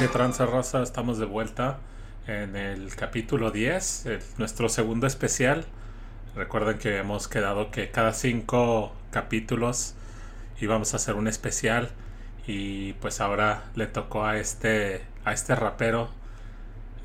¿Qué 0.00 0.08
tranza 0.08 0.46
raza? 0.46 0.82
Estamos 0.82 1.18
de 1.18 1.26
vuelta 1.26 1.76
en 2.26 2.56
el 2.56 2.96
capítulo 2.96 3.50
10, 3.50 4.06
nuestro 4.38 4.70
segundo 4.70 5.06
especial. 5.06 5.66
Recuerden 6.34 6.78
que 6.78 6.96
hemos 6.96 7.28
quedado 7.28 7.70
que 7.70 7.90
cada 7.90 8.14
cinco 8.14 8.94
capítulos 9.10 9.94
íbamos 10.58 10.94
a 10.94 10.96
hacer 10.96 11.16
un 11.16 11.28
especial 11.28 11.90
y 12.46 12.94
pues 12.94 13.20
ahora 13.20 13.64
le 13.74 13.88
tocó 13.88 14.24
a 14.24 14.38
este 14.38 15.02
a 15.26 15.34
este 15.34 15.54
rapero. 15.54 16.08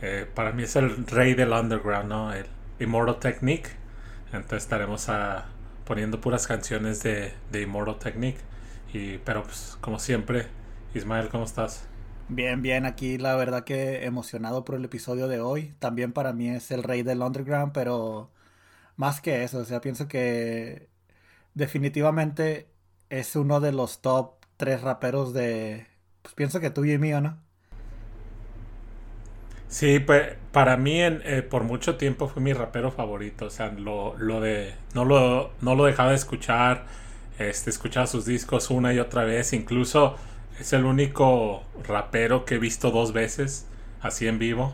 Eh, 0.01 0.25
para 0.33 0.53
mí 0.53 0.63
es 0.63 0.77
el 0.77 1.05
rey 1.05 1.33
del 1.33 1.51
underground, 1.51 2.07
¿no? 2.07 2.31
El 2.31 2.45
Immortal 2.79 3.19
Technique. 3.19 3.71
Entonces 4.31 4.63
estaremos 4.63 5.09
a, 5.09 5.47
poniendo 5.83 6.21
puras 6.21 6.47
canciones 6.47 7.03
de, 7.03 7.33
de 7.51 7.61
Immortal 7.61 7.99
Technique. 7.99 8.39
Y, 8.93 9.17
pero 9.17 9.43
pues 9.43 9.77
como 9.81 9.99
siempre, 9.99 10.47
Ismael, 10.93 11.27
¿cómo 11.27 11.43
estás? 11.43 11.89
Bien, 12.27 12.61
bien, 12.63 12.85
aquí 12.87 13.17
la 13.19 13.35
verdad 13.35 13.63
que 13.63 14.05
emocionado 14.05 14.65
por 14.65 14.75
el 14.75 14.85
episodio 14.85 15.27
de 15.27 15.39
hoy. 15.39 15.75
También 15.79 16.11
para 16.11 16.33
mí 16.33 16.49
es 16.49 16.71
el 16.71 16.81
rey 16.83 17.03
del 17.03 17.21
underground, 17.21 17.71
pero 17.71 18.31
más 18.97 19.21
que 19.21 19.43
eso, 19.43 19.59
o 19.59 19.65
sea, 19.65 19.81
pienso 19.81 20.07
que 20.07 20.89
definitivamente 21.55 22.69
es 23.09 23.35
uno 23.35 23.59
de 23.61 23.73
los 23.73 24.01
top 24.01 24.35
tres 24.57 24.81
raperos 24.81 25.33
de, 25.33 25.87
pues 26.23 26.35
pienso 26.35 26.59
que 26.61 26.71
tuyo 26.71 26.93
y 26.93 26.99
mío, 26.99 27.21
¿no? 27.21 27.39
Sí, 29.67 29.99
pues 29.99 30.35
para 30.51 30.77
mí 30.77 31.01
en, 31.01 31.21
eh, 31.25 31.41
por 31.41 31.63
mucho 31.63 31.97
tiempo 31.97 32.27
fue 32.27 32.41
mi 32.41 32.53
rapero 32.53 32.91
favorito, 32.91 33.45
o 33.47 33.49
sea, 33.49 33.71
lo, 33.71 34.15
lo 34.17 34.39
de, 34.39 34.75
no 34.93 35.05
lo, 35.05 35.51
no 35.61 35.75
lo 35.75 35.85
dejaba 35.85 36.11
de 36.11 36.15
escuchar, 36.15 36.85
este, 37.39 37.71
escuchaba 37.71 38.07
sus 38.07 38.25
discos 38.25 38.69
una 38.69 38.93
y 38.93 38.99
otra 38.99 39.23
vez, 39.25 39.53
incluso 39.53 40.15
es 40.59 40.73
el 40.73 40.85
único 40.85 41.63
rapero 41.87 42.45
que 42.45 42.55
he 42.55 42.59
visto 42.59 42.91
dos 42.91 43.13
veces 43.13 43.65
así 44.01 44.27
en 44.27 44.39
vivo. 44.39 44.73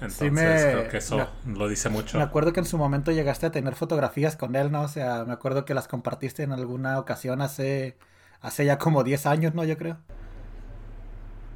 Entonces 0.00 0.62
creo 0.64 0.88
que 0.88 0.96
eso 0.96 1.28
lo 1.46 1.68
dice 1.68 1.88
mucho. 1.88 2.18
Me 2.18 2.24
acuerdo 2.24 2.52
que 2.52 2.60
en 2.60 2.66
su 2.66 2.76
momento 2.76 3.12
llegaste 3.12 3.46
a 3.46 3.52
tener 3.52 3.76
fotografías 3.76 4.36
con 4.36 4.56
él, 4.56 4.72
¿no? 4.72 4.82
O 4.82 4.88
sea, 4.88 5.24
me 5.24 5.32
acuerdo 5.32 5.64
que 5.64 5.74
las 5.74 5.86
compartiste 5.86 6.42
en 6.42 6.52
alguna 6.52 6.98
ocasión 6.98 7.40
hace, 7.40 7.96
hace 8.40 8.64
ya 8.64 8.78
como 8.78 9.04
10 9.04 9.26
años, 9.26 9.54
¿no? 9.54 9.64
Yo 9.64 9.78
creo. 9.78 9.98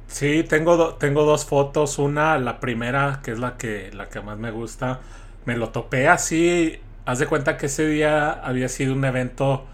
Sí, 0.07 0.45
tengo, 0.47 0.95
tengo 0.95 1.25
dos 1.25 1.45
fotos. 1.45 1.99
Una, 1.99 2.37
la 2.37 2.61
primera, 2.61 3.19
que 3.21 3.31
es 3.31 3.39
la 3.39 3.57
que, 3.57 3.91
la 3.91 4.07
que 4.07 4.21
más 4.21 4.37
me 4.37 4.51
gusta. 4.51 5.01
Me 5.43 5.57
lo 5.57 5.69
topé 5.69 6.07
así. 6.07 6.79
Haz 7.05 7.19
de 7.19 7.27
cuenta 7.27 7.57
que 7.57 7.65
ese 7.65 7.85
día 7.85 8.31
había 8.31 8.69
sido 8.69 8.93
un 8.93 9.03
evento 9.03 9.65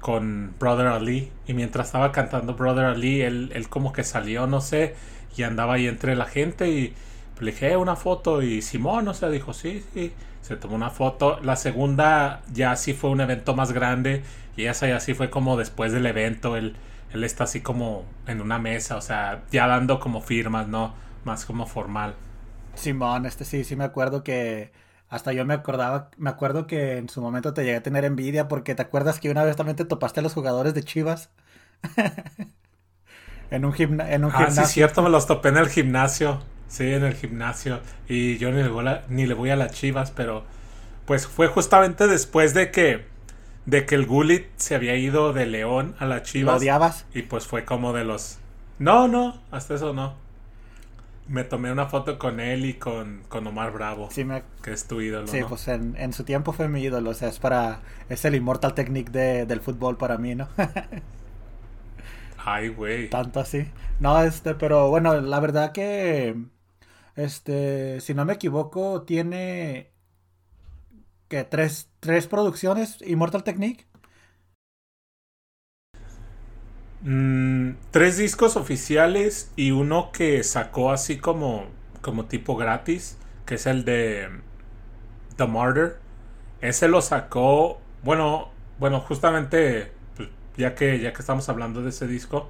con 0.00 0.54
Brother 0.58 0.86
Ali 0.86 1.30
y 1.46 1.54
mientras 1.54 1.86
estaba 1.88 2.12
cantando 2.12 2.54
Brother 2.54 2.86
Ali, 2.86 3.22
él, 3.22 3.50
él 3.54 3.68
como 3.68 3.92
que 3.92 4.04
salió, 4.04 4.46
no 4.46 4.60
sé, 4.60 4.94
y 5.36 5.42
andaba 5.42 5.74
ahí 5.74 5.86
entre 5.86 6.16
la 6.16 6.26
gente 6.26 6.68
y 6.68 6.94
le 7.40 7.52
dije, 7.52 7.72
eh, 7.72 7.76
una 7.76 7.96
foto 7.96 8.42
y 8.42 8.62
Simón, 8.62 9.08
o 9.08 9.14
sea, 9.14 9.28
dijo, 9.28 9.52
sí, 9.52 9.84
sí, 9.94 10.12
se 10.42 10.56
tomó 10.56 10.74
una 10.74 10.90
foto. 10.90 11.38
La 11.42 11.56
segunda 11.56 12.42
ya 12.52 12.74
sí 12.76 12.94
fue 12.94 13.10
un 13.10 13.20
evento 13.20 13.54
más 13.54 13.72
grande 13.72 14.22
y 14.56 14.64
esa 14.64 14.88
ya 14.88 15.00
sí 15.00 15.14
fue 15.14 15.30
como 15.30 15.56
después 15.56 15.92
del 15.92 16.06
evento, 16.06 16.56
él, 16.56 16.76
él 17.12 17.24
está 17.24 17.44
así 17.44 17.60
como 17.60 18.04
en 18.26 18.40
una 18.40 18.58
mesa, 18.58 18.96
o 18.96 19.00
sea, 19.00 19.42
ya 19.50 19.66
dando 19.66 20.00
como 20.00 20.20
firmas, 20.20 20.68
¿no? 20.68 20.94
Más 21.24 21.44
como 21.44 21.66
formal. 21.66 22.14
Simón, 22.74 23.26
este 23.26 23.44
sí, 23.44 23.64
sí 23.64 23.76
me 23.76 23.84
acuerdo 23.84 24.22
que 24.22 24.70
hasta 25.08 25.32
yo 25.32 25.44
me 25.44 25.54
acordaba, 25.54 26.10
me 26.18 26.30
acuerdo 26.30 26.66
que 26.66 26.98
en 26.98 27.08
su 27.08 27.22
momento 27.22 27.54
te 27.54 27.62
llegué 27.62 27.76
a 27.76 27.82
tener 27.82 28.04
envidia 28.04 28.46
porque 28.48 28.74
te 28.74 28.82
acuerdas 28.82 29.20
que 29.20 29.30
una 29.30 29.44
vez 29.44 29.56
también 29.56 29.76
te 29.76 29.84
topaste 29.84 30.20
a 30.20 30.22
los 30.22 30.34
jugadores 30.34 30.74
de 30.74 30.82
Chivas. 30.82 31.30
en 33.50 33.64
un, 33.64 33.72
gimna 33.72 34.12
en 34.12 34.24
un 34.24 34.32
ah, 34.34 34.50
sí, 34.50 34.64
cierto, 34.66 35.02
me 35.02 35.08
los 35.08 35.26
topé 35.26 35.48
en 35.48 35.56
el 35.56 35.68
gimnasio. 35.68 36.40
Sí, 36.68 36.92
en 36.92 37.04
el 37.04 37.14
gimnasio. 37.14 37.80
Y 38.06 38.36
yo 38.36 38.50
ni 38.50 38.62
le 38.62 38.68
voy 38.68 38.86
a, 38.86 39.04
ni 39.08 39.26
le 39.26 39.32
voy 39.32 39.48
a 39.48 39.56
las 39.56 39.72
Chivas, 39.72 40.10
pero 40.10 40.44
pues 41.06 41.26
fue 41.26 41.46
justamente 41.46 42.06
después 42.06 42.52
de 42.52 42.70
que 42.70 43.06
de 43.64 43.86
que 43.86 43.94
el 43.94 44.06
Gullit 44.06 44.46
se 44.56 44.74
había 44.74 44.94
ido 44.96 45.32
de 45.32 45.46
León 45.46 45.94
a 45.98 46.04
las 46.04 46.24
Chivas. 46.24 46.54
¿Lo 46.54 46.58
odiabas? 46.58 47.06
Y 47.14 47.22
pues 47.22 47.46
fue 47.46 47.64
como 47.64 47.94
de 47.94 48.04
los 48.04 48.38
No, 48.78 49.08
no, 49.08 49.40
hasta 49.50 49.74
eso 49.74 49.94
no 49.94 50.27
me 51.28 51.44
tomé 51.44 51.70
una 51.70 51.86
foto 51.86 52.18
con 52.18 52.40
él 52.40 52.64
y 52.64 52.74
con, 52.74 53.22
con 53.28 53.46
Omar 53.46 53.72
Bravo. 53.72 54.08
Sí, 54.10 54.26
que 54.62 54.72
es 54.72 54.86
tu 54.86 55.00
ídolo. 55.00 55.26
Sí, 55.26 55.40
pues 55.48 55.68
en, 55.68 55.94
en, 55.96 56.12
su 56.12 56.24
tiempo 56.24 56.52
fue 56.52 56.68
mi 56.68 56.82
ídolo. 56.82 57.10
O 57.10 57.14
sea, 57.14 57.28
es 57.28 57.38
para. 57.38 57.82
Es 58.08 58.24
el 58.24 58.34
Immortal 58.34 58.74
Technique 58.74 59.12
de, 59.12 59.46
del 59.46 59.60
fútbol 59.60 59.96
para 59.96 60.18
mí, 60.18 60.34
¿no? 60.34 60.48
Ay, 62.44 62.68
güey. 62.68 63.10
Tanto 63.10 63.40
así. 63.40 63.68
No, 64.00 64.22
este, 64.22 64.54
pero 64.54 64.88
bueno, 64.88 65.20
la 65.20 65.40
verdad 65.40 65.72
que. 65.72 66.36
Este, 67.14 68.00
si 68.00 68.14
no 68.14 68.24
me 68.24 68.34
equivoco, 68.34 69.02
tiene. 69.02 69.90
que 71.28 71.44
tres, 71.44 71.90
tres 72.00 72.26
producciones 72.26 72.98
Immortal 73.02 73.44
Technique. 73.44 73.86
Mm, 77.02 77.72
tres 77.92 78.16
discos 78.16 78.56
oficiales 78.56 79.52
y 79.54 79.70
uno 79.70 80.10
que 80.12 80.42
sacó 80.42 80.90
así 80.90 81.18
como, 81.18 81.66
como 82.00 82.24
tipo 82.26 82.56
gratis, 82.56 83.16
que 83.46 83.54
es 83.54 83.66
el 83.66 83.84
de 83.84 84.28
The 85.36 85.46
Martyr. 85.46 85.96
Ese 86.60 86.88
lo 86.88 87.00
sacó, 87.02 87.80
bueno, 88.02 88.50
bueno, 88.78 89.00
justamente, 89.00 89.92
pues, 90.16 90.28
ya, 90.56 90.74
que, 90.74 90.98
ya 91.00 91.12
que 91.12 91.20
estamos 91.20 91.48
hablando 91.48 91.82
de 91.82 91.90
ese 91.90 92.06
disco, 92.08 92.48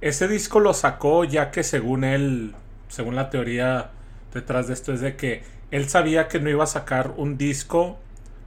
ese 0.00 0.28
disco 0.28 0.60
lo 0.60 0.74
sacó 0.74 1.24
ya 1.24 1.50
que 1.50 1.62
según 1.62 2.04
él, 2.04 2.54
según 2.88 3.16
la 3.16 3.30
teoría 3.30 3.90
detrás 4.34 4.66
de 4.68 4.74
esto, 4.74 4.92
es 4.92 5.00
de 5.00 5.16
que 5.16 5.42
él 5.70 5.88
sabía 5.88 6.28
que 6.28 6.40
no 6.40 6.50
iba 6.50 6.64
a 6.64 6.66
sacar 6.66 7.14
un 7.16 7.38
disco 7.38 7.98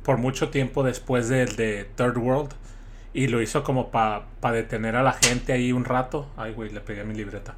por 0.03 0.17
mucho 0.17 0.49
tiempo 0.49 0.83
después 0.83 1.29
del 1.29 1.55
de 1.55 1.85
Third 1.95 2.17
World 2.17 2.51
y 3.13 3.27
lo 3.27 3.41
hizo 3.41 3.63
como 3.63 3.89
para 3.89 4.25
detener 4.51 4.95
a 4.95 5.03
la 5.03 5.13
gente 5.13 5.53
ahí 5.53 5.71
un 5.71 5.85
rato. 5.85 6.27
Ay, 6.37 6.53
güey, 6.53 6.69
le 6.69 6.81
pegué 6.81 7.03
mi 7.03 7.13
libreta. 7.13 7.55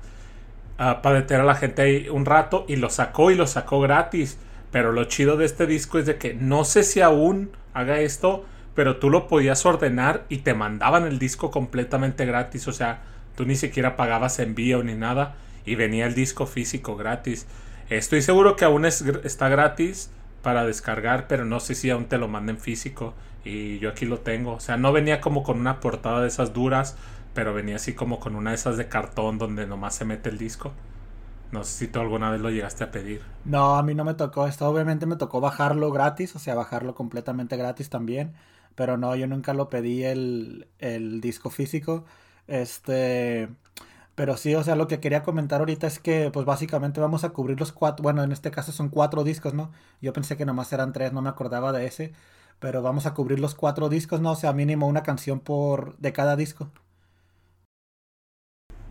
Ah, 0.77 1.01
para 1.01 1.15
detener 1.15 1.41
a 1.41 1.45
la 1.45 1.55
gente 1.55 1.81
ahí 1.81 2.09
un 2.09 2.25
rato 2.25 2.65
y 2.67 2.77
lo 2.77 2.89
sacó 2.89 3.31
y 3.31 3.35
lo 3.35 3.47
sacó 3.47 3.81
gratis. 3.81 4.37
Pero 4.71 4.91
lo 4.91 5.05
chido 5.05 5.35
de 5.35 5.45
este 5.45 5.65
disco 5.65 5.99
es 5.99 6.05
de 6.05 6.17
que 6.17 6.33
no 6.33 6.63
sé 6.63 6.83
si 6.83 7.01
aún 7.01 7.51
haga 7.73 7.99
esto, 7.99 8.45
pero 8.75 8.97
tú 8.97 9.09
lo 9.09 9.27
podías 9.27 9.65
ordenar 9.65 10.25
y 10.29 10.39
te 10.39 10.53
mandaban 10.53 11.05
el 11.05 11.19
disco 11.19 11.51
completamente 11.51 12.25
gratis. 12.25 12.67
O 12.67 12.73
sea, 12.73 13.01
tú 13.35 13.45
ni 13.45 13.55
siquiera 13.55 13.95
pagabas 13.95 14.39
envío 14.39 14.83
ni 14.83 14.93
nada 14.93 15.35
y 15.65 15.75
venía 15.75 16.05
el 16.05 16.15
disco 16.15 16.45
físico 16.45 16.95
gratis. 16.95 17.47
Estoy 17.89 18.21
seguro 18.21 18.55
que 18.55 18.65
aún 18.65 18.85
es, 18.85 19.01
está 19.23 19.49
gratis 19.49 20.11
para 20.41 20.65
descargar, 20.65 21.27
pero 21.27 21.45
no 21.45 21.59
sé 21.59 21.75
si 21.75 21.89
aún 21.89 22.05
te 22.05 22.17
lo 22.17 22.27
manden 22.27 22.59
físico. 22.59 23.15
Y 23.43 23.79
yo 23.79 23.89
aquí 23.89 24.05
lo 24.05 24.19
tengo. 24.19 24.53
O 24.53 24.59
sea, 24.59 24.77
no 24.77 24.91
venía 24.91 25.21
como 25.21 25.43
con 25.43 25.59
una 25.59 25.79
portada 25.79 26.21
de 26.21 26.27
esas 26.27 26.53
duras, 26.53 26.97
pero 27.33 27.53
venía 27.53 27.77
así 27.77 27.93
como 27.93 28.19
con 28.19 28.35
una 28.35 28.51
de 28.51 28.55
esas 28.55 28.77
de 28.77 28.87
cartón 28.89 29.37
donde 29.37 29.65
nomás 29.67 29.95
se 29.95 30.05
mete 30.05 30.29
el 30.29 30.37
disco. 30.37 30.73
No 31.51 31.63
sé 31.63 31.85
si 31.85 31.87
tú 31.87 31.99
alguna 31.99 32.29
vez 32.29 32.41
lo 32.41 32.51
llegaste 32.51 32.83
a 32.83 32.91
pedir. 32.91 33.21
No, 33.43 33.77
a 33.77 33.83
mí 33.83 33.95
no 33.95 34.03
me 34.03 34.13
tocó 34.13 34.45
esto. 34.45 34.67
Obviamente 34.69 35.05
me 35.05 35.15
tocó 35.15 35.41
bajarlo 35.41 35.91
gratis, 35.91 36.35
o 36.35 36.39
sea, 36.39 36.55
bajarlo 36.55 36.93
completamente 36.95 37.57
gratis 37.57 37.89
también. 37.89 38.33
Pero 38.75 38.97
no, 38.97 39.15
yo 39.15 39.27
nunca 39.27 39.53
lo 39.53 39.69
pedí 39.69 40.03
el, 40.03 40.67
el 40.79 41.21
disco 41.21 41.49
físico. 41.49 42.05
Este. 42.47 43.49
Pero 44.15 44.37
sí, 44.37 44.53
o 44.55 44.63
sea, 44.63 44.75
lo 44.75 44.87
que 44.87 44.99
quería 44.99 45.23
comentar 45.23 45.61
ahorita 45.61 45.87
es 45.87 45.99
que, 45.99 46.29
pues 46.31 46.45
básicamente 46.45 46.99
vamos 46.99 47.23
a 47.23 47.29
cubrir 47.29 47.59
los 47.59 47.71
cuatro. 47.71 48.03
Bueno, 48.03 48.21
en 48.23 48.31
este 48.33 48.51
caso 48.51 48.71
son 48.73 48.89
cuatro 48.89 49.23
discos, 49.23 49.53
¿no? 49.53 49.71
Yo 50.01 50.13
pensé 50.13 50.37
que 50.37 50.45
nomás 50.45 50.73
eran 50.73 50.91
tres, 50.93 51.13
no 51.13 51.21
me 51.21 51.29
acordaba 51.29 51.71
de 51.71 51.85
ese 51.85 52.13
pero 52.59 52.81
vamos 52.81 53.05
a 53.05 53.13
cubrir 53.13 53.39
los 53.39 53.55
cuatro 53.55 53.89
discos, 53.89 54.21
¿no? 54.21 54.31
O 54.31 54.35
sea, 54.35 54.53
mínimo 54.53 54.87
una 54.87 55.03
canción 55.03 55.39
por 55.39 55.97
de 55.97 56.13
cada 56.13 56.35
disco. 56.35 56.69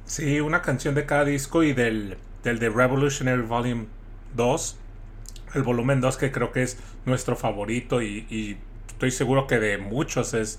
Sí, 0.04 0.40
una 0.40 0.62
canción 0.62 0.94
de 0.94 1.04
cada 1.04 1.24
disco 1.24 1.62
y 1.62 1.74
del, 1.74 2.16
del 2.42 2.58
de 2.58 2.70
Revolutionary 2.70 3.42
Volume 3.42 3.86
2, 4.34 4.76
el 5.54 5.62
volumen 5.62 6.00
2 6.00 6.16
que 6.16 6.32
creo 6.32 6.50
que 6.50 6.62
es 6.62 6.78
nuestro 7.04 7.36
favorito 7.36 8.02
y, 8.02 8.58
estoy 8.88 9.10
seguro 9.12 9.46
que 9.46 9.60
de 9.60 9.78
muchos 9.78 10.34
es, 10.34 10.58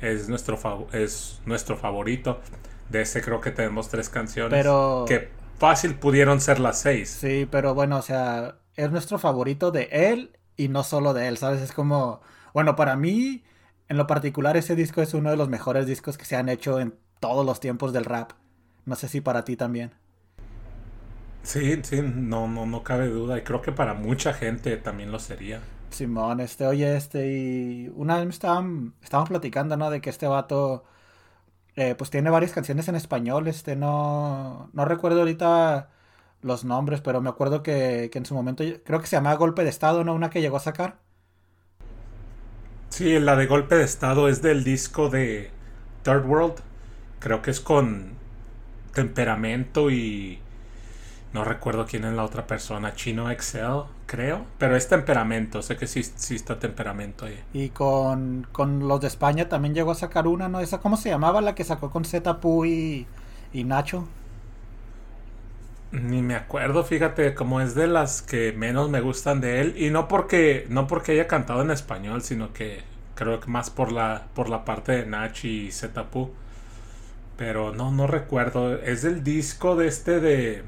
es, 0.00 0.28
nuestro, 0.28 0.88
es 0.92 1.40
nuestro 1.44 1.76
favorito. 1.76 2.40
De 2.88 3.02
ese 3.02 3.20
creo 3.20 3.40
que 3.40 3.50
tenemos 3.50 3.88
tres 3.88 4.08
canciones. 4.08 4.56
Pero... 4.56 5.04
Que 5.08 5.28
fácil 5.58 5.94
pudieron 5.96 6.40
ser 6.40 6.60
las 6.60 6.80
seis. 6.80 7.10
Sí, 7.10 7.46
pero 7.50 7.74
bueno, 7.74 7.98
o 7.98 8.02
sea, 8.02 8.56
es 8.76 8.90
nuestro 8.90 9.18
favorito 9.18 9.70
de 9.70 9.88
él 9.90 10.38
y 10.56 10.68
no 10.68 10.82
solo 10.82 11.14
de 11.14 11.28
él, 11.28 11.36
¿sabes? 11.36 11.60
Es 11.60 11.72
como 11.72 12.20
bueno, 12.54 12.76
para 12.76 12.96
mí, 12.96 13.44
en 13.88 13.98
lo 13.98 14.06
particular, 14.06 14.56
ese 14.56 14.76
disco 14.76 15.02
es 15.02 15.14
uno 15.14 15.30
de 15.30 15.36
los 15.36 15.48
mejores 15.50 15.86
discos 15.86 16.18
que 16.18 16.24
se 16.26 16.36
han 16.36 16.48
hecho 16.48 16.80
en 16.80 16.98
todos 17.20 17.46
los 17.46 17.60
tiempos 17.60 17.92
del 17.92 18.06
rap. 18.06 18.32
No 18.86 18.96
sé 18.96 19.08
si 19.08 19.20
para 19.20 19.44
ti 19.44 19.56
también. 19.56 19.94
Sí, 21.42 21.80
sí, 21.84 22.00
no, 22.02 22.48
no, 22.48 22.66
no 22.66 22.82
cabe 22.82 23.06
duda. 23.08 23.38
Y 23.38 23.44
creo 23.44 23.62
que 23.62 23.70
para 23.72 23.94
mucha 23.94 24.32
gente 24.34 24.76
también 24.78 25.12
lo 25.12 25.18
sería. 25.20 25.70
Simón, 25.90 26.40
este, 26.40 26.66
oye, 26.66 26.96
este, 26.96 27.28
y 27.32 27.88
una 27.94 28.18
vez 28.18 28.28
estaban, 28.30 28.96
estábamos 29.00 29.28
platicando, 29.28 29.76
¿no? 29.76 29.90
De 29.90 30.00
que 30.00 30.10
este 30.10 30.26
vato, 30.26 30.84
eh, 31.76 31.94
pues 31.96 32.10
tiene 32.10 32.30
varias 32.30 32.52
canciones 32.52 32.88
en 32.88 32.96
español, 32.96 33.48
este, 33.48 33.76
no, 33.76 34.70
no 34.74 34.86
recuerdo 34.86 35.20
ahorita 35.20 35.90
los 36.42 36.64
nombres, 36.64 37.02
pero 37.02 37.20
me 37.22 37.30
acuerdo 37.30 37.62
que, 37.62 38.10
que 38.12 38.18
en 38.18 38.26
su 38.26 38.34
momento 38.34 38.64
creo 38.84 39.00
que 39.00 39.08
se 39.08 39.16
llamaba 39.16 39.36
Golpe 39.36 39.64
de 39.64 39.70
Estado, 39.70 40.04
¿no? 40.04 40.14
Una 40.14 40.30
que 40.30 40.42
llegó 40.42 40.58
a 40.58 40.60
sacar. 40.60 41.03
Sí, 42.94 43.18
la 43.18 43.34
de 43.34 43.46
Golpe 43.46 43.74
de 43.74 43.82
Estado 43.82 44.28
es 44.28 44.40
del 44.40 44.62
disco 44.62 45.08
de 45.08 45.50
Third 46.04 46.26
World. 46.26 46.54
Creo 47.18 47.42
que 47.42 47.50
es 47.50 47.58
con 47.58 48.12
temperamento 48.94 49.90
y 49.90 50.38
no 51.32 51.42
recuerdo 51.42 51.86
quién 51.86 52.04
es 52.04 52.12
la 52.12 52.22
otra 52.22 52.46
persona, 52.46 52.94
Chino 52.94 53.32
Excel, 53.32 53.82
creo, 54.06 54.44
pero 54.58 54.76
es 54.76 54.86
temperamento, 54.86 55.60
sé 55.60 55.76
que 55.76 55.88
sí, 55.88 56.04
sí 56.04 56.36
está 56.36 56.60
temperamento 56.60 57.24
ahí. 57.24 57.42
Y 57.52 57.70
con, 57.70 58.46
con, 58.52 58.86
los 58.86 59.00
de 59.00 59.08
España 59.08 59.48
también 59.48 59.74
llegó 59.74 59.90
a 59.90 59.96
sacar 59.96 60.28
una, 60.28 60.48
¿no? 60.48 60.60
¿Esa 60.60 60.78
cómo 60.78 60.96
se 60.96 61.08
llamaba 61.08 61.40
la 61.40 61.56
que 61.56 61.64
sacó 61.64 61.90
con 61.90 62.04
Z 62.04 62.38
y, 62.64 63.08
y 63.52 63.64
Nacho? 63.64 64.06
Ni 66.02 66.22
me 66.22 66.34
acuerdo, 66.34 66.82
fíjate, 66.84 67.34
como 67.34 67.60
es 67.60 67.74
de 67.76 67.86
las 67.86 68.20
que 68.20 68.52
menos 68.52 68.90
me 68.90 69.00
gustan 69.00 69.40
de 69.40 69.60
él. 69.60 69.74
Y 69.76 69.90
no 69.90 70.08
porque, 70.08 70.66
no 70.68 70.86
porque 70.88 71.12
haya 71.12 71.28
cantado 71.28 71.62
en 71.62 71.70
español, 71.70 72.22
sino 72.22 72.52
que 72.52 72.82
creo 73.14 73.38
que 73.40 73.48
más 73.50 73.70
por 73.70 73.92
la, 73.92 74.26
por 74.34 74.48
la 74.48 74.64
parte 74.64 74.92
de 74.92 75.06
Nach 75.06 75.44
y 75.44 75.70
Zetapu. 75.70 76.32
Pero 77.36 77.72
no, 77.74 77.90
no 77.92 78.06
recuerdo. 78.06 78.76
Es 78.80 79.02
del 79.02 79.22
disco 79.24 79.76
de 79.76 79.86
este 79.88 80.20
de 80.20 80.64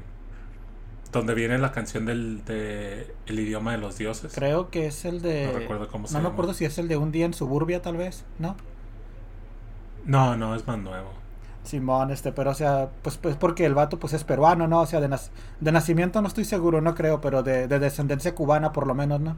donde 1.11 1.33
viene 1.33 1.57
la 1.57 1.71
canción 1.71 2.05
del 2.05 2.43
de 2.45 3.15
el 3.25 3.39
idioma 3.39 3.71
de 3.71 3.77
los 3.79 3.97
dioses. 3.97 4.33
Creo 4.33 4.69
que 4.69 4.87
es 4.87 5.05
el 5.05 5.21
de. 5.21 5.45
No 5.45 5.53
recuerdo 5.53 5.87
cómo 5.89 6.07
se 6.07 6.13
No 6.13 6.19
llama. 6.19 6.29
me 6.29 6.33
acuerdo 6.33 6.53
si 6.53 6.65
es 6.65 6.77
el 6.77 6.87
de 6.87 6.97
un 6.97 7.11
día 7.11 7.25
en 7.25 7.33
suburbia, 7.33 7.81
tal 7.81 7.97
vez, 7.97 8.25
¿no? 8.39 8.55
No, 10.05 10.35
no, 10.35 10.55
es 10.55 10.65
más 10.67 10.77
nuevo. 10.79 11.13
Simón, 11.67 12.11
este, 12.11 12.31
pero 12.31 12.51
o 12.51 12.53
sea, 12.53 12.89
pues, 13.03 13.17
pues 13.17 13.35
porque 13.35 13.65
el 13.65 13.75
vato 13.75 13.99
pues 13.99 14.13
es 14.13 14.23
peruano, 14.23 14.67
¿no? 14.67 14.81
O 14.81 14.85
sea, 14.87 14.99
de, 15.01 15.09
nac- 15.09 15.29
de 15.59 15.71
nacimiento 15.71 16.21
no 16.21 16.27
estoy 16.27 16.45
seguro, 16.45 16.81
no 16.81 16.95
creo, 16.95 17.21
pero 17.21 17.43
de, 17.43 17.67
de 17.67 17.79
descendencia 17.79 18.35
cubana 18.35 18.71
por 18.73 18.87
lo 18.87 18.95
menos, 18.95 19.19
¿no? 19.21 19.37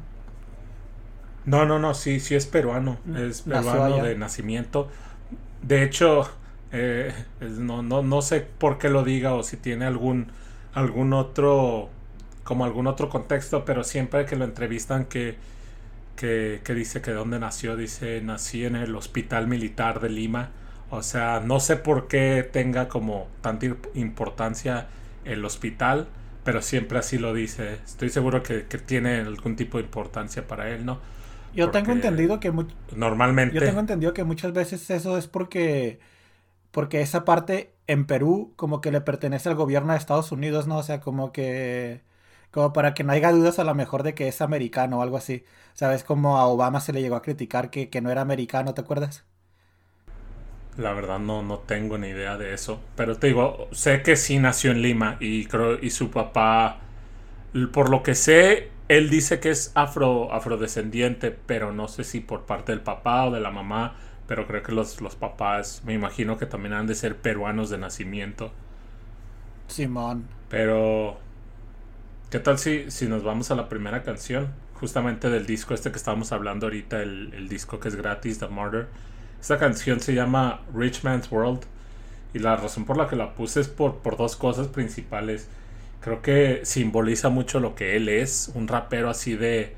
No, 1.45 1.65
no, 1.65 1.79
no, 1.79 1.93
sí, 1.93 2.19
sí 2.19 2.35
es 2.35 2.45
peruano. 2.45 2.99
Es 3.15 3.41
Nació 3.45 3.81
peruano 3.81 3.99
de 4.01 4.15
nacimiento. 4.15 4.89
De 5.61 5.83
hecho, 5.83 6.29
eh, 6.71 7.13
es- 7.41 7.59
no, 7.59 7.81
no, 7.83 8.03
no 8.03 8.21
sé 8.21 8.41
por 8.41 8.77
qué 8.79 8.89
lo 8.89 9.03
diga 9.03 9.33
o 9.35 9.43
si 9.43 9.57
tiene 9.57 9.85
algún, 9.85 10.31
algún 10.73 11.13
otro, 11.13 11.89
como 12.43 12.65
algún 12.65 12.87
otro 12.87 13.09
contexto, 13.09 13.65
pero 13.65 13.83
siempre 13.83 14.25
que 14.25 14.35
lo 14.35 14.45
entrevistan 14.45 15.05
que, 15.05 15.37
que, 16.17 16.61
que 16.63 16.73
dice 16.75 17.01
que 17.01 17.11
dónde 17.11 17.39
nació, 17.39 17.75
dice 17.77 18.21
nací 18.21 18.65
en 18.65 18.75
el 18.75 18.95
Hospital 18.95 19.47
Militar 19.47 19.99
de 20.01 20.09
Lima. 20.09 20.51
O 20.91 21.03
sea, 21.03 21.39
no 21.39 21.59
sé 21.59 21.75
por 21.77 22.07
qué 22.07 22.47
tenga 22.51 22.88
como 22.89 23.27
tanta 23.41 23.68
imp- 23.68 23.89
importancia 23.95 24.88
el 25.25 25.45
hospital, 25.45 26.07
pero 26.44 26.62
siempre 26.62 26.97
así 27.00 27.18
lo 27.19 27.33
dice. 27.33 27.75
Estoy 27.86 28.09
seguro 28.09 28.41
que, 28.44 28.65
que 28.68 28.77
tiene 28.80 29.18
algún 29.21 29.56
tipo 29.56 29.77
de 29.77 29.83
importancia 29.83 30.47
para 30.47 30.69
él, 30.71 30.86
¿no? 30.86 31.00
Yo 31.51 31.71
tengo 31.71 31.91
entendido 31.91 32.39
que 32.39 32.51
Normalmente. 32.95 33.50
yo 33.50 33.63
tengo 33.63 33.80
entendido 33.80 34.13
que 34.13 34.24
muchas 34.24 34.53
veces 34.53 34.89
eso 34.89 35.18
es 35.18 35.27
porque 35.27 36.00
porque 36.71 37.01
esa 37.01 37.25
parte 37.25 37.77
en 37.88 38.07
Perú 38.07 38.53
como 38.57 38.81
que 38.81 38.92
le 38.92 39.01
pertenece 39.01 39.50
al 39.50 39.56
gobierno 39.56 39.94
de 39.94 40.00
Estados 40.00 40.31
Unidos, 40.33 40.68
¿no? 40.68 40.80
O 40.80 40.83
sea, 40.83 41.01
como 41.01 41.31
que 41.33 42.03
como 42.51 42.74
para 42.74 42.94
que 42.95 43.03
no 43.06 43.13
haya 43.13 43.31
dudas 43.33 43.59
a 43.59 43.65
lo 43.65 43.75
mejor 43.75 44.03
de 44.03 44.15
que 44.15 44.27
es 44.30 44.42
americano 44.42 45.00
o 45.00 45.03
algo 45.03 45.18
así. 45.18 45.45
¿Sabes? 45.74 46.03
Como 46.06 46.38
a 46.39 46.47
Obama 46.47 46.81
se 46.81 46.94
le 46.94 47.01
llegó 47.01 47.15
a 47.18 47.24
criticar 47.24 47.71
que, 47.71 47.89
que 47.92 48.01
no 48.01 48.12
era 48.12 48.21
americano, 48.21 48.74
¿te 48.75 48.81
acuerdas? 48.81 49.25
La 50.79 50.93
verdad 50.93 51.19
no, 51.19 51.43
no 51.43 51.59
tengo 51.59 51.97
ni 51.97 52.07
idea 52.07 52.37
de 52.37 52.53
eso. 52.53 52.81
Pero 52.95 53.15
te 53.17 53.27
digo, 53.27 53.67
sé 53.71 54.01
que 54.01 54.15
sí 54.15 54.39
nació 54.39 54.71
en 54.71 54.81
Lima 54.81 55.17
y 55.19 55.45
creo 55.45 55.77
y 55.79 55.89
su 55.89 56.09
papá, 56.09 56.79
por 57.73 57.89
lo 57.89 58.03
que 58.03 58.15
sé, 58.15 58.71
él 58.87 59.09
dice 59.09 59.39
que 59.39 59.49
es 59.51 59.71
afro, 59.75 60.33
afrodescendiente, 60.33 61.31
pero 61.31 61.73
no 61.73 61.87
sé 61.87 62.03
si 62.03 62.21
por 62.21 62.45
parte 62.45 62.71
del 62.71 62.81
papá 62.81 63.25
o 63.25 63.31
de 63.31 63.41
la 63.41 63.51
mamá. 63.51 63.95
Pero 64.27 64.47
creo 64.47 64.63
que 64.63 64.71
los, 64.71 65.01
los 65.01 65.15
papás, 65.15 65.81
me 65.85 65.93
imagino 65.93 66.37
que 66.37 66.45
también 66.45 66.73
han 66.73 66.87
de 66.87 66.95
ser 66.95 67.17
peruanos 67.17 67.69
de 67.69 67.77
nacimiento. 67.79 68.53
Simón. 69.67 70.27
Pero, 70.49 71.19
¿qué 72.29 72.39
tal 72.39 72.57
si, 72.59 72.89
si 72.91 73.07
nos 73.07 73.23
vamos 73.23 73.51
a 73.51 73.55
la 73.55 73.69
primera 73.69 74.03
canción? 74.03 74.53
Justamente 74.73 75.29
del 75.29 75.45
disco 75.45 75.73
este 75.73 75.91
que 75.91 75.97
estábamos 75.97 76.31
hablando 76.31 76.67
ahorita, 76.67 77.01
el, 77.01 77.33
el 77.33 77.49
disco 77.49 77.79
que 77.79 77.89
es 77.89 77.95
gratis, 77.95 78.39
The 78.39 78.47
Martyr. 78.47 78.87
Esta 79.41 79.57
canción 79.57 80.00
se 80.00 80.13
llama 80.13 80.62
Rich 80.74 81.03
Man's 81.03 81.31
World. 81.31 81.62
Y 82.33 82.39
la 82.39 82.56
razón 82.56 82.86
por 82.86 82.97
la 82.97 83.07
que 83.07 83.15
la 83.15 83.33
puse 83.33 83.62
es 83.62 83.68
por, 83.68 83.97
por 83.97 84.18
dos 84.18 84.36
cosas 84.36 84.68
principales. 84.68 85.47
Creo 86.01 86.21
que 86.21 86.62
simboliza 86.63 87.30
mucho 87.30 87.59
lo 87.59 87.75
que 87.75 87.95
él 87.95 88.09
es, 88.09 88.51
un 88.53 88.68
rapero 88.68 89.09
así 89.09 89.36
de... 89.36 89.75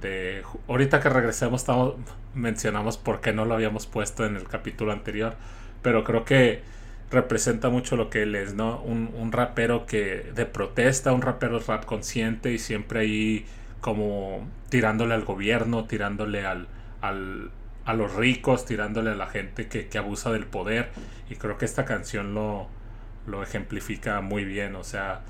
de 0.00 0.42
ahorita 0.68 1.00
que 1.00 1.08
regresemos 1.08 1.62
estamos, 1.62 1.94
mencionamos 2.34 2.98
por 2.98 3.20
qué 3.20 3.32
no 3.32 3.44
lo 3.44 3.54
habíamos 3.54 3.86
puesto 3.86 4.26
en 4.26 4.36
el 4.36 4.46
capítulo 4.46 4.92
anterior. 4.92 5.34
Pero 5.82 6.04
creo 6.04 6.24
que 6.24 6.62
representa 7.10 7.70
mucho 7.70 7.96
lo 7.96 8.10
que 8.10 8.22
él 8.22 8.34
es, 8.34 8.54
¿no? 8.54 8.80
Un, 8.82 9.10
un 9.16 9.32
rapero 9.32 9.86
que 9.86 10.30
de 10.34 10.46
protesta, 10.46 11.12
un 11.12 11.22
rapero 11.22 11.58
rap 11.60 11.84
consciente 11.84 12.52
y 12.52 12.58
siempre 12.58 13.00
ahí 13.00 13.46
como 13.80 14.46
tirándole 14.68 15.14
al 15.14 15.24
gobierno, 15.24 15.84
tirándole 15.86 16.44
al, 16.44 16.68
al, 17.00 17.50
a 17.88 17.94
los 17.94 18.14
ricos, 18.14 18.64
tirándole 18.66 19.10
a 19.10 19.14
la 19.14 19.26
gente 19.26 19.66
que, 19.68 19.88
que 19.88 19.98
abusa 19.98 20.30
del 20.30 20.46
poder. 20.46 20.90
Y 21.30 21.34
creo 21.36 21.58
que 21.58 21.64
esta 21.64 21.84
canción 21.84 22.34
lo, 22.34 22.68
lo 23.26 23.42
ejemplifica 23.42 24.20
muy 24.20 24.44
bien, 24.44 24.76
o 24.76 24.84
sea... 24.84 25.22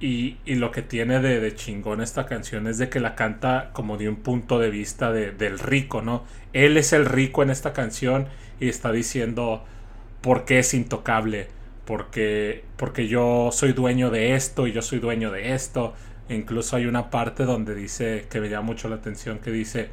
Y, 0.00 0.36
y 0.44 0.54
lo 0.54 0.70
que 0.70 0.82
tiene 0.82 1.18
de, 1.18 1.40
de 1.40 1.54
chingón 1.56 2.00
esta 2.00 2.24
canción 2.24 2.68
es 2.68 2.78
de 2.78 2.88
que 2.88 3.00
la 3.00 3.16
canta 3.16 3.70
como 3.72 3.96
de 3.96 4.08
un 4.08 4.14
punto 4.16 4.60
de 4.60 4.70
vista 4.70 5.10
de- 5.12 5.32
del 5.32 5.58
rico, 5.58 6.02
¿no? 6.02 6.22
Él 6.52 6.76
es 6.76 6.92
el 6.92 7.04
rico 7.04 7.42
en 7.42 7.50
esta 7.50 7.72
canción 7.72 8.28
y 8.60 8.68
está 8.68 8.92
diciendo 8.92 9.64
por 10.20 10.44
qué 10.44 10.60
es 10.60 10.72
intocable, 10.72 11.48
porque, 11.84 12.64
porque 12.76 13.08
yo 13.08 13.50
soy 13.52 13.72
dueño 13.72 14.10
de 14.10 14.36
esto 14.36 14.68
y 14.68 14.72
yo 14.72 14.82
soy 14.82 15.00
dueño 15.00 15.32
de 15.32 15.52
esto. 15.54 15.94
E 16.28 16.36
incluso 16.36 16.76
hay 16.76 16.86
una 16.86 17.10
parte 17.10 17.44
donde 17.44 17.74
dice, 17.74 18.26
que 18.30 18.40
me 18.40 18.48
llama 18.48 18.66
mucho 18.66 18.88
la 18.88 18.96
atención, 18.96 19.40
que 19.40 19.50
dice, 19.50 19.88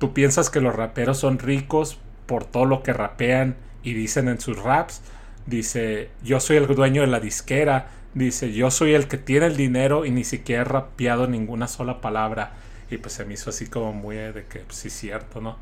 tú 0.00 0.14
piensas 0.14 0.48
que 0.48 0.62
los 0.62 0.74
raperos 0.74 1.18
son 1.18 1.38
ricos 1.38 1.98
por 2.26 2.44
todo 2.44 2.64
lo 2.64 2.82
que 2.82 2.94
rapean 2.94 3.56
y 3.82 3.92
dicen 3.92 4.28
en 4.28 4.40
sus 4.40 4.58
raps. 4.58 5.02
Dice, 5.46 6.10
yo 6.24 6.40
soy 6.40 6.56
el 6.56 6.66
dueño 6.66 7.02
de 7.02 7.06
la 7.06 7.20
disquera. 7.20 7.88
Dice, 8.14 8.52
yo 8.52 8.70
soy 8.70 8.94
el 8.94 9.08
que 9.08 9.18
tiene 9.18 9.46
el 9.46 9.56
dinero 9.56 10.06
y 10.06 10.10
ni 10.10 10.24
siquiera 10.24 10.64
rapeado 10.64 11.26
ninguna 11.26 11.68
sola 11.68 12.00
palabra. 12.00 12.52
Y 12.90 12.96
pues 12.96 13.12
se 13.12 13.26
me 13.26 13.34
hizo 13.34 13.50
así 13.50 13.66
como 13.66 13.92
muy 13.92 14.16
de 14.16 14.46
que 14.46 14.60
pues, 14.60 14.78
sí 14.78 14.88
cierto, 14.88 15.40
¿no? 15.42 15.58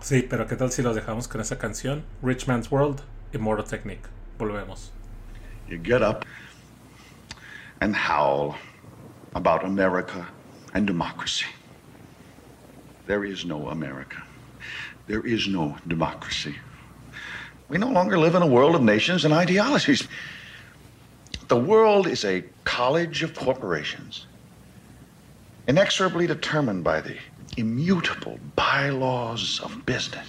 Sí, 0.00 0.24
pero 0.28 0.46
¿qué 0.46 0.54
tal 0.54 0.70
si 0.70 0.82
los 0.82 0.94
dejamos 0.94 1.26
con 1.26 1.40
esa 1.40 1.58
canción? 1.58 2.04
Rich 2.22 2.46
Man's 2.46 2.70
World, 2.70 3.00
Immortal 3.32 3.66
Technique. 3.66 4.08
Volvemos. 4.38 4.92
You 5.68 5.78
get 5.82 6.02
up 6.02 6.24
and 7.80 7.96
howl 7.96 8.54
about 9.34 9.64
America 9.64 10.28
and 10.72 10.86
democracy. 10.86 11.46
There 13.06 13.24
is 13.24 13.44
no 13.44 13.68
America. 13.68 14.22
There 15.06 15.26
is 15.26 15.46
no 15.46 15.76
democracy. 15.86 16.56
We 17.68 17.78
no 17.78 17.90
longer 17.90 18.18
live 18.18 18.34
in 18.34 18.42
a 18.42 18.46
world 18.46 18.74
of 18.74 18.82
nations 18.82 19.24
and 19.24 19.34
ideologies. 19.34 20.06
The 21.48 21.56
world 21.56 22.06
is 22.06 22.24
a 22.24 22.44
college 22.64 23.22
of 23.22 23.34
corporations, 23.34 24.26
inexorably 25.66 26.26
determined 26.26 26.84
by 26.84 27.00
the 27.00 27.16
immutable 27.56 28.38
bylaws 28.56 29.60
of 29.62 29.84
business. 29.84 30.26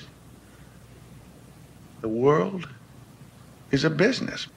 The 2.01 2.09
world 2.09 2.67
is 3.71 3.83
a 3.83 3.89
business. 3.89 4.47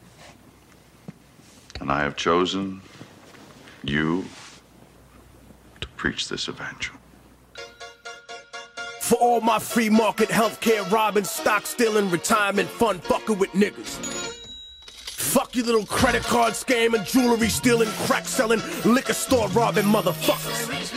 And 1.80 1.90
I 1.90 2.02
have 2.02 2.16
chosen 2.16 2.82
you 3.84 4.24
to 5.80 5.88
preach 5.96 6.28
this 6.28 6.48
evangel. 6.48 6.97
For 9.08 9.14
all 9.14 9.40
my 9.40 9.58
free 9.58 9.88
market 9.88 10.28
healthcare 10.28 10.90
robbing, 10.90 11.24
stock 11.24 11.64
stealing, 11.64 12.10
retirement 12.10 12.68
fund 12.68 13.02
fucking 13.02 13.38
with 13.38 13.48
niggas. 13.52 13.96
Fuck 14.90 15.56
you 15.56 15.64
little 15.64 15.86
credit 15.86 16.22
card 16.24 16.52
scamming, 16.52 17.06
jewelry 17.10 17.48
stealing, 17.48 17.88
crack 18.04 18.26
selling, 18.26 18.60
liquor 18.84 19.14
store 19.14 19.48
robbing 19.48 19.86
motherfuckers. 19.86 20.92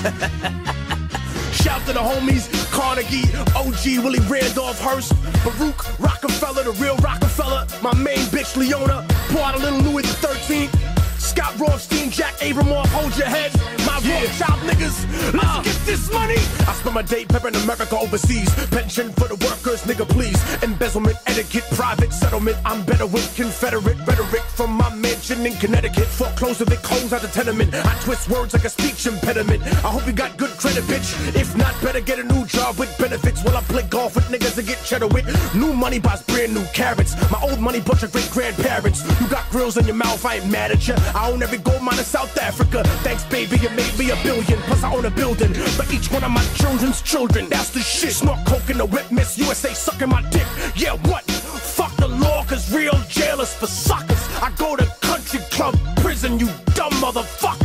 Shout 1.62 1.84
to 1.84 1.92
the 1.92 2.00
homies, 2.00 2.48
Carnegie, 2.72 3.28
OG, 3.54 4.02
Willie 4.02 4.20
Randolph 4.20 4.80
Hearst, 4.80 5.12
Baruch, 5.44 6.00
Rockefeller, 6.00 6.62
the 6.62 6.72
real 6.82 6.96
Rockefeller, 6.96 7.66
my 7.82 7.94
main 7.96 8.24
bitch 8.32 8.56
Leona, 8.56 9.06
out 9.36 9.54
a 9.56 9.58
little 9.58 9.80
Louis 9.80 10.04
the 10.04 10.26
13th. 10.26 10.89
Scott 11.30 11.56
Rothstein, 11.60 12.10
Jack 12.10 12.34
Abramoff, 12.40 12.88
hold 12.88 13.16
your 13.16 13.28
head. 13.28 13.52
My 13.86 13.94
Rothschild 14.02 14.60
niggas, 14.66 15.32
let's 15.32 15.44
uh. 15.44 15.62
get 15.62 15.78
this 15.86 16.10
money. 16.12 16.34
I 16.66 16.74
spend 16.74 16.94
my 16.96 17.02
day 17.02 17.24
peppering 17.24 17.54
America 17.54 17.96
overseas. 17.96 18.52
Pension 18.70 19.12
for 19.12 19.28
the 19.28 19.36
workers, 19.46 19.82
nigga, 19.84 20.08
please. 20.08 20.38
Embezzlement, 20.64 21.16
etiquette, 21.26 21.62
private 21.70 22.12
settlement. 22.12 22.56
I'm 22.64 22.84
better 22.84 23.06
with 23.06 23.24
Confederate 23.36 23.98
rhetoric. 24.08 24.42
from 24.58 24.72
my 24.72 24.92
mansion 24.96 25.46
in 25.46 25.54
Connecticut. 25.54 26.06
Foreclosed 26.06 26.66
the 26.66 26.76
codes 26.82 27.12
out 27.12 27.22
the 27.22 27.28
tenement. 27.28 27.72
I 27.74 27.94
twist 28.02 28.28
words 28.28 28.52
like 28.52 28.64
a 28.64 28.68
speech 28.68 29.06
impediment. 29.06 29.62
I 29.62 29.90
hope 29.94 30.06
you 30.08 30.12
got 30.12 30.36
good 30.36 30.50
credit, 30.58 30.82
bitch. 30.84 31.08
If 31.36 31.56
not, 31.56 31.80
better 31.80 32.00
get 32.00 32.18
a 32.18 32.24
new 32.24 32.44
job 32.46 32.76
with 32.76 32.90
benefits. 32.98 33.44
While 33.44 33.56
I 33.56 33.62
play 33.62 33.84
golf 33.84 34.16
with 34.16 34.26
niggas 34.26 34.58
and 34.58 34.66
get 34.66 34.82
cheddar 34.84 35.06
with. 35.06 35.26
New 35.54 35.72
money 35.74 36.00
buys 36.00 36.22
brand 36.22 36.54
new 36.54 36.64
carrots. 36.74 37.14
My 37.30 37.40
old 37.40 37.60
money 37.60 37.80
bunch 37.80 38.02
of 38.02 38.10
great 38.10 38.30
grandparents. 38.32 39.00
You 39.20 39.28
got 39.28 39.48
grills 39.50 39.76
in 39.76 39.86
your 39.86 39.94
mouth, 39.94 40.24
I 40.26 40.36
ain't 40.36 40.50
mad 40.50 40.72
at 40.72 40.88
ya. 40.88 40.96
I 41.14 41.19
own 41.28 41.42
every 41.42 41.58
gold 41.58 41.82
mine 41.82 41.98
in 41.98 42.04
South 42.04 42.36
Africa. 42.38 42.82
Thanks, 43.02 43.24
baby, 43.24 43.58
you 43.58 43.70
made 43.70 43.98
me 43.98 44.10
a 44.10 44.16
billion. 44.22 44.58
Plus, 44.62 44.82
I 44.82 44.94
own 44.94 45.04
a 45.04 45.10
building. 45.10 45.52
But 45.76 45.92
each 45.92 46.10
one 46.10 46.24
of 46.24 46.30
my 46.30 46.44
children's 46.54 47.02
children, 47.02 47.48
that's 47.48 47.70
the 47.70 47.80
shit. 47.80 48.12
Snort 48.12 48.38
coke 48.46 48.70
in 48.70 48.78
the 48.78 48.86
whip, 48.86 49.10
Miss 49.10 49.38
USA 49.38 49.72
sucking 49.74 50.08
my 50.08 50.22
dick. 50.30 50.46
Yeah, 50.76 50.96
what? 51.08 51.24
Fuck 51.24 51.94
the 51.96 52.08
law, 52.08 52.44
cause 52.44 52.72
real 52.72 52.98
jailers 53.08 53.52
for 53.54 53.66
suckers. 53.66 54.22
I 54.42 54.52
go 54.56 54.76
to 54.76 54.86
country 55.00 55.40
club 55.50 55.76
prison, 55.96 56.38
you 56.38 56.48
dumb 56.74 56.92
motherfuckers. 56.92 57.59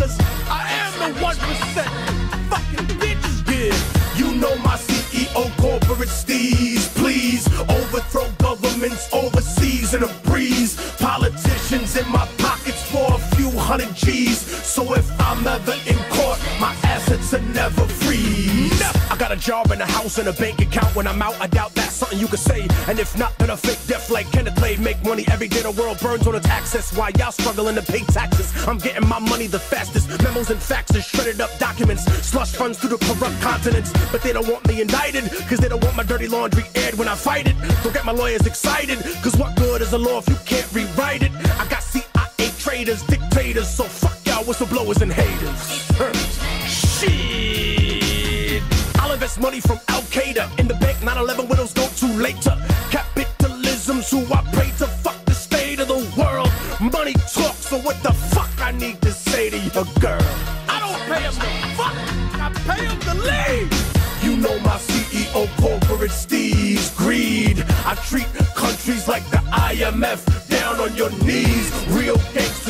Job 19.45 19.69
and 19.69 19.79
a 19.79 19.85
house 19.85 20.17
and 20.17 20.27
a 20.27 20.33
bank 20.33 20.59
account. 20.59 20.95
When 20.95 21.05
I'm 21.05 21.21
out, 21.21 21.39
I 21.39 21.45
doubt 21.45 21.75
that's 21.75 21.93
something 21.93 22.17
you 22.17 22.27
can 22.27 22.37
say. 22.37 22.67
And 22.87 22.97
if 22.97 23.15
not, 23.15 23.37
then 23.37 23.51
a 23.51 23.57
fake 23.57 23.77
death 23.85 24.09
like 24.09 24.31
Kenneth 24.31 24.59
Lay. 24.59 24.75
Make 24.77 25.03
money 25.05 25.23
every 25.27 25.47
day. 25.47 25.61
The 25.61 25.69
world 25.69 25.99
burns 25.99 26.25
on 26.25 26.33
its 26.33 26.47
access. 26.47 26.91
While 26.97 27.11
y'all 27.11 27.31
struggling 27.31 27.75
to 27.75 27.83
pay 27.83 27.99
taxes, 27.99 28.51
I'm 28.67 28.79
getting 28.79 29.07
my 29.07 29.19
money 29.19 29.45
the 29.45 29.59
fastest. 29.59 30.09
Memos 30.23 30.49
and 30.49 30.59
faxes, 30.59 31.03
shredded 31.03 31.39
up 31.41 31.51
documents, 31.59 32.05
slush 32.25 32.53
funds 32.53 32.79
through 32.79 32.97
the 32.97 33.05
corrupt 33.05 33.39
continents. 33.39 33.93
But 34.11 34.23
they 34.23 34.33
don't 34.33 34.47
want 34.47 34.67
me 34.67 34.81
indicted, 34.81 35.29
cause 35.47 35.59
they 35.59 35.69
don't 35.69 35.83
want 35.83 35.95
my 35.95 36.03
dirty 36.03 36.27
laundry 36.27 36.63
aired 36.73 36.95
when 36.95 37.07
I 37.07 37.13
fight 37.13 37.47
it. 37.47 37.55
Don't 37.83 37.93
get 37.93 38.03
my 38.03 38.13
lawyers 38.13 38.47
excited, 38.47 38.97
cause 39.21 39.35
what 39.37 39.55
good 39.57 39.81
is 39.81 39.93
a 39.93 39.97
law 39.99 40.19
if 40.19 40.27
you 40.27 40.37
can't 40.45 40.67
rewrite 40.73 41.21
it? 41.21 41.31
I 41.59 41.67
got 41.67 41.83
CIA 41.83 42.49
traitors, 42.57 43.03
dictators, 43.03 43.69
so 43.69 43.83
fuck 43.83 44.17
y'all 44.25 44.43
whistleblowers 44.43 45.01
and 45.03 45.13
haters. 45.13 46.25
Money 49.39 49.60
from 49.60 49.80
Al 49.89 50.01
Qaeda 50.04 50.60
in 50.60 50.68
the 50.68 50.75
bank. 50.75 51.04
9 51.04 51.18
11 51.18 51.48
widows 51.48 51.74
go 51.74 51.88
too 51.96 52.12
later. 52.13 52.56
Capitalism's 52.89 54.10
who 54.10 54.22
I 54.34 54.42
pray 54.54 54.68
to 54.77 54.88
fuck 54.88 55.24
the 55.25 55.34
state 55.34 55.80
of 55.80 55.88
the 55.88 56.01
world. 56.18 56.50
Money 56.80 57.13
talks, 57.13 57.68
so 57.68 57.77
what 57.80 58.01
the 58.01 58.13
fuck 58.13 58.50
I 58.60 58.72
need 58.72 59.01
to 59.01 59.12
say 59.12 59.50
to 59.50 59.58
your 59.58 59.86
girl? 60.00 60.25
I 60.70 60.80
don't 60.80 61.01
pay 61.10 61.22
him 61.22 61.34
to 61.34 61.50
fuck, 61.75 61.96
I 62.39 62.50
pay 62.68 62.86
him 62.86 63.00
to 63.01 63.13
leave. 63.30 63.86
You 64.24 64.38
know 64.38 64.58
my 64.60 64.77
CEO 64.77 65.46
corporate 65.62 66.12
steez 66.12 66.96
greed. 66.98 67.63
I 67.86 67.94
treat 68.08 68.27
countries 68.56 69.08
like 69.08 69.30
the 69.30 69.38
IMF 69.38 70.50
down 70.50 70.80
on 70.80 70.96
your 70.96 71.12
knees. 71.24 71.72
Real 71.89 72.18
gangsters 72.34 72.64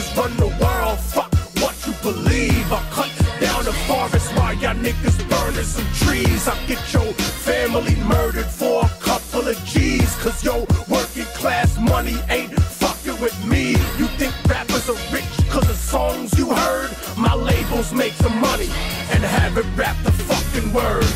some 5.66 5.86
trees. 5.94 6.48
I 6.48 6.56
get 6.66 6.82
your 6.94 7.12
family 7.44 7.96
murdered 7.96 8.46
for 8.46 8.86
a 8.86 8.90
couple 9.00 9.48
of 9.48 9.58
G's. 9.66 10.16
Cause 10.18 10.44
your 10.44 10.66
working 10.88 11.26
class 11.40 11.78
money 11.78 12.16
ain't 12.30 12.54
fucking 12.54 13.20
with 13.20 13.38
me. 13.46 13.72
You 13.98 14.08
think 14.20 14.34
rappers 14.48 14.90
are 14.90 15.14
rich 15.14 15.26
cause 15.50 15.70
of 15.70 15.76
songs 15.76 16.38
you 16.38 16.50
heard? 16.50 16.92
My 17.18 17.34
labels 17.34 17.94
make 17.94 18.14
some 18.14 18.40
money 18.40 18.70
and 19.12 19.24
have 19.24 19.58
it 19.58 19.66
rap 19.76 19.98
the 20.04 20.12
fucking 20.12 20.72
word. 20.74 21.15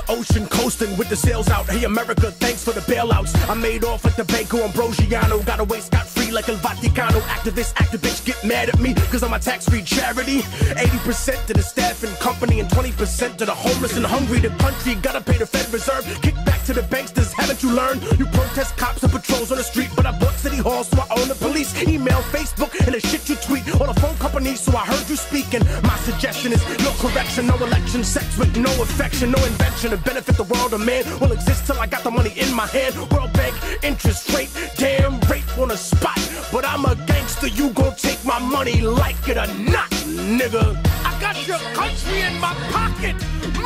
The 0.00 0.12
ocean 0.12 0.46
coasting 0.46 0.96
with 0.96 1.10
the 1.10 1.16
sails 1.16 1.48
out. 1.50 1.68
Hey 1.68 1.84
America, 1.84 2.30
thanks 2.30 2.64
for 2.64 2.72
the 2.72 2.80
bailouts. 2.80 3.36
I 3.50 3.54
made 3.54 3.84
off 3.84 4.06
at 4.06 4.16
the 4.16 4.24
Banco 4.24 4.58
Ambrosiano. 4.58 5.42
Got 5.42 5.60
away 5.60 5.80
scot 5.80 6.06
free 6.06 6.30
like 6.30 6.48
El 6.48 6.56
Vaticano. 6.56 7.20
Activists, 7.36 7.74
activists 7.74 8.24
get 8.24 8.42
mad 8.42 8.70
at 8.70 8.78
me 8.78 8.94
cause 9.10 9.22
I'm 9.22 9.34
a 9.34 9.38
tax 9.38 9.68
free 9.68 9.82
charity. 9.82 10.40
80% 10.40 11.46
to 11.48 11.52
the 11.52 11.62
staff 11.62 12.02
and 12.02 12.16
company 12.16 12.60
and 12.60 12.68
20% 12.70 13.36
to 13.36 13.44
the 13.44 13.54
homeless 13.54 13.96
and 13.98 14.06
hungry. 14.06 14.38
The 14.38 14.48
country 14.56 14.94
gotta 14.94 15.20
pay 15.20 15.36
the 15.36 15.44
Fed 15.44 15.70
Reserve. 15.70 16.06
Kick 16.22 16.34
back 16.46 16.64
to 16.64 16.72
the 16.72 16.82
banksters, 16.82 17.29
haven't 17.60 18.00
you 18.00 18.08
learn. 18.08 18.18
You 18.18 18.26
protest 18.26 18.76
cops 18.76 19.02
and 19.02 19.12
patrols 19.12 19.50
on 19.50 19.58
the 19.58 19.64
street, 19.64 19.90
but 19.96 20.06
I 20.06 20.18
bought 20.18 20.34
City 20.34 20.56
Hall 20.56 20.84
so 20.84 20.98
I 20.98 21.20
own 21.20 21.28
the 21.28 21.34
police. 21.34 21.70
Email, 21.82 22.20
Facebook, 22.32 22.74
and 22.86 22.94
the 22.94 23.00
shit 23.00 23.28
you 23.28 23.36
tweet 23.36 23.62
on 23.80 23.86
the 23.86 24.00
phone 24.00 24.16
company, 24.16 24.56
so 24.56 24.76
I 24.76 24.84
heard 24.86 25.08
you 25.08 25.16
speaking. 25.16 25.62
My 25.82 25.96
suggestion 25.98 26.52
is 26.52 26.62
no 26.80 26.92
correction, 26.98 27.46
no 27.46 27.56
election, 27.56 28.04
sex 28.04 28.36
with 28.38 28.56
no 28.56 28.70
affection, 28.82 29.30
no 29.30 29.44
invention 29.44 29.90
to 29.90 29.96
benefit 29.98 30.36
the 30.36 30.44
world. 30.44 30.72
A 30.74 30.78
man 30.78 31.04
will 31.20 31.32
exist 31.32 31.66
till 31.66 31.78
I 31.78 31.86
got 31.86 32.02
the 32.02 32.10
money 32.10 32.32
in 32.36 32.54
my 32.54 32.66
hand. 32.66 32.94
World 33.10 33.32
Bank, 33.32 33.54
interest 33.82 34.32
rate, 34.34 34.50
damn 34.76 35.20
rate 35.30 35.44
on 35.58 35.70
a 35.70 35.76
spot. 35.76 36.18
But 36.52 36.64
I'm 36.66 36.84
a 36.84 36.94
gangster, 37.06 37.48
you 37.48 37.70
gon' 37.70 37.94
take 37.96 38.24
my 38.24 38.38
money 38.38 38.80
like 38.80 39.28
it 39.28 39.36
or 39.36 39.46
not, 39.70 39.90
nigga. 40.38 40.76
I 41.04 41.20
got 41.20 41.36
your 41.46 41.58
country 41.74 42.20
in 42.22 42.38
my 42.40 42.54
pocket, 42.72 43.16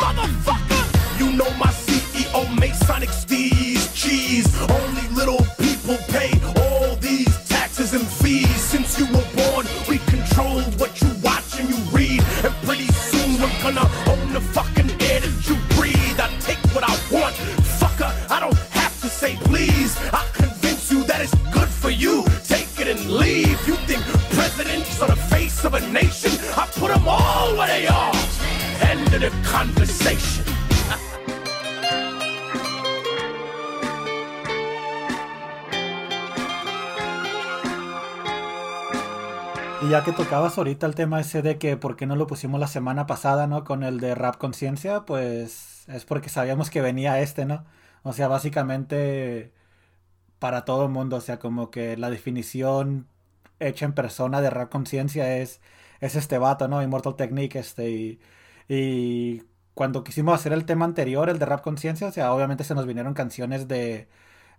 motherfucker. 0.02 0.82
You 1.18 1.32
know 1.32 1.50
my 1.56 1.70
CEO 1.70 2.44
Masonic 2.58 3.10
steez 3.10 3.73
cheese. 3.94 4.48
Only 4.60 5.08
little 5.14 5.44
people 5.58 5.96
pay 6.08 6.32
all 6.60 6.96
these 6.96 7.32
taxes 7.48 7.94
and 7.94 8.06
fees. 8.06 8.43
Ya 39.94 40.02
que 40.02 40.10
tocabas 40.10 40.58
ahorita 40.58 40.86
el 40.86 40.96
tema 40.96 41.20
ese 41.20 41.40
de 41.40 41.56
que 41.56 41.76
por 41.76 41.94
qué 41.94 42.04
no 42.04 42.16
lo 42.16 42.26
pusimos 42.26 42.58
la 42.58 42.66
semana 42.66 43.06
pasada, 43.06 43.46
¿no? 43.46 43.62
Con 43.62 43.84
el 43.84 44.00
de 44.00 44.16
Rap 44.16 44.38
Conciencia, 44.38 45.04
pues 45.06 45.84
es 45.88 46.04
porque 46.04 46.28
sabíamos 46.28 46.68
que 46.68 46.80
venía 46.80 47.20
este, 47.20 47.44
¿no? 47.44 47.64
O 48.02 48.12
sea, 48.12 48.26
básicamente 48.26 49.52
para 50.40 50.64
todo 50.64 50.84
el 50.84 50.90
mundo, 50.90 51.16
o 51.18 51.20
sea, 51.20 51.38
como 51.38 51.70
que 51.70 51.96
la 51.96 52.10
definición 52.10 53.06
hecha 53.60 53.84
en 53.86 53.92
persona 53.94 54.40
de 54.40 54.50
Rap 54.50 54.70
Conciencia 54.70 55.36
es, 55.38 55.60
es 56.00 56.16
este 56.16 56.38
vato, 56.38 56.66
¿no? 56.68 56.82
Immortal 56.82 57.16
Technique, 57.16 57.60
este, 57.60 58.18
y, 58.68 59.42
cuando 59.74 60.04
quisimos 60.04 60.34
hacer 60.34 60.52
el 60.52 60.64
tema 60.66 60.86
anterior, 60.86 61.28
el 61.30 61.38
de 61.38 61.46
Rap 61.46 61.62
Conciencia, 61.62 62.08
o 62.08 62.12
sea, 62.12 62.32
obviamente 62.34 62.64
se 62.64 62.74
nos 62.74 62.86
vinieron 62.86 63.14
canciones 63.14 63.68
de, 63.68 64.08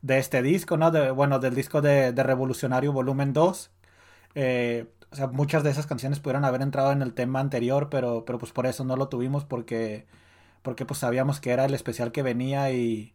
de 0.02 0.18
este 0.20 0.42
disco, 0.42 0.78
¿no? 0.78 0.92
Bueno, 1.16 1.40
del 1.40 1.56
disco 1.56 1.82
de, 1.82 2.14
de 2.14 2.24
Revolucionario 2.24 2.94
Volumen 2.94 3.34
2. 3.34 3.72
Eh, 4.36 4.88
o 5.12 5.16
sea, 5.16 5.28
muchas 5.28 5.64
de 5.64 5.72
esas 5.72 5.88
canciones 5.88 6.20
pudieron 6.20 6.46
haber 6.46 6.62
entrado 6.62 6.92
en 6.92 7.02
el 7.02 7.14
tema 7.14 7.40
anterior, 7.40 7.90
pero, 7.90 8.26
pero 8.26 8.40
pues 8.40 8.52
por 8.52 8.66
eso 8.66 8.84
no 8.84 8.96
lo 8.98 9.08
tuvimos 9.10 9.46
porque, 9.46 10.06
porque 10.62 10.86
pues 10.86 11.00
sabíamos 11.00 11.40
que 11.40 11.52
era 11.52 11.66
el 11.66 11.74
especial 11.74 12.12
que 12.12 12.24
venía 12.24 12.72
y, 12.72 13.14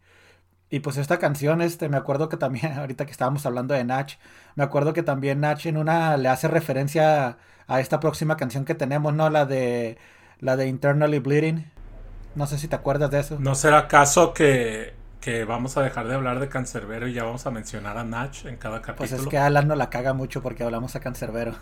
y 0.70 0.80
pues 0.80 0.96
esta 0.96 1.18
canción, 1.18 1.60
este, 1.62 1.88
me 1.88 1.96
acuerdo 1.96 2.28
que 2.28 2.36
también, 2.36 2.72
ahorita 2.78 3.04
que 3.04 3.12
estábamos 3.12 3.44
hablando 3.44 3.74
de 3.74 3.84
Nach, 3.84 4.12
me 4.54 4.64
acuerdo 4.64 4.92
que 4.92 5.02
también 5.02 5.40
Nach 5.40 5.64
en 5.66 5.76
una 5.76 6.16
le 6.16 6.28
hace 6.28 6.48
referencia 6.48 7.38
a 7.66 7.80
esta 7.80 8.00
próxima 8.00 8.36
canción 8.36 8.64
que 8.64 8.74
tenemos, 8.74 9.14
¿no? 9.14 9.30
La 9.30 9.46
de, 9.46 9.98
la 10.38 10.56
de 10.56 10.68
Internally 10.68 11.18
Bleeding. 11.18 11.70
No 12.34 12.46
sé 12.46 12.58
si 12.58 12.68
te 12.68 12.76
acuerdas 12.76 13.10
de 13.10 13.20
eso. 13.20 13.38
¿No 13.40 13.54
será 13.54 13.78
acaso 13.78 14.32
que, 14.32 14.94
que 15.20 15.44
vamos 15.44 15.76
a 15.76 15.82
dejar 15.82 16.08
de 16.08 16.14
hablar 16.14 16.40
de 16.40 16.48
Cancerbero 16.48 17.06
y 17.06 17.12
ya 17.12 17.24
vamos 17.24 17.46
a 17.46 17.50
mencionar 17.50 17.98
a 17.98 18.04
Nach 18.04 18.44
en 18.46 18.56
cada 18.56 18.80
capítulo? 18.80 19.08
Pues 19.08 19.12
es 19.12 19.26
que 19.26 19.38
Alan 19.38 19.68
no 19.68 19.74
la 19.76 19.90
caga 19.90 20.12
mucho 20.14 20.42
porque 20.42 20.64
hablamos 20.64 20.96
a 20.96 21.00
Cancerbero. 21.00 21.54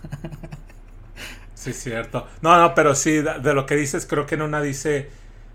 sí, 1.55 1.73
cierto. 1.73 2.27
No, 2.41 2.59
no, 2.61 2.75
pero 2.75 2.95
sí, 2.95 3.21
de 3.21 3.55
lo 3.55 3.67
que 3.67 3.77
dices, 3.77 4.07
creo 4.07 4.27
que 4.27 4.37
en 4.37 4.43
una 4.43 4.63
dice 4.63 5.11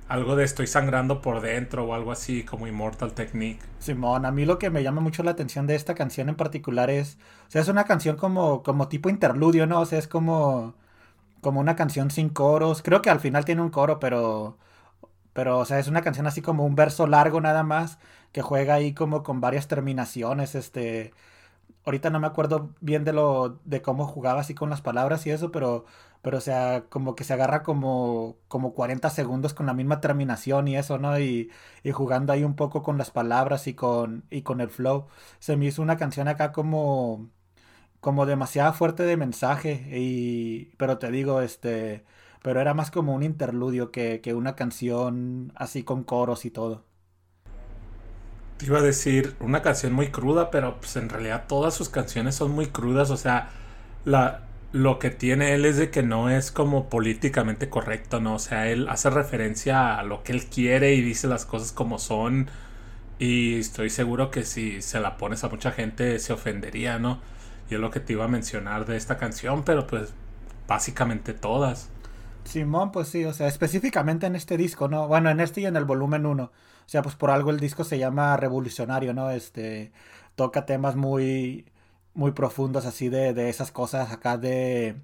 algo 0.08 0.36
de 0.36 0.44
estoy 0.44 0.68
sangrando 0.68 1.22
por 1.22 1.42
dentro 1.42 1.86
o 1.86 1.94
algo 1.94 2.12
así 2.12 2.44
como 2.44 2.68
Immortal 2.68 3.14
Technique. 3.14 3.64
Simón, 3.80 4.26
a 4.26 4.32
mí 4.32 4.46
lo 4.46 4.60
que 4.60 4.70
me 4.70 4.84
llama 4.84 5.02
mucho 5.02 5.24
la 5.24 5.32
atención 5.32 5.66
de 5.66 5.76
esta 5.76 5.96
canción 5.96 6.30
en 6.30 6.36
particular 6.36 6.90
es, 6.90 7.18
o 7.48 7.52
sea, 7.52 7.62
es 7.62 7.68
una 7.68 7.86
canción 7.86 8.18
como, 8.18 8.64
como 8.64 8.90
tipo 8.90 9.10
interludio, 9.10 9.66
¿no? 9.66 9.80
O 9.80 9.86
sea, 9.86 10.00
es 10.00 10.08
como, 10.08 10.76
como 11.42 11.60
una 11.60 11.76
canción 11.76 12.12
sin 12.12 12.30
coros. 12.30 12.82
Creo 12.84 13.02
que 13.02 13.10
al 13.10 13.20
final 13.20 13.46
tiene 13.46 13.62
un 13.62 13.70
coro, 13.70 14.00
pero, 14.00 14.58
pero, 15.34 15.60
o 15.60 15.66
sea, 15.66 15.80
es 15.80 15.88
una 15.88 16.02
canción 16.02 16.28
así 16.28 16.42
como 16.42 16.66
un 16.66 16.76
verso 16.76 17.08
largo 17.08 17.42
nada 17.42 17.64
más, 17.64 18.00
que 18.32 18.42
juega 18.42 18.76
ahí 18.76 18.94
como 18.94 19.24
con 19.24 19.42
varias 19.42 19.68
terminaciones, 19.68 20.56
este... 20.56 21.14
ahorita 21.86 22.10
no 22.10 22.20
me 22.20 22.28
acuerdo 22.28 22.72
bien 22.82 23.04
de 23.04 23.14
lo 23.14 23.60
de 23.66 23.82
cómo 23.82 24.08
jugaba 24.08 24.42
así 24.42 24.54
con 24.56 24.70
las 24.70 24.82
palabras 24.82 25.26
y 25.26 25.32
eso, 25.32 25.52
pero 25.52 25.86
pero 26.22 26.38
o 26.38 26.42
sea, 26.42 26.86
como 26.90 27.16
que 27.16 27.24
se 27.26 27.34
agarra 27.34 27.64
como 27.64 28.38
como 28.48 28.74
40 28.74 29.10
segundos 29.10 29.54
con 29.54 29.66
la 29.66 29.74
misma 29.74 30.00
terminación 30.02 30.68
y 30.70 30.78
eso, 30.78 30.98
¿no? 30.98 31.20
Y, 31.20 31.52
y 31.84 31.92
jugando 31.92 32.32
ahí 32.34 32.44
un 32.46 32.56
poco 32.56 32.82
con 32.84 32.98
las 32.98 33.12
palabras 33.12 33.68
y 33.68 33.74
con 33.76 34.26
y 34.30 34.42
con 34.44 34.62
el 34.62 34.70
flow. 34.70 35.08
Se 35.40 35.58
me 35.58 35.66
hizo 35.66 35.82
una 35.82 35.98
canción 35.98 36.28
acá 36.30 36.52
como 36.54 37.30
como 38.00 38.26
demasiado 38.26 38.74
fuerte 38.74 39.04
de 39.04 39.18
mensaje 39.18 39.88
y 39.92 40.74
pero 40.78 40.98
te 40.98 41.12
digo, 41.12 41.42
este, 41.42 42.06
pero 42.44 42.62
era 42.62 42.76
más 42.76 42.92
como 42.92 43.16
un 43.16 43.24
interludio 43.24 43.92
que, 43.92 44.22
que 44.22 44.36
una 44.36 44.56
canción 44.56 45.54
así 45.56 45.84
con 45.84 46.04
coros 46.04 46.46
y 46.46 46.52
todo. 46.52 46.86
Te 48.58 48.66
iba 48.68 48.80
a 48.80 48.82
decir 48.82 49.36
una 49.40 49.62
canción 49.62 49.94
muy 49.94 50.10
cruda, 50.12 50.52
pero 50.52 50.78
pues 50.80 50.96
en 50.96 51.10
realidad 51.10 51.46
todas 51.48 51.74
sus 51.74 51.90
canciones 51.90 52.36
son 52.36 52.52
muy 52.52 52.68
crudas. 52.68 53.10
O 53.12 53.18
sea, 53.18 53.50
la, 54.06 54.44
lo 54.74 55.00
que 55.00 55.10
tiene 55.12 55.54
él 55.56 55.66
es 55.66 55.78
de 55.78 55.90
que 55.92 56.04
no 56.04 56.30
es 56.30 56.52
como 56.52 56.90
políticamente 56.90 57.70
correcto, 57.70 58.20
¿no? 58.20 58.36
O 58.36 58.40
sea, 58.40 58.70
él 58.70 58.88
hace 58.90 59.10
referencia 59.10 59.98
a 59.98 60.04
lo 60.04 60.24
que 60.24 60.34
él 60.34 60.46
quiere 60.48 60.94
y 60.96 61.02
dice 61.02 61.28
las 61.28 61.46
cosas 61.46 61.72
como 61.72 62.00
son. 62.00 62.50
Y 63.20 63.60
estoy 63.60 63.90
seguro 63.90 64.32
que 64.32 64.44
si 64.44 64.82
se 64.82 65.00
la 65.00 65.18
pones 65.18 65.44
a 65.44 65.50
mucha 65.50 65.72
gente 65.72 66.20
se 66.20 66.34
ofendería, 66.34 67.00
¿no? 67.00 67.22
Y 67.70 67.76
es 67.76 67.80
lo 67.80 67.92
que 67.92 68.00
te 68.02 68.14
iba 68.14 68.26
a 68.26 68.28
mencionar 68.28 68.86
de 68.86 68.98
esta 68.98 69.18
canción, 69.18 69.64
pero 69.64 69.88
pues 69.88 70.14
básicamente 70.68 71.34
todas. 71.34 71.90
Simón, 72.46 72.92
pues 72.92 73.08
sí, 73.08 73.26
o 73.26 73.34
sea, 73.34 73.48
específicamente 73.48 74.26
en 74.28 74.36
este 74.36 74.58
disco, 74.58 74.88
¿no? 74.88 75.08
Bueno, 75.08 75.30
en 75.30 75.40
este 75.40 75.62
y 75.62 75.66
en 75.66 75.76
el 75.76 75.86
volumen 75.86 76.26
1. 76.26 76.44
O 76.44 76.52
sea, 76.86 77.02
pues 77.02 77.16
por 77.16 77.32
algo 77.32 77.50
el 77.52 77.60
disco 77.60 77.84
se 77.84 77.98
llama 77.98 78.38
Revolucionario, 78.38 79.14
¿no? 79.14 79.30
Este 79.32 79.92
toca 80.36 80.66
temas 80.66 80.96
muy 80.96 81.66
muy 82.14 82.32
profundos 82.32 82.86
así 82.86 83.10
de, 83.10 83.34
de 83.34 83.50
esas 83.50 83.72
cosas 83.72 84.12
acá 84.12 84.38
de 84.38 84.96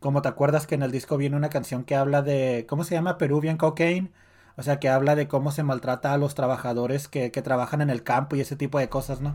como 0.00 0.22
te 0.22 0.28
acuerdas 0.28 0.66
que 0.66 0.74
en 0.74 0.82
el 0.82 0.90
disco 0.92 1.16
viene 1.16 1.36
una 1.36 1.50
canción 1.50 1.84
que 1.84 1.96
habla 1.96 2.22
de 2.22 2.66
¿cómo 2.68 2.84
se 2.84 2.94
llama? 2.94 3.18
Peruvian 3.18 3.56
Cocaine. 3.56 4.12
O 4.56 4.62
sea, 4.62 4.78
que 4.80 4.88
habla 4.90 5.16
de 5.16 5.28
cómo 5.28 5.52
se 5.52 5.62
maltrata 5.62 6.12
a 6.12 6.18
los 6.18 6.34
trabajadores 6.34 7.08
que, 7.08 7.30
que 7.32 7.42
trabajan 7.42 7.80
en 7.82 7.90
el 7.90 8.02
campo 8.02 8.36
y 8.36 8.40
ese 8.42 8.56
tipo 8.56 8.78
de 8.78 8.88
cosas, 8.90 9.20
¿no? 9.20 9.34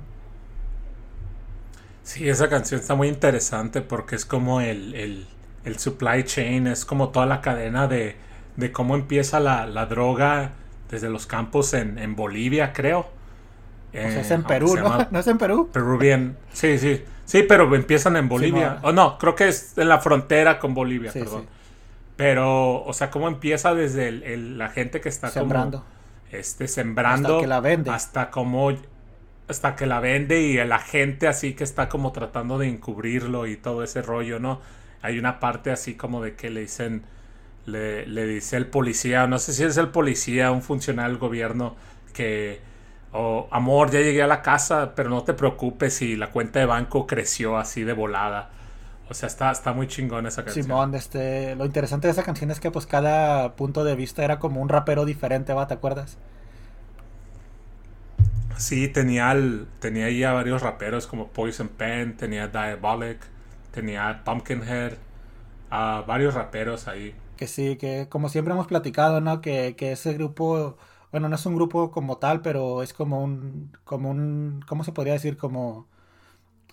Sí, 2.05 2.29
esa 2.29 2.49
canción 2.49 2.79
está 2.79 2.93
muy 2.93 3.07
interesante 3.07 3.81
porque 3.81 4.15
es 4.15 4.25
como 4.25 4.61
el, 4.61 4.93
el, 4.93 5.27
el 5.65 5.79
supply 5.79 6.23
chain, 6.23 6.67
es 6.67 6.85
como 6.85 7.09
toda 7.09 7.25
la 7.25 7.41
cadena 7.41 7.87
de, 7.87 8.15
de 8.55 8.71
cómo 8.71 8.95
empieza 8.95 9.39
la, 9.39 9.65
la, 9.65 9.85
droga 9.85 10.51
desde 10.89 11.09
los 11.09 11.25
campos 11.25 11.73
en, 11.73 11.97
en 11.97 12.15
Bolivia, 12.15 12.71
creo. 12.71 13.07
Eh, 13.91 14.17
es 14.21 14.31
en 14.31 14.43
Perú, 14.43 14.75
¿no? 14.77 15.07
¿No 15.09 15.19
es 15.19 15.27
en 15.27 15.37
Perú? 15.37 15.69
Peruvian, 15.71 16.37
sí, 16.53 16.77
sí. 16.77 17.03
Sí, 17.25 17.43
pero 17.43 17.73
empiezan 17.73 18.15
en 18.17 18.29
Bolivia. 18.29 18.79
O 18.83 18.89
oh, 18.89 18.91
no, 18.91 19.17
creo 19.17 19.35
que 19.35 19.47
es 19.47 19.77
en 19.77 19.89
la 19.89 19.99
frontera 19.99 20.59
con 20.59 20.73
Bolivia, 20.73 21.11
sí, 21.11 21.19
perdón. 21.19 21.41
Sí. 21.41 21.47
Pero, 22.15 22.83
o 22.83 22.93
sea, 22.93 23.09
cómo 23.09 23.27
empieza 23.27 23.73
desde 23.73 24.07
el, 24.07 24.23
el, 24.23 24.57
la 24.57 24.69
gente 24.69 25.01
que 25.01 25.09
está 25.09 25.29
sembrando. 25.29 25.79
Como, 25.79 25.89
este, 26.31 26.67
sembrando. 26.67 27.29
Hasta 27.29 27.41
que 27.41 27.47
la 27.47 27.59
vende. 27.59 27.89
Hasta 27.89 28.31
como 28.31 28.71
hasta 29.47 29.75
que 29.75 29.85
la 29.85 29.99
vende 29.99 30.41
y 30.41 30.55
la 30.65 30.79
gente 30.79 31.27
así 31.27 31.53
que 31.53 31.63
está 31.63 31.87
como 31.87 32.11
tratando 32.11 32.57
de 32.57 32.67
encubrirlo 32.67 33.45
y 33.45 33.57
todo 33.57 33.83
ese 33.83 34.01
rollo, 34.01 34.39
¿no? 34.39 34.59
Hay 35.05 35.19
una 35.19 35.39
parte 35.39 35.71
así 35.71 35.95
como 35.95 36.21
de 36.23 36.35
que 36.35 36.49
le 36.49 36.61
dicen, 36.61 37.03
le, 37.65 38.05
le 38.07 38.25
dice 38.27 38.57
el 38.57 38.67
policía, 38.67 39.27
no 39.27 39.39
sé 39.39 39.53
si 39.53 39.63
es 39.63 39.77
el 39.77 39.89
policía, 39.89 40.51
un 40.51 40.61
funcionario 40.61 41.11
del 41.11 41.19
gobierno, 41.19 41.75
que, 42.13 42.61
oh, 43.13 43.47
amor, 43.51 43.91
ya 43.91 43.99
llegué 44.01 44.23
a 44.23 44.27
la 44.27 44.41
casa, 44.41 44.93
pero 44.95 45.09
no 45.09 45.23
te 45.23 45.33
preocupes 45.33 45.95
si 45.95 46.15
la 46.15 46.31
cuenta 46.31 46.59
de 46.59 46.65
banco 46.65 47.07
creció 47.07 47.57
así 47.57 47.83
de 47.83 47.93
volada. 47.93 48.51
O 49.09 49.13
sea, 49.13 49.27
está, 49.27 49.51
está 49.51 49.73
muy 49.73 49.87
chingón 49.87 50.25
esa 50.27 50.43
canción. 50.45 50.65
Simón, 50.65 50.95
este, 50.95 51.55
lo 51.55 51.65
interesante 51.65 52.07
de 52.07 52.11
esa 52.13 52.23
canción 52.23 52.49
es 52.51 52.59
que 52.59 52.71
pues 52.71 52.87
cada 52.87 53.55
punto 53.55 53.83
de 53.83 53.95
vista 53.95 54.23
era 54.23 54.39
como 54.39 54.61
un 54.61 54.69
rapero 54.69 55.05
diferente, 55.05 55.53
¿va? 55.53 55.67
¿Te 55.67 55.75
acuerdas? 55.75 56.17
Sí, 58.57 58.87
tenía, 58.87 59.31
el, 59.33 59.67
tenía 59.79 60.05
ahí 60.05 60.23
a 60.23 60.31
varios 60.33 60.61
raperos 60.61 61.07
como 61.07 61.27
Poison 61.27 61.67
Pen, 61.67 62.15
tenía 62.15 62.47
Diabolic, 62.47 63.19
tenía 63.75 64.23
Pumpkinhead, 64.23 64.93
a 65.69 66.03
varios 66.07 66.33
raperos 66.33 66.87
ahí. 66.87 67.13
Que 67.37 67.47
sí, 67.47 67.77
que 67.77 68.07
como 68.09 68.29
siempre 68.29 68.53
hemos 68.53 68.67
platicado, 68.67 69.21
¿no? 69.21 69.41
Que, 69.41 69.75
que 69.75 69.91
ese 69.91 70.13
grupo, 70.13 70.77
bueno, 71.11 71.29
no 71.29 71.35
es 71.35 71.45
un 71.45 71.55
grupo 71.55 71.91
como 71.91 72.17
tal, 72.17 72.41
pero 72.41 72.81
es 72.81 72.93
como 72.93 73.23
un, 73.23 73.77
como 73.83 74.09
un, 74.11 74.63
¿cómo 74.67 74.83
se 74.83 74.93
podría 74.93 75.13
decir? 75.13 75.37
Como, 75.37 75.87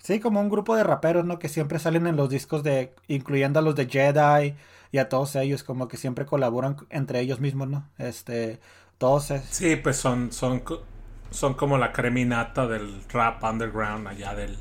sí, 0.01 0.19
como 0.19 0.41
un 0.41 0.49
grupo 0.49 0.75
de 0.75 0.83
raperos, 0.83 1.25
¿no? 1.25 1.39
Que 1.39 1.49
siempre 1.49 1.79
salen 1.79 2.07
en 2.07 2.15
los 2.17 2.29
discos 2.29 2.63
de, 2.63 2.95
incluyendo 3.07 3.59
a 3.59 3.61
los 3.63 3.75
de 3.75 3.87
Jedi 3.87 4.55
y 4.91 4.97
a 4.99 5.09
todos 5.09 5.35
ellos, 5.35 5.63
como 5.63 5.87
que 5.87 5.97
siempre 5.97 6.25
colaboran 6.25 6.77
entre 6.89 7.19
ellos 7.19 7.39
mismos, 7.41 7.67
¿no? 7.69 7.89
Este, 7.97 8.59
todos. 8.97 9.31
Es... 9.31 9.43
Sí, 9.45 9.75
pues 9.75 9.97
son, 9.97 10.31
son 10.31 10.63
son 11.33 11.55
como 11.55 11.77
la 11.77 11.91
creminata 11.91 12.67
del 12.67 13.03
rap 13.09 13.43
underground 13.43 14.07
allá 14.07 14.35
del, 14.35 14.57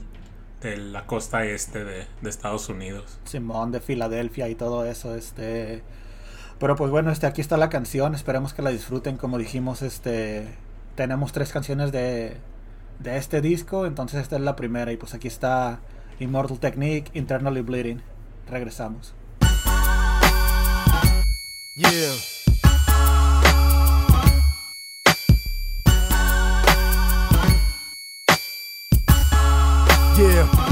de 0.63 0.77
la 0.77 1.07
costa 1.07 1.45
este 1.45 1.85
de, 1.85 2.07
de, 2.21 2.31
Estados 2.31 2.69
Unidos. 2.69 3.19
Simón 3.25 3.73
de 3.73 3.81
Filadelfia 3.81 4.49
y 4.49 4.55
todo 4.55 4.85
eso, 4.85 5.15
este. 5.15 5.83
Pero 6.59 6.77
pues 6.77 6.91
bueno, 6.91 7.11
este, 7.11 7.27
aquí 7.27 7.41
está 7.41 7.57
la 7.57 7.69
canción, 7.69 8.15
esperemos 8.15 8.55
que 8.55 8.63
la 8.63 8.71
disfruten, 8.71 9.17
como 9.17 9.39
dijimos, 9.39 9.83
este. 9.83 10.47
Tenemos 10.95 11.33
tres 11.33 11.53
canciones 11.53 11.91
de, 11.91 12.37
de 12.99 13.17
este 13.17 13.41
disco, 13.41 13.87
entonces 13.87 14.21
esta 14.21 14.37
es 14.37 14.43
la 14.43 14.57
primera 14.57 14.93
y 14.93 14.97
pues 14.97 15.15
aquí 15.15 15.29
está 15.29 15.81
Immortal 16.21 16.61
Technique, 16.61 17.11
Internally 17.15 17.63
Bleeding. 17.63 18.03
Regresamos. 18.49 19.15
Yeah. 21.75 22.42
Yeah. 30.19 30.72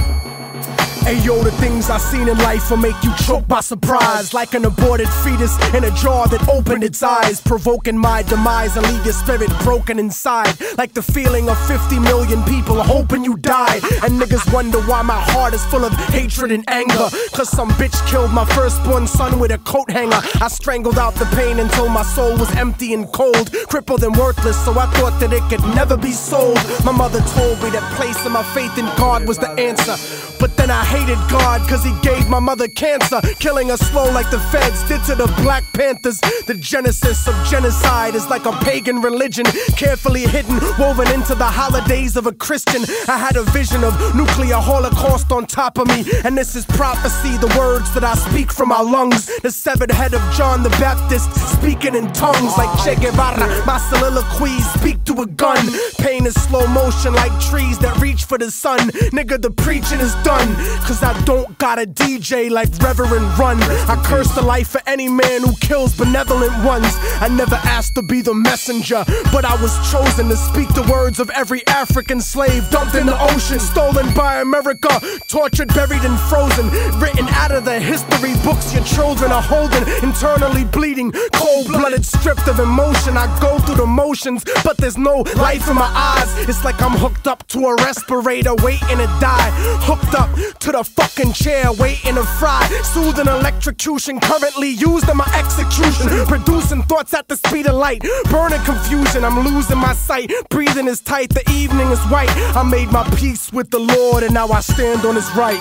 Ayo, 1.08 1.42
the 1.42 1.50
things 1.52 1.88
I've 1.88 2.00
seen 2.00 2.28
in 2.28 2.36
life 2.38 2.70
will 2.70 2.76
make 2.76 3.02
you 3.02 3.12
choke 3.16 3.48
by 3.48 3.60
surprise. 3.60 4.34
Like 4.34 4.54
an 4.54 4.64
aborted 4.64 5.08
fetus 5.24 5.56
in 5.74 5.84
a 5.84 5.90
jar 5.92 6.28
that 6.28 6.46
opened 6.48 6.84
its 6.84 7.02
eyes, 7.02 7.40
provoking 7.40 7.96
my 7.96 8.22
demise 8.22 8.76
and 8.76 8.86
leave 8.86 9.04
your 9.04 9.14
spirit 9.14 9.50
broken 9.60 9.98
inside. 9.98 10.54
Like 10.76 10.92
the 10.92 11.02
feeling 11.02 11.48
of 11.48 11.58
50 11.66 11.98
million 11.98 12.42
people 12.44 12.82
hoping 12.82 13.24
you 13.24 13.36
die. 13.38 13.76
And 14.04 14.20
niggas 14.20 14.52
wonder 14.52 14.78
why 14.82 15.02
my 15.02 15.18
heart 15.18 15.54
is 15.54 15.64
full 15.66 15.84
of 15.84 15.92
hatred 16.12 16.52
and 16.52 16.64
anger. 16.68 17.08
Cause 17.32 17.48
some 17.48 17.70
bitch 17.70 17.96
killed 18.06 18.32
my 18.32 18.44
firstborn 18.44 19.06
son 19.06 19.40
with 19.40 19.50
a 19.52 19.58
coat 19.58 19.90
hanger. 19.90 20.20
I 20.40 20.48
strangled 20.48 20.98
out 20.98 21.14
the 21.14 21.26
pain 21.36 21.58
until 21.60 21.88
my 21.88 22.02
soul 22.02 22.36
was 22.36 22.54
empty 22.56 22.92
and 22.94 23.10
cold, 23.12 23.52
crippled 23.68 24.04
and 24.04 24.14
worthless, 24.16 24.62
so 24.64 24.78
I 24.78 24.86
thought 24.94 25.18
that 25.20 25.32
it 25.32 25.42
could 25.48 25.64
never 25.74 25.96
be 25.96 26.12
sold. 26.12 26.58
My 26.84 26.92
mother 26.92 27.20
told 27.34 27.62
me 27.62 27.70
that 27.70 27.94
placing 27.96 28.32
my 28.32 28.42
faith 28.54 28.76
in 28.78 28.84
God 28.96 29.26
was 29.26 29.38
the 29.38 29.50
answer. 29.52 29.96
But 30.40 30.56
then 30.56 30.70
I 30.70 30.82
hated 30.90 31.18
God 31.30 31.66
cause 31.68 31.84
he 31.84 31.94
gave 32.02 32.28
my 32.28 32.40
mother 32.40 32.66
cancer, 32.66 33.20
killing 33.38 33.68
her 33.68 33.76
slow 33.76 34.10
like 34.10 34.28
the 34.30 34.40
feds 34.50 34.82
did 34.88 35.02
to 35.04 35.14
the 35.14 35.26
Black 35.42 35.64
Panthers. 35.72 36.18
The 36.46 36.54
genesis 36.54 37.28
of 37.28 37.34
genocide 37.46 38.16
is 38.16 38.28
like 38.28 38.44
a 38.44 38.52
pagan 38.64 39.00
religion, 39.00 39.46
carefully 39.76 40.26
hidden, 40.26 40.58
woven 40.78 41.08
into 41.12 41.34
the 41.36 41.46
holidays 41.46 42.16
of 42.16 42.26
a 42.26 42.32
Christian. 42.32 42.82
I 43.06 43.16
had 43.16 43.36
a 43.36 43.44
vision 43.44 43.84
of 43.84 43.94
nuclear 44.16 44.56
holocaust 44.56 45.30
on 45.30 45.46
top 45.46 45.78
of 45.78 45.86
me, 45.86 46.04
and 46.24 46.36
this 46.36 46.56
is 46.56 46.66
prophecy, 46.66 47.36
the 47.38 47.54
words 47.56 47.92
that 47.94 48.02
I 48.02 48.14
speak 48.14 48.52
from 48.52 48.70
my 48.70 48.80
lungs. 48.80 49.26
The 49.40 49.50
severed 49.50 49.92
head 49.92 50.12
of 50.12 50.22
John 50.34 50.62
the 50.62 50.70
Baptist, 50.70 51.30
speaking 51.56 51.94
in 51.94 52.12
tongues 52.12 52.56
like 52.58 52.72
Che 52.82 52.96
Guevara. 52.96 53.64
My 53.64 53.78
soliloquies 53.78 54.66
speak 54.72 55.04
to 55.04 55.22
a 55.22 55.26
gun. 55.26 55.64
Pain 55.98 56.26
is 56.26 56.34
slow 56.34 56.66
motion 56.66 57.14
like 57.14 57.32
trees 57.40 57.78
that 57.78 57.96
reach 58.00 58.24
for 58.24 58.38
the 58.38 58.50
sun. 58.50 58.80
Nigga, 59.14 59.40
the 59.40 59.50
preaching 59.50 60.00
is 60.00 60.14
done. 60.22 60.48
Cause 60.86 61.02
I 61.02 61.18
don't 61.24 61.56
got 61.58 61.78
a 61.78 61.86
DJ 61.86 62.50
like 62.50 62.68
Reverend 62.82 63.38
Run. 63.38 63.62
I 63.62 64.02
curse 64.04 64.34
the 64.34 64.42
life 64.42 64.74
of 64.74 64.82
any 64.86 65.08
man 65.08 65.42
who 65.42 65.54
kills 65.60 65.94
benevolent 65.96 66.52
ones. 66.64 66.92
I 67.20 67.28
never 67.28 67.56
asked 67.56 67.94
to 67.94 68.02
be 68.02 68.22
the 68.22 68.34
messenger, 68.34 69.04
but 69.32 69.44
I 69.44 69.54
was 69.62 69.72
chosen 69.92 70.28
to 70.28 70.36
speak 70.36 70.68
the 70.74 70.82
words 70.90 71.20
of 71.20 71.30
every 71.30 71.66
African 71.68 72.20
slave 72.20 72.68
dumped 72.70 72.94
in 72.94 73.06
the 73.06 73.18
ocean, 73.32 73.60
stolen 73.60 74.12
by 74.14 74.40
America, 74.40 74.88
tortured, 75.28 75.68
buried, 75.74 76.02
and 76.04 76.18
frozen. 76.28 76.66
Written 76.98 77.28
out 77.30 77.52
of 77.52 77.64
the 77.64 77.78
history 77.78 78.34
books 78.44 78.74
your 78.74 78.84
children 78.84 79.30
are 79.32 79.42
holding, 79.42 79.86
internally 80.02 80.64
bleeding, 80.64 81.12
cold 81.34 81.68
blooded, 81.68 82.04
stripped 82.04 82.48
of 82.48 82.58
emotion. 82.58 83.16
I 83.16 83.26
go 83.40 83.58
through 83.60 83.76
the 83.76 83.86
motions, 83.86 84.44
but 84.64 84.76
there's 84.78 84.98
no 84.98 85.24
life 85.36 85.68
in 85.68 85.76
my 85.76 85.90
eyes. 85.94 86.48
It's 86.48 86.64
like 86.64 86.80
I'm 86.82 86.96
hooked 86.98 87.26
up 87.26 87.46
to 87.48 87.66
a 87.66 87.74
respirator, 87.76 88.54
waiting 88.56 88.98
to 88.98 89.10
die. 89.20 89.50
Hooked 89.82 90.14
up 90.14 90.30
to 90.60 90.69
the 90.72 90.80
a 90.80 90.84
fucking 90.84 91.32
chair, 91.32 91.72
waiting 91.72 92.14
to 92.14 92.24
fry. 92.38 92.66
Soothing 92.82 93.26
electrocution, 93.26 94.20
currently 94.20 94.70
used 94.70 95.08
in 95.08 95.16
my 95.16 95.30
execution. 95.36 96.08
Producing 96.26 96.82
thoughts 96.82 97.14
at 97.14 97.28
the 97.28 97.36
speed 97.36 97.66
of 97.66 97.74
light. 97.74 98.02
Burning 98.30 98.62
confusion, 98.64 99.24
I'm 99.24 99.38
losing 99.40 99.78
my 99.78 99.94
sight. 99.94 100.32
Breathing 100.48 100.86
is 100.86 101.00
tight, 101.00 101.30
the 101.30 101.48
evening 101.50 101.88
is 101.88 102.00
white. 102.10 102.30
I 102.56 102.62
made 102.62 102.90
my 102.90 103.08
peace 103.16 103.52
with 103.52 103.70
the 103.70 103.78
Lord, 103.78 104.22
and 104.22 104.34
now 104.34 104.48
I 104.48 104.60
stand 104.60 105.04
on 105.04 105.16
his 105.16 105.30
right. 105.34 105.60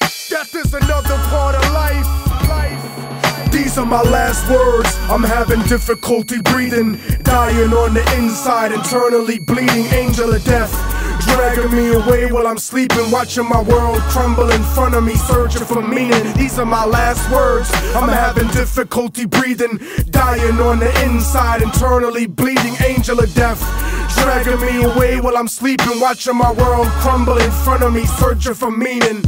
Death 0.00 0.54
is 0.54 0.72
another 0.74 1.16
part 1.28 1.54
of 1.56 1.72
life. 1.72 2.06
These 3.52 3.78
are 3.78 3.86
my 3.86 4.02
last 4.02 4.48
words. 4.48 4.94
I'm 5.10 5.24
having 5.24 5.60
difficulty 5.62 6.40
breathing. 6.42 6.98
Dying 7.22 7.72
on 7.72 7.94
the 7.94 8.02
inside, 8.16 8.72
internally 8.72 9.38
bleeding. 9.38 9.86
Angel 9.92 10.32
of 10.32 10.44
death. 10.44 10.99
Dragging 11.26 11.72
me 11.72 11.88
away 11.94 12.30
while 12.30 12.46
I'm 12.46 12.58
sleeping, 12.58 13.10
watching 13.10 13.48
my 13.48 13.62
world 13.62 14.00
crumble 14.10 14.50
in 14.50 14.62
front 14.62 14.94
of 14.94 15.04
me, 15.04 15.14
searching 15.14 15.64
for 15.64 15.82
meaning. 15.82 16.32
These 16.34 16.58
are 16.58 16.66
my 16.66 16.84
last 16.84 17.30
words. 17.30 17.70
I'm 17.94 18.08
having 18.08 18.48
difficulty 18.48 19.26
breathing, 19.26 19.80
dying 20.10 20.58
on 20.60 20.78
the 20.78 20.90
inside, 21.02 21.62
internally 21.62 22.26
bleeding, 22.26 22.74
angel 22.84 23.20
of 23.20 23.32
death. 23.34 23.60
Dragging 24.16 24.60
me 24.60 24.84
away 24.84 25.20
while 25.20 25.36
I'm 25.36 25.48
sleeping, 25.48 26.00
watching 26.00 26.36
my 26.36 26.52
world 26.52 26.88
crumble 27.02 27.38
in 27.38 27.50
front 27.50 27.82
of 27.82 27.92
me, 27.92 28.04
searching 28.06 28.54
for 28.54 28.70
meaning. 28.70 29.24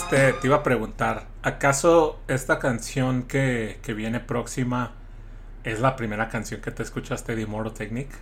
Este, 0.00 0.32
te 0.32 0.46
iba 0.46 0.56
a 0.56 0.62
preguntar, 0.62 1.26
¿acaso 1.42 2.18
esta 2.26 2.58
canción 2.58 3.24
que, 3.24 3.80
que 3.82 3.92
viene 3.92 4.18
próxima 4.18 4.94
es 5.62 5.80
la 5.80 5.94
primera 5.94 6.30
canción 6.30 6.62
que 6.62 6.70
te 6.70 6.82
escuchaste 6.82 7.36
de 7.36 7.42
Immortal 7.42 7.74
Technique? 7.74 8.16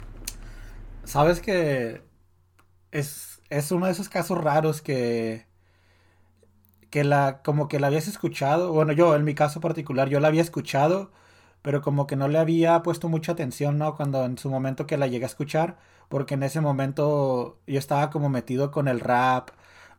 Sabes 1.04 1.40
que 1.40 2.02
es, 2.90 3.42
es 3.50 3.72
uno 3.72 3.86
de 3.86 3.92
esos 3.92 4.08
casos 4.08 4.38
raros 4.38 4.82
que, 4.82 5.46
que 6.90 7.04
la, 7.04 7.42
como 7.42 7.68
que 7.68 7.80
la 7.80 7.88
habías 7.88 8.08
escuchado, 8.08 8.72
bueno, 8.72 8.92
yo 8.92 9.14
en 9.14 9.24
mi 9.24 9.34
caso 9.34 9.60
particular, 9.60 10.08
yo 10.08 10.20
la 10.20 10.28
había 10.28 10.42
escuchado, 10.42 11.12
pero 11.62 11.82
como 11.82 12.06
que 12.06 12.16
no 12.16 12.28
le 12.28 12.38
había 12.38 12.82
puesto 12.82 13.08
mucha 13.08 13.32
atención, 13.32 13.78
¿no? 13.78 13.96
Cuando 13.96 14.24
en 14.24 14.38
su 14.38 14.50
momento 14.50 14.86
que 14.86 14.98
la 14.98 15.06
llegué 15.06 15.24
a 15.24 15.28
escuchar, 15.28 15.78
porque 16.08 16.34
en 16.34 16.42
ese 16.42 16.60
momento 16.60 17.60
yo 17.66 17.78
estaba 17.78 18.10
como 18.10 18.28
metido 18.30 18.70
con 18.70 18.88
el 18.88 19.00
rap, 19.00 19.50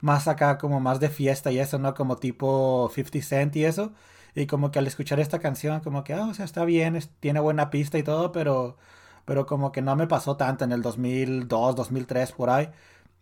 más 0.01 0.27
acá 0.27 0.57
como 0.57 0.79
más 0.79 0.99
de 0.99 1.09
fiesta 1.09 1.51
y 1.51 1.59
eso, 1.59 1.79
¿no? 1.79 1.93
Como 1.93 2.17
tipo 2.17 2.89
50 2.93 3.21
Cent 3.21 3.55
y 3.55 3.65
eso. 3.65 3.93
Y 4.35 4.47
como 4.47 4.71
que 4.71 4.79
al 4.79 4.87
escuchar 4.87 5.19
esta 5.19 5.39
canción, 5.39 5.81
como 5.81 6.03
que, 6.03 6.13
ah, 6.13 6.27
o 6.27 6.33
sea, 6.33 6.45
está 6.45 6.65
bien, 6.65 6.99
tiene 7.19 7.39
buena 7.39 7.69
pista 7.69 7.97
y 7.97 8.03
todo, 8.03 8.31
pero, 8.31 8.77
pero 9.25 9.45
como 9.45 9.71
que 9.71 9.81
no 9.81 9.95
me 9.95 10.07
pasó 10.07 10.37
tanto 10.37 10.63
en 10.65 10.71
el 10.71 10.81
2002, 10.81 11.75
2003, 11.75 12.31
por 12.33 12.49
ahí. 12.49 12.69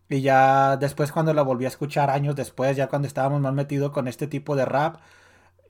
Y 0.09 0.21
ya 0.21 0.77
después 0.77 1.11
cuando 1.11 1.33
la 1.33 1.41
volví 1.43 1.65
a 1.65 1.67
escuchar 1.69 2.09
años 2.09 2.35
después, 2.35 2.77
ya 2.77 2.87
cuando 2.87 3.07
estábamos 3.07 3.41
más 3.41 3.53
metidos 3.53 3.91
con 3.91 4.07
este 4.07 4.27
tipo 4.27 4.55
de 4.55 4.65
rap, 4.65 4.97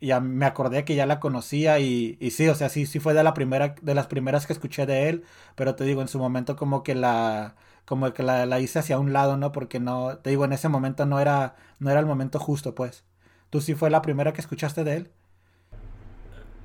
ya 0.02 0.20
me 0.20 0.46
acordé 0.46 0.86
que 0.86 0.96
ya 0.96 1.06
la 1.06 1.20
conocía 1.20 1.80
y, 1.80 2.17
y 2.22 2.32
sí, 2.32 2.48
o 2.50 2.56
sea, 2.56 2.70
sí, 2.70 2.86
sí 2.86 3.00
fue 3.00 3.13
de 3.13 3.24
la 3.24 3.34
primera, 3.34 3.76
de 3.82 3.96
las 3.96 4.08
primeras 4.08 4.46
que 4.48 4.54
escuché 4.54 4.86
de 4.86 5.10
él, 5.10 5.24
pero 5.56 5.76
te 5.76 5.84
digo, 5.86 6.02
en 6.02 6.08
su 6.08 6.20
momento 6.20 6.56
como 6.56 6.84
que 6.84 6.96
la, 6.96 7.56
como 7.88 8.13
que 8.13 8.21
la, 8.21 8.45
la 8.45 8.60
hice 8.60 8.80
hacia 8.80 9.00
un 9.00 9.13
lado, 9.13 9.38
¿no? 9.38 9.52
Porque 9.54 9.80
no, 9.80 10.17
te 10.19 10.30
digo, 10.32 10.45
en 10.45 10.54
ese 10.54 10.69
momento 10.69 11.06
no 11.06 11.19
era, 11.21 11.56
no 11.80 11.89
era 11.89 12.02
el 12.02 12.06
momento 12.06 12.38
justo, 12.39 12.76
pues. 12.76 13.06
¿Tú 13.50 13.62
sí 13.62 13.76
fue 13.76 13.89
la 13.89 14.02
primera 14.04 14.34
que 14.34 14.41
escuchaste 14.41 14.84
de 14.84 14.97
él? 14.97 15.12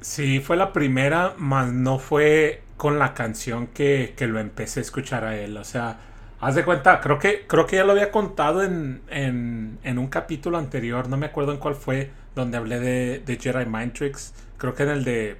Sí, 0.00 0.40
fue 0.40 0.56
la 0.56 0.72
primera, 0.72 1.34
mas 1.38 1.72
no 1.72 1.98
fue 2.00 2.64
con 2.76 2.98
la 2.98 3.14
canción 3.14 3.68
que, 3.68 4.14
que 4.16 4.26
lo 4.26 4.40
empecé 4.40 4.80
a 4.80 4.82
escuchar 4.82 5.24
a 5.24 5.36
él. 5.36 5.56
O 5.56 5.64
sea, 5.64 6.00
haz 6.40 6.56
de 6.56 6.64
cuenta, 6.64 7.00
creo 7.00 7.18
que, 7.20 7.46
creo 7.46 7.66
que 7.66 7.76
ya 7.76 7.84
lo 7.84 7.92
había 7.92 8.10
contado 8.10 8.64
en, 8.64 9.02
en, 9.08 9.78
en 9.84 9.98
un 9.98 10.08
capítulo 10.08 10.58
anterior, 10.58 11.08
no 11.08 11.16
me 11.16 11.26
acuerdo 11.26 11.52
en 11.52 11.58
cuál 11.58 11.76
fue, 11.76 12.10
donde 12.34 12.56
hablé 12.56 12.80
de, 12.80 13.20
de 13.20 13.36
Jedi 13.38 13.64
Mind 13.66 13.92
Tricks. 13.92 14.34
Creo 14.58 14.74
que 14.74 14.82
en 14.82 14.88
el 14.88 15.04
de 15.04 15.36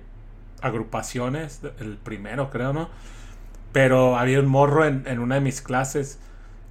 agrupaciones, 0.60 1.60
el 1.80 1.96
primero, 1.96 2.48
creo, 2.50 2.72
¿no? 2.72 2.88
Pero 3.72 4.18
había 4.18 4.40
un 4.40 4.46
morro 4.46 4.84
en, 4.86 5.18
una 5.18 5.36
de 5.36 5.40
mis 5.40 5.62
clases 5.62 6.18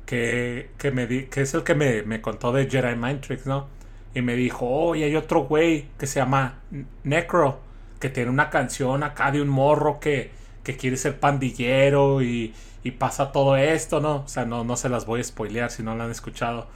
que, 0.06 0.70
que, 0.78 0.92
me 0.92 1.08
que 1.30 1.42
es 1.42 1.54
el 1.54 1.64
que 1.64 1.76
me, 1.76 2.04
me 2.04 2.22
contó 2.22 2.52
de 2.52 2.70
Jedi 2.70 2.96
Mind 2.96 3.22
Tricks, 3.22 3.46
¿no? 3.46 3.68
Y 4.14 4.22
me 4.22 4.36
dijo, 4.36 4.68
oh, 4.68 4.96
y 4.96 5.04
hay 5.04 5.16
otro 5.16 5.46
güey 5.46 5.88
que 5.98 6.06
se 6.06 6.20
llama 6.20 6.60
Necro, 7.04 7.60
que 8.00 8.10
tiene 8.10 8.30
una 8.30 8.50
canción 8.50 9.04
acá 9.04 9.32
de 9.32 9.42
un 9.42 9.48
morro 9.50 10.00
que, 10.00 10.32
que 10.64 10.76
quiere 10.78 10.98
ser 10.98 11.20
pandillero 11.20 12.22
y, 12.22 12.54
y 12.84 12.92
pasa 12.92 13.32
todo 13.32 13.56
esto, 13.56 14.02
¿no? 14.02 14.18
O 14.18 14.28
sea, 14.28 14.46
no, 14.46 14.64
no 14.64 14.76
se 14.76 14.90
las 14.90 15.06
voy 15.06 15.22
a 15.22 15.24
spoilear 15.24 15.72
si 15.72 15.84
no 15.84 15.96
la 15.96 16.06
han 16.06 16.12
escuchado. 16.12 16.68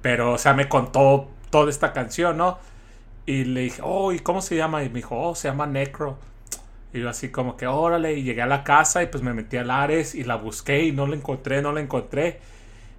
Pero, 0.00 0.32
o 0.32 0.38
sea, 0.38 0.54
me 0.54 0.68
contó 0.68 1.28
toda 1.50 1.70
esta 1.70 1.92
canción, 1.92 2.36
¿no? 2.36 2.58
Y 3.26 3.44
le 3.44 3.62
dije, 3.62 3.82
oh, 3.84 4.12
¿y 4.12 4.18
cómo 4.20 4.42
se 4.42 4.56
llama? 4.56 4.82
Y 4.84 4.88
me 4.88 4.96
dijo, 4.96 5.20
oh, 5.20 5.34
se 5.34 5.48
llama 5.48 5.66
Necro. 5.66 6.18
Y 6.92 7.00
yo 7.00 7.08
así 7.08 7.30
como 7.30 7.56
que, 7.56 7.66
órale, 7.66 8.14
y 8.14 8.22
llegué 8.22 8.42
a 8.42 8.46
la 8.46 8.64
casa 8.64 9.02
y 9.02 9.06
pues 9.06 9.22
me 9.22 9.32
metí 9.32 9.56
al 9.56 9.70
Ares 9.70 10.14
y 10.14 10.24
la 10.24 10.36
busqué 10.36 10.84
y 10.84 10.92
no 10.92 11.06
la 11.06 11.16
encontré, 11.16 11.62
no 11.62 11.72
la 11.72 11.80
encontré. 11.80 12.40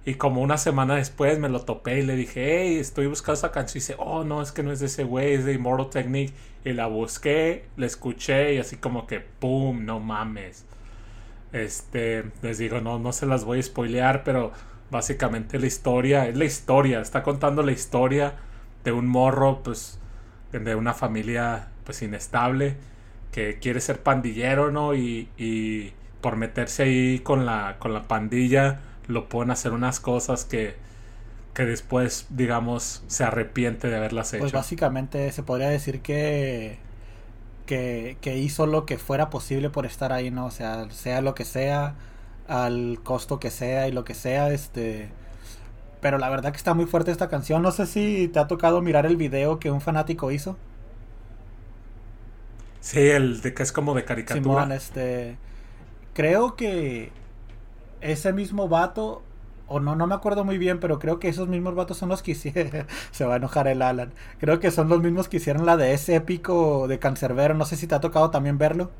Y 0.06 0.14
como 0.14 0.42
una 0.42 0.58
semana 0.58 0.96
después 0.96 1.38
me 1.38 1.48
lo 1.48 1.60
topé 1.62 2.00
y 2.00 2.02
le 2.02 2.14
dije, 2.14 2.60
hey, 2.60 2.76
estoy 2.78 3.06
buscando 3.06 3.34
esa 3.34 3.52
canción. 3.52 3.78
Y 3.78 3.80
dice, 3.80 3.96
oh, 3.98 4.24
no, 4.24 4.42
es 4.42 4.52
que 4.52 4.62
no 4.62 4.72
es 4.72 4.80
de 4.80 4.86
ese 4.86 5.04
güey, 5.04 5.34
es 5.34 5.44
de 5.44 5.54
Immortal 5.54 5.90
Technique. 5.90 6.34
Y 6.64 6.72
la 6.72 6.86
busqué, 6.86 7.66
la 7.76 7.86
escuché 7.86 8.54
y 8.54 8.58
así 8.58 8.76
como 8.76 9.06
que, 9.06 9.20
¡pum! 9.20 9.84
No 9.84 10.00
mames. 10.00 10.66
Este, 11.52 12.24
les 12.42 12.58
digo, 12.58 12.80
no, 12.80 12.98
no 12.98 13.12
se 13.12 13.26
las 13.26 13.44
voy 13.44 13.60
a 13.60 13.62
spoilear, 13.62 14.24
pero 14.24 14.52
básicamente 14.90 15.58
la 15.58 15.66
historia, 15.66 16.26
es 16.26 16.36
la 16.36 16.44
historia, 16.44 17.00
está 17.00 17.22
contando 17.22 17.62
la 17.62 17.72
historia 17.72 18.34
de 18.82 18.92
un 18.92 19.06
morro, 19.06 19.62
pues, 19.62 19.98
de 20.52 20.74
una 20.74 20.94
familia, 20.94 21.68
pues, 21.84 22.02
inestable, 22.02 22.76
que 23.34 23.58
quiere 23.58 23.80
ser 23.80 24.00
pandillero, 24.00 24.70
¿no? 24.70 24.94
Y, 24.94 25.28
y 25.36 25.92
por 26.20 26.36
meterse 26.36 26.84
ahí 26.84 27.18
con 27.18 27.44
la, 27.44 27.78
con 27.80 27.92
la 27.92 28.04
pandilla, 28.04 28.78
lo 29.08 29.28
pueden 29.28 29.50
hacer 29.50 29.72
unas 29.72 29.98
cosas 29.98 30.44
que, 30.44 30.76
que 31.52 31.64
después, 31.64 32.28
digamos, 32.30 33.02
se 33.08 33.24
arrepiente 33.24 33.88
de 33.88 33.96
haberlas 33.96 34.32
hecho. 34.34 34.40
Pues 34.40 34.52
básicamente 34.52 35.32
se 35.32 35.42
podría 35.42 35.68
decir 35.68 36.00
que, 36.00 36.78
que, 37.66 38.18
que 38.20 38.38
hizo 38.38 38.66
lo 38.66 38.86
que 38.86 38.98
fuera 38.98 39.30
posible 39.30 39.68
por 39.68 39.84
estar 39.84 40.12
ahí, 40.12 40.30
¿no? 40.30 40.46
O 40.46 40.52
sea, 40.52 40.88
sea 40.90 41.20
lo 41.20 41.34
que 41.34 41.44
sea, 41.44 41.96
al 42.46 43.00
costo 43.02 43.40
que 43.40 43.50
sea 43.50 43.88
y 43.88 43.92
lo 43.92 44.04
que 44.04 44.14
sea, 44.14 44.52
este... 44.52 45.08
Pero 46.00 46.18
la 46.18 46.28
verdad 46.28 46.52
que 46.52 46.58
está 46.58 46.72
muy 46.72 46.86
fuerte 46.86 47.10
esta 47.10 47.28
canción. 47.28 47.62
No 47.62 47.72
sé 47.72 47.86
si 47.86 48.28
te 48.28 48.38
ha 48.38 48.46
tocado 48.46 48.80
mirar 48.80 49.06
el 49.06 49.16
video 49.16 49.58
que 49.58 49.72
un 49.72 49.80
fanático 49.80 50.30
hizo. 50.30 50.56
Sí, 52.84 53.00
el 53.00 53.40
de 53.40 53.54
que 53.54 53.62
es 53.62 53.72
como 53.72 53.94
de 53.94 54.04
caricatura. 54.04 54.42
Simón, 54.42 54.72
este... 54.72 55.38
Creo 56.12 56.54
que 56.54 57.12
ese 58.02 58.34
mismo 58.34 58.68
vato, 58.68 59.22
o 59.68 59.80
no, 59.80 59.96
no 59.96 60.06
me 60.06 60.14
acuerdo 60.14 60.44
muy 60.44 60.58
bien, 60.58 60.80
pero 60.80 60.98
creo 60.98 61.18
que 61.18 61.28
esos 61.28 61.48
mismos 61.48 61.74
vatos 61.74 61.96
son 61.96 62.10
los 62.10 62.22
que 62.22 62.32
hicieron. 62.32 62.86
Se 63.10 63.24
va 63.24 63.34
a 63.34 63.36
enojar 63.38 63.68
el 63.68 63.80
Alan. 63.80 64.12
Creo 64.38 64.60
que 64.60 64.70
son 64.70 64.90
los 64.90 65.00
mismos 65.00 65.30
que 65.30 65.38
hicieron 65.38 65.64
la 65.64 65.78
de 65.78 65.94
ese 65.94 66.16
épico 66.16 66.86
de 66.86 66.98
Cancerbero. 66.98 67.54
No 67.54 67.64
sé 67.64 67.76
si 67.76 67.86
te 67.86 67.94
ha 67.94 68.00
tocado 68.00 68.30
también 68.30 68.58
verlo. 68.58 68.90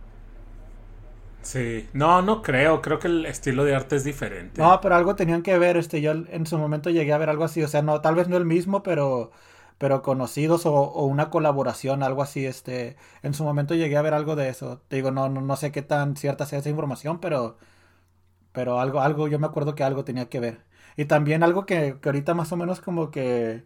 Sí, 1.42 1.86
no, 1.92 2.22
no 2.22 2.40
creo, 2.40 2.80
creo 2.80 2.98
que 2.98 3.08
el 3.08 3.26
estilo 3.26 3.64
de 3.64 3.74
arte 3.74 3.96
es 3.96 4.04
diferente. 4.04 4.62
No, 4.62 4.80
pero 4.80 4.94
algo 4.94 5.14
tenían 5.14 5.42
que 5.42 5.58
ver, 5.58 5.76
este, 5.76 6.00
yo 6.00 6.12
en 6.12 6.46
su 6.46 6.56
momento 6.56 6.88
llegué 6.88 7.12
a 7.12 7.18
ver 7.18 7.28
algo 7.28 7.44
así, 7.44 7.62
o 7.62 7.68
sea, 7.68 7.82
no, 7.82 8.00
tal 8.00 8.14
vez 8.14 8.28
no 8.28 8.38
el 8.38 8.46
mismo, 8.46 8.82
pero, 8.82 9.30
pero 9.78 10.02
conocidos 10.02 10.66
o, 10.66 11.04
una 11.04 11.30
colaboración, 11.30 12.02
algo 12.02 12.22
así, 12.22 12.46
este, 12.46 12.96
en 13.22 13.34
su 13.34 13.44
momento 13.44 13.74
llegué 13.74 13.96
a 13.96 14.02
ver 14.02 14.14
algo 14.14 14.36
de 14.36 14.48
eso. 14.48 14.82
Te 14.88 14.96
digo, 14.96 15.10
no, 15.10 15.28
no, 15.28 15.40
no 15.40 15.56
sé 15.56 15.72
qué 15.72 15.82
tan 15.82 16.16
cierta 16.16 16.46
sea 16.46 16.60
esa 16.60 16.70
información, 16.70 17.20
pero, 17.20 17.58
pero 18.52 18.80
algo, 18.80 19.00
algo, 19.00 19.28
yo 19.28 19.38
me 19.38 19.46
acuerdo 19.46 19.74
que 19.74 19.84
algo 19.84 20.04
tenía 20.04 20.28
que 20.28 20.40
ver. 20.40 20.64
Y 20.96 21.06
también 21.06 21.42
algo 21.42 21.66
que, 21.66 21.98
que 22.00 22.08
ahorita 22.08 22.34
más 22.34 22.52
o 22.52 22.56
menos 22.56 22.80
como 22.80 23.10
que, 23.10 23.64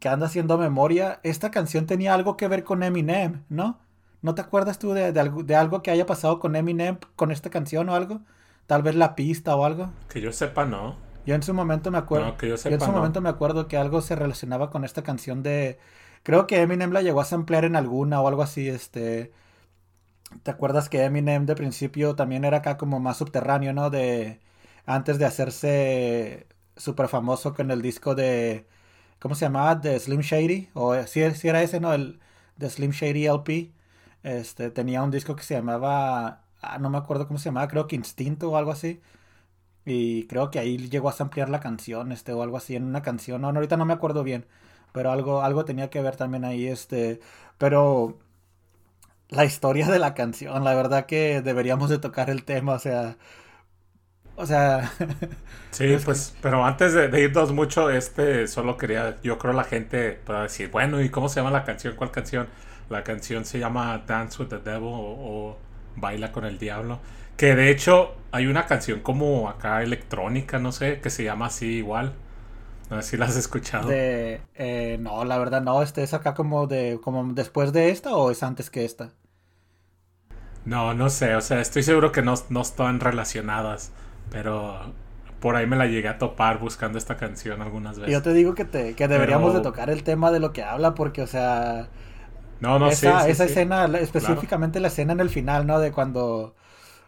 que 0.00 0.08
anda 0.08 0.26
haciendo 0.26 0.58
memoria, 0.58 1.20
esta 1.22 1.50
canción 1.50 1.86
tenía 1.86 2.14
algo 2.14 2.36
que 2.36 2.48
ver 2.48 2.64
con 2.64 2.82
Eminem, 2.82 3.44
¿no? 3.48 3.80
¿No 4.22 4.34
te 4.34 4.42
acuerdas 4.42 4.78
tú 4.78 4.92
de, 4.92 5.12
de, 5.12 5.30
de 5.44 5.56
algo 5.56 5.82
que 5.82 5.90
haya 5.90 6.06
pasado 6.06 6.40
con 6.40 6.56
Eminem 6.56 6.98
con 7.16 7.32
esta 7.32 7.50
canción 7.50 7.88
o 7.88 7.94
algo? 7.94 8.20
Tal 8.66 8.82
vez 8.82 8.94
la 8.94 9.14
pista 9.16 9.56
o 9.56 9.64
algo. 9.64 9.90
Que 10.08 10.20
yo 10.20 10.32
sepa, 10.32 10.64
no. 10.64 10.96
Yo 11.24 11.34
en 11.34 11.42
su 11.42 11.54
momento 11.54 11.90
me 11.90 11.98
acuerdo. 11.98 12.26
No, 12.26 12.36
que 12.36 12.48
yo 12.48 12.56
en 12.64 12.80
su 12.80 12.92
no. 12.92 12.92
momento 12.92 13.20
me 13.20 13.28
acuerdo 13.28 13.68
que 13.68 13.76
algo 13.76 14.00
se 14.02 14.16
relacionaba 14.16 14.70
con 14.70 14.84
esta 14.84 15.02
canción 15.02 15.42
de. 15.42 15.78
Creo 16.22 16.46
que 16.46 16.60
Eminem 16.60 16.92
la 16.92 17.02
llegó 17.02 17.20
a 17.20 17.24
samplear 17.24 17.64
en 17.64 17.76
alguna 17.76 18.20
o 18.20 18.28
algo 18.28 18.42
así, 18.42 18.68
este. 18.68 19.32
¿Te 20.42 20.50
acuerdas 20.50 20.88
que 20.88 21.04
Eminem 21.04 21.46
de 21.46 21.54
principio 21.54 22.14
también 22.16 22.44
era 22.44 22.58
acá 22.58 22.76
como 22.78 23.00
más 23.00 23.18
subterráneo, 23.18 23.72
¿no? 23.72 23.90
De 23.90 24.40
antes 24.86 25.18
de 25.18 25.26
hacerse 25.26 26.46
súper 26.76 27.08
famoso 27.08 27.54
con 27.54 27.70
el 27.70 27.82
disco 27.82 28.14
de 28.14 28.66
¿cómo 29.20 29.34
se 29.34 29.46
llamaba? 29.46 29.76
De 29.76 29.98
Slim 30.00 30.20
Shady 30.22 30.70
o 30.74 30.94
si, 31.06 31.30
si 31.34 31.48
era 31.48 31.62
ese, 31.62 31.80
¿no? 31.80 31.92
El 31.94 32.20
de 32.56 32.70
Slim 32.70 32.92
Shady 32.92 33.26
LP. 33.26 33.72
Este 34.22 34.70
tenía 34.70 35.02
un 35.02 35.10
disco 35.10 35.36
que 35.36 35.42
se 35.44 35.54
llamaba 35.54 36.42
ah, 36.62 36.78
no 36.78 36.90
me 36.90 36.98
acuerdo 36.98 37.26
cómo 37.28 37.38
se 37.38 37.46
llamaba, 37.46 37.68
creo 37.68 37.86
que 37.86 37.96
Instinto 37.96 38.50
o 38.50 38.56
algo 38.56 38.72
así. 38.72 39.00
Y 39.84 40.26
creo 40.28 40.50
que 40.50 40.58
ahí 40.58 40.78
llegó 40.78 41.10
a 41.10 41.14
ampliar 41.18 41.48
la 41.48 41.60
canción, 41.60 42.12
este, 42.12 42.32
o 42.32 42.42
algo 42.42 42.56
así, 42.56 42.76
en 42.76 42.84
una 42.84 43.02
canción. 43.02 43.42
No, 43.42 43.48
ahorita 43.48 43.76
no 43.76 43.84
me 43.84 43.94
acuerdo 43.94 44.22
bien. 44.22 44.46
Pero 44.92 45.10
algo, 45.10 45.42
algo 45.42 45.64
tenía 45.64 45.90
que 45.90 46.00
ver 46.02 46.16
también 46.16 46.44
ahí, 46.44 46.66
este. 46.68 47.20
Pero 47.58 48.18
la 49.28 49.44
historia 49.44 49.88
de 49.88 49.98
la 49.98 50.14
canción, 50.14 50.64
la 50.64 50.74
verdad 50.74 51.06
que 51.06 51.42
deberíamos 51.42 51.90
de 51.90 51.98
tocar 51.98 52.30
el 52.30 52.44
tema, 52.44 52.74
o 52.74 52.78
sea. 52.78 53.16
O 54.36 54.46
sea. 54.46 54.92
sí, 55.70 55.96
pues, 56.04 56.36
pero 56.42 56.64
antes 56.64 56.94
de, 56.94 57.20
irnos 57.20 57.52
mucho, 57.52 57.90
este, 57.90 58.46
solo 58.46 58.76
quería, 58.76 59.18
yo 59.22 59.38
creo 59.38 59.52
la 59.52 59.64
gente 59.64 60.12
pueda 60.12 60.44
decir, 60.44 60.70
bueno, 60.70 61.00
¿y 61.00 61.08
cómo 61.10 61.28
se 61.28 61.40
llama 61.40 61.50
la 61.50 61.64
canción? 61.64 61.96
¿Cuál 61.96 62.10
canción? 62.10 62.48
La 62.90 63.02
canción 63.04 63.44
se 63.44 63.58
llama 63.58 64.02
Dance 64.06 64.42
with 64.42 64.48
the 64.48 64.58
Devil 64.58 64.90
o 64.92 65.56
Baila 65.96 66.32
con 66.32 66.44
el 66.44 66.58
Diablo. 66.58 67.00
Que 67.42 67.56
de 67.56 67.72
hecho 67.72 68.14
hay 68.30 68.46
una 68.46 68.66
canción 68.66 69.00
como 69.00 69.48
acá 69.48 69.82
electrónica, 69.82 70.60
no 70.60 70.70
sé, 70.70 71.00
que 71.00 71.10
se 71.10 71.24
llama 71.24 71.46
así 71.46 71.78
igual. 71.78 72.12
No 72.88 73.02
sé 73.02 73.08
si 73.08 73.16
la 73.16 73.24
has 73.24 73.34
escuchado. 73.36 73.88
De, 73.88 74.40
eh, 74.54 74.96
no, 75.00 75.24
la 75.24 75.38
verdad 75.38 75.60
no. 75.60 75.82
Este 75.82 76.04
es 76.04 76.14
acá 76.14 76.34
como 76.34 76.68
de 76.68 77.00
como 77.02 77.34
después 77.34 77.72
de 77.72 77.90
esta 77.90 78.14
o 78.14 78.30
es 78.30 78.44
antes 78.44 78.70
que 78.70 78.84
esta. 78.84 79.10
No, 80.64 80.94
no 80.94 81.10
sé. 81.10 81.34
O 81.34 81.40
sea, 81.40 81.60
estoy 81.60 81.82
seguro 81.82 82.12
que 82.12 82.22
no, 82.22 82.34
no 82.48 82.60
están 82.60 83.00
relacionadas. 83.00 83.90
Pero 84.30 84.92
por 85.40 85.56
ahí 85.56 85.66
me 85.66 85.74
la 85.74 85.86
llegué 85.86 86.06
a 86.06 86.18
topar 86.18 86.60
buscando 86.60 86.96
esta 86.96 87.16
canción 87.16 87.60
algunas 87.60 87.98
veces. 87.98 88.12
Yo 88.12 88.22
te 88.22 88.34
digo 88.34 88.54
que, 88.54 88.66
te, 88.66 88.94
que 88.94 89.08
deberíamos 89.08 89.52
de 89.52 89.62
tocar 89.62 89.90
el 89.90 90.04
tema 90.04 90.30
de 90.30 90.38
lo 90.38 90.52
que 90.52 90.62
habla 90.62 90.94
porque, 90.94 91.22
o 91.22 91.26
sea... 91.26 91.88
No, 92.60 92.78
no, 92.78 92.88
esa, 92.88 93.26
esa 93.26 93.46
escena, 93.46 93.86
específicamente 93.98 94.78
la 94.78 94.86
escena 94.86 95.12
en 95.12 95.18
el 95.18 95.28
final, 95.28 95.66
¿no? 95.66 95.80
De 95.80 95.90
cuando 95.90 96.54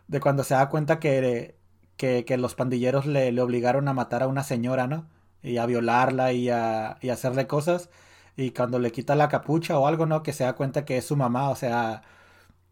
de 0.08 0.20
cuando 0.20 0.44
se 0.44 0.54
da 0.54 0.68
cuenta 0.68 0.98
que, 1.00 1.56
que, 1.96 2.36
los 2.38 2.54
pandilleros 2.54 3.06
le, 3.06 3.32
le, 3.32 3.42
obligaron 3.42 3.88
a 3.88 3.94
matar 3.94 4.22
a 4.22 4.28
una 4.28 4.44
señora, 4.44 4.86
¿no? 4.86 5.08
Y 5.42 5.58
a 5.58 5.66
violarla 5.66 6.32
y 6.32 6.50
a, 6.50 6.98
y 7.00 7.10
hacerle 7.10 7.46
cosas. 7.46 7.90
Y 8.36 8.50
cuando 8.50 8.78
le 8.78 8.92
quita 8.92 9.14
la 9.14 9.28
capucha 9.28 9.78
o 9.78 9.86
algo, 9.86 10.06
¿no? 10.06 10.22
Que 10.22 10.32
se 10.32 10.44
da 10.44 10.54
cuenta 10.54 10.84
que 10.84 10.98
es 10.98 11.06
su 11.06 11.16
mamá. 11.16 11.50
O 11.50 11.56
sea, 11.56 12.02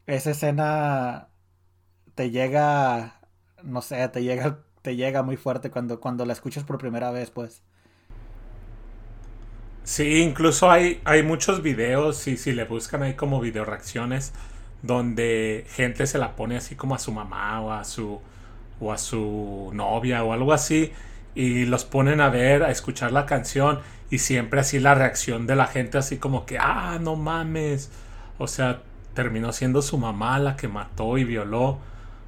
esa 0.06 0.30
escena 0.30 1.28
te 2.14 2.30
llega, 2.30 3.20
no 3.62 3.82
sé, 3.82 4.08
te 4.08 4.22
llega, 4.22 4.60
te 4.82 4.96
llega 4.96 5.22
muy 5.22 5.36
fuerte 5.36 5.70
cuando, 5.70 6.00
cuando 6.00 6.26
la 6.26 6.32
escuchas 6.32 6.64
por 6.64 6.78
primera 6.78 7.10
vez, 7.10 7.30
pues. 7.30 7.62
Sí, 9.84 10.22
incluso 10.22 10.70
hay, 10.70 11.00
hay 11.04 11.22
muchos 11.24 11.62
videos, 11.62 12.28
y 12.28 12.36
si 12.36 12.52
le 12.52 12.64
buscan 12.64 13.02
ahí 13.02 13.14
como 13.14 13.40
video 13.40 13.64
reacciones, 13.64 14.32
donde 14.82 15.64
gente 15.70 16.06
se 16.06 16.18
la 16.18 16.36
pone 16.36 16.56
así 16.56 16.74
como 16.74 16.94
a 16.94 16.98
su 16.98 17.12
mamá 17.12 17.60
o 17.60 17.72
a 17.72 17.84
su 17.84 18.20
o 18.80 18.92
a 18.92 18.98
su 18.98 19.70
novia 19.72 20.24
o 20.24 20.32
algo 20.32 20.52
así 20.52 20.92
y 21.34 21.64
los 21.64 21.84
ponen 21.84 22.20
a 22.20 22.28
ver, 22.28 22.62
a 22.62 22.70
escuchar 22.70 23.12
la 23.12 23.26
canción 23.26 23.80
y 24.10 24.18
siempre 24.18 24.60
así 24.60 24.78
la 24.80 24.94
reacción 24.94 25.46
de 25.46 25.56
la 25.56 25.66
gente 25.66 25.98
así 25.98 26.18
como 26.18 26.44
que, 26.44 26.58
ah, 26.58 26.98
no 27.00 27.16
mames. 27.16 27.90
O 28.38 28.46
sea, 28.46 28.82
terminó 29.14 29.52
siendo 29.52 29.80
su 29.82 29.96
mamá 29.98 30.38
la 30.38 30.56
que 30.56 30.68
mató 30.68 31.16
y 31.16 31.24
violó. 31.24 31.78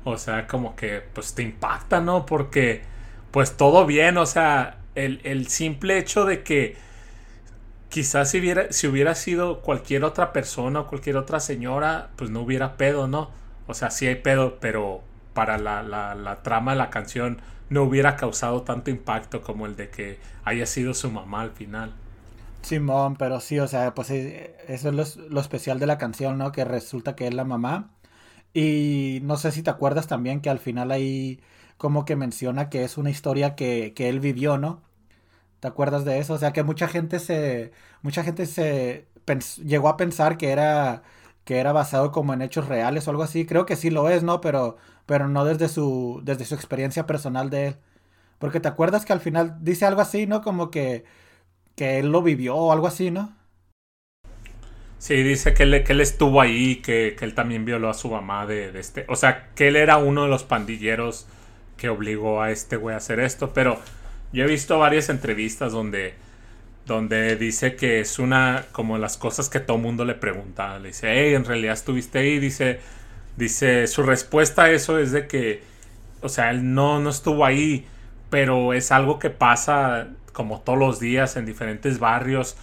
O 0.04 0.16
sea, 0.16 0.46
como 0.46 0.76
que 0.76 1.02
pues 1.12 1.34
te 1.34 1.42
impacta, 1.42 2.00
¿no? 2.00 2.24
Porque 2.26 2.82
pues 3.30 3.56
todo 3.56 3.84
bien, 3.84 4.16
o 4.16 4.26
sea, 4.26 4.78
el, 4.94 5.20
el 5.24 5.48
simple 5.48 5.98
hecho 5.98 6.24
de 6.24 6.42
que 6.42 6.76
quizás 7.94 8.28
si 8.28 8.40
hubiera, 8.40 8.72
si 8.72 8.88
hubiera 8.88 9.14
sido 9.14 9.60
cualquier 9.60 10.02
otra 10.02 10.32
persona 10.32 10.80
o 10.80 10.86
cualquier 10.88 11.16
otra 11.16 11.38
señora, 11.38 12.10
pues 12.16 12.28
no 12.28 12.40
hubiera 12.40 12.76
pedo, 12.76 13.06
¿no? 13.06 13.30
O 13.68 13.74
sea, 13.74 13.92
sí 13.92 14.08
hay 14.08 14.16
pedo, 14.16 14.58
pero 14.58 15.02
para 15.32 15.58
la, 15.58 15.84
la, 15.84 16.42
trama 16.42 16.72
de 16.72 16.78
la 16.78 16.90
canción 16.90 17.40
no 17.70 17.84
hubiera 17.84 18.16
causado 18.16 18.62
tanto 18.62 18.90
impacto 18.90 19.42
como 19.42 19.66
el 19.66 19.76
de 19.76 19.90
que 19.90 20.18
haya 20.42 20.66
sido 20.66 20.92
su 20.92 21.08
mamá 21.08 21.42
al 21.42 21.52
final. 21.52 21.92
Simón, 22.62 23.14
pero 23.14 23.38
sí, 23.38 23.60
o 23.60 23.68
sea, 23.68 23.94
pues 23.94 24.10
eso 24.10 24.88
es 24.88 25.16
lo, 25.16 25.40
especial 25.40 25.78
de 25.78 25.86
la 25.86 25.96
canción, 25.96 26.36
¿no? 26.36 26.50
Que 26.50 26.64
resulta 26.64 27.14
que 27.14 27.28
es 27.28 27.34
la 27.34 27.44
mamá. 27.44 27.92
Y 28.52 29.20
no 29.22 29.36
sé 29.36 29.52
si 29.52 29.62
te 29.62 29.70
acuerdas 29.70 30.08
también 30.08 30.40
que 30.40 30.50
al 30.50 30.58
final 30.58 30.90
ahí 30.90 31.38
como 31.76 32.04
que 32.04 32.16
menciona 32.16 32.70
que 32.70 32.82
es 32.82 32.98
una 32.98 33.10
historia 33.10 33.54
que, 33.54 33.92
que 33.94 34.08
él 34.08 34.18
vivió, 34.18 34.58
¿no? 34.58 34.82
¿Te 35.64 35.68
acuerdas 35.68 36.04
de 36.04 36.18
eso? 36.18 36.34
O 36.34 36.38
sea, 36.38 36.52
que 36.52 36.62
mucha 36.62 36.88
gente 36.88 37.18
se. 37.18 37.72
Mucha 38.02 38.22
gente 38.22 38.44
se. 38.44 39.06
llegó 39.64 39.88
a 39.88 39.96
pensar 39.96 40.36
que 40.36 40.50
era. 40.50 41.02
que 41.44 41.56
era 41.56 41.72
basado 41.72 42.12
como 42.12 42.34
en 42.34 42.42
hechos 42.42 42.68
reales 42.68 43.08
o 43.08 43.10
algo 43.10 43.22
así. 43.22 43.46
Creo 43.46 43.64
que 43.64 43.74
sí 43.74 43.88
lo 43.88 44.10
es, 44.10 44.22
¿no? 44.22 44.42
Pero. 44.42 44.76
Pero 45.06 45.26
no 45.26 45.46
desde 45.46 45.68
su. 45.68 46.20
desde 46.22 46.44
su 46.44 46.54
experiencia 46.54 47.06
personal 47.06 47.48
de 47.48 47.68
él. 47.68 47.76
Porque 48.38 48.60
te 48.60 48.68
acuerdas 48.68 49.06
que 49.06 49.14
al 49.14 49.20
final 49.20 49.56
dice 49.62 49.86
algo 49.86 50.02
así, 50.02 50.26
¿no? 50.26 50.42
Como 50.42 50.70
que. 50.70 51.06
que 51.76 51.98
él 51.98 52.12
lo 52.12 52.20
vivió 52.20 52.56
o 52.56 52.70
algo 52.70 52.86
así, 52.86 53.10
¿no? 53.10 53.34
Sí, 54.98 55.22
dice 55.22 55.54
que 55.54 55.62
él, 55.62 55.82
que 55.82 56.02
estuvo 56.02 56.42
ahí, 56.42 56.82
que, 56.82 57.16
que 57.18 57.24
él 57.24 57.34
también 57.34 57.64
violó 57.64 57.88
a 57.88 57.94
su 57.94 58.10
mamá 58.10 58.44
de, 58.44 58.70
de, 58.70 58.80
este. 58.80 59.06
O 59.08 59.16
sea, 59.16 59.48
que 59.54 59.68
él 59.68 59.76
era 59.76 59.96
uno 59.96 60.24
de 60.24 60.28
los 60.28 60.44
pandilleros 60.44 61.26
que 61.78 61.88
obligó 61.88 62.42
a 62.42 62.50
este 62.50 62.76
güey 62.76 62.92
a 62.92 62.98
hacer 62.98 63.18
esto. 63.18 63.54
Pero 63.54 63.78
yo 64.34 64.44
he 64.44 64.48
visto 64.48 64.78
varias 64.78 65.08
entrevistas 65.10 65.72
donde, 65.72 66.14
donde 66.86 67.36
dice 67.36 67.76
que 67.76 68.00
es 68.00 68.18
una, 68.18 68.66
como 68.72 68.98
las 68.98 69.16
cosas 69.16 69.48
que 69.48 69.60
todo 69.60 69.78
mundo 69.78 70.04
le 70.04 70.14
pregunta. 70.14 70.78
Le 70.80 70.88
dice, 70.88 71.08
hey, 71.12 71.34
en 71.34 71.44
realidad 71.44 71.74
estuviste 71.74 72.18
ahí. 72.18 72.40
Dice, 72.40 72.80
dice, 73.36 73.86
su 73.86 74.02
respuesta 74.02 74.64
a 74.64 74.70
eso 74.72 74.98
es 74.98 75.12
de 75.12 75.28
que, 75.28 75.62
o 76.20 76.28
sea, 76.28 76.50
él 76.50 76.74
no, 76.74 76.98
no 76.98 77.10
estuvo 77.10 77.44
ahí, 77.44 77.86
pero 78.28 78.72
es 78.74 78.90
algo 78.90 79.20
que 79.20 79.30
pasa 79.30 80.08
como 80.32 80.60
todos 80.62 80.80
los 80.80 80.98
días 80.98 81.36
en 81.36 81.46
diferentes 81.46 82.00
barrios. 82.00 82.56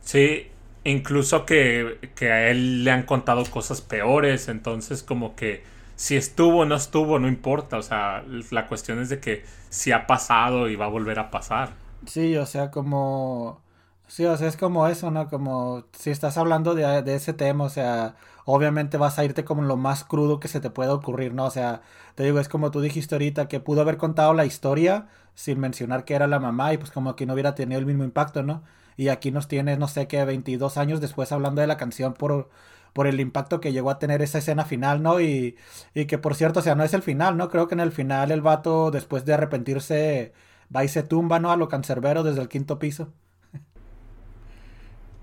Sí, 0.00 0.46
incluso 0.84 1.44
que, 1.44 1.98
que 2.14 2.30
a 2.30 2.50
él 2.50 2.84
le 2.84 2.92
han 2.92 3.02
contado 3.02 3.44
cosas 3.46 3.80
peores, 3.80 4.46
entonces 4.46 5.02
como 5.02 5.34
que 5.34 5.64
si 6.04 6.16
estuvo 6.16 6.58
o 6.58 6.64
no 6.66 6.74
estuvo, 6.74 7.18
no 7.18 7.28
importa. 7.28 7.78
O 7.78 7.82
sea, 7.82 8.22
la 8.50 8.66
cuestión 8.66 9.00
es 9.00 9.08
de 9.08 9.20
que 9.20 9.42
si 9.70 9.90
ha 9.90 10.06
pasado 10.06 10.68
y 10.68 10.76
va 10.76 10.84
a 10.84 10.88
volver 10.88 11.18
a 11.18 11.30
pasar. 11.30 11.70
Sí, 12.06 12.36
o 12.36 12.44
sea, 12.44 12.70
como... 12.70 13.62
Sí, 14.06 14.26
o 14.26 14.36
sea, 14.36 14.48
es 14.48 14.58
como 14.58 14.86
eso, 14.86 15.10
¿no? 15.10 15.28
Como 15.30 15.86
si 15.98 16.10
estás 16.10 16.36
hablando 16.36 16.74
de, 16.74 17.00
de 17.00 17.14
ese 17.14 17.32
tema, 17.32 17.64
o 17.64 17.70
sea, 17.70 18.16
obviamente 18.44 18.98
vas 18.98 19.18
a 19.18 19.24
irte 19.24 19.46
como 19.46 19.62
lo 19.62 19.78
más 19.78 20.04
crudo 20.04 20.40
que 20.40 20.48
se 20.48 20.60
te 20.60 20.68
pueda 20.68 20.92
ocurrir, 20.92 21.32
¿no? 21.32 21.46
O 21.46 21.50
sea, 21.50 21.80
te 22.16 22.22
digo, 22.22 22.38
es 22.38 22.50
como 22.50 22.70
tú 22.70 22.82
dijiste 22.82 23.14
ahorita, 23.14 23.48
que 23.48 23.60
pudo 23.60 23.80
haber 23.80 23.96
contado 23.96 24.34
la 24.34 24.44
historia 24.44 25.08
sin 25.34 25.58
mencionar 25.58 26.04
que 26.04 26.14
era 26.14 26.26
la 26.26 26.38
mamá 26.38 26.74
y 26.74 26.78
pues 26.78 26.90
como 26.90 27.16
que 27.16 27.24
no 27.24 27.32
hubiera 27.32 27.54
tenido 27.54 27.78
el 27.80 27.86
mismo 27.86 28.04
impacto, 28.04 28.42
¿no? 28.42 28.62
Y 28.98 29.08
aquí 29.08 29.30
nos 29.30 29.48
tienes, 29.48 29.78
no 29.78 29.88
sé 29.88 30.06
qué, 30.06 30.22
22 30.24 30.76
años 30.76 31.00
después 31.00 31.32
hablando 31.32 31.62
de 31.62 31.66
la 31.66 31.78
canción 31.78 32.12
por 32.12 32.50
por 32.94 33.06
el 33.08 33.20
impacto 33.20 33.60
que 33.60 33.72
llegó 33.74 33.90
a 33.90 34.00
tener 34.00 34.22
esa 34.22 34.38
escena 34.38 34.64
final, 34.66 35.02
¿no? 35.02 35.20
Y, 35.20 35.58
y 35.94 36.06
que 36.06 36.18
por 36.18 36.36
cierto, 36.36 36.60
o 36.60 36.62
sea, 36.64 36.76
no 36.76 36.84
es 36.84 36.94
el 36.94 37.02
final, 37.02 37.36
¿no? 37.38 37.50
Creo 37.50 37.68
que 37.68 37.74
en 37.76 37.80
el 37.80 37.92
final 37.92 38.32
el 38.32 38.42
vato, 38.42 38.90
después 38.92 39.26
de 39.26 39.34
arrepentirse, 39.34 40.34
va 40.74 40.84
y 40.84 40.88
se 40.88 41.04
tumba, 41.04 41.40
¿no? 41.40 41.52
A 41.52 41.58
lo 41.58 41.68
cancerbero 41.68 42.24
desde 42.24 42.42
el 42.42 42.48
quinto 42.50 42.78
piso. 42.80 43.14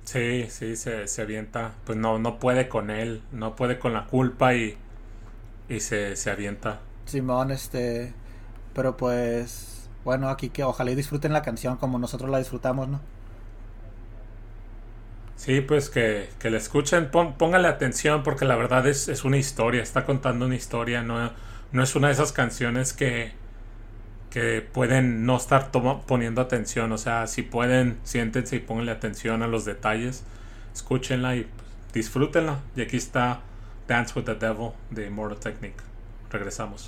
Sí, 0.05 0.47
sí, 0.49 0.75
se, 0.75 1.07
se 1.07 1.21
avienta. 1.21 1.73
Pues 1.85 1.97
no, 1.97 2.19
no 2.19 2.39
puede 2.39 2.67
con 2.69 2.89
él, 2.89 3.23
no 3.31 3.55
puede 3.55 3.79
con 3.79 3.93
la 3.93 4.05
culpa 4.07 4.53
y, 4.55 4.77
y 5.69 5.79
se, 5.81 6.15
se 6.15 6.31
avienta. 6.31 6.81
Simón, 7.05 7.51
este. 7.51 8.19
Pero 8.73 8.97
pues. 8.97 9.91
Bueno, 10.03 10.29
aquí 10.29 10.51
que 10.51 10.63
ojalá 10.63 10.91
y 10.91 10.95
disfruten 10.95 11.33
la 11.33 11.41
canción 11.43 11.77
como 11.77 11.99
nosotros 11.99 12.29
la 12.31 12.39
disfrutamos, 12.39 12.87
¿no? 12.89 13.11
Sí, 15.41 15.59
pues 15.61 15.89
que, 15.89 16.29
que 16.37 16.51
le 16.51 16.57
escuchen, 16.57 17.09
póngale 17.09 17.67
atención 17.67 18.21
porque 18.21 18.45
la 18.45 18.55
verdad 18.55 18.85
es, 18.85 19.07
es, 19.07 19.25
una 19.25 19.37
historia, 19.37 19.81
está 19.81 20.05
contando 20.05 20.45
una 20.45 20.53
historia, 20.53 21.01
no, 21.01 21.31
no 21.71 21.81
es 21.81 21.95
una 21.95 22.09
de 22.09 22.13
esas 22.13 22.31
canciones 22.31 22.93
que, 22.93 23.31
que 24.29 24.61
pueden 24.61 25.25
no 25.25 25.37
estar 25.37 25.71
poniendo 25.71 26.41
atención, 26.41 26.91
o 26.91 26.99
sea, 26.99 27.25
si 27.25 27.41
pueden, 27.41 27.97
siéntense 28.03 28.57
y 28.57 28.59
pónganle 28.59 28.91
atención 28.91 29.41
a 29.41 29.47
los 29.47 29.65
detalles, 29.65 30.23
escúchenla 30.75 31.35
y 31.35 31.45
pues, 31.45 31.67
disfrútenla. 31.91 32.59
Y 32.75 32.81
aquí 32.83 32.97
está 32.97 33.39
Dance 33.87 34.13
with 34.15 34.25
the 34.25 34.35
Devil 34.35 34.73
de 34.91 35.07
Immortal 35.07 35.39
Technique. 35.39 35.81
Regresamos. 36.29 36.87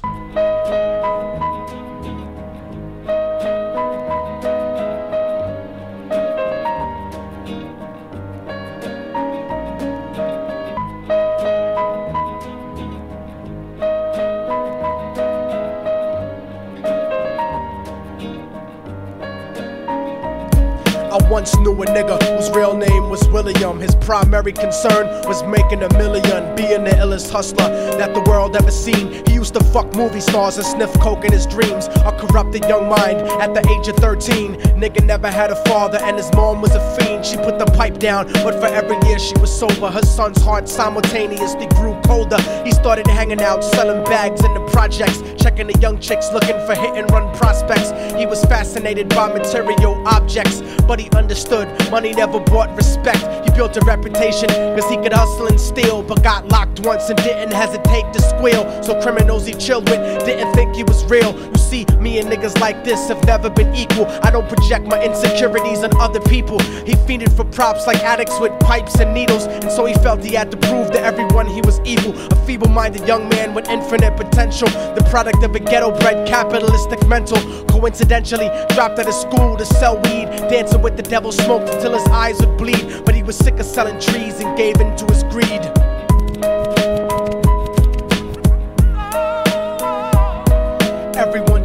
Once 21.34 21.58
knew 21.58 21.74
a 21.82 21.86
nigga 21.88 22.22
whose 22.38 22.52
real 22.52 22.78
name 22.78 23.10
was 23.10 23.28
William. 23.30 23.80
His 23.80 23.96
primary 23.96 24.54
concern 24.54 25.08
was 25.28 25.42
making 25.42 25.82
a 25.82 25.92
million, 25.98 26.56
being 26.56 26.84
the 26.84 26.92
illest 26.92 27.32
hustler 27.32 27.70
that 27.98 28.14
the 28.14 28.22
world 28.30 28.56
ever 28.56 28.70
seen. 28.70 29.26
He 29.26 29.34
used 29.34 29.56
to 29.56 29.64
fuck 29.64 29.96
movie 29.96 30.20
stars 30.20 30.58
and 30.58 30.66
sniff 30.66 30.94
coke 31.00 31.26
in 31.26 31.32
his 31.32 31.48
dreams. 31.48 31.88
A 32.06 32.12
corrupted 32.12 32.66
young 32.66 32.88
mind 32.88 33.18
at 33.42 33.56
the 33.56 33.68
age 33.74 33.88
of 33.88 33.96
13. 33.96 34.54
Nigga 34.78 35.04
never 35.04 35.32
had 35.32 35.50
a 35.50 35.56
father 35.66 35.98
and 36.04 36.18
his 36.18 36.32
mom 36.34 36.62
was 36.62 36.76
a 36.76 36.96
fiend. 36.96 37.26
She 37.26 37.38
put 37.38 37.58
the 37.58 37.66
pipe 37.66 37.98
down, 37.98 38.32
but 38.46 38.54
for 38.62 38.68
every 38.68 38.98
year 39.10 39.18
she 39.18 39.34
was 39.40 39.52
sober, 39.52 39.90
her 39.90 40.04
son's 40.04 40.40
heart 40.40 40.70
simultaneously 40.70 41.66
grew 41.78 42.00
colder. 42.06 42.40
He 42.64 42.72
started 42.72 43.08
hanging 43.08 43.42
out, 43.42 43.64
selling 43.64 44.04
bags 44.04 44.46
in 44.46 44.54
the 44.54 44.64
projects, 44.68 45.24
checking 45.42 45.66
the 45.66 45.80
young 45.80 46.00
chicks 46.00 46.32
looking 46.32 46.64
for 46.68 46.76
hit 46.76 46.96
and 46.96 47.10
run 47.10 47.36
prospects. 47.36 47.90
He 48.20 48.28
was 48.28 48.46
fascinated 48.46 49.10
by 49.10 49.34
material 49.34 49.96
objects, 50.08 50.62
but 50.88 51.00
he 51.00 51.10
understood 51.24 51.70
money 51.90 52.12
never 52.12 52.38
bought 52.38 52.76
respect. 52.76 53.24
He 53.46 53.52
built 53.56 53.78
a 53.78 53.82
reputation 53.86 54.50
cause 54.76 54.90
he 54.90 54.98
could 54.98 55.14
hustle 55.14 55.48
and 55.48 55.60
steal, 55.60 56.04
but 56.04 56.22
got 56.22 56.46
locked 56.50 56.82
once 56.82 57.10
and 57.10 57.18
didn't 57.24 57.54
hesitate 57.54 58.12
to 58.12 58.22
squeal. 58.22 58.64
So 58.84 59.02
criminals 59.02 59.46
he 59.46 59.54
chilled 59.54 59.90
with 59.90 60.02
didn't 60.26 60.54
think 60.54 60.76
he 60.76 60.84
was 60.84 61.06
real. 61.06 61.32
You 61.32 61.63
see, 61.74 61.86
me 61.98 62.20
and 62.20 62.30
niggas 62.30 62.60
like 62.60 62.84
this 62.84 63.08
have 63.08 63.24
never 63.26 63.50
been 63.50 63.74
equal. 63.74 64.06
I 64.22 64.30
don't 64.30 64.48
project 64.48 64.86
my 64.86 65.04
insecurities 65.04 65.84
on 65.84 65.96
other 66.00 66.20
people. 66.22 66.60
He 66.86 66.94
fiended 67.08 67.32
for 67.36 67.46
props 67.46 67.88
like 67.88 68.02
addicts 68.04 68.40
with 68.40 68.54
pipes 68.60 69.00
and 69.00 69.14
needles, 69.14 69.46
and 69.46 69.72
so 69.72 69.86
he 69.86 69.96
felt 69.96 70.24
he 70.24 70.36
had 70.36 70.52
to 70.52 70.58
prove 70.58 70.92
to 70.92 71.00
everyone 71.00 71.48
he 71.48 71.62
was 71.62 71.80
evil. 71.84 72.12
A 72.32 72.36
feeble 72.46 72.70
minded 72.70 73.08
young 73.08 73.28
man 73.30 73.54
with 73.56 73.68
infinite 73.70 74.16
potential, 74.16 74.70
the 74.98 75.06
product 75.10 75.44
of 75.44 75.56
a 75.56 75.60
ghetto 75.60 75.92
bred 76.00 76.28
capitalistic 76.28 77.06
mental. 77.08 77.40
Coincidentally, 77.66 78.50
dropped 78.76 79.00
out 79.00 79.08
of 79.08 79.14
school 79.14 79.58
to 79.58 79.66
sell 79.66 79.96
weed, 80.04 80.28
dancing 80.54 80.82
with 80.82 80.96
the 80.96 81.04
devil, 81.04 81.32
smoked 81.32 81.70
until 81.70 81.94
his 81.94 82.06
eyes 82.08 82.40
would 82.40 82.58
bleed. 82.58 83.04
But 83.06 83.16
he 83.16 83.24
was 83.24 83.36
sick 83.36 83.60
of 83.60 83.66
selling 83.66 84.00
trees 84.00 84.40
and 84.40 84.56
gave 84.56 84.80
in 84.80 84.96
to 84.98 85.06
his 85.12 85.24
greed. 85.24 85.93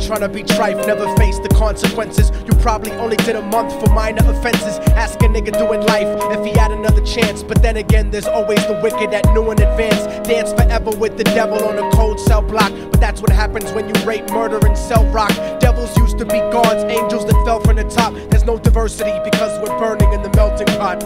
Trying 0.09 0.21
to 0.21 0.29
be 0.29 0.43
trife 0.43 0.87
never 0.87 1.05
face 1.17 1.39
the 1.39 1.51
consequences. 1.51 2.33
You 2.47 2.55
probably 2.63 2.93
only 2.93 3.19
did 3.19 3.37
a 3.37 3.43
month 3.43 3.79
for 3.79 3.93
minor 3.93 4.23
offenses. 4.25 4.79
Ask 4.97 5.21
a 5.21 5.29
nigga 5.29 5.53
doing 5.53 5.83
life 5.83 6.09
if 6.33 6.47
he 6.47 6.59
had 6.59 6.73
another 6.73 7.05
chance. 7.05 7.43
But 7.43 7.61
then 7.61 7.77
again, 7.77 8.11
there's 8.11 8.27
always 8.27 8.67
the 8.67 8.81
wicked 8.83 9.11
that 9.11 9.27
knew 9.35 9.51
in 9.51 9.61
advance. 9.61 10.01
Dance 10.27 10.53
forever 10.55 10.93
with 10.97 11.19
the 11.19 11.25
devil 11.25 11.63
on 11.63 11.77
a 11.77 11.91
cold 11.93 12.19
cell 12.19 12.41
block. 12.41 12.73
But 12.91 13.01
that's 13.01 13.21
what 13.21 13.31
happens 13.31 13.71
when 13.73 13.87
you 13.87 13.95
rape, 14.07 14.27
murder, 14.31 14.59
and 14.67 14.79
sell 14.79 15.05
rock. 15.13 15.35
Devils 15.61 15.95
used 15.99 16.17
to 16.17 16.25
be 16.25 16.39
gods, 16.57 16.85
angels 16.85 17.27
that 17.27 17.37
fell 17.45 17.61
from 17.61 17.77
the 17.77 17.85
top. 17.85 18.15
There's 18.31 18.45
no 18.45 18.59
diversity 18.59 19.13
because 19.31 19.61
we're 19.61 19.79
burning 19.79 20.11
in 20.15 20.23
the 20.23 20.31
melting 20.31 20.69
pot. 20.79 21.03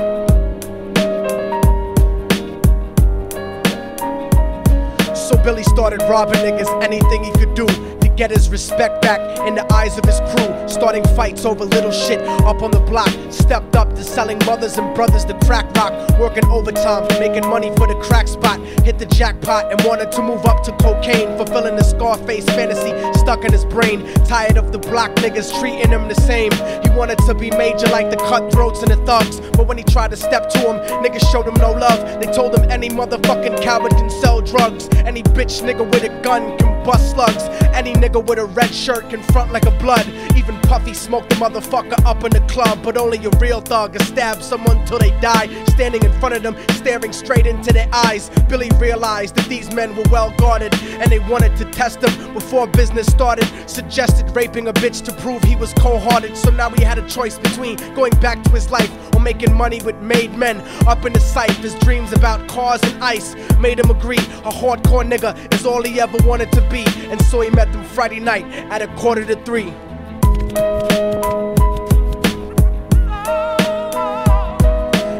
So 5.16 5.36
Billy 5.42 5.64
started 5.64 6.00
robbing 6.02 6.38
niggas 6.38 6.70
anything 6.84 7.24
he 7.24 7.32
could 7.32 7.54
do 7.54 7.66
get 8.16 8.30
his 8.30 8.48
respect 8.48 9.02
back 9.02 9.20
in 9.46 9.54
the 9.54 9.72
eyes 9.72 9.98
of 9.98 10.04
his 10.04 10.20
crew. 10.30 10.68
Starting 10.68 11.04
fights 11.16 11.44
over 11.44 11.64
little 11.64 11.92
shit 11.92 12.20
up 12.44 12.62
on 12.62 12.70
the 12.70 12.80
block. 12.80 13.10
Stepped 13.30 13.76
up 13.76 13.94
to 13.94 14.04
selling 14.04 14.38
mothers 14.46 14.78
and 14.78 14.94
brothers 14.94 15.24
the 15.24 15.34
crack 15.46 15.66
rock. 15.76 15.92
Working 16.18 16.44
overtime, 16.46 17.06
making 17.18 17.48
money 17.48 17.70
for 17.76 17.86
the 17.86 17.94
crack 17.96 18.28
spot. 18.28 18.60
Hit 18.84 18.98
the 18.98 19.06
jackpot 19.06 19.70
and 19.72 19.80
wanted 19.82 20.12
to 20.12 20.22
move 20.22 20.44
up 20.46 20.62
to 20.64 20.72
cocaine. 20.72 21.36
Fulfilling 21.36 21.76
the 21.76 21.84
Scarface 21.84 22.44
fantasy 22.46 22.92
stuck 23.18 23.44
in 23.44 23.52
his 23.52 23.64
brain. 23.64 24.06
Tired 24.24 24.56
of 24.56 24.72
the 24.72 24.78
block 24.78 25.10
niggas 25.16 25.58
treating 25.60 25.90
him 25.90 26.08
the 26.08 26.14
same. 26.14 26.52
He 26.82 26.90
wanted 26.96 27.18
to 27.26 27.34
be 27.34 27.50
major 27.50 27.86
like 27.88 28.10
the 28.10 28.16
cutthroats 28.16 28.82
and 28.82 28.90
the 28.90 28.96
thugs. 29.06 29.40
But 29.56 29.66
when 29.66 29.78
he 29.78 29.84
tried 29.84 30.10
to 30.10 30.16
step 30.16 30.48
to 30.50 30.58
him, 30.58 30.76
niggas 31.02 31.30
showed 31.30 31.46
him 31.46 31.54
no 31.54 31.72
love. 31.72 32.20
They 32.20 32.30
told 32.32 32.54
him 32.54 32.70
any 32.70 32.88
motherfucking 32.88 33.62
coward 33.62 33.92
can 33.92 34.10
sell 34.10 34.40
drugs. 34.40 34.88
Any 35.04 35.22
bitch 35.22 35.62
nigga 35.62 35.84
with 35.84 36.04
a 36.04 36.22
gun 36.22 36.56
can 36.58 36.84
bust 36.84 37.12
slugs. 37.12 37.44
Any 37.72 37.94
nigga 37.94 38.24
with 38.24 38.38
a 38.38 38.44
red 38.44 38.72
shirt 38.74 39.10
can 39.10 39.22
front 39.22 39.52
like 39.52 39.66
a 39.66 39.70
blood. 39.70 40.06
Even 40.42 40.60
Puffy 40.62 40.92
smoked 40.92 41.30
the 41.30 41.36
motherfucker 41.36 42.04
up 42.04 42.24
in 42.24 42.32
the 42.32 42.40
club. 42.52 42.82
But 42.82 42.96
only 42.96 43.24
a 43.24 43.30
real 43.38 43.60
thug 43.60 43.92
can 43.92 44.04
stab 44.04 44.42
someone 44.42 44.84
till 44.86 44.98
they 44.98 45.10
die. 45.20 45.48
Standing 45.66 46.02
in 46.02 46.12
front 46.18 46.34
of 46.34 46.42
them, 46.42 46.56
staring 46.70 47.12
straight 47.12 47.46
into 47.46 47.72
their 47.72 47.88
eyes. 47.92 48.28
Billy 48.48 48.68
realized 48.78 49.36
that 49.36 49.48
these 49.48 49.72
men 49.72 49.94
were 49.94 50.04
well 50.10 50.32
guarded. 50.38 50.74
And 51.00 51.12
they 51.12 51.20
wanted 51.20 51.56
to 51.58 51.64
test 51.66 52.02
him 52.02 52.34
before 52.34 52.66
business 52.66 53.06
started. 53.06 53.46
Suggested 53.68 54.34
raping 54.34 54.66
a 54.66 54.72
bitch 54.72 55.04
to 55.04 55.12
prove 55.12 55.44
he 55.44 55.54
was 55.54 55.72
cold 55.74 56.02
hearted. 56.02 56.36
So 56.36 56.50
now 56.50 56.70
he 56.70 56.82
had 56.82 56.98
a 56.98 57.08
choice 57.08 57.38
between 57.38 57.76
going 57.94 58.14
back 58.20 58.42
to 58.42 58.50
his 58.50 58.68
life 58.70 58.90
or 59.14 59.20
making 59.20 59.54
money 59.54 59.80
with 59.82 59.96
made 59.98 60.36
men. 60.36 60.60
Up 60.88 61.04
in 61.04 61.12
the 61.12 61.20
sight, 61.20 61.52
his 61.52 61.74
dreams 61.76 62.12
about 62.12 62.48
cars 62.48 62.80
and 62.82 63.04
ice 63.04 63.36
made 63.60 63.78
him 63.78 63.90
agree. 63.90 64.18
A 64.18 64.50
hardcore 64.50 65.08
nigga 65.08 65.54
is 65.54 65.64
all 65.64 65.82
he 65.84 66.00
ever 66.00 66.18
wanted 66.26 66.50
to 66.52 66.68
be. 66.68 66.84
And 67.12 67.22
so 67.26 67.42
he 67.42 67.50
met 67.50 67.72
them 67.72 67.84
Friday 67.84 68.18
night 68.18 68.44
at 68.72 68.82
a 68.82 68.88
quarter 68.96 69.24
to 69.24 69.36
three. 69.44 69.72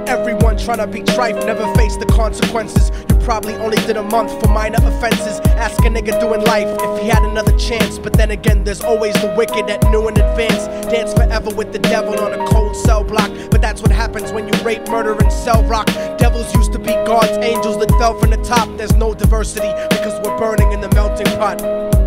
Everyone 0.07 0.57
trying 0.59 0.79
to 0.79 0.87
be 0.87 1.01
trife, 1.01 1.35
never 1.47 1.73
face 1.75 1.97
the 1.97 2.07
consequences. 2.07 2.91
You 3.09 3.17
probably 3.25 3.55
only 3.55 3.77
did 3.87 3.97
a 3.97 4.03
month 4.03 4.39
for 4.41 4.49
minor 4.49 4.79
offenses. 4.83 5.41
Ask 5.57 5.79
a 5.81 5.89
nigga 5.89 6.21
doing 6.21 6.43
life 6.43 6.69
if 6.69 7.03
he 7.03 7.09
had 7.09 7.23
another 7.23 7.57
chance. 7.57 7.99
But 7.99 8.13
then 8.13 8.31
again, 8.31 8.63
there's 8.65 8.83
always 8.83 9.15
the 9.15 9.35
wicked 9.37 9.67
that 9.69 9.83
knew 9.91 10.09
in 10.09 10.21
advance. 10.21 10.67
Dance 10.93 11.15
forever 11.15 11.51
with 11.55 11.73
the 11.73 11.79
devil 11.79 12.19
on 12.19 12.33
a 12.33 12.47
cold 12.49 12.77
cell 12.77 13.03
block. 13.03 13.31
But 13.51 13.63
that's 13.63 13.81
what 13.81 13.91
happens 13.91 14.33
when 14.33 14.47
you 14.47 14.53
rape, 14.63 14.87
murder, 14.89 15.15
and 15.19 15.33
sell 15.33 15.63
rock. 15.65 15.87
Devils 16.19 16.55
used 16.55 16.73
to 16.73 16.79
be 16.79 16.93
gods, 17.07 17.33
angels 17.39 17.79
that 17.79 17.91
fell 17.93 18.19
from 18.19 18.31
the 18.31 18.37
top. 18.39 18.69
There's 18.77 18.95
no 18.95 19.15
diversity 19.15 19.73
because 19.89 20.21
we're 20.23 20.37
burning 20.39 20.73
in 20.73 20.81
the 20.81 20.89
melting 20.95 21.27
pot. 21.39 22.02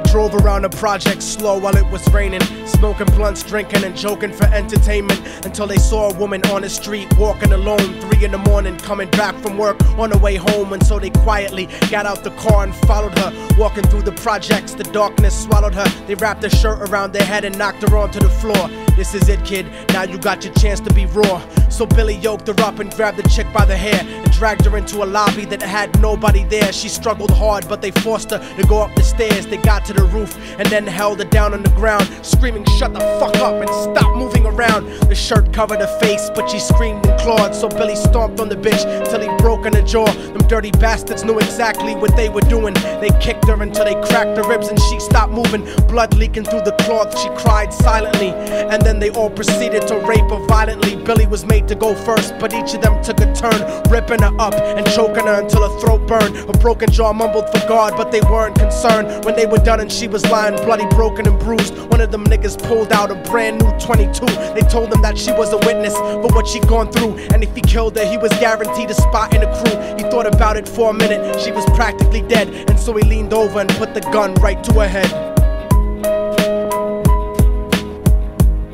They 0.00 0.10
drove 0.10 0.34
around 0.34 0.62
the 0.62 0.70
project 0.70 1.22
slow 1.22 1.58
while 1.58 1.76
it 1.76 1.86
was 1.90 2.06
raining, 2.10 2.40
smoking 2.64 3.06
blunts, 3.08 3.42
drinking, 3.42 3.84
and 3.84 3.94
joking 3.94 4.32
for 4.32 4.44
entertainment 4.44 5.20
until 5.44 5.66
they 5.66 5.76
saw 5.76 6.10
a 6.10 6.14
woman 6.14 6.42
on 6.46 6.62
the 6.62 6.70
street 6.70 7.14
walking 7.18 7.52
alone, 7.52 8.00
three 8.00 8.24
in 8.24 8.30
the 8.30 8.38
morning, 8.38 8.78
coming 8.78 9.10
back 9.10 9.34
from 9.42 9.58
work 9.58 9.78
on 9.98 10.10
her 10.10 10.18
way 10.18 10.36
home. 10.36 10.72
And 10.72 10.84
so 10.86 10.98
they 10.98 11.10
quietly 11.10 11.68
got 11.90 12.06
out 12.06 12.24
the 12.24 12.30
car 12.30 12.64
and 12.64 12.74
followed 12.74 13.16
her, 13.18 13.54
walking 13.58 13.84
through 13.84 14.02
the 14.02 14.12
projects. 14.12 14.72
The 14.72 14.84
darkness 14.84 15.44
swallowed 15.44 15.74
her. 15.74 15.86
They 16.06 16.14
wrapped 16.14 16.42
her 16.44 16.50
shirt 16.50 16.88
around 16.88 17.12
their 17.12 17.24
head 17.24 17.44
and 17.44 17.58
knocked 17.58 17.82
her 17.86 17.94
onto 17.96 18.20
the 18.20 18.30
floor. 18.30 18.68
This 18.96 19.14
is 19.14 19.28
it, 19.28 19.44
kid. 19.44 19.66
Now 19.92 20.02
you 20.02 20.18
got 20.18 20.44
your 20.44 20.54
chance 20.54 20.80
to 20.80 20.94
be 20.94 21.06
raw. 21.06 21.42
So 21.68 21.86
Billy 21.86 22.16
yoked 22.16 22.46
her 22.48 22.60
up 22.60 22.78
and 22.78 22.92
grabbed 22.92 23.18
the 23.18 23.28
chick 23.28 23.46
by 23.52 23.64
the 23.64 23.76
hair 23.76 24.00
and 24.02 24.30
dragged 24.32 24.64
her 24.64 24.76
into 24.76 25.02
a 25.02 25.06
lobby 25.06 25.44
that 25.46 25.62
had 25.62 25.98
nobody 26.00 26.44
there. 26.44 26.72
She 26.72 26.88
struggled 26.88 27.30
hard, 27.30 27.68
but 27.68 27.80
they 27.80 27.90
forced 27.90 28.30
her 28.30 28.38
to 28.56 28.66
go 28.66 28.82
up 28.82 28.94
the 28.94 29.02
stairs. 29.02 29.46
They 29.46 29.56
got 29.56 29.84
to 29.86 29.89
the 29.92 30.04
roof 30.04 30.36
and 30.58 30.66
then 30.68 30.86
held 30.86 31.18
her 31.18 31.24
down 31.24 31.54
on 31.54 31.62
the 31.62 31.70
ground, 31.70 32.08
screaming, 32.22 32.64
Shut 32.78 32.94
the 32.94 33.00
fuck 33.20 33.36
up 33.36 33.54
and 33.54 33.68
stop 33.68 34.16
moving 34.16 34.46
around. 34.46 34.86
The 35.08 35.14
shirt 35.14 35.52
covered 35.52 35.80
her 35.80 35.98
face, 36.00 36.30
but 36.34 36.48
she 36.48 36.58
screamed 36.58 37.04
and 37.06 37.20
clawed. 37.20 37.54
So 37.54 37.68
Billy 37.68 37.96
stomped 37.96 38.40
on 38.40 38.48
the 38.48 38.56
bitch 38.56 38.82
till 39.10 39.20
he 39.20 39.28
broke 39.38 39.66
in 39.66 39.74
her 39.74 39.82
jaw. 39.82 40.06
Them 40.06 40.46
dirty 40.48 40.70
bastards 40.70 41.24
knew 41.24 41.38
exactly 41.38 41.94
what 41.94 42.16
they 42.16 42.28
were 42.28 42.40
doing. 42.42 42.74
They 43.00 43.10
kicked 43.20 43.46
her 43.48 43.62
until 43.62 43.84
they 43.84 43.94
cracked 44.06 44.36
her 44.38 44.48
ribs 44.48 44.68
and 44.68 44.80
she 44.80 44.98
stopped 45.00 45.32
moving. 45.32 45.64
Blood 45.88 46.14
leaking 46.16 46.44
through 46.44 46.62
the 46.62 46.72
cloth, 46.80 47.18
she 47.18 47.28
cried 47.30 47.72
silently. 47.72 48.30
And 48.30 48.80
then 48.82 48.98
they 48.98 49.10
all 49.10 49.30
proceeded 49.30 49.86
to 49.88 49.98
rape 49.98 50.30
her 50.30 50.46
violently. 50.46 50.96
Billy 50.96 51.26
was 51.26 51.44
made 51.44 51.68
to 51.68 51.74
go 51.74 51.94
first, 51.94 52.34
but 52.38 52.54
each 52.54 52.74
of 52.74 52.82
them 52.82 53.02
took 53.02 53.20
a 53.20 53.32
turn, 53.34 53.60
ripping 53.90 54.22
her 54.22 54.34
up 54.40 54.54
and 54.54 54.86
choking 54.92 55.26
her 55.26 55.42
until 55.42 55.68
her 55.68 55.80
throat 55.80 56.06
burned. 56.06 56.36
Her 56.36 56.58
broken 56.60 56.90
jaw 56.90 57.12
mumbled 57.12 57.50
for 57.50 57.58
God, 57.68 57.94
but 57.96 58.10
they 58.10 58.20
weren't 58.22 58.58
concerned. 58.58 59.24
When 59.24 59.36
they 59.36 59.46
were 59.46 59.58
done 59.58 59.79
and 59.80 59.90
she 59.90 60.06
was 60.06 60.24
lying 60.30 60.54
bloody, 60.64 60.86
broken, 60.94 61.26
and 61.26 61.38
bruised, 61.40 61.76
one 61.90 62.00
of 62.00 62.10
them 62.10 62.24
niggas 62.24 62.62
pulled 62.68 62.92
out 62.92 63.10
a 63.10 63.14
brand 63.30 63.62
new 63.62 63.70
22. 63.78 64.26
They 64.54 64.60
told 64.68 64.92
him 64.92 65.00
that 65.02 65.16
she 65.16 65.32
was 65.32 65.52
a 65.52 65.58
witness 65.58 65.94
for 65.96 66.28
what 66.34 66.46
she'd 66.46 66.68
gone 66.68 66.92
through, 66.92 67.16
and 67.32 67.42
if 67.42 67.54
he 67.54 67.62
killed 67.62 67.96
her, 67.96 68.04
he 68.04 68.18
was 68.18 68.30
guaranteed 68.38 68.90
a 68.90 68.94
spot 68.94 69.34
in 69.34 69.40
the 69.40 69.46
crew. 69.46 69.76
He 69.96 70.10
thought 70.10 70.26
about 70.26 70.56
it 70.56 70.68
for 70.68 70.90
a 70.90 70.92
minute, 70.92 71.40
she 71.40 71.50
was 71.50 71.64
practically 71.76 72.22
dead, 72.22 72.48
and 72.68 72.78
so 72.78 72.94
he 72.94 73.02
leaned 73.04 73.32
over 73.32 73.60
and 73.60 73.70
put 73.70 73.94
the 73.94 74.00
gun 74.00 74.34
right 74.34 74.62
to 74.64 74.72
her 74.74 74.88
head. 74.88 75.10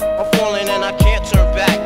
I'm 0.03 0.33
falling 0.35 0.69
and 0.69 0.85
I 0.85 0.93
can't 0.99 1.25
turn 1.25 1.55
back. 1.55 1.79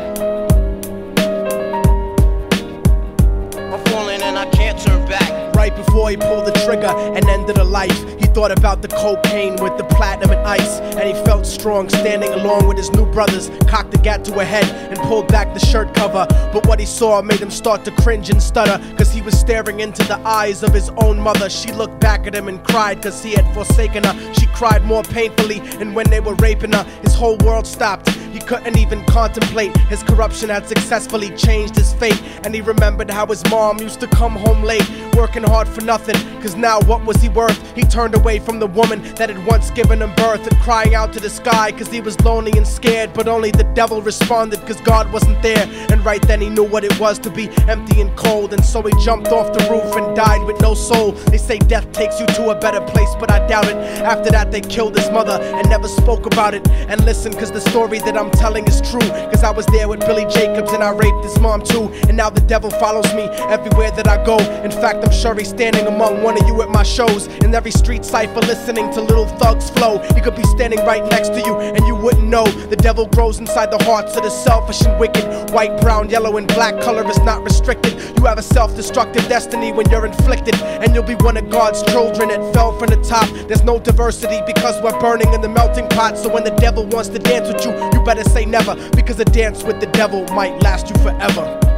I'm 3.55 3.85
falling 3.85 4.21
and 4.21 4.37
I 4.37 4.49
can't 4.49 4.79
turn 4.79 5.07
back. 5.07 5.55
Right 5.55 5.75
before 5.75 6.09
he 6.09 6.17
pulled 6.17 6.47
the 6.47 6.60
trigger 6.71 6.95
and 7.15 7.27
ended 7.27 7.57
her 7.57 7.63
life, 7.63 8.19
he 8.19 8.27
thought 8.27 8.51
about 8.51 8.81
the 8.81 8.87
cocaine 8.87 9.55
with 9.57 9.77
the 9.77 9.83
platinum 9.83 10.31
and 10.31 10.47
ice. 10.47 10.79
And 10.79 11.03
he 11.03 11.13
felt 11.25 11.45
strong 11.45 11.89
standing 11.89 12.31
along 12.31 12.67
with 12.67 12.77
his 12.77 12.91
new 12.91 13.05
brothers. 13.05 13.49
Cocked 13.67 13.91
the 13.91 13.97
gat 13.97 14.23
to 14.25 14.33
her 14.33 14.45
head 14.45 14.65
and 14.89 14.97
pulled 14.99 15.27
back 15.27 15.53
the 15.53 15.59
shirt 15.59 15.93
cover. 15.93 16.25
But 16.53 16.65
what 16.67 16.79
he 16.79 16.85
saw 16.85 17.21
made 17.21 17.39
him 17.39 17.51
start 17.51 17.83
to 17.85 17.91
cringe 17.91 18.29
and 18.29 18.41
stutter. 18.41 18.77
Cause 18.95 19.11
he 19.11 19.21
was 19.21 19.37
staring 19.37 19.81
into 19.81 20.03
the 20.03 20.17
eyes 20.25 20.63
of 20.63 20.73
his 20.73 20.89
own 20.97 21.19
mother. 21.19 21.49
She 21.49 21.71
looked 21.73 21.99
back 21.99 22.25
at 22.27 22.35
him 22.35 22.47
and 22.47 22.63
cried 22.63 23.01
cause 23.01 23.21
he 23.21 23.31
had 23.31 23.53
forsaken 23.53 24.03
her. 24.03 24.33
She 24.33 24.45
cried 24.61 24.85
more 24.85 25.01
painfully. 25.01 25.59
And 25.79 25.95
when 25.95 26.07
they 26.11 26.19
were 26.19 26.35
raping 26.35 26.73
her, 26.73 26.83
his 27.01 27.15
whole 27.15 27.35
world 27.37 27.65
stopped. 27.65 28.11
He 28.31 28.39
couldn't 28.39 28.77
even 28.77 29.03
contemplate. 29.05 29.75
His 29.89 30.03
corruption 30.03 30.49
had 30.49 30.67
successfully 30.67 31.31
changed 31.35 31.75
his 31.75 31.93
fate. 31.93 32.21
And 32.43 32.53
he 32.53 32.61
remembered 32.61 33.09
how 33.09 33.25
his 33.25 33.43
mom 33.49 33.79
used 33.79 33.99
to 34.01 34.07
come 34.07 34.35
home 34.35 34.61
late, 34.61 34.87
working 35.15 35.41
hard 35.41 35.67
for 35.67 35.81
nothing. 35.81 36.15
Cause 36.41 36.55
now 36.55 36.79
what 36.81 37.03
was 37.05 37.17
he 37.17 37.29
worth? 37.29 37.59
He 37.75 37.81
turned 37.81 38.13
away 38.13 38.37
from 38.37 38.59
the 38.59 38.67
woman 38.67 39.01
that 39.15 39.29
had 39.29 39.45
once 39.47 39.71
given 39.71 39.99
him 39.99 40.13
birth 40.13 40.45
and 40.45 40.55
crying 40.61 40.93
out 40.93 41.11
to 41.13 41.19
the 41.19 41.29
sky 41.29 41.71
cause 41.71 41.89
he 41.89 41.99
was 41.99 42.19
lonely 42.21 42.51
and 42.55 42.67
scared. 42.67 43.13
But 43.13 43.27
only 43.27 43.49
the 43.49 43.69
devil 43.73 43.99
responded 44.03 44.59
cause 44.67 44.79
God 44.81 45.11
wasn't 45.11 45.41
there. 45.41 45.67
And 45.91 46.05
right 46.05 46.21
then 46.27 46.39
he 46.39 46.49
knew 46.49 46.63
what 46.63 46.83
it 46.83 46.99
was 46.99 47.17
to 47.19 47.31
be 47.31 47.49
empty 47.67 47.99
and 47.99 48.15
cold. 48.15 48.53
And 48.53 48.63
so 48.63 48.83
he 48.83 48.93
jumped 49.03 49.29
off 49.29 49.53
the 49.53 49.67
roof 49.71 49.95
and 49.95 50.15
died 50.15 50.43
with 50.45 50.61
no 50.61 50.75
soul. 50.75 51.13
They 51.31 51.39
say 51.39 51.57
death 51.57 51.91
takes 51.93 52.19
you 52.19 52.27
to 52.27 52.51
a 52.51 52.59
better 52.59 52.81
place, 52.81 53.13
but 53.19 53.31
I 53.31 53.45
doubt 53.47 53.65
it. 53.65 53.75
After 53.75 54.29
that, 54.29 54.50
they 54.51 54.61
killed 54.61 54.95
his 54.97 55.09
mother 55.09 55.41
and 55.41 55.69
never 55.69 55.87
spoke 55.87 56.25
about 56.25 56.53
it. 56.53 56.67
And 56.67 57.03
listen, 57.05 57.33
cause 57.33 57.51
the 57.51 57.61
story 57.61 57.99
that 57.99 58.17
I'm 58.17 58.31
telling 58.31 58.67
is 58.67 58.81
true. 58.81 59.07
Cause 59.31 59.43
I 59.43 59.51
was 59.51 59.65
there 59.67 59.87
with 59.87 60.01
Billy 60.01 60.25
Jacobs 60.25 60.71
and 60.73 60.83
I 60.83 60.91
raped 60.91 61.23
his 61.23 61.39
mom 61.39 61.63
too. 61.63 61.91
And 62.07 62.17
now 62.17 62.29
the 62.29 62.41
devil 62.41 62.69
follows 62.69 63.13
me 63.13 63.23
everywhere 63.49 63.91
that 63.91 64.07
I 64.07 64.23
go. 64.25 64.37
In 64.63 64.71
fact, 64.71 65.03
I'm 65.05 65.11
sure 65.11 65.35
he's 65.35 65.49
standing 65.49 65.87
among 65.87 66.21
one 66.21 66.39
of 66.39 66.47
you 66.47 66.61
at 66.61 66.69
my 66.69 66.83
shows. 66.83 67.27
In 67.43 67.55
every 67.55 67.71
street 67.71 68.03
cipher, 68.03 68.41
listening 68.41 68.91
to 68.93 69.01
little 69.01 69.27
thugs 69.37 69.69
flow. 69.69 69.99
He 70.15 70.21
could 70.21 70.35
be 70.35 70.43
standing 70.43 70.79
right 70.85 71.03
next 71.11 71.29
to 71.29 71.41
you 71.41 71.59
and 71.59 71.85
you 71.87 71.95
wouldn't 71.95 72.27
know. 72.27 72.45
The 72.45 72.75
devil 72.75 73.05
grows 73.07 73.39
inside 73.39 73.71
the 73.71 73.83
hearts 73.83 74.15
of 74.15 74.23
the 74.23 74.29
selfish 74.29 74.81
and 74.81 74.99
wicked. 74.99 75.51
White, 75.51 75.79
brown, 75.81 76.09
yellow, 76.09 76.37
and 76.37 76.47
black 76.47 76.81
color 76.81 77.07
is 77.09 77.19
not 77.19 77.43
restricted. 77.43 77.93
You 78.17 78.25
have 78.25 78.37
a 78.37 78.43
self 78.43 78.75
destructive 78.75 79.27
destiny 79.27 79.71
when 79.71 79.89
you're 79.89 80.05
inflicted. 80.05 80.55
And 80.61 80.93
you'll 80.93 81.03
be 81.03 81.15
one 81.15 81.37
of 81.37 81.49
God's 81.49 81.83
children 81.83 82.29
that 82.29 82.53
fell 82.53 82.77
from 82.77 82.89
the 82.89 83.01
top. 83.03 83.27
There's 83.47 83.63
no 83.63 83.79
diversity 83.79 84.40
because 84.45 84.81
we're 84.81 84.99
burning 84.99 85.33
in 85.33 85.41
the 85.41 85.49
melting 85.49 85.87
pot. 85.89 86.17
So 86.17 86.29
when 86.29 86.43
the 86.43 86.51
devil 86.51 86.85
wants 86.85 87.09
to 87.09 87.19
dance 87.19 87.47
with 87.51 87.65
you, 87.65 87.71
you 87.93 88.03
better 88.05 88.23
say 88.23 88.45
never. 88.45 88.75
Because 88.91 89.19
a 89.19 89.25
dance 89.25 89.63
with 89.63 89.79
the 89.79 89.87
devil 89.87 90.23
might 90.33 90.61
last 90.61 90.89
you 90.89 90.95
forever. 91.01 91.70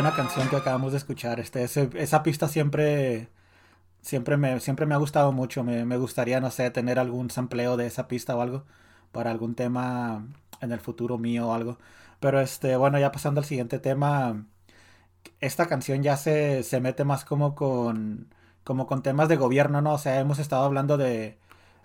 Buena 0.00 0.16
canción 0.16 0.48
que 0.48 0.56
acabamos 0.56 0.92
de 0.92 0.98
escuchar. 0.98 1.40
Este, 1.40 1.64
esa 1.64 2.22
pista 2.22 2.48
siempre, 2.48 3.28
siempre 4.02 4.36
me, 4.38 4.60
siempre 4.60 4.86
me 4.86 4.94
ha 4.94 4.98
gustado 4.98 5.32
mucho. 5.32 5.64
Me, 5.64 5.84
me 5.84 5.98
gustaría, 5.98 6.40
no 6.40 6.50
sé, 6.50 6.70
tener 6.70 6.98
algún 6.98 7.30
sampleo 7.30 7.76
de 7.76 7.86
esa 7.86 8.08
pista 8.08 8.36
o 8.36 8.40
algo 8.42 8.64
para 9.12 9.30
algún 9.30 9.54
tema 9.54 10.26
en 10.62 10.72
el 10.72 10.80
futuro 10.80 11.18
mío 11.18 11.48
o 11.48 11.54
algo. 11.54 11.78
Pero 12.20 12.40
este, 12.40 12.76
bueno, 12.76 12.98
ya 12.98 13.12
pasando 13.12 13.40
al 13.40 13.46
siguiente 13.46 13.78
tema, 13.78 14.46
esta 15.40 15.66
canción 15.68 16.02
ya 16.02 16.16
se, 16.16 16.62
se 16.64 16.80
mete 16.80 17.04
más 17.04 17.24
como 17.24 17.54
con, 17.54 18.34
como 18.64 18.86
con 18.86 19.02
temas 19.02 19.28
de 19.28 19.36
gobierno, 19.36 19.82
¿no? 19.82 19.94
O 19.94 19.98
sea, 19.98 20.20
hemos 20.20 20.38
estado 20.38 20.64
hablando 20.64 20.96
de, 20.98 21.38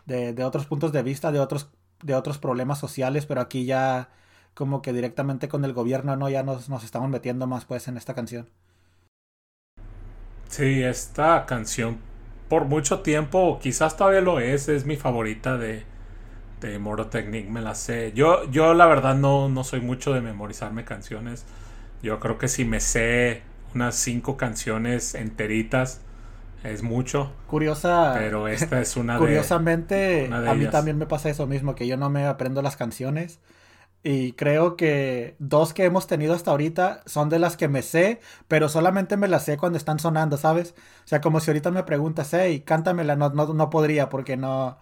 de, 0.05 0.33
de 0.33 0.43
otros 0.45 0.65
puntos 0.67 0.91
de 0.93 1.03
vista, 1.03 1.31
de 1.31 1.39
otros, 1.39 1.71
de 2.03 2.15
otros 2.15 2.37
problemas 2.39 2.79
sociales, 2.79 3.25
pero 3.25 3.41
aquí 3.41 3.65
ya 3.65 4.09
como 4.55 4.81
que 4.83 4.93
directamente 4.93 5.49
con 5.49 5.65
el 5.65 5.73
gobierno, 5.73 6.15
¿no? 6.17 6.29
Ya 6.29 6.43
nos, 6.43 6.69
nos 6.69 6.83
estamos 6.85 7.09
metiendo 7.11 7.47
más 7.47 7.65
pues 7.65 7.87
en 7.89 7.97
esta 7.97 8.15
canción. 8.15 8.49
Sí, 10.49 10.83
esta 10.83 11.45
canción 11.45 11.97
por 12.49 12.65
mucho 12.65 13.01
tiempo, 13.01 13.59
quizás 13.61 13.97
todavía 13.97 14.21
lo 14.21 14.39
es, 14.39 14.69
es 14.69 14.85
mi 14.85 14.95
favorita 14.97 15.57
de, 15.57 15.83
de 16.61 16.79
Morotechnic, 16.79 17.49
me 17.49 17.61
la 17.61 17.75
sé. 17.75 18.13
Yo, 18.15 18.49
yo 18.51 18.73
la 18.73 18.85
verdad 18.87 19.15
no, 19.15 19.49
no 19.49 19.63
soy 19.63 19.81
mucho 19.81 20.13
de 20.13 20.21
memorizarme 20.21 20.85
canciones. 20.85 21.45
Yo 22.03 22.19
creo 22.19 22.37
que 22.37 22.47
si 22.49 22.65
me 22.65 22.79
sé 22.81 23.43
unas 23.75 23.95
cinco 23.95 24.37
canciones 24.37 25.15
enteritas 25.15 26.01
es 26.63 26.83
mucho, 26.83 27.33
Curiosa. 27.45 27.91
pero 28.11 28.47
esta 28.47 28.81
es 28.81 28.97
una 28.97 29.19
de... 29.19 29.51
Curiosamente, 29.53 29.97
una 30.19 30.41
de 30.41 30.51
a 30.51 30.55
mí 30.55 30.67
ellas. 30.67 30.69
también 30.69 30.97
me 30.97 31.07
pasa 31.07 31.29
eso 31.29 31.47
mismo, 31.47 31.75
que 31.75 31.87
yo 31.87 31.97
no 31.97 32.09
me 32.09 32.25
aprendo 32.27 32.61
las 32.61 32.75
canciones. 32.77 33.41
Y 34.07 34.33
creo 34.33 34.75
que 34.77 35.35
dos 35.39 35.73
que 35.73 35.83
hemos 35.83 36.05
tenido 36.05 36.35
hasta 36.35 36.51
ahorita 36.51 37.01
son 37.07 37.29
de 37.29 37.39
las 37.39 37.57
que 37.57 37.67
me 37.67 37.81
sé, 37.81 38.19
pero 38.47 38.69
solamente 38.69 39.17
me 39.17 39.27
las 39.27 39.45
sé 39.45 39.57
cuando 39.57 39.79
están 39.79 39.97
sonando, 39.97 40.37
¿sabes? 40.37 40.75
O 41.05 41.07
sea, 41.07 41.21
como 41.21 41.39
si 41.39 41.49
ahorita 41.49 41.71
me 41.71 41.81
preguntas, 41.83 42.31
hey, 42.31 42.61
cántamela, 42.61 43.15
no, 43.15 43.29
no, 43.31 43.51
no 43.53 43.69
podría, 43.71 44.09
porque 44.09 44.37
no, 44.37 44.77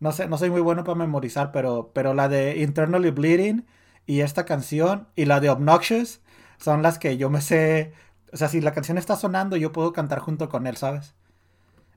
no 0.00 0.12
sé, 0.12 0.26
no 0.26 0.38
soy 0.38 0.48
muy 0.50 0.62
bueno 0.62 0.84
para 0.84 0.94
memorizar, 0.96 1.52
pero, 1.52 1.90
pero 1.94 2.14
la 2.14 2.28
de 2.30 2.62
Internally 2.62 3.10
Bleeding 3.10 3.66
y 4.06 4.20
esta 4.20 4.46
canción 4.46 5.06
y 5.16 5.26
la 5.26 5.40
de 5.40 5.50
Obnoxious 5.50 6.22
son 6.58 6.82
las 6.82 6.98
que 6.98 7.18
yo 7.18 7.28
me 7.30 7.42
sé. 7.42 7.92
O 8.32 8.38
sea, 8.38 8.48
si 8.48 8.62
la 8.62 8.72
canción 8.72 8.96
está 8.98 9.16
sonando, 9.16 9.56
yo 9.58 9.72
puedo 9.72 9.92
cantar 9.92 10.20
junto 10.20 10.48
con 10.48 10.66
él, 10.66 10.78
¿sabes? 10.78 11.14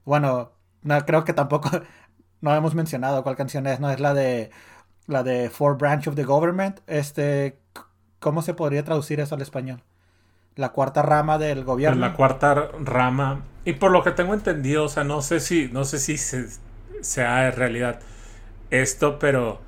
Bueno, 0.05 0.51
no, 0.83 1.05
creo 1.05 1.23
que 1.25 1.33
tampoco 1.33 1.69
no 2.41 2.55
hemos 2.55 2.75
mencionado 2.75 3.23
cuál 3.23 3.35
canción 3.35 3.67
es, 3.67 3.79
no 3.79 3.89
es 3.91 3.99
la 3.99 4.13
de 4.13 4.51
la 5.07 5.23
de 5.23 5.49
For 5.49 5.77
Branch 5.77 6.07
of 6.07 6.15
the 6.15 6.23
Government. 6.23 6.79
Este, 6.87 7.57
¿cómo 8.19 8.41
se 8.41 8.53
podría 8.53 8.83
traducir 8.83 9.19
eso 9.19 9.35
al 9.35 9.41
español? 9.41 9.81
La 10.55 10.69
cuarta 10.69 11.01
rama 11.01 11.37
del 11.37 11.63
gobierno. 11.63 11.99
la 11.99 12.13
cuarta 12.13 12.69
rama. 12.79 13.41
Y 13.65 13.73
por 13.73 13.91
lo 13.91 14.03
que 14.03 14.11
tengo 14.11 14.33
entendido, 14.33 14.85
o 14.85 14.89
sea, 14.89 15.03
no 15.03 15.21
sé 15.21 15.39
si, 15.39 15.69
no 15.71 15.83
sé 15.85 15.99
si 15.99 16.17
se- 16.17 16.47
sea 17.01 17.47
en 17.47 17.55
realidad 17.55 17.99
esto, 18.69 19.19
pero 19.19 19.61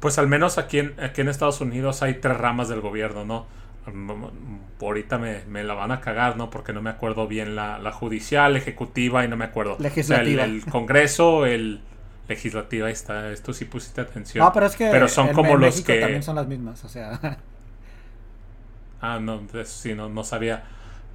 pues 0.00 0.18
al 0.18 0.28
menos 0.28 0.58
aquí 0.58 0.78
en, 0.80 0.94
aquí 1.00 1.20
en 1.22 1.28
Estados 1.28 1.60
Unidos 1.60 2.02
hay 2.02 2.14
tres 2.14 2.36
ramas 2.36 2.68
del 2.68 2.80
gobierno, 2.80 3.24
¿no? 3.24 3.46
Mm, 3.86 4.10
mm, 4.12 4.60
Ahorita 4.82 5.16
me, 5.18 5.44
me 5.46 5.64
la 5.64 5.74
van 5.74 5.92
a 5.92 6.00
cagar, 6.00 6.36
¿no? 6.36 6.50
Porque 6.50 6.72
no 6.74 6.82
me 6.82 6.90
acuerdo 6.90 7.26
bien 7.26 7.56
la, 7.56 7.78
la 7.78 7.90
judicial, 7.92 8.54
ejecutiva 8.56 9.24
y 9.24 9.28
no 9.28 9.36
me 9.36 9.46
acuerdo. 9.46 9.76
Legislativa. 9.78 10.42
O 10.42 10.46
sea, 10.46 10.54
el, 10.54 10.56
el 10.56 10.66
Congreso, 10.66 11.46
el 11.46 11.80
legislativa, 12.28 12.90
está. 12.90 13.30
Esto 13.32 13.52
sí 13.52 13.64
pusiste 13.66 14.00
atención. 14.00 14.44
No, 14.44 14.52
pero 14.52 14.66
es 14.66 14.76
que 14.76 14.86
Pero 14.90 15.08
son 15.08 15.28
en- 15.28 15.34
como 15.34 15.54
en 15.54 15.60
los 15.60 15.76
México 15.76 15.86
que... 15.86 16.00
también 16.00 16.22
son 16.22 16.36
las 16.36 16.46
mismas, 16.46 16.84
o 16.84 16.88
sea. 16.88 17.20
Ah, 19.00 19.18
no, 19.20 19.42
eso 19.54 19.64
sí, 19.64 19.94
no, 19.94 20.08
no 20.08 20.24
sabía. 20.24 20.64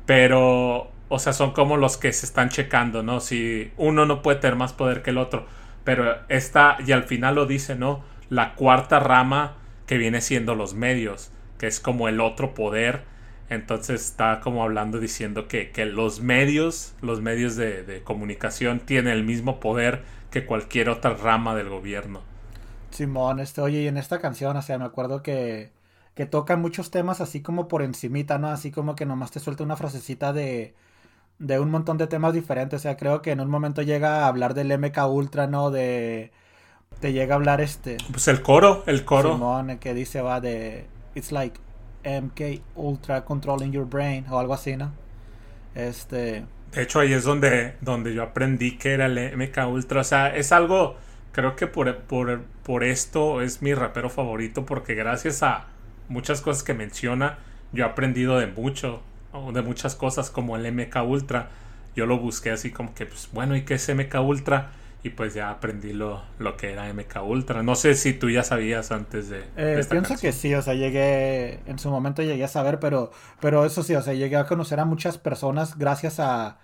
Pero, 0.05 0.91
o 1.10 1.20
sea, 1.20 1.34
son 1.34 1.51
como 1.53 1.78
los 1.78 1.97
que 1.97 2.14
se 2.14 2.26
están 2.26 2.49
checando, 2.49 3.03
¿no? 3.03 3.20
Si 3.20 3.72
uno 3.78 4.05
no 4.05 4.22
puede 4.22 4.39
tener 4.39 4.55
más 4.57 4.74
poder 4.74 5.01
que 5.03 5.12
el 5.12 5.18
otro. 5.18 5.45
Pero 5.84 6.18
esta, 6.30 6.78
y 6.86 6.91
al 6.91 7.03
final 7.03 7.36
lo 7.36 7.45
dice, 7.45 7.76
¿no? 7.76 8.03
La 8.30 8.55
cuarta 8.55 8.99
rama 8.99 9.55
que 9.88 9.97
viene 9.97 10.22
siendo 10.22 10.55
los 10.55 10.74
medios, 10.76 11.32
que 11.57 11.68
es 11.68 11.80
como 11.80 12.07
el 12.07 12.22
otro 12.22 12.53
poder. 12.53 13.03
Entonces 13.49 14.01
está 14.05 14.41
como 14.41 14.64
hablando 14.64 14.99
diciendo 14.99 15.47
que, 15.47 15.72
que 15.72 15.86
los 15.86 16.22
medios, 16.22 16.93
los 17.01 17.22
medios 17.22 17.55
de, 17.55 17.84
de 17.84 18.03
comunicación 18.03 18.80
tienen 18.82 19.12
el 19.14 19.24
mismo 19.24 19.60
poder 19.60 20.03
que 20.32 20.46
cualquier 20.46 20.90
otra 20.90 21.14
rama 21.14 21.56
del 21.56 21.70
gobierno. 21.70 22.22
Simón, 22.92 23.40
este, 23.40 23.62
oye, 23.62 23.82
y 23.82 23.88
en 23.88 23.98
esta 23.98 24.20
canción, 24.20 24.58
o 24.58 24.62
sea, 24.62 24.78
me 24.78 24.86
acuerdo 24.86 25.22
que, 25.22 25.72
que 26.16 26.26
tocan 26.26 26.62
muchos 26.62 26.92
temas 26.92 27.22
así 27.22 27.42
como 27.42 27.68
por 27.68 27.82
encimita, 27.82 28.38
¿no? 28.38 28.50
Así 28.50 28.72
como 28.72 28.96
que 28.96 29.06
nomás 29.06 29.32
te 29.32 29.40
suelta 29.40 29.64
una 29.64 29.76
frasecita 29.76 30.34
de, 30.34 30.74
de 31.40 31.60
un 31.60 31.72
montón 31.72 31.98
de 31.98 32.08
temas 32.08 32.34
diferentes. 32.34 32.82
O 32.82 32.84
sea, 32.84 32.98
creo 32.98 33.22
que 33.22 33.32
en 33.32 33.40
un 33.40 33.50
momento 33.50 33.82
llega 33.82 34.24
a 34.24 34.28
hablar 34.28 34.54
del 34.54 34.78
MK 34.78 34.98
Ultra, 35.08 35.48
¿no? 35.48 35.72
De. 35.72 36.32
Te 37.00 37.14
llega 37.14 37.36
a 37.36 37.38
hablar 37.38 37.62
este. 37.62 37.98
Pues 38.12 38.28
el 38.28 38.42
coro, 38.42 38.84
el 38.86 39.06
coro. 39.06 39.34
Simón, 39.34 39.70
el 39.70 39.80
que 39.80 39.94
dice 39.94 40.22
va 40.22 40.42
de. 40.42 40.88
It's 41.16 41.32
like 41.32 41.60
MK 42.04 42.62
Ultra 42.76 43.26
controlling 43.26 43.72
your 43.72 43.86
brain 43.86 44.26
o 44.30 44.40
algo 44.40 44.54
así, 44.54 44.76
¿no? 44.76 44.92
Este. 45.76 46.46
De 46.72 46.84
hecho, 46.84 46.99
ahí 46.99 47.13
es 47.13 47.24
donde, 47.24 47.76
donde 47.82 48.13
yo 48.13 48.24
aprendí 48.24 48.78
que 48.78 48.93
era 48.93 49.07
el 49.07 49.36
MK 49.36 49.67
Ultra. 49.67 50.01
O 50.01 50.03
sea, 50.03 50.36
es 50.36 50.51
algo, 50.51 50.97
creo 51.32 51.55
que 51.55 51.67
por, 51.67 51.97
por, 52.01 52.41
por 52.63 52.84
esto 52.84 53.41
es 53.41 53.61
mi 53.61 53.74
rapero 53.74 54.09
favorito, 54.09 54.65
porque 54.65 54.93
gracias 54.93 55.41
a 55.41 55.67
muchas 56.09 56.41
cosas 56.41 56.63
que 56.63 56.74
menciona, 56.74 57.39
yo 57.72 57.86
he 57.86 57.88
aprendido 57.88 58.38
de 58.38 58.47
mucho, 58.47 59.01
o 59.32 59.51
de 59.51 59.61
muchas 59.61 59.95
cosas 59.95 60.30
como 60.30 60.57
el 60.57 60.72
MK 60.72 60.95
Ultra. 61.07 61.49
Yo 61.95 62.05
lo 62.05 62.20
busqué 62.20 62.51
así 62.51 62.72
como 62.72 62.93
que, 62.93 63.05
pues 63.05 63.30
bueno, 63.32 63.55
¿y 63.55 63.63
qué 63.63 63.76
es 63.76 63.89
MK 63.93 64.15
Ultra? 64.22 64.72
Y 65.04 65.12
pues 65.12 65.34
ya 65.34 65.50
aprendí 65.50 65.93
lo, 65.93 66.24
lo 66.39 66.58
que 66.58 66.72
era 66.74 66.88
MK 66.93 67.24
Ultra. 67.24 67.64
No 67.64 67.76
sé 67.76 67.95
si 67.95 68.14
tú 68.14 68.30
ya 68.30 68.43
sabías 68.43 68.91
antes 68.91 69.30
de, 69.30 69.50
de 69.64 69.78
Eh, 69.78 69.80
esta 69.80 69.89
pienso 69.89 70.10
canción. 70.10 70.20
que 70.20 70.32
sí, 70.32 70.54
o 70.56 70.62
sea, 70.62 70.74
llegué, 70.74 71.62
en 71.66 71.80
su 71.80 71.89
momento 71.89 72.22
llegué 72.22 72.43
a 72.43 72.47
saber, 72.47 72.80
pero, 72.80 73.12
pero 73.41 73.66
eso 73.66 73.84
sí, 73.84 73.95
o 73.95 74.02
sea, 74.02 74.14
llegué 74.14 74.38
a 74.38 74.45
conocer 74.45 74.80
a 74.80 74.86
muchas 74.86 75.18
personas 75.18 75.78
gracias 75.78 76.20
a, 76.20 76.60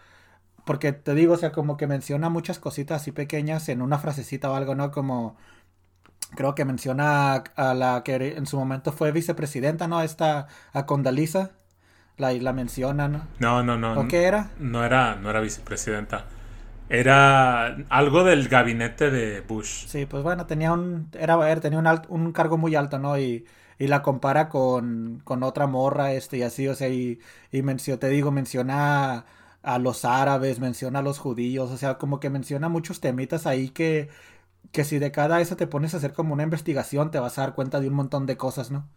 porque 0.66 0.94
te 0.94 1.16
digo, 1.16 1.36
o 1.36 1.38
sea, 1.38 1.52
como 1.52 1.78
que 1.78 1.88
menciona 1.88 2.30
muchas 2.30 2.60
cositas 2.60 3.02
así 3.02 3.12
pequeñas 3.12 3.70
en 3.70 3.82
una 3.82 4.00
frasecita 4.00 4.52
o 4.52 4.56
algo, 4.56 4.76
¿no? 4.76 4.92
Como, 4.92 5.38
creo 6.36 6.56
que 6.56 6.66
menciona 6.66 7.34
a, 7.36 7.44
a 7.58 7.74
la 7.76 8.04
que 8.04 8.16
en 8.38 8.46
su 8.48 8.58
momento 8.58 8.92
fue 8.94 9.12
vicepresidenta, 9.12 9.88
¿no? 9.88 10.02
Esta, 10.02 10.48
a 10.74 10.86
Condalisa. 10.86 11.52
La, 12.18 12.32
la 12.34 12.54
menciona, 12.54 13.08
¿no? 13.10 13.28
No, 13.40 13.64
no, 13.64 13.78
no. 13.78 14.00
¿O 14.02 14.08
qué 14.08 14.24
era? 14.26 14.52
No 14.60 14.86
era, 14.86 15.16
no 15.16 15.30
era 15.30 15.42
vicepresidenta. 15.42 16.26
Era 16.90 17.66
algo 17.90 18.24
del 18.24 18.48
gabinete 18.48 19.10
de 19.12 19.42
Bush. 19.42 19.86
Sí, 19.86 20.06
pues 20.08 20.24
bueno, 20.24 20.48
tenía 20.48 20.74
un, 20.74 21.10
era, 21.14 21.60
tenía 21.62 21.78
un, 21.80 21.86
alt- 21.86 22.08
un 22.10 22.32
cargo 22.32 22.58
muy 22.58 22.76
alto, 22.76 22.98
¿no? 22.98 23.18
Y, 23.20 23.46
y 23.78 23.88
la 23.88 24.02
compara 24.02 24.50
con, 24.50 25.22
con 25.24 25.44
otra 25.44 25.68
morra, 25.68 26.14
este, 26.14 26.38
y 26.38 26.42
así, 26.44 26.68
o 26.68 26.74
sea, 26.76 26.90
y, 26.90 27.20
y 27.52 27.62
mencio- 27.62 28.00
te 28.00 28.10
digo, 28.10 28.32
menciona 28.32 29.14
a, 29.20 29.26
a 29.62 29.80
los 29.80 30.04
árabes, 30.04 30.60
menciona 30.60 31.00
a 31.00 31.02
los 31.04 31.20
judíos, 31.20 31.70
o 31.72 31.78
sea, 31.78 31.98
como 32.00 32.20
que 32.20 32.30
menciona 32.32 32.68
muchos 32.68 33.00
temitas 33.00 33.46
ahí 33.46 33.70
que, 33.70 34.10
que 34.72 34.86
si 34.86 35.00
de 35.00 35.12
cada 35.12 35.42
eso 35.42 35.56
te 35.58 35.68
pones 35.68 35.94
a 35.96 35.98
hacer 35.98 36.14
como 36.14 36.34
una 36.34 36.44
investigación, 36.44 37.12
te 37.12 37.20
vas 37.20 37.38
a 37.40 37.42
dar 37.44 37.56
cuenta 37.56 37.80
de 37.82 37.90
un 37.90 37.96
montón 37.96 38.26
de 38.28 38.38
cosas, 38.38 38.72
¿no? 38.72 38.88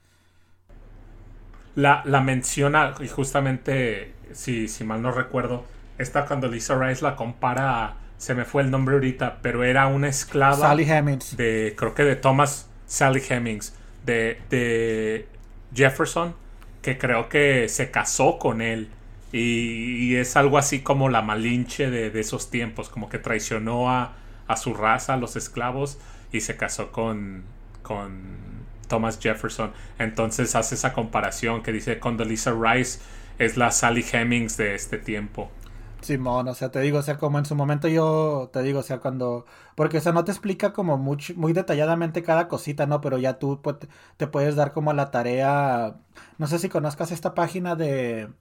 La, 1.75 2.03
la 2.07 2.21
menciona, 2.21 2.95
y 3.01 3.07
justamente, 3.09 4.13
si, 4.33 4.67
si 4.69 4.83
mal 4.85 5.01
no 5.01 5.13
recuerdo, 5.13 5.65
esta 5.99 6.27
cuando 6.27 6.49
Lisa 6.49 6.77
Rice 6.79 7.03
la 7.03 7.17
compara, 7.17 7.85
a- 7.85 7.97
se 8.17 8.35
me 8.35 8.45
fue 8.45 8.63
el 8.63 8.71
nombre 8.71 8.95
ahorita, 8.97 9.39
pero 9.43 9.65
era 9.65 9.87
una 9.87 10.09
esclava 10.09 10.57
Sally 10.57 10.85
Hemings. 10.91 11.37
de, 11.37 11.75
creo 11.77 11.95
que 11.95 12.05
de 12.05 12.17
Thomas 12.17 12.69
Sally 12.87 13.23
Hemings, 13.29 13.75
de, 14.05 14.41
de 14.51 15.29
Jefferson, 15.75 16.35
que 16.83 16.99
creo 16.99 17.29
que 17.29 17.69
se 17.69 17.91
casó 17.91 18.39
con 18.39 18.61
él. 18.61 18.89
Y, 19.33 20.09
y 20.13 20.17
es 20.17 20.37
algo 20.37 20.57
así 20.59 20.81
como 20.81 21.11
la 21.11 21.21
malinche 21.23 21.91
de, 21.91 22.11
de 22.11 22.21
esos 22.21 22.51
tiempos, 22.51 22.89
como 22.89 23.09
que 23.11 23.19
traicionó 23.19 23.91
a, 23.91 24.17
a 24.47 24.57
su 24.57 24.73
raza, 24.75 25.15
a 25.15 25.17
los 25.19 25.37
esclavos, 25.37 25.99
y 26.33 26.41
se 26.41 26.57
casó 26.57 26.91
con, 26.93 27.45
con 27.83 28.11
Thomas 28.89 29.19
Jefferson. 29.21 29.73
Entonces 29.99 30.55
hace 30.55 30.75
esa 30.77 30.93
comparación 30.95 31.63
que 31.63 31.73
dice 31.73 31.99
Condoleezza 31.99 32.53
Rice 32.59 33.01
es 33.39 33.57
la 33.57 33.71
Sally 33.71 34.05
Hemings 34.13 34.57
de 34.57 34.75
este 34.75 34.99
tiempo. 34.99 35.51
Simón, 36.01 36.47
o 36.49 36.55
sea, 36.55 36.71
te 36.71 36.81
digo, 36.81 36.99
o 36.99 37.03
sea, 37.03 37.19
como 37.19 37.39
en 37.39 37.45
su 37.45 37.57
momento 37.57 37.89
yo 37.89 38.51
te 38.53 38.63
digo, 38.63 38.79
o 38.81 38.83
sea, 38.83 38.99
cuando, 39.01 39.45
porque, 39.75 39.99
o 39.99 40.01
sea, 40.01 40.13
no 40.13 40.25
te 40.25 40.31
explica 40.31 40.73
como 40.73 40.97
mucho, 40.97 41.35
muy 41.37 41.53
detalladamente 41.53 42.23
cada 42.23 42.47
cosita, 42.49 42.87
¿no? 42.87 43.01
Pero 43.01 43.19
ya 43.19 43.39
tú 43.39 43.61
pues, 43.63 43.77
te- 44.17 44.27
puedes 44.29 44.55
dar 44.57 44.73
como 44.73 44.93
la 44.93 45.11
tarea, 45.11 45.97
no 46.39 46.47
sé 46.47 46.59
si 46.61 46.69
conozcas 46.69 47.11
esta 47.11 47.35
página 47.35 47.75
de, 47.75 48.33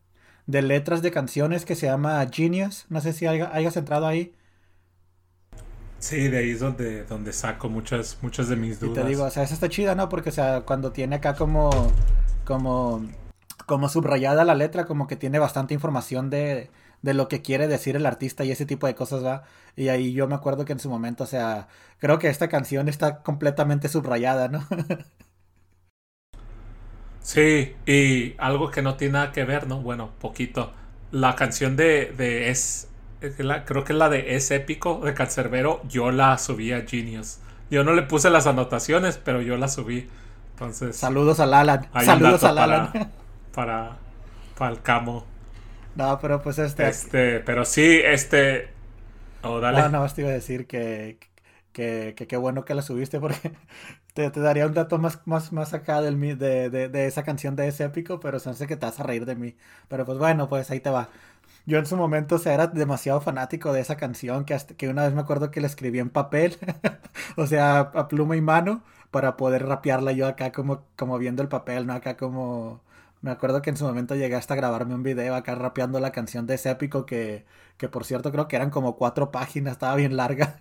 de 0.45 0.61
letras 0.61 1.01
de 1.01 1.11
canciones 1.11 1.65
que 1.65 1.75
se 1.75 1.87
llama 1.87 2.25
Genius, 2.31 2.85
no 2.89 3.01
sé 3.01 3.11
si 3.13 3.25
haya- 3.27 3.49
hayas 3.53 3.75
entrado 3.77 4.05
ahí. 4.07 4.33
Sí, 5.99 6.27
de 6.27 6.37
ahí 6.37 6.51
es 6.51 6.59
donde, 6.59 7.03
donde 7.05 7.33
saco 7.33 7.69
muchas, 7.69 8.17
muchas 8.21 8.49
de 8.49 8.55
mis 8.55 8.79
Y 8.79 8.89
dudas. 8.89 8.89
te 8.89 9.03
digo, 9.03 9.23
o 9.23 9.29
sea, 9.31 9.43
esa 9.43 9.53
está 9.55 9.69
chida, 9.69 9.95
¿no? 9.95 10.07
Porque, 10.09 10.29
o 10.29 10.31
sea, 10.31 10.61
cuando 10.65 10.91
tiene 10.91 11.15
acá 11.17 11.35
como, 11.35 11.97
como, 12.43 13.01
como 13.65 13.89
subrayada 13.89 14.45
la 14.45 14.53
letra, 14.55 14.85
como 14.85 15.07
que 15.07 15.15
tiene 15.15 15.39
bastante 15.39 15.73
información 15.73 16.29
de, 16.29 16.71
de 17.01 17.13
lo 17.13 17.27
que 17.27 17.41
quiere 17.41 17.67
decir 17.67 17.95
el 17.95 18.05
artista 18.05 18.43
y 18.45 18.51
ese 18.51 18.65
tipo 18.65 18.87
de 18.87 18.95
cosas, 18.95 19.23
¿va? 19.23 19.43
Y 19.75 19.89
ahí 19.89 20.13
yo 20.13 20.27
me 20.27 20.35
acuerdo 20.35 20.65
que 20.65 20.73
en 20.73 20.79
su 20.79 20.89
momento, 20.89 21.23
o 21.23 21.27
sea, 21.27 21.67
creo 21.99 22.19
que 22.19 22.29
esta 22.29 22.49
canción 22.49 22.89
está 22.89 23.23
completamente 23.23 23.89
subrayada, 23.89 24.47
¿no? 24.49 24.67
Sí, 27.21 27.75
y 27.85 28.35
algo 28.37 28.71
que 28.71 28.81
no 28.81 28.95
tiene 28.95 29.13
nada 29.13 29.31
que 29.31 29.43
ver, 29.43 29.67
¿no? 29.67 29.81
Bueno, 29.81 30.11
poquito. 30.19 30.73
La 31.11 31.35
canción 31.35 31.75
de, 31.75 32.13
de 32.17 32.49
es, 32.49 32.89
la- 33.37 33.65
creo 33.65 33.83
que 33.83 33.93
es 33.93 33.99
la 33.99 34.09
de 34.09 34.35
Es 34.35 34.49
Épico 34.51 34.99
de 35.03 35.13
Cancerbero, 35.13 35.81
yo 35.87 36.11
la 36.11 36.37
subí 36.37 36.71
a 36.71 36.81
Genius. 36.87 37.39
Yo 37.69 37.83
no 37.83 37.93
le 37.93 38.03
puse 38.03 38.29
las 38.29 38.47
anotaciones, 38.47 39.17
pero 39.17 39.41
yo 39.41 39.57
la 39.57 39.67
subí. 39.67 40.07
Entonces, 40.51 40.97
Saludos 40.99 41.39
al 41.39 41.53
Alan. 41.53 41.91
Saludos 41.97 42.43
al 42.45 42.57
Alan. 42.57 42.89
para, 42.89 43.09
para, 43.53 43.97
para 44.57 44.71
el 44.71 44.81
camo. 44.81 45.25
No, 45.97 46.17
pero 46.19 46.41
pues 46.41 46.59
este... 46.59 46.87
Este, 46.89 47.39
pero 47.41 47.65
sí, 47.65 48.01
este. 48.03 48.69
Oh, 49.43 49.59
dale. 49.59 49.83
No, 49.83 49.89
no, 49.89 50.07
te 50.13 50.21
iba 50.21 50.29
a 50.29 50.33
decir 50.33 50.67
que 50.67 51.19
que 51.73 52.15
que 52.15 52.25
qué 52.27 52.37
bueno 52.37 52.65
que 52.65 52.73
la 52.73 52.81
subiste 52.81 53.19
porque 53.19 53.51
te, 54.13 54.31
te 54.31 54.39
daría 54.39 54.65
un 54.65 54.73
dato 54.73 54.97
más, 54.97 55.21
más, 55.27 55.51
más 55.53 55.73
acá 55.73 56.01
del, 56.01 56.15
mi- 56.17 56.33
de, 56.35 56.69
de, 56.69 56.89
de 56.89 57.05
esa 57.07 57.23
canción 57.23 57.55
de 57.55 57.67
ese 57.67 57.83
épico, 57.85 58.19
pero 58.19 58.39
se 58.39 58.49
me 58.49 58.53
hace 58.55 58.65
que 58.67 58.77
te 58.77 58.85
vas 58.85 58.99
a 58.99 59.03
reír 59.03 59.25
de 59.25 59.35
mí. 59.35 59.55
Pero 59.89 60.05
pues 60.05 60.17
bueno, 60.17 60.47
pues 60.49 60.71
ahí 60.71 60.79
te 60.79 60.89
va. 60.89 61.09
Yo 61.65 61.77
en 61.79 61.85
su 61.87 61.97
momento, 61.97 62.35
o 62.35 62.39
sea, 62.39 62.53
era 62.53 62.67
demasiado 62.67 63.21
fanático 63.21 63.73
de 63.73 63.81
esa 63.81 63.97
canción 63.97 64.45
que, 64.45 64.53
hasta, 64.55 64.75
que 64.75 64.89
una 64.89 65.03
vez 65.05 65.13
me 65.13 65.21
acuerdo 65.21 65.51
que 65.51 65.61
la 65.61 65.67
escribí 65.67 65.99
en 65.99 66.09
papel, 66.11 66.57
o 67.37 67.47
sea, 67.47 67.79
a 67.81 68.07
pluma 68.07 68.37
y 68.37 68.41
mano, 68.41 68.83
para 69.11 69.37
poder 69.37 69.65
rapearla 69.67 70.11
yo 70.13 70.27
acá 70.27 70.51
como, 70.53 70.85
como 70.97 71.17
viendo 71.19 71.41
el 71.43 71.49
papel, 71.49 71.87
¿no? 71.87 71.93
Acá 71.93 72.17
como... 72.17 72.81
Me 73.27 73.33
acuerdo 73.33 73.61
que 73.61 73.69
en 73.69 73.77
su 73.77 73.85
momento 73.85 74.15
llegué 74.15 74.35
hasta 74.35 74.53
a 74.53 74.57
grabarme 74.57 74.95
un 74.95 75.03
video 75.03 75.35
acá 75.35 75.53
rapeando 75.55 75.99
la 75.99 76.11
canción 76.13 76.47
de 76.47 76.55
ese 76.55 76.69
épico 76.71 77.05
que, 77.05 77.45
que 77.77 77.89
por 77.89 78.05
cierto 78.05 78.31
creo 78.31 78.47
que 78.47 78.55
eran 78.55 78.69
como 78.69 78.95
cuatro 78.97 79.31
páginas, 79.31 79.73
estaba 79.73 79.95
bien 79.95 80.15
larga. 80.17 80.59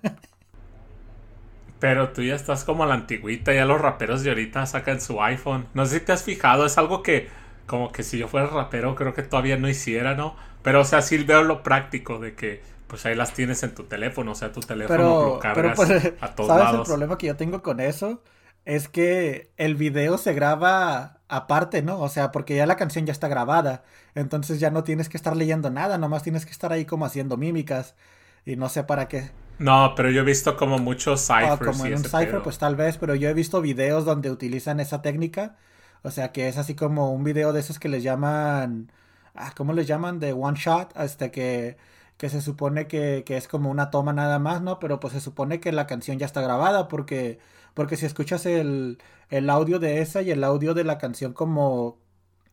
Pero 1.78 2.12
tú 2.12 2.22
ya 2.22 2.34
estás 2.34 2.64
como 2.64 2.84
a 2.84 2.86
la 2.86 2.94
antigüita, 2.94 3.52
ya 3.52 3.66
los 3.66 3.80
raperos 3.80 4.22
de 4.22 4.30
ahorita 4.30 4.64
sacan 4.66 5.00
su 5.00 5.22
iPhone. 5.22 5.68
No 5.74 5.84
sé 5.86 5.98
si 6.00 6.04
te 6.06 6.12
has 6.12 6.22
fijado, 6.22 6.64
es 6.66 6.78
algo 6.78 7.02
que 7.02 7.28
como 7.66 7.92
que 7.92 8.02
si 8.02 8.18
yo 8.18 8.28
fuera 8.28 8.46
rapero 8.46 8.94
creo 8.94 9.12
que 9.14 9.22
todavía 9.22 9.56
no 9.58 9.68
hiciera, 9.68 10.14
¿no? 10.14 10.36
Pero 10.62 10.80
o 10.80 10.84
sea, 10.84 11.02
sí 11.02 11.18
veo 11.24 11.42
lo 11.42 11.62
práctico 11.62 12.18
de 12.18 12.34
que 12.34 12.62
pues 12.86 13.04
ahí 13.06 13.14
las 13.14 13.34
tienes 13.34 13.62
en 13.62 13.74
tu 13.74 13.84
teléfono, 13.84 14.32
o 14.32 14.34
sea, 14.34 14.52
tu 14.52 14.62
teléfono 14.62 15.16
Pero, 15.18 15.20
lo 15.20 15.38
pero 15.50 15.74
cargas 15.74 15.74
pues, 15.74 15.90
a 16.20 16.34
todos 16.34 16.54
¿sabes 16.54 16.72
el 16.72 16.82
lados. 16.82 16.84
problema 16.84 17.18
que 17.18 17.26
yo 17.26 17.36
tengo 17.36 17.62
con 17.62 17.80
eso? 17.80 18.22
Es 18.64 18.88
que 18.88 19.52
el 19.56 19.74
video 19.76 20.18
se 20.18 20.34
graba 20.34 21.15
aparte, 21.28 21.82
¿no? 21.82 22.00
O 22.00 22.08
sea, 22.08 22.32
porque 22.32 22.56
ya 22.56 22.66
la 22.66 22.76
canción 22.76 23.06
ya 23.06 23.12
está 23.12 23.28
grabada. 23.28 23.84
Entonces 24.14 24.60
ya 24.60 24.70
no 24.70 24.84
tienes 24.84 25.08
que 25.08 25.16
estar 25.16 25.36
leyendo 25.36 25.70
nada, 25.70 25.98
nomás 25.98 26.22
tienes 26.22 26.46
que 26.46 26.52
estar 26.52 26.72
ahí 26.72 26.84
como 26.86 27.04
haciendo 27.06 27.36
mímicas. 27.36 27.94
Y 28.44 28.56
no 28.56 28.68
sé 28.68 28.84
para 28.84 29.08
qué. 29.08 29.32
No, 29.58 29.94
pero 29.96 30.10
yo 30.10 30.20
he 30.20 30.24
visto 30.24 30.56
como 30.56 30.78
muchos 30.78 31.20
Ah, 31.38 31.58
ciphers 31.58 31.60
como 31.60 31.86
y 31.86 31.92
en 31.92 31.94
un 31.94 32.04
cipher, 32.04 32.42
pedo. 32.42 32.42
pues 32.42 32.58
tal 32.58 32.76
vez, 32.76 32.98
pero 32.98 33.14
yo 33.14 33.28
he 33.28 33.34
visto 33.34 33.60
videos 33.60 34.04
donde 34.04 34.30
utilizan 34.30 34.80
esa 34.80 35.02
técnica. 35.02 35.56
O 36.02 36.10
sea, 36.10 36.32
que 36.32 36.48
es 36.48 36.56
así 36.58 36.74
como 36.74 37.12
un 37.12 37.24
video 37.24 37.52
de 37.52 37.60
esos 37.60 37.78
que 37.78 37.88
les 37.88 38.02
llaman. 38.02 38.90
Ah, 39.34 39.52
¿Cómo 39.56 39.72
les 39.72 39.86
llaman? 39.86 40.18
De 40.20 40.32
one 40.32 40.56
shot. 40.58 40.96
Este 40.98 41.30
que, 41.30 41.76
que 42.16 42.30
se 42.30 42.40
supone 42.42 42.86
que, 42.86 43.22
que 43.26 43.36
es 43.36 43.48
como 43.48 43.70
una 43.70 43.90
toma 43.90 44.12
nada 44.12 44.38
más, 44.38 44.62
¿no? 44.62 44.78
Pero 44.78 44.98
pues 45.00 45.12
se 45.14 45.20
supone 45.20 45.60
que 45.60 45.72
la 45.72 45.86
canción 45.86 46.18
ya 46.18 46.26
está 46.26 46.40
grabada 46.40 46.88
porque, 46.88 47.38
porque 47.74 47.96
si 47.96 48.06
escuchas 48.06 48.46
el, 48.46 48.98
el 49.30 49.50
audio 49.50 49.78
de 49.78 50.00
esa 50.00 50.22
y 50.22 50.30
el 50.30 50.44
audio 50.44 50.74
de 50.74 50.84
la 50.84 50.98
canción 50.98 51.32
como 51.32 51.98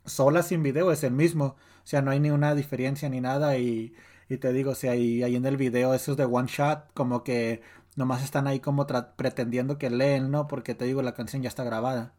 sola 0.05 0.43
sin 0.43 0.63
video 0.63 0.91
es 0.91 1.03
el 1.03 1.13
mismo. 1.13 1.45
O 1.83 1.87
sea, 1.87 2.01
no 2.01 2.11
hay 2.11 2.19
ni 2.19 2.31
una 2.31 2.55
diferencia 2.55 3.09
ni 3.09 3.21
nada. 3.21 3.57
Y, 3.57 3.95
y 4.29 4.37
te 4.37 4.53
digo, 4.53 4.71
o 4.71 4.75
sea, 4.75 4.91
ahí 4.93 5.23
en 5.23 5.45
el 5.45 5.57
video 5.57 5.93
esos 5.93 6.17
de 6.17 6.25
one 6.25 6.47
shot, 6.49 6.91
como 6.93 7.23
que 7.23 7.61
nomás 7.95 8.23
están 8.23 8.47
ahí 8.47 8.59
como 8.59 8.87
pretendiendo 9.17 9.77
que 9.77 9.89
leen, 9.89 10.31
¿no? 10.31 10.47
Porque 10.47 10.75
te 10.75 10.85
digo, 10.85 11.01
la 11.01 11.13
canción 11.13 11.41
ya 11.43 11.49
está 11.49 11.63
grabada. 11.63 12.13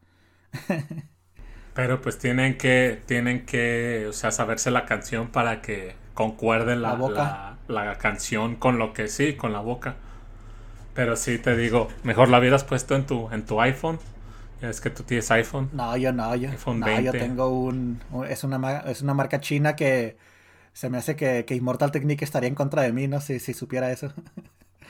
Pero 1.74 2.00
pues 2.00 2.18
tienen 2.18 2.56
que, 2.56 3.00
tienen 3.06 3.46
que, 3.46 4.06
o 4.08 4.12
sea, 4.12 4.30
saberse 4.30 4.70
la 4.70 4.86
canción 4.86 5.28
para 5.28 5.60
que 5.60 5.94
concuerde 6.14 6.76
la, 6.76 6.90
La 6.90 6.94
boca. 7.00 7.26
la- 7.26 7.56
la 7.66 7.98
canción 7.98 8.56
con 8.56 8.78
lo 8.78 8.92
que 8.92 9.08
sí, 9.08 9.34
con 9.36 9.52
la 9.52 9.60
boca. 9.60 9.96
Pero 10.94 11.16
sí 11.16 11.38
te 11.38 11.56
digo, 11.56 11.88
mejor 12.04 12.28
la 12.30 12.38
hubieras 12.40 12.64
puesto 12.64 12.94
en 12.96 13.06
tu, 13.06 13.30
en 13.32 13.44
tu 13.46 13.60
iPhone. 13.60 13.98
Es 14.60 14.80
que 14.80 14.90
tú 14.90 15.02
tienes 15.04 15.30
iPhone. 15.30 15.70
No, 15.70 15.96
yo 15.96 16.12
no, 16.12 16.36
yo, 16.36 16.50
iPhone 16.50 16.80
no, 16.80 17.00
yo 17.00 17.16
20. 17.16 17.16
tengo 17.16 17.48
un, 17.48 18.04
un- 18.10 18.26
es 18.26 18.44
una, 18.44 18.80
es 18.82 19.02
una 19.02 19.14
marca 19.14 19.40
china 19.40 19.74
que 19.76 20.16
se 20.74 20.90
me 20.90 20.98
hace 20.98 21.16
que, 21.16 21.44
que 21.46 21.54
Immortal 21.56 21.92
Technique 21.92 22.24
estaría 22.24 22.48
en 22.48 22.54
contra 22.56 22.82
de 22.82 22.92
mí, 22.92 23.08
¿no? 23.08 23.20
Si, 23.20 23.40
si 23.40 23.54
supiera 23.54 23.90
eso. 23.92 24.12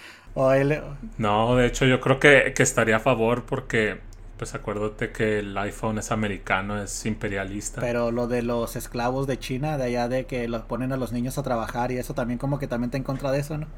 o 0.35 0.53
él, 0.53 0.83
No, 1.19 1.57
de 1.57 1.67
hecho 1.67 1.87
yo 1.87 2.01
creo 2.01 2.19
que, 2.21 2.53
que 2.55 2.63
estaría 2.63 2.97
a 2.97 3.01
favor 3.01 3.45
porque, 3.47 4.01
pues 4.37 4.55
acuérdate 4.55 5.13
que 5.13 5.39
el 5.41 5.57
iPhone 5.59 5.99
es 5.99 6.11
americano, 6.13 6.83
es 6.83 7.07
imperialista. 7.07 7.81
pero 7.81 8.11
lo 8.11 8.27
de 8.29 8.43
los 8.43 8.75
esclavos 8.77 9.27
de 9.29 9.39
China, 9.39 9.77
de 9.79 9.85
allá 9.85 10.09
de 10.09 10.27
que 10.27 10.49
los 10.49 10.65
ponen 10.65 10.93
a 10.93 10.97
los 10.97 11.13
niños 11.13 11.39
a 11.39 11.43
trabajar 11.45 11.93
y 11.93 11.99
eso 11.99 12.15
también 12.15 12.39
como 12.39 12.59
que 12.59 12.67
también 12.69 12.89
está 12.89 12.97
en 12.99 13.05
contra 13.05 13.31
de 13.33 13.41
eso, 13.41 13.59
¿no? 13.59 13.69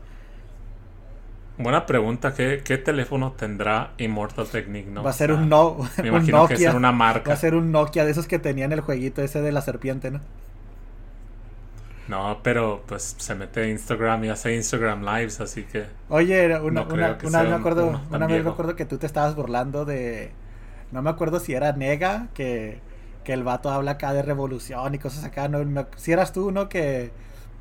Buena 1.59 1.85
pregunta, 1.87 2.33
¿qué, 2.35 2.63
qué 2.65 2.79
teléfono 2.79 3.33
tendrá 3.33 3.93
Immortal 3.99 4.49
Technique? 4.49 4.91
No? 4.91 5.07
Va 5.07 5.11
a 5.11 5.13
ser 5.19 5.33
un, 5.35 5.49
no, 5.49 5.77
Me 6.01 6.09
un 6.09 6.09
imagino 6.09 6.45
que 6.47 6.57
Nokia. 6.57 6.59
ser 6.59 6.75
una 6.75 6.93
Va 7.29 7.33
marca. 7.33 7.35
a 7.35 7.37
ser 7.37 7.55
un 7.55 7.73
Nokia 7.73 8.05
de 8.05 8.11
esos 8.13 8.27
que 8.27 8.39
tenían 8.39 8.73
el 8.73 8.81
jueguito 8.83 9.23
ese 9.23 9.41
de 9.43 9.53
la 9.53 9.63
serpiente, 9.63 10.11
¿no? 10.11 10.21
No, 12.09 12.41
pero 12.43 12.85
pues 12.87 13.17
se 13.19 13.35
mete 13.35 13.61
a 13.63 13.69
Instagram 13.69 14.25
y 14.25 14.29
hace 14.31 14.55
Instagram 14.55 15.03
Lives, 15.05 15.41
así 15.41 15.65
que... 15.65 15.87
Oye, 16.09 16.57
una, 16.61 16.83
No 16.83 16.87
una, 16.89 17.17
creo 17.17 17.19
que 17.19 17.27
una 17.27 17.43
vez 17.43 17.51
me 17.51 17.57
acuerdo, 17.57 17.89
uno 17.89 18.07
tan 18.11 18.27
una 18.27 18.29
vez 18.29 18.41
me 18.43 18.49
viejo. 18.49 18.51
acuerdo 18.51 18.77
que 18.77 18.85
tú 18.87 18.99
te 18.99 19.07
estabas 19.07 19.35
burlando 19.35 19.85
de, 19.85 20.37
no 20.93 21.03
me 21.03 21.11
acuerdo 21.11 21.41
si 21.41 21.53
era 21.55 21.73
Nega, 21.73 22.29
que, 22.33 22.81
que 23.25 23.33
el 23.33 23.43
vato 23.43 23.71
habla 23.71 23.93
acá 23.93 24.13
de 24.13 24.23
revolución 24.23 24.95
y 24.95 24.99
cosas 25.01 25.25
acá, 25.25 25.49
no, 25.49 25.87
si 25.97 26.13
eras 26.13 26.33
tú, 26.33 26.53
¿no? 26.53 26.69
Que, 26.69 27.11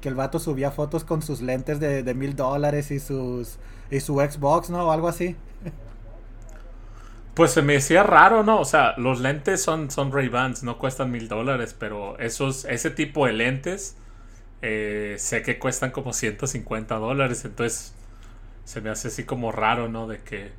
que 0.05 0.09
el 0.09 0.15
vato 0.15 0.37
subía 0.37 0.69
fotos 0.69 1.03
con 1.03 1.23
sus 1.23 1.41
lentes 1.41 1.79
de 1.79 2.13
mil 2.13 2.35
dólares 2.35 2.91
y 2.91 2.99
sus 2.99 3.57
y 3.89 3.99
su 3.99 4.19
Xbox, 4.19 4.69
¿no? 4.69 4.87
O 4.87 4.91
algo 4.91 5.07
así. 5.07 5.35
Pues 7.33 7.51
se 7.51 7.61
me 7.61 7.73
decía 7.73 8.03
raro, 8.03 8.43
¿no? 8.43 8.59
O 8.59 8.65
sea, 8.65 8.93
los 8.97 9.19
lentes 9.19 9.61
son, 9.61 9.91
son 9.91 10.11
Ray-Bans, 10.11 10.63
no 10.63 10.77
cuestan 10.77 11.11
mil 11.11 11.27
dólares, 11.27 11.75
pero 11.77 12.17
esos, 12.17 12.65
ese 12.65 12.91
tipo 12.91 13.25
de 13.25 13.33
lentes 13.33 13.97
eh, 14.61 15.15
sé 15.19 15.41
que 15.41 15.59
cuestan 15.59 15.91
como 15.91 16.13
150 16.13 16.95
dólares, 16.95 17.43
entonces 17.43 17.93
se 18.63 18.79
me 18.79 18.89
hace 18.89 19.09
así 19.09 19.25
como 19.25 19.51
raro, 19.51 19.89
¿no? 19.89 20.07
De 20.07 20.19
que 20.19 20.51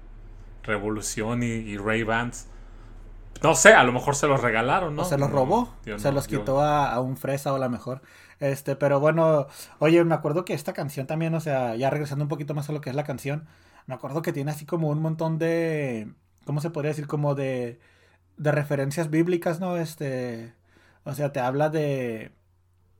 Revolución 0.64 1.42
y, 1.42 1.76
Ray-Bans... 1.76 2.48
No 3.42 3.54
sé, 3.54 3.74
a 3.74 3.84
lo 3.84 3.92
mejor 3.92 4.16
se 4.16 4.26
los 4.26 4.40
regalaron, 4.40 4.96
¿no? 4.96 5.02
O 5.02 5.04
se 5.04 5.18
los 5.18 5.30
robó, 5.30 5.74
se 5.96 6.12
los 6.12 6.26
quitó 6.26 6.60
a, 6.60 6.92
a, 6.92 7.00
un 7.00 7.16
fresa 7.16 7.52
o 7.52 7.56
a 7.56 7.58
la 7.58 7.68
mejor. 7.68 8.02
Este, 8.40 8.76
pero 8.76 9.00
bueno, 9.00 9.46
oye, 9.78 10.02
me 10.04 10.14
acuerdo 10.14 10.44
que 10.44 10.54
esta 10.54 10.72
canción 10.72 11.06
también, 11.06 11.34
o 11.34 11.40
sea, 11.40 11.74
ya 11.76 11.90
regresando 11.90 12.24
un 12.24 12.28
poquito 12.28 12.54
más 12.54 12.68
a 12.68 12.72
lo 12.72 12.80
que 12.80 12.90
es 12.90 12.96
la 12.96 13.04
canción, 13.04 13.46
me 13.86 13.94
acuerdo 13.94 14.22
que 14.22 14.32
tiene 14.32 14.50
así 14.50 14.66
como 14.66 14.88
un 14.88 15.00
montón 15.00 15.38
de 15.38 16.08
¿cómo 16.46 16.60
se 16.60 16.70
podría 16.70 16.90
decir? 16.90 17.06
Como 17.06 17.34
de, 17.34 17.78
de 18.38 18.52
referencias 18.52 19.10
bíblicas, 19.10 19.60
¿no? 19.60 19.76
Este, 19.76 20.54
o 21.04 21.12
sea, 21.12 21.32
te 21.32 21.40
habla 21.40 21.68
de, 21.68 22.30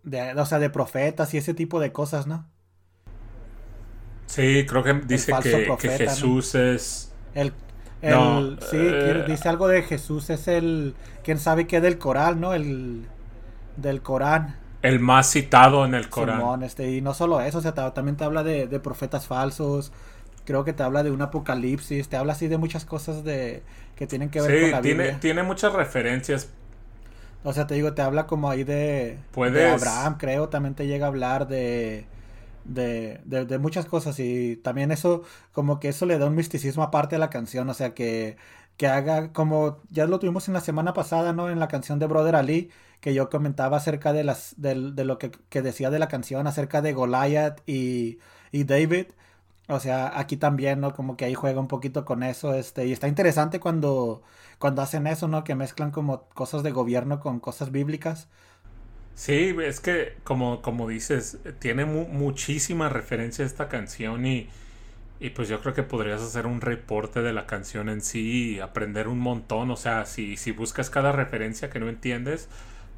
de, 0.03 0.33
o 0.35 0.45
sea, 0.45 0.59
de 0.59 0.69
profetas 0.69 1.33
y 1.33 1.39
ese 1.39 1.55
tipo 1.55 1.81
de 1.81 1.93
cosas, 1.93 2.27
¿no? 2.27 2.47
Sí, 4.27 4.67
creo 4.69 4.83
que 4.83 4.95
dice 4.95 5.33
que, 5.41 5.89
Jesús 5.91 6.55
es... 6.57 7.15
El, 7.35 7.53
el 8.03 8.59
sí, 8.61 8.77
eh, 8.81 9.25
dice 9.27 9.49
algo 9.49 9.69
de 9.69 9.83
Jesús 9.83 10.31
es 10.31 10.49
el, 10.49 10.97
quién 11.25 11.39
sabe 11.39 11.67
qué 11.67 11.81
del 11.81 11.99
Corán, 11.99 12.41
¿no? 12.41 12.55
El, 12.55 13.09
del 13.77 14.03
Corán. 14.03 14.57
El 14.83 15.01
más 15.01 15.31
citado 15.31 15.85
en 15.85 15.95
el 15.95 16.09
Corán. 16.11 16.63
este, 16.63 16.93
y 16.93 17.01
no 17.01 17.15
solo 17.15 17.41
eso, 17.41 17.59
o 17.59 17.61
sea, 17.63 17.75
también 17.75 18.17
te 18.17 18.25
habla 18.25 18.43
de, 18.45 18.67
de 18.69 18.81
profetas 18.81 19.27
falsos, 19.27 19.93
creo 20.45 20.65
que 20.65 20.73
te 20.73 20.83
habla 20.83 21.03
de 21.03 21.11
un 21.11 21.23
apocalipsis, 21.23 22.09
te 22.09 22.17
habla 22.17 22.33
así 22.35 22.49
de 22.49 22.59
muchas 22.59 22.85
cosas 22.85 23.25
de 23.25 23.63
que 23.97 24.07
tienen 24.07 24.31
que 24.31 24.41
ver 24.41 24.57
con 24.57 24.71
la 24.71 24.83
tiene, 24.83 25.05
Biblia. 25.05 25.21
tiene 25.21 25.43
muchas 25.43 25.73
referencias. 25.73 26.51
O 27.45 27.53
sea, 27.53 27.67
te 27.67 27.75
digo, 27.75 27.93
te 27.95 28.03
habla 28.03 28.27
como 28.27 28.51
ahí 28.51 28.65
de, 28.65 29.19
de 29.53 29.67
Abraham, 29.67 30.17
creo, 30.19 30.49
también 30.49 30.75
te 30.75 30.87
llega 30.87 31.07
a 31.07 31.09
hablar 31.09 31.47
de 31.47 32.07
de, 32.67 33.21
de, 33.25 33.59
muchas 33.59 33.87
cosas 33.87 34.19
y 34.19 34.57
también 34.57 34.91
eso, 34.93 35.23
como 35.53 35.81
que 35.81 35.89
eso 35.89 36.07
le 36.07 36.19
da 36.19 36.27
un 36.27 36.35
misticismo 36.35 36.83
aparte 36.83 37.17
a 37.17 37.19
la 37.19 37.31
canción, 37.31 37.69
o 37.69 37.75
sea, 37.75 37.95
que, 37.95 38.37
que 38.77 38.87
haga 38.89 39.33
como, 39.33 39.81
ya 39.91 40.07
lo 40.07 40.19
tuvimos 40.19 40.49
en 40.49 40.55
la 40.55 40.61
semana 40.61 40.93
pasada, 40.95 41.33
¿no? 41.33 41.51
En 41.51 41.61
la 41.61 41.69
canción 41.69 41.99
de 41.99 42.07
Brother 42.07 42.37
Ali, 42.37 42.71
que 43.01 43.15
yo 43.15 43.31
comentaba 43.31 43.77
acerca 43.79 44.13
de, 44.13 44.25
las, 44.25 44.55
de, 44.59 44.93
de 44.93 45.05
lo 45.05 45.19
que, 45.19 45.31
que, 45.31 45.63
decía 45.63 45.91
de 45.91 45.99
la 45.99 46.09
canción, 46.09 46.47
acerca 46.47 46.83
de 46.83 46.93
Goliath 46.93 47.63
y, 47.67 48.19
y 48.53 48.65
David, 48.65 49.07
o 49.69 49.81
sea, 49.81 50.19
aquí 50.19 50.37
también, 50.37 50.81
¿no? 50.81 50.95
Como 50.95 51.17
que 51.17 51.25
ahí 51.25 51.35
juega 51.35 51.61
un 51.61 51.69
poquito 51.69 52.05
con 52.05 52.23
eso, 52.23 52.55
este, 52.55 52.87
y 52.87 52.93
está 52.93 53.09
interesante 53.09 53.59
cuando, 53.61 54.23
cuando 54.59 54.83
hacen 54.83 55.07
eso, 55.07 55.29
¿no? 55.29 55.43
Que 55.45 55.55
mezclan 55.57 55.91
como 55.91 56.29
cosas 56.31 56.63
de 56.63 56.71
gobierno 56.71 57.21
con 57.21 57.41
cosas 57.41 57.73
bíblicas. 57.73 58.29
Sí, 59.17 59.57
es 59.65 59.81
que 59.81 60.17
como, 60.25 60.63
como 60.63 60.89
dices, 60.89 61.39
tiene 61.59 61.85
muchísima 61.87 62.89
referencia 62.91 63.45
esta 63.47 63.69
canción 63.69 64.27
y, 64.27 64.49
y 65.21 65.31
pues 65.31 65.49
yo 65.49 65.61
creo 65.63 65.75
que 65.75 65.83
podrías 65.85 66.23
hacer 66.23 66.47
un 66.47 66.61
reporte 66.63 67.23
de 67.23 67.33
la 67.33 67.47
canción 67.47 67.89
en 67.91 68.03
sí 68.03 68.57
y 68.57 68.61
aprender 68.61 69.09
un 69.09 69.21
montón. 69.21 69.71
O 69.73 69.77
sea, 69.77 70.07
si, 70.07 70.37
si 70.37 70.53
buscas 70.53 70.91
cada 70.91 71.13
referencia 71.13 71.71
que 71.71 71.81
no 71.81 71.89
entiendes, 71.89 72.49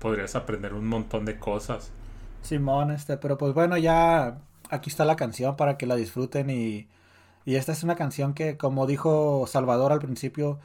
podrías 0.01 0.37
aprender 0.37 0.75
un 0.75 0.87
montón 0.89 1.25
de 1.27 1.39
cosas. 1.39 1.93
Simón, 2.41 2.91
este, 2.91 3.17
pero 3.19 3.37
pues 3.37 3.53
bueno, 3.55 3.77
ya 3.77 4.41
aquí 4.71 4.91
está 4.91 5.05
la 5.05 5.17
canción 5.17 5.57
para 5.57 5.77
que 5.77 5.87
la 5.87 5.97
disfruten 5.97 6.51
y, 6.51 6.89
y 7.45 7.57
esta 7.57 7.73
es 7.73 7.83
una 7.83 7.97
canción 7.97 8.35
que, 8.35 8.57
como 8.57 8.87
dijo 8.87 9.47
Salvador 9.47 9.93
al 9.93 10.01
principio, 10.01 10.61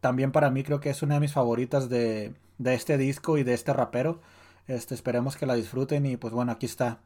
también 0.00 0.32
para 0.32 0.50
mí 0.50 0.62
creo 0.64 0.80
que 0.80 0.90
es 0.90 1.02
una 1.02 1.14
de 1.14 1.20
mis 1.20 1.32
favoritas 1.32 1.88
de, 1.88 2.34
de 2.58 2.74
este 2.74 2.98
disco 2.98 3.38
y 3.38 3.44
de 3.44 3.54
este 3.54 3.72
rapero. 3.72 4.20
Este, 4.68 4.94
esperemos 4.94 5.36
que 5.36 5.46
la 5.46 5.54
disfruten 5.54 6.06
y 6.06 6.16
pues 6.16 6.32
bueno, 6.34 6.52
aquí 6.52 6.66
está. 6.66 6.98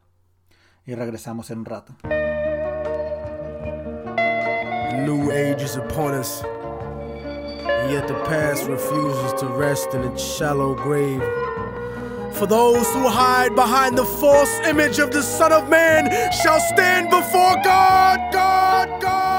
Y 0.85 0.95
regresamos 0.95 1.51
en 1.51 1.59
un 1.59 1.65
rato. 1.65 1.93
New 5.05 5.31
age 5.31 5.63
is 5.63 5.77
upon 5.77 6.13
us, 6.13 6.43
yet 7.89 8.07
the 8.07 8.15
past 8.25 8.67
refuses 8.67 9.33
to 9.39 9.47
rest 9.47 9.93
in 9.93 10.03
its 10.03 10.21
shallow 10.21 10.75
grave. 10.75 11.21
For 12.33 12.47
those 12.47 12.87
who 12.93 13.07
hide 13.07 13.55
behind 13.55 13.97
the 13.97 14.05
false 14.05 14.59
image 14.67 14.99
of 14.99 15.11
the 15.11 15.21
Son 15.21 15.51
of 15.51 15.69
Man 15.69 16.09
shall 16.31 16.59
stand 16.59 17.09
before 17.09 17.55
God, 17.63 18.31
God, 18.33 19.01
God, 19.01 19.30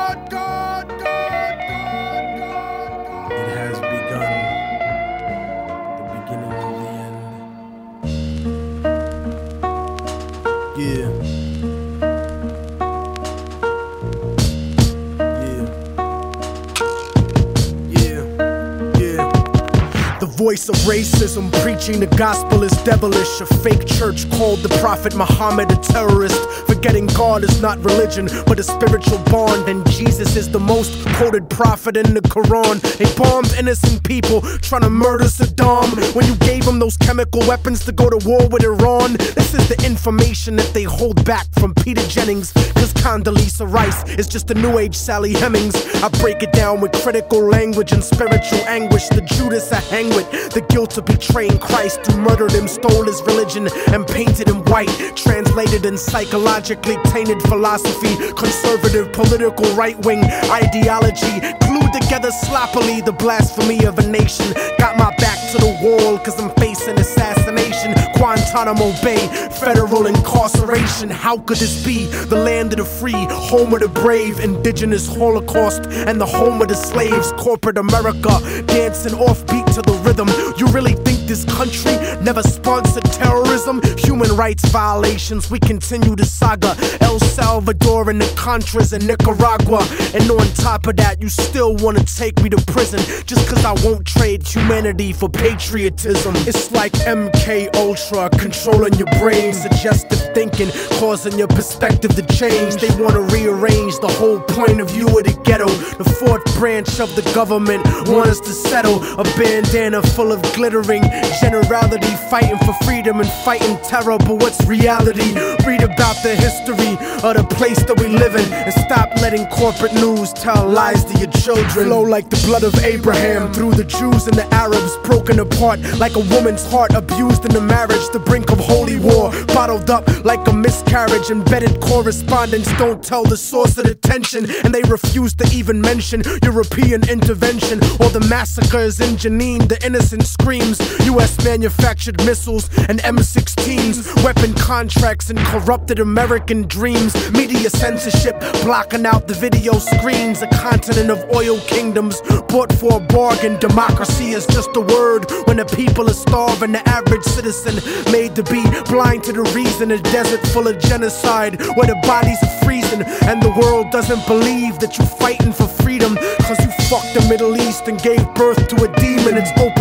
voice 20.63 20.69
of 20.69 20.91
racism, 20.91 21.51
preaching 21.63 21.99
the 21.99 22.07
gospel 22.17 22.63
is 22.63 22.73
devilish. 22.85 23.41
A 23.41 23.47
fake 23.47 23.87
church 23.87 24.31
called 24.33 24.61
the 24.61 24.69
Prophet 24.81 25.15
Muhammad 25.17 25.71
a 25.73 25.77
terrorist. 25.77 26.41
Forgetting 26.67 27.07
God 27.07 27.43
is 27.43 27.61
not 27.61 27.79
religion, 27.79 28.29
but 28.47 28.59
a 28.59 28.63
spiritual 28.63 29.19
bond. 29.31 29.69
And 29.69 29.89
Jesus 29.91 30.37
is 30.37 30.51
the 30.51 30.61
most 30.61 31.05
quoted 31.17 31.49
prophet 31.49 31.97
in 31.97 32.15
the 32.15 32.21
Quran. 32.21 32.81
They 32.99 33.13
bombed 33.17 33.53
innocent 33.59 34.03
people, 34.05 34.41
trying 34.61 34.83
to 34.83 34.91
murder 34.91 35.25
Saddam. 35.25 36.15
When 36.15 36.27
you 36.27 36.37
gave 36.37 36.65
them 36.65 36.79
those 36.79 36.97
chemical 36.97 37.41
weapons 37.49 37.85
to 37.87 37.93
go 37.93 38.11
to 38.11 38.19
war 38.29 38.47
with 38.49 38.65
Iran, 38.65 39.15
this 39.15 39.55
is 39.55 39.69
the 39.69 39.83
information 39.85 40.57
that 40.57 40.73
they 40.75 40.85
hold 40.85 41.25
back 41.25 41.47
from 41.59 41.75
Peter 41.75 42.07
Jennings. 42.09 42.53
Cause 42.83 42.95
Condoleezza 42.95 43.72
Rice 43.72 44.03
is 44.18 44.26
just 44.26 44.51
a 44.51 44.55
new 44.55 44.76
age 44.76 44.97
Sally 44.97 45.33
Hemings. 45.35 45.76
I 46.03 46.09
break 46.20 46.43
it 46.43 46.53
down 46.53 46.80
with 46.80 46.91
critical 46.91 47.41
language 47.41 47.93
and 47.93 48.03
spiritual 48.03 48.59
anguish. 48.66 49.07
The 49.07 49.20
Judas 49.20 49.70
I 49.70 49.78
hang 49.78 50.09
with 50.09 50.28
the 50.53 50.62
guilt 50.62 50.99
of 50.99 51.05
betraying 51.05 51.59
Christ, 51.61 52.05
who 52.05 52.20
murdered 52.20 52.51
him, 52.51 52.66
stole 52.66 53.05
his 53.05 53.22
religion, 53.22 53.68
and 53.93 54.05
painted 54.05 54.49
him 54.49 54.64
white. 54.64 54.91
Translated 55.14 55.87
in 55.87 55.97
psychologically 55.97 56.97
tainted 57.05 57.41
philosophy, 57.43 58.16
conservative 58.35 59.12
political 59.12 59.66
right 59.76 59.97
wing 60.05 60.24
ideology, 60.51 61.39
glued 61.61 61.93
together 61.93 62.33
sloppily 62.33 63.01
the 63.01 63.12
blasphemy 63.12 63.85
of 63.85 63.97
a 64.01 64.07
nation. 64.09 64.53
Got 64.80 64.99
my 64.99 65.14
back 65.18 65.32
to 65.53 65.59
the 65.59 65.79
wall, 65.83 66.19
cause 66.19 66.41
I'm 66.41 66.51
facing 66.57 66.99
assassination. 66.99 67.95
Guantanamo 68.17 68.93
Bay, 69.03 69.27
federal 69.61 70.07
incarceration. 70.07 71.11
How 71.11 71.37
could 71.37 71.59
this 71.59 71.85
be? 71.85 72.07
The 72.07 72.37
land 72.37 72.73
of 72.73 72.79
the 72.79 72.85
free, 72.85 73.27
home 73.29 73.75
of 73.75 73.81
the 73.81 73.89
brave, 73.89 74.41
indigenous 74.41 75.07
holocaust, 75.07 75.83
and 76.09 76.21
the 76.21 76.27
home 76.27 76.63
of 76.63 76.69
the 76.69 76.75
slaves. 76.75 77.33
Corporate 77.33 77.77
America, 77.77 78.41
dancing 78.67 79.13
offbeat 79.13 79.67
to 79.75 79.83
the 79.83 79.93
rhythm. 80.05 80.29
You 80.57 80.67
really 80.69 80.95
think 80.95 81.27
this 81.29 81.45
country 81.45 81.97
never 82.23 82.43
sponsored 82.43 83.05
terrorism? 83.05 83.83
Human 83.99 84.35
rights 84.37 84.65
violations, 84.71 85.51
we 85.51 85.59
continue 85.59 86.17
the 86.17 86.25
saga. 86.25 86.75
El 87.01 87.19
Salvador 87.19 88.09
and 88.09 88.21
the 88.21 88.33
Contras 88.37 88.93
in 88.93 89.07
Nicaragua. 89.07 89.87
And 90.15 90.31
on 90.31 90.47
top 90.55 90.87
of 90.87 90.97
that, 90.97 91.21
you 91.21 91.29
still 91.29 91.77
wanna 91.77 92.05
take 92.05 92.43
me 92.43 92.49
to 92.49 92.61
prison 92.73 93.01
just 93.27 93.49
cause 93.49 93.65
I 93.65 93.73
won't 93.85 94.07
trade 94.07 94.47
humanity 94.47 95.13
for 95.13 95.29
patriotism. 95.43 96.34
It's 96.47 96.70
like 96.70 96.93
MK 96.93 97.74
Ultra 97.74 98.30
controlling 98.38 98.95
your 98.95 99.11
brain, 99.18 99.53
suggestive 99.53 100.20
thinking, 100.34 100.70
causing 101.01 101.36
your 101.36 101.49
perspective 101.49 102.14
to 102.14 102.22
change. 102.38 102.76
They 102.76 102.90
wanna 103.03 103.22
rearrange 103.22 103.99
the 103.99 104.12
whole 104.20 104.38
point 104.38 104.80
of 104.80 104.88
view 104.90 105.09
of 105.09 105.24
the 105.24 105.36
ghetto. 105.43 105.66
The 105.99 106.09
fourth 106.20 106.45
branch 106.55 107.01
of 107.01 107.14
the 107.16 107.22
government 107.34 107.82
want 108.09 108.28
us 108.28 108.38
to 108.40 108.53
settle 108.53 109.03
a 109.18 109.24
bandana 109.36 110.01
full 110.14 110.30
of 110.30 110.40
glittering 110.55 111.03
generality, 111.40 112.14
fighting 112.30 112.59
for 112.59 112.74
freedom 112.84 113.18
and 113.18 113.28
fighting 113.45 113.76
terror. 113.82 114.18
But 114.18 114.36
what's 114.36 114.64
reality? 114.64 115.34
Read 115.66 115.82
about 115.82 116.22
the 116.22 116.36
history 116.38 116.95
of 117.26 117.34
the 117.34 117.47
place 117.51 117.82
that 117.82 117.99
we 117.99 118.07
live 118.07 118.36
in 118.36 118.53
and 118.53 118.72
stop 118.86 119.11
letting 119.20 119.47
corporate 119.47 119.95
news 119.95 120.32
tell 120.34 120.68
lies 120.68 121.05
to 121.07 121.18
your 121.18 121.32
children. 121.32 121.88
Flow 121.88 122.03
like 122.03 122.30
the 122.30 122.40
blood 122.47 122.62
of 122.62 122.74
Abraham 122.84 123.53
through 123.53 123.72
the 123.72 123.84
Jews 123.84 124.28
and 124.28 124.36
the 124.36 124.47
Arabs, 124.55 124.97
broken 125.03 125.32
apart 125.41 125.80
like 125.99 126.16
a 126.16 126.24
woman's 126.35 126.64
heart, 126.66 126.93
abused 126.95 127.45
in 127.45 127.55
a 127.57 127.61
marriage, 127.61 128.09
the 128.12 128.18
brink 128.18 128.51
of 128.51 128.59
holy 128.59 128.97
war, 128.97 129.30
bottled 129.49 129.91
up 129.91 130.07
like 130.24 130.47
a 130.49 130.53
miscarriage. 130.53 131.30
Embedded 131.30 131.80
correspondence 131.80 132.70
don't 132.78 133.03
tell 133.03 133.24
the 133.24 133.37
source 133.37 133.78
of 133.78 133.85
the 133.85 133.95
tension, 133.95 134.49
and 134.64 134.74
they 134.74 134.83
refuse 134.83 135.35
to 135.35 135.49
even 135.55 135.80
mention 135.80 136.22
European 136.43 137.09
intervention 137.09 137.78
or 138.01 138.09
the 138.11 138.24
massacres 138.28 139.01
in 139.01 139.16
Janine. 139.16 139.68
The 139.68 139.85
innocent 139.85 140.24
screams. 140.26 140.80
US 141.07 141.43
manufactured 141.45 142.24
missiles 142.24 142.68
and 142.89 143.01
M16s, 143.01 144.24
weapon 144.24 144.55
contracts, 144.55 145.30
and 145.30 145.39
corrupted 145.39 145.99
American 145.99 146.62
dreams. 146.62 147.12
Media 147.33 147.70
censorship 147.70 148.39
blocking 148.62 149.07
out 149.07 149.26
the 149.28 149.35
video 149.35 149.74
screens. 149.74 150.43
A 150.43 150.49
continent 150.49 151.11
of 151.11 151.18
oil 151.35 151.59
kingdoms 151.61 152.20
bought 152.49 152.72
for 152.72 152.97
a 152.97 153.01
bargain. 153.01 153.59
Democracy 153.59 154.30
is 154.30 154.47
just 154.47 154.76
a 154.76 154.80
word 154.80 155.22
when 155.47 155.57
the 155.57 155.64
people 155.64 156.09
are 156.09 156.14
starving. 156.14 156.73
The 156.73 156.87
average 156.89 157.25
citizen 157.25 157.77
made 158.12 158.35
to 158.37 158.43
be 158.45 158.62
blind 158.89 159.25
to 159.25 159.33
the 159.33 159.43
reason. 159.55 159.91
A 159.91 159.99
desert 159.99 160.41
full 160.49 160.68
of 160.68 160.79
genocide 160.79 161.61
where 161.77 161.87
the 161.87 161.99
bodies 162.03 162.39
are 162.43 162.64
freezing 162.64 163.03
and 163.29 163.43
the 163.43 163.51
world 163.61 163.91
doesn't 163.91 164.27
believe 164.27 164.79
that 164.81 164.99
you're 164.99 165.14
fighting 165.18 165.53
for 165.53 165.66
freedom. 165.66 166.16
Cause 166.47 166.59
you 166.61 166.70
fucked 166.89 167.14
the 167.14 167.27
Middle 167.29 167.57
East 167.57 167.89
and 167.89 168.01
gave 168.03 168.23
birth 168.35 168.68
to 168.68 168.77
a 168.85 168.89
demon. 168.97 169.37
It's 169.37 169.53
open 169.59 169.72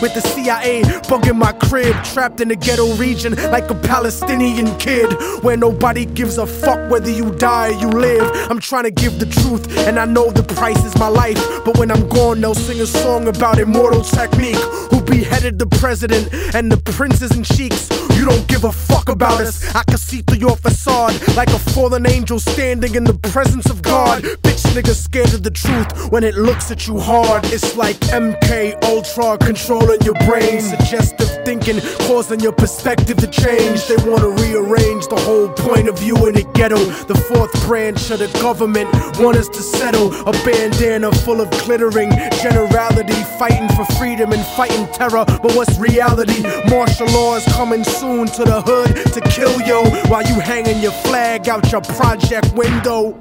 with 0.00 0.14
the 0.14 0.20
CIA 0.20 0.82
bugging 1.10 1.36
my 1.36 1.52
crib, 1.52 1.94
trapped 2.04 2.40
in 2.40 2.50
a 2.50 2.56
ghetto 2.56 2.94
region 2.94 3.34
like 3.50 3.70
a 3.70 3.74
Palestinian 3.74 4.76
kid 4.78 5.10
where 5.42 5.56
nobody 5.56 6.04
gives 6.04 6.38
a 6.38 6.46
fuck 6.46 6.90
whether 6.90 7.10
you 7.10 7.30
die 7.36 7.68
or 7.68 7.80
you 7.80 7.88
live. 7.88 8.50
I'm 8.50 8.60
trying 8.60 8.84
to 8.84 8.90
give 8.90 9.18
the 9.18 9.26
truth, 9.26 9.76
and 9.86 9.98
I 9.98 10.04
know 10.04 10.30
the 10.30 10.42
price 10.42 10.82
is 10.84 10.96
my 10.96 11.08
life. 11.08 11.38
But 11.64 11.78
when 11.78 11.90
I'm 11.90 12.08
gone, 12.08 12.40
they'll 12.40 12.54
sing 12.54 12.80
a 12.80 12.86
song 12.86 13.28
about 13.28 13.58
immortal 13.58 14.02
technique. 14.02 14.56
Who 14.90 15.00
beheaded 15.02 15.58
the 15.58 15.66
president 15.66 16.32
and 16.54 16.70
the 16.72 16.78
princes 16.92 17.32
and 17.32 17.46
sheiks? 17.46 17.88
You 18.20 18.26
don't 18.26 18.46
give 18.48 18.64
a 18.64 18.72
fuck 18.72 19.08
about 19.08 19.40
us. 19.40 19.74
I 19.74 19.82
can 19.84 19.96
see 19.96 20.20
through 20.20 20.40
your 20.40 20.54
facade 20.54 21.14
like 21.38 21.48
a 21.48 21.58
fallen 21.58 22.06
angel 22.06 22.38
standing 22.38 22.94
in 22.94 23.04
the 23.04 23.14
presence 23.14 23.70
of 23.70 23.80
God. 23.80 24.22
Bitch 24.44 24.62
niggas 24.74 25.02
scared 25.02 25.32
of 25.32 25.42
the 25.42 25.50
truth 25.50 26.12
when 26.12 26.22
it 26.22 26.34
looks 26.34 26.70
at 26.70 26.86
you 26.86 26.98
hard. 26.98 27.46
It's 27.46 27.78
like 27.78 27.96
MK 28.12 28.76
Ultra 28.84 29.38
controlling 29.38 30.02
your 30.02 30.16
brain. 30.28 30.60
Suggestive 30.60 31.30
thinking 31.46 31.80
causing 32.08 32.40
your 32.40 32.52
perspective 32.52 33.16
to 33.16 33.26
change. 33.26 33.86
They 33.86 33.96
wanna 34.04 34.28
rearrange 34.28 35.06
the 35.06 35.18
whole 35.18 35.48
point 35.48 35.88
of 35.88 35.98
view 35.98 36.26
in 36.26 36.34
the 36.34 36.44
ghetto. 36.52 36.76
The 37.08 37.14
fourth 37.14 37.54
branch 37.64 38.10
of 38.10 38.18
the 38.18 38.28
government 38.38 38.92
want 39.18 39.38
us 39.38 39.48
to 39.48 39.62
settle. 39.62 40.12
A 40.28 40.32
bandana 40.44 41.10
full 41.24 41.40
of 41.40 41.50
glittering 41.64 42.10
generality, 42.42 43.20
fighting 43.38 43.68
for 43.70 43.86
freedom 43.96 44.32
and 44.34 44.44
fighting 44.58 44.86
terror. 44.92 45.24
But 45.26 45.54
what's 45.56 45.78
reality? 45.78 46.42
Martial 46.68 47.06
law 47.06 47.36
is 47.36 47.46
coming 47.54 47.82
soon 47.82 48.09
to 48.10 48.44
the 48.44 48.60
hood 48.60 48.96
to 49.12 49.20
kill 49.30 49.60
yo 49.62 49.84
while 50.10 50.22
you 50.24 50.40
hanging 50.40 50.82
your 50.82 50.90
flag 50.90 51.48
out 51.48 51.70
your 51.70 51.80
project 51.80 52.52
window. 52.54 53.16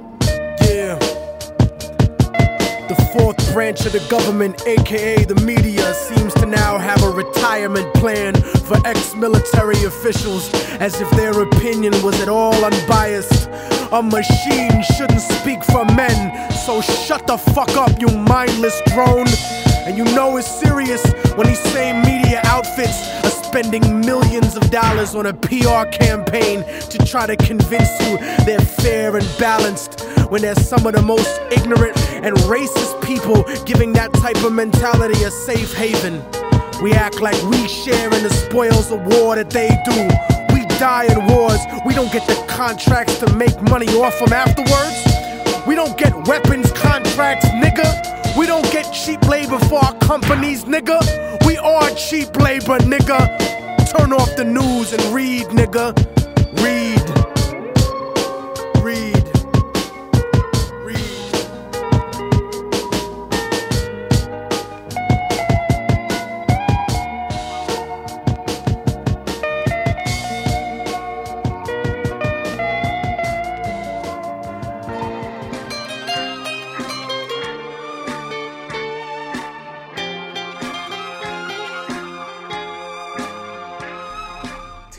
Yeah. 0.61 0.97
The 2.87 2.97
fourth 3.13 3.53
branch 3.53 3.85
of 3.85 3.91
the 3.91 4.03
government, 4.09 4.65
aka 4.65 5.23
the 5.25 5.35
media, 5.45 5.93
seems 5.93 6.33
to 6.35 6.47
now 6.47 6.79
have 6.79 7.03
a 7.03 7.09
retirement 7.11 7.93
plan 7.93 8.33
for 8.33 8.77
ex 8.83 9.13
military 9.13 9.83
officials 9.83 10.51
as 10.79 10.99
if 10.99 11.09
their 11.11 11.39
opinion 11.39 11.93
was 12.01 12.19
at 12.19 12.27
all 12.27 12.55
unbiased. 12.65 13.47
A 13.91 14.01
machine 14.01 14.81
shouldn't 14.97 15.21
speak 15.21 15.63
for 15.65 15.85
men, 15.85 16.51
so 16.51 16.81
shut 16.81 17.27
the 17.27 17.37
fuck 17.37 17.77
up, 17.77 18.01
you 18.01 18.07
mindless 18.07 18.81
drone. 18.87 19.27
And 19.85 19.95
you 19.95 20.05
know 20.15 20.37
it's 20.37 20.49
serious 20.49 21.05
when 21.35 21.45
these 21.45 21.59
same 21.59 22.01
media 22.01 22.41
outfits 22.45 23.19
spending 23.49 24.01
millions 24.01 24.55
of 24.55 24.69
dollars 24.69 25.15
on 25.15 25.25
a 25.25 25.33
PR 25.33 25.89
campaign 25.91 26.63
to 26.87 26.99
try 26.99 27.25
to 27.25 27.35
convince 27.35 27.89
you 28.01 28.15
they're 28.45 28.59
fair 28.59 29.17
and 29.17 29.27
balanced 29.39 30.01
when 30.29 30.43
they're 30.43 30.53
some 30.53 30.85
of 30.85 30.93
the 30.93 31.01
most 31.01 31.41
ignorant 31.51 31.97
and 32.23 32.35
racist 32.45 33.03
people 33.03 33.43
giving 33.65 33.91
that 33.91 34.13
type 34.13 34.37
of 34.43 34.53
mentality 34.53 35.23
a 35.23 35.31
safe 35.31 35.73
haven. 35.73 36.23
We 36.83 36.93
act 36.93 37.21
like 37.21 37.41
we 37.49 37.67
share 37.67 38.13
in 38.13 38.21
the 38.21 38.29
spoils 38.29 38.91
of 38.91 38.99
war 39.07 39.35
that 39.35 39.49
they 39.49 39.69
do. 39.83 40.53
We 40.53 40.67
die 40.77 41.05
in 41.11 41.25
wars, 41.33 41.59
we 41.87 41.95
don't 41.95 42.11
get 42.11 42.27
the 42.27 42.35
contracts 42.47 43.17
to 43.19 43.33
make 43.33 43.59
money 43.63 43.87
off 43.87 44.19
them 44.19 44.31
afterwards. 44.31 45.08
We 45.67 45.75
don't 45.75 45.97
get 45.97 46.27
weapons 46.27 46.71
contracts, 46.71 47.45
nigga. 47.47 48.37
We 48.37 48.45
don't 48.45 48.69
get 48.71 48.91
cheap 48.93 49.21
labor 49.27 49.59
for 49.59 49.83
our 49.83 49.93
companies, 49.99 50.63
nigga. 50.65 50.99
We 51.45 51.57
are 51.57 51.89
cheap 51.91 52.35
labor, 52.37 52.77
nigga. 52.79 53.19
Turn 53.91 54.13
off 54.13 54.35
the 54.35 54.45
news 54.45 54.93
and 54.93 55.01
read, 55.13 55.47
nigga. 55.47 55.95
Read. 56.63 57.18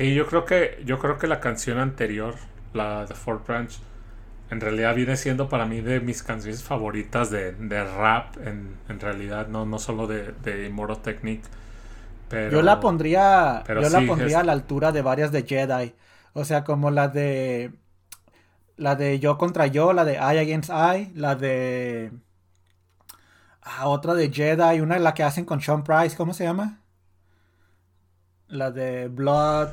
Sí, 0.00 0.14
yo 0.14 0.26
creo 0.26 0.44
que 0.46 0.82
yo 0.86 0.98
creo 0.98 1.18
que 1.18 1.26
la 1.26 1.40
canción 1.40 1.78
anterior, 1.78 2.34
la 2.72 3.04
de 3.04 3.14
Fort 3.14 3.46
Branch, 3.46 3.70
en 4.50 4.60
realidad 4.60 4.94
viene 4.96 5.16
siendo 5.16 5.48
para 5.48 5.66
mí 5.66 5.80
de 5.82 6.00
mis 6.00 6.22
canciones 6.22 6.62
favoritas 6.64 7.30
de, 7.30 7.52
de 7.52 7.84
rap, 7.84 8.36
en, 8.46 8.76
en 8.88 9.00
realidad, 9.00 9.48
no, 9.48 9.66
no 9.66 9.78
solo 9.78 10.06
de, 10.08 10.32
de 10.32 10.66
Immortal 10.66 11.02
Technique. 11.02 11.44
Pero, 12.30 12.50
yo 12.50 12.62
la 12.62 12.80
pondría, 12.80 13.66
pero 13.66 13.82
yo 13.82 13.90
la 13.90 14.04
pondría 14.06 14.40
es- 14.40 14.40
a 14.40 14.44
la 14.44 14.52
altura 14.52 14.92
de 14.92 15.02
varias 15.02 15.32
de 15.32 15.44
Jedi. 15.44 15.94
O 16.32 16.44
sea, 16.44 16.64
como 16.64 16.90
la 16.90 17.08
de 17.08 17.72
la 18.76 18.96
de 18.96 19.18
Yo 19.20 19.38
contra 19.38 19.66
Yo, 19.68 19.92
la 19.92 20.04
de 20.04 20.14
I 20.14 20.38
Against 20.38 20.70
I, 20.70 21.12
la 21.14 21.34
de 21.36 22.10
ah, 23.62 23.88
otra 23.88 24.14
de 24.14 24.30
Jedi, 24.30 24.80
una 24.80 24.98
la 24.98 25.14
que 25.14 25.22
hacen 25.22 25.44
con 25.46 25.60
Sean 25.60 25.82
Price, 25.84 26.16
¿cómo 26.16 26.34
se 26.34 26.44
llama? 26.44 26.80
La 28.48 28.70
de 28.70 29.08
Blood, 29.08 29.70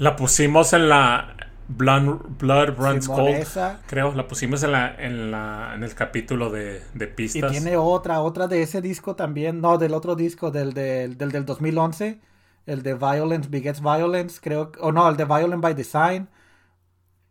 La 0.00 0.16
pusimos 0.16 0.72
en 0.72 0.88
la 0.88 1.36
Blood, 1.68 2.22
Blood 2.40 2.70
Runs 2.76 3.04
Simón, 3.04 3.16
Cold, 3.16 3.36
esa. 3.36 3.82
creo. 3.86 4.12
La 4.14 4.26
pusimos 4.26 4.62
en 4.64 4.72
la 4.72 4.94
en 4.96 5.30
la 5.30 5.72
en 5.76 5.84
el 5.84 5.94
capítulo 5.94 6.50
de, 6.50 6.82
de 6.94 7.06
Y 7.32 7.42
pistas. 7.46 7.50
tiene 7.52 7.76
otra, 7.76 8.20
otra 8.22 8.46
de 8.48 8.62
ese 8.62 8.80
disco 8.80 9.14
también, 9.16 9.60
no, 9.60 9.78
del 9.78 9.94
otro 9.94 10.16
disco, 10.16 10.50
del 10.50 10.72
del, 10.74 11.16
del, 11.18 11.30
del 11.32 11.44
2011, 11.44 12.20
el 12.66 12.82
de 12.82 12.94
Violence 12.94 13.48
Begets 13.48 13.80
Violence, 13.80 14.40
creo, 14.42 14.72
o 14.80 14.92
no, 14.92 15.08
el 15.08 15.16
de 15.16 15.24
Violent 15.24 15.62
by 15.62 15.74
Design. 15.74 16.28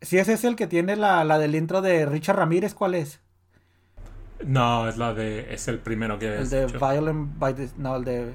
Si 0.01 0.17
ese 0.17 0.33
es 0.33 0.43
el 0.43 0.55
que 0.57 0.67
tiene 0.67 0.95
la, 0.97 1.23
la 1.23 1.37
del 1.39 1.55
intro 1.55 1.81
de 1.81 2.05
Richard 2.05 2.37
Ramírez, 2.37 2.73
¿cuál 2.73 2.95
es? 2.95 3.21
No, 4.45 4.87
es 4.87 4.97
la 4.97 5.13
de 5.13 5.53
es 5.53 5.67
el 5.67 5.79
primero 5.79 6.17
que 6.19 6.27
El 6.35 6.49
de 6.49 6.67
dicho. 6.67 6.79
Violent 6.79 7.37
by 7.37 7.53
Des- 7.53 7.77
no, 7.77 7.95
el 7.95 8.03
de 8.05 8.33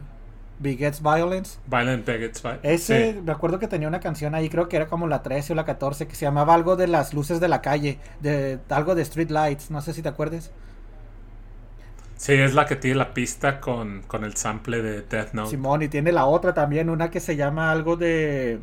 Begets 0.64 1.02
Violence. 1.02 1.58
Violent 1.66 2.06
Begets 2.06 2.42
Vi- 2.42 2.60
Ese, 2.62 3.12
sí. 3.12 3.20
me 3.22 3.32
acuerdo 3.32 3.58
que 3.60 3.68
tenía 3.68 3.88
una 3.88 4.00
canción 4.00 4.34
ahí, 4.34 4.48
creo 4.50 4.68
que 4.68 4.76
era 4.76 4.88
como 4.88 5.06
la 5.06 5.22
13 5.22 5.52
o 5.52 5.56
la 5.56 5.64
14, 5.66 6.08
que 6.08 6.14
se 6.16 6.24
llamaba 6.26 6.54
algo 6.54 6.76
de 6.76 6.88
las 6.88 7.12
luces 7.14 7.38
de 7.40 7.48
la 7.48 7.62
calle, 7.62 8.00
de 8.20 8.58
algo 8.70 8.94
de 8.94 9.02
Street 9.02 9.30
Lights, 9.30 9.70
no 9.70 9.82
sé 9.82 9.92
si 9.92 10.02
te 10.02 10.08
acuerdas. 10.08 10.52
Sí, 12.16 12.32
es 12.32 12.54
la 12.54 12.66
que 12.66 12.74
tiene 12.76 12.96
la 12.96 13.14
pista 13.14 13.60
con, 13.60 14.02
con 14.02 14.24
el 14.24 14.34
sample 14.36 14.82
de 14.82 15.02
Death 15.02 15.32
Note. 15.32 15.56
Simón, 15.56 15.82
y 15.82 15.88
tiene 15.88 16.10
la 16.12 16.26
otra 16.26 16.54
también, 16.54 16.88
una 16.90 17.10
que 17.10 17.20
se 17.20 17.36
llama 17.36 17.70
algo 17.70 17.96
de. 17.96 18.60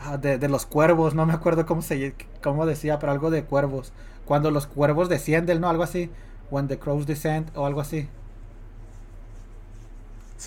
ah, 0.00 0.16
De, 0.18 0.38
de 0.38 0.48
los 0.48 0.66
cuervos, 0.66 1.14
no 1.14 1.26
me 1.26 1.34
acuerdo 1.34 1.66
cómo 1.66 1.82
se 1.82 2.14
cómo 2.42 2.66
decía, 2.66 2.98
pero 2.98 3.12
algo 3.12 3.30
de 3.30 3.44
cuervos. 3.44 3.92
Cuando 4.24 4.50
los 4.50 4.66
cuervos 4.66 5.08
descienden, 5.08 5.60
¿no? 5.60 5.68
Algo 5.68 5.82
así. 5.84 6.10
When 6.50 6.68
the 6.68 6.78
crows 6.78 7.06
descend 7.06 7.50
o 7.56 7.66
algo 7.66 7.80
así. 7.80 8.08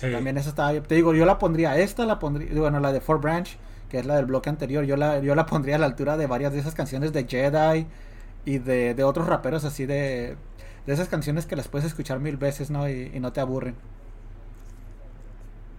Sí. 0.00 0.08
También 0.10 0.38
eso 0.38 0.50
estaba 0.50 0.72
bien. 0.72 0.84
Te 0.84 0.94
digo, 0.94 1.14
yo 1.14 1.26
la 1.26 1.38
pondría, 1.38 1.78
esta 1.78 2.06
la 2.06 2.18
pondría, 2.18 2.52
bueno, 2.60 2.80
la 2.80 2.92
de 2.92 3.00
Four 3.00 3.20
Branch, 3.20 3.56
que 3.90 3.98
es 3.98 4.06
la 4.06 4.16
del 4.16 4.26
bloque 4.26 4.48
anterior, 4.50 4.84
yo 4.84 4.96
la, 4.96 5.18
yo 5.20 5.34
la 5.34 5.46
pondría 5.46 5.76
a 5.76 5.78
la 5.78 5.86
altura 5.86 6.16
de 6.16 6.26
varias 6.26 6.52
de 6.52 6.60
esas 6.60 6.74
canciones 6.74 7.12
de 7.12 7.26
Jedi 7.26 7.86
y 8.44 8.58
de, 8.58 8.94
de 8.94 9.04
otros 9.04 9.26
raperos 9.28 9.64
así 9.64 9.86
de, 9.86 10.36
de 10.86 10.92
esas 10.94 11.08
canciones 11.08 11.46
que 11.46 11.56
las 11.56 11.68
puedes 11.68 11.86
escuchar 11.86 12.20
mil 12.20 12.36
veces, 12.36 12.70
¿no? 12.70 12.88
Y, 12.88 13.10
y 13.14 13.20
no 13.20 13.32
te 13.32 13.40
aburren. 13.40 13.76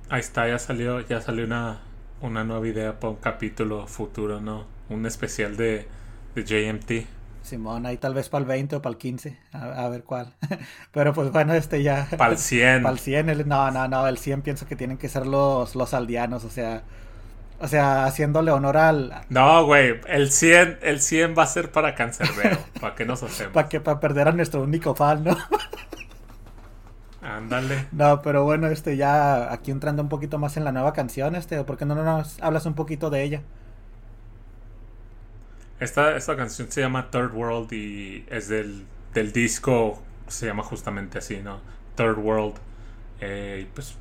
Ahí 0.10 0.20
está, 0.22 0.48
ya 0.48 0.58
salió, 0.60 1.02
ya 1.02 1.22
salió 1.22 1.46
una, 1.46 1.82
una 2.22 2.44
nueva 2.44 2.68
idea 2.68 3.00
para 3.00 3.12
un 3.12 3.18
capítulo 3.18 3.88
futuro, 3.88 4.40
¿no? 4.42 4.66
Un 4.90 5.06
especial 5.06 5.58
de, 5.58 5.88
de 6.36 6.44
JMT. 6.44 6.92
Simón, 7.48 7.86
ahí 7.86 7.98
tal 7.98 8.14
vez 8.14 8.30
para 8.30 8.42
el 8.42 8.46
20 8.48 8.76
o 8.78 8.82
para 8.82 8.92
el 8.94 8.98
15, 8.98 9.38
a, 9.54 9.86
a 9.86 9.90
ver 9.90 10.04
cuál. 10.04 10.34
Pero 10.92 11.14
pues 11.14 11.32
bueno, 11.32 11.54
este 11.54 11.82
ya. 11.84 12.08
Para 12.18 12.34
el 12.34 12.38
100. 12.38 12.84
Para 12.84 12.94
el 12.94 13.00
100, 13.00 13.30
el- 13.30 13.48
no, 13.48 13.72
no, 13.72 13.88
no, 13.88 14.08
el 14.08 14.18
100 14.18 14.42
pienso 14.44 14.68
que 14.68 14.76
tienen 14.76 14.98
que 14.98 15.10
ser 15.10 15.26
los, 15.26 15.76
los 15.76 15.94
aldeanos, 15.94 16.44
o 16.44 16.50
sea. 16.50 16.84
O 17.60 17.68
sea, 17.68 18.06
haciéndole 18.06 18.52
honor 18.52 18.78
al. 18.78 19.14
No, 19.30 19.66
güey, 19.66 20.00
el 20.08 20.32
100, 20.32 20.78
el 20.84 21.02
100 21.02 21.36
va 21.36 21.44
a 21.44 21.48
ser 21.48 21.72
para 21.72 21.96
Cancerbero, 21.96 22.60
para 22.80 22.94
que 22.94 23.04
nos 23.06 23.24
hacemos. 23.24 23.52
Para 23.54 23.68
que 23.68 23.80
para 23.82 24.00
perder 24.00 24.28
a 24.28 24.32
nuestro 24.32 24.62
único 24.62 24.94
fan, 24.94 25.24
¿no? 25.24 25.36
Ándale. 27.22 27.88
No, 27.92 28.22
pero 28.22 28.44
bueno, 28.44 28.68
este 28.68 28.96
ya 28.96 29.52
aquí 29.52 29.72
entrando 29.72 30.04
un 30.04 30.10
poquito 30.10 30.38
más 30.38 30.56
en 30.56 30.64
la 30.64 30.72
nueva 30.72 30.94
canción, 30.94 31.36
este, 31.36 31.64
¿por 31.64 31.78
qué 31.78 31.86
no 31.86 31.96
nos 31.96 32.42
hablas 32.42 32.66
un 32.68 32.76
poquito 32.76 33.10
de 33.10 33.24
ella? 33.24 33.42
Esta, 35.80 36.18
esta 36.18 36.36
canción 36.36 36.72
se 36.72 36.82
llama 36.82 37.12
Third 37.12 37.34
World 37.34 37.72
y 37.72 38.26
es 38.30 38.48
del, 38.48 38.86
del 39.14 39.32
disco, 39.32 40.02
se 40.28 40.48
llama 40.48 40.64
justamente 40.64 41.20
así, 41.20 41.38
¿no? 41.44 41.62
Third 41.96 42.18
World. 42.18 42.56
Eh, 43.22 43.68
pues 43.74 43.96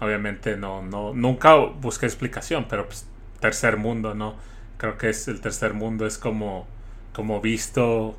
obviamente 0.00 0.56
no, 0.56 0.82
no, 0.82 1.14
nunca 1.14 1.54
busqué 1.54 2.06
explicación, 2.06 2.66
pero 2.68 2.86
pues 2.86 3.06
tercer 3.40 3.76
mundo, 3.76 4.14
¿no? 4.14 4.36
Creo 4.78 4.98
que 4.98 5.10
es 5.10 5.28
el 5.28 5.40
tercer 5.40 5.74
mundo 5.74 6.06
es 6.06 6.18
como, 6.18 6.66
como 7.12 7.40
visto 7.40 8.16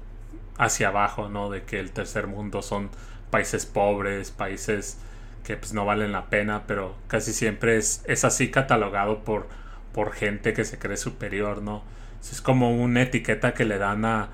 hacia 0.57 0.89
abajo, 0.89 1.29
¿no? 1.29 1.49
De 1.49 1.63
que 1.63 1.79
el 1.79 1.91
tercer 1.91 2.27
mundo 2.27 2.61
son 2.61 2.89
países 3.31 3.65
pobres, 3.65 4.31
países 4.31 4.97
que 5.43 5.57
pues 5.57 5.73
no 5.73 5.85
valen 5.85 6.11
la 6.11 6.27
pena, 6.29 6.63
pero 6.67 6.95
casi 7.07 7.33
siempre 7.33 7.77
es, 7.77 8.03
es 8.07 8.23
así 8.23 8.49
catalogado 8.51 9.23
por, 9.23 9.47
por 9.93 10.13
gente 10.13 10.53
que 10.53 10.63
se 10.63 10.79
cree 10.79 10.97
superior, 10.97 11.61
¿no? 11.61 11.83
Es 12.31 12.41
como 12.41 12.75
una 12.75 13.01
etiqueta 13.01 13.53
que 13.53 13.65
le 13.65 13.77
dan 13.77 14.05
a 14.05 14.29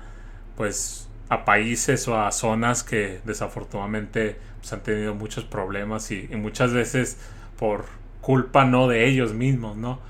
pues 0.56 1.08
a 1.30 1.44
países 1.44 2.06
o 2.08 2.20
a 2.20 2.30
zonas 2.32 2.82
que 2.82 3.20
desafortunadamente 3.24 4.36
pues, 4.58 4.72
han 4.72 4.82
tenido 4.82 5.14
muchos 5.14 5.44
problemas 5.44 6.10
y, 6.10 6.28
muchas 6.32 6.72
veces 6.72 7.18
por 7.58 7.84
culpa 8.20 8.64
no 8.64 8.88
de 8.88 9.06
ellos 9.06 9.32
mismos, 9.32 9.76
¿no? 9.76 10.00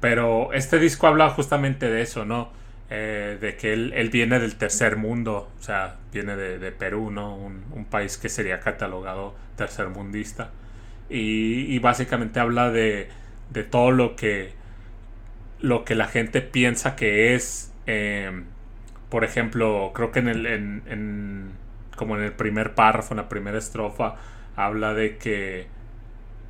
Pero 0.00 0.52
este 0.52 0.78
disco 0.78 1.08
habla 1.08 1.30
justamente 1.30 1.90
de 1.90 2.02
eso, 2.02 2.24
¿no? 2.24 2.50
Eh, 2.90 3.36
de 3.40 3.56
que 3.56 3.72
él, 3.74 3.92
él, 3.94 4.08
viene 4.08 4.38
del 4.38 4.54
tercer 4.54 4.96
mundo, 4.96 5.50
o 5.58 5.62
sea, 5.62 5.96
viene 6.12 6.36
de, 6.36 6.58
de 6.58 6.72
Perú, 6.72 7.10
¿no? 7.10 7.36
Un, 7.36 7.64
un, 7.72 7.84
país 7.84 8.16
que 8.16 8.30
sería 8.30 8.60
catalogado 8.60 9.34
tercermundista. 9.56 10.52
Y, 11.10 11.74
y 11.74 11.78
básicamente 11.80 12.40
habla 12.40 12.70
de, 12.70 13.08
de, 13.50 13.64
todo 13.64 13.90
lo 13.90 14.16
que, 14.16 14.52
lo 15.60 15.84
que 15.84 15.94
la 15.94 16.06
gente 16.06 16.40
piensa 16.40 16.96
que 16.96 17.34
es. 17.34 17.72
Eh, 17.86 18.42
por 19.08 19.24
ejemplo, 19.24 19.92
creo 19.94 20.12
que 20.12 20.20
en 20.20 20.28
el, 20.28 20.46
en, 20.46 21.52
como 21.96 22.16
en 22.16 22.24
el 22.24 22.32
primer 22.32 22.74
párrafo, 22.74 23.14
en 23.14 23.18
la 23.18 23.28
primera 23.28 23.58
estrofa, 23.58 24.16
habla 24.56 24.94
de 24.94 25.16
que, 25.18 25.66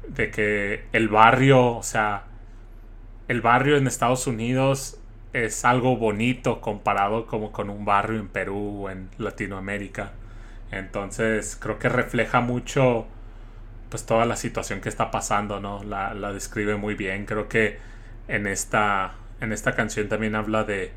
de 0.09 0.31
que 0.31 0.85
el 0.93 1.09
barrio, 1.09 1.77
o 1.77 1.83
sea, 1.83 2.25
el 3.29 3.41
barrio 3.41 3.77
en 3.77 3.87
Estados 3.87 4.27
Unidos 4.27 4.99
es 5.33 5.65
algo 5.65 5.97
bonito 5.97 6.61
comparado 6.61 7.27
como 7.27 7.53
con 7.53 7.71
un 7.71 7.85
barrio 7.85 8.19
en 8.19 8.29
Perú 8.29 8.87
o 8.87 8.91
en 8.91 9.11
Latinoamérica. 9.19 10.13
Entonces 10.71 11.57
creo 11.61 11.79
que 11.79 11.89
refleja 11.89 12.41
mucho 12.41 13.07
pues 13.91 14.05
toda 14.07 14.27
la 14.27 14.37
situación 14.37 14.81
que 14.81 14.89
está 14.89 15.11
pasando, 15.11 15.61
¿no? 15.61 15.83
La, 15.85 16.15
la 16.15 16.33
describe 16.33 16.77
muy 16.77 16.95
bien. 16.95 17.25
Creo 17.27 17.49
que 17.49 17.79
en 18.29 18.47
esta, 18.47 19.15
en 19.41 19.53
esta 19.53 19.75
canción 19.75 20.09
también 20.09 20.35
habla 20.35 20.65
de, 20.65 20.93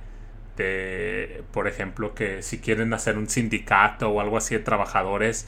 de, 0.58 1.44
por 1.52 1.68
ejemplo, 1.68 2.14
que 2.14 2.42
si 2.44 2.60
quieren 2.60 2.94
hacer 2.94 3.18
un 3.18 3.28
sindicato 3.28 4.10
o 4.10 4.22
algo 4.22 4.38
así 4.38 4.56
de 4.56 4.62
trabajadores, 4.62 5.48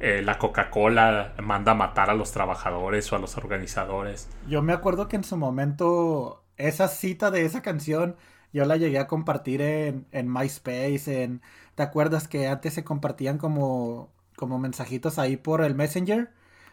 eh, 0.00 0.22
la 0.22 0.38
Coca-Cola 0.38 1.34
manda 1.42 1.72
a 1.72 1.74
matar 1.74 2.10
a 2.10 2.14
los 2.14 2.32
trabajadores 2.32 3.12
o 3.12 3.16
a 3.16 3.18
los 3.18 3.36
organizadores. 3.36 4.28
Yo 4.48 4.62
me 4.62 4.72
acuerdo 4.72 5.08
que 5.08 5.16
en 5.16 5.24
su 5.24 5.36
momento 5.36 6.42
esa 6.56 6.88
cita 6.88 7.30
de 7.30 7.44
esa 7.44 7.62
canción 7.62 8.16
yo 8.52 8.64
la 8.64 8.76
llegué 8.76 8.98
a 8.98 9.06
compartir 9.06 9.62
en, 9.62 10.06
en 10.12 10.32
MySpace, 10.32 11.22
en... 11.22 11.40
¿Te 11.74 11.82
acuerdas 11.82 12.28
que 12.28 12.48
antes 12.48 12.74
se 12.74 12.84
compartían 12.84 13.38
como, 13.38 14.12
como 14.36 14.58
mensajitos 14.58 15.18
ahí 15.18 15.38
por 15.38 15.62
el 15.62 15.74
Messenger? 15.74 16.30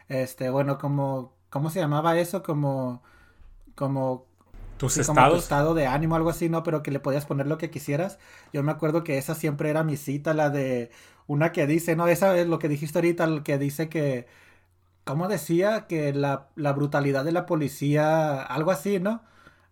Este, 0.09 0.49
bueno, 0.49 0.77
como... 0.77 1.33
¿Cómo 1.49 1.69
se 1.69 1.79
llamaba 1.79 2.17
eso? 2.19 2.43
Como... 2.43 3.01
Como... 3.75 4.25
¿Tus 4.79 4.93
sí, 4.93 5.01
estados? 5.01 5.21
Como 5.21 5.31
tu 5.33 5.37
estado 5.43 5.73
de 5.75 5.85
ánimo, 5.85 6.15
algo 6.15 6.31
así, 6.31 6.49
¿no? 6.49 6.63
Pero 6.63 6.81
que 6.81 6.89
le 6.89 6.99
podías 6.99 7.27
poner 7.27 7.45
lo 7.45 7.59
que 7.59 7.69
quisieras. 7.69 8.17
Yo 8.51 8.63
me 8.63 8.71
acuerdo 8.71 9.03
que 9.03 9.19
esa 9.19 9.35
siempre 9.35 9.69
era 9.69 9.83
mi 9.83 9.95
cita, 9.95 10.33
la 10.33 10.49
de... 10.49 10.89
Una 11.27 11.51
que 11.51 11.67
dice, 11.67 11.95
no, 11.95 12.07
esa 12.07 12.35
es 12.35 12.47
lo 12.47 12.57
que 12.57 12.69
dijiste 12.69 12.97
ahorita, 12.97 13.43
que 13.43 13.59
dice 13.59 13.89
que... 13.89 14.25
¿Cómo 15.03 15.27
decía? 15.27 15.85
Que 15.87 16.13
la, 16.13 16.49
la 16.55 16.73
brutalidad 16.73 17.23
de 17.23 17.31
la 17.33 17.45
policía... 17.45 18.41
Algo 18.41 18.71
así, 18.71 18.99
¿no? 18.99 19.21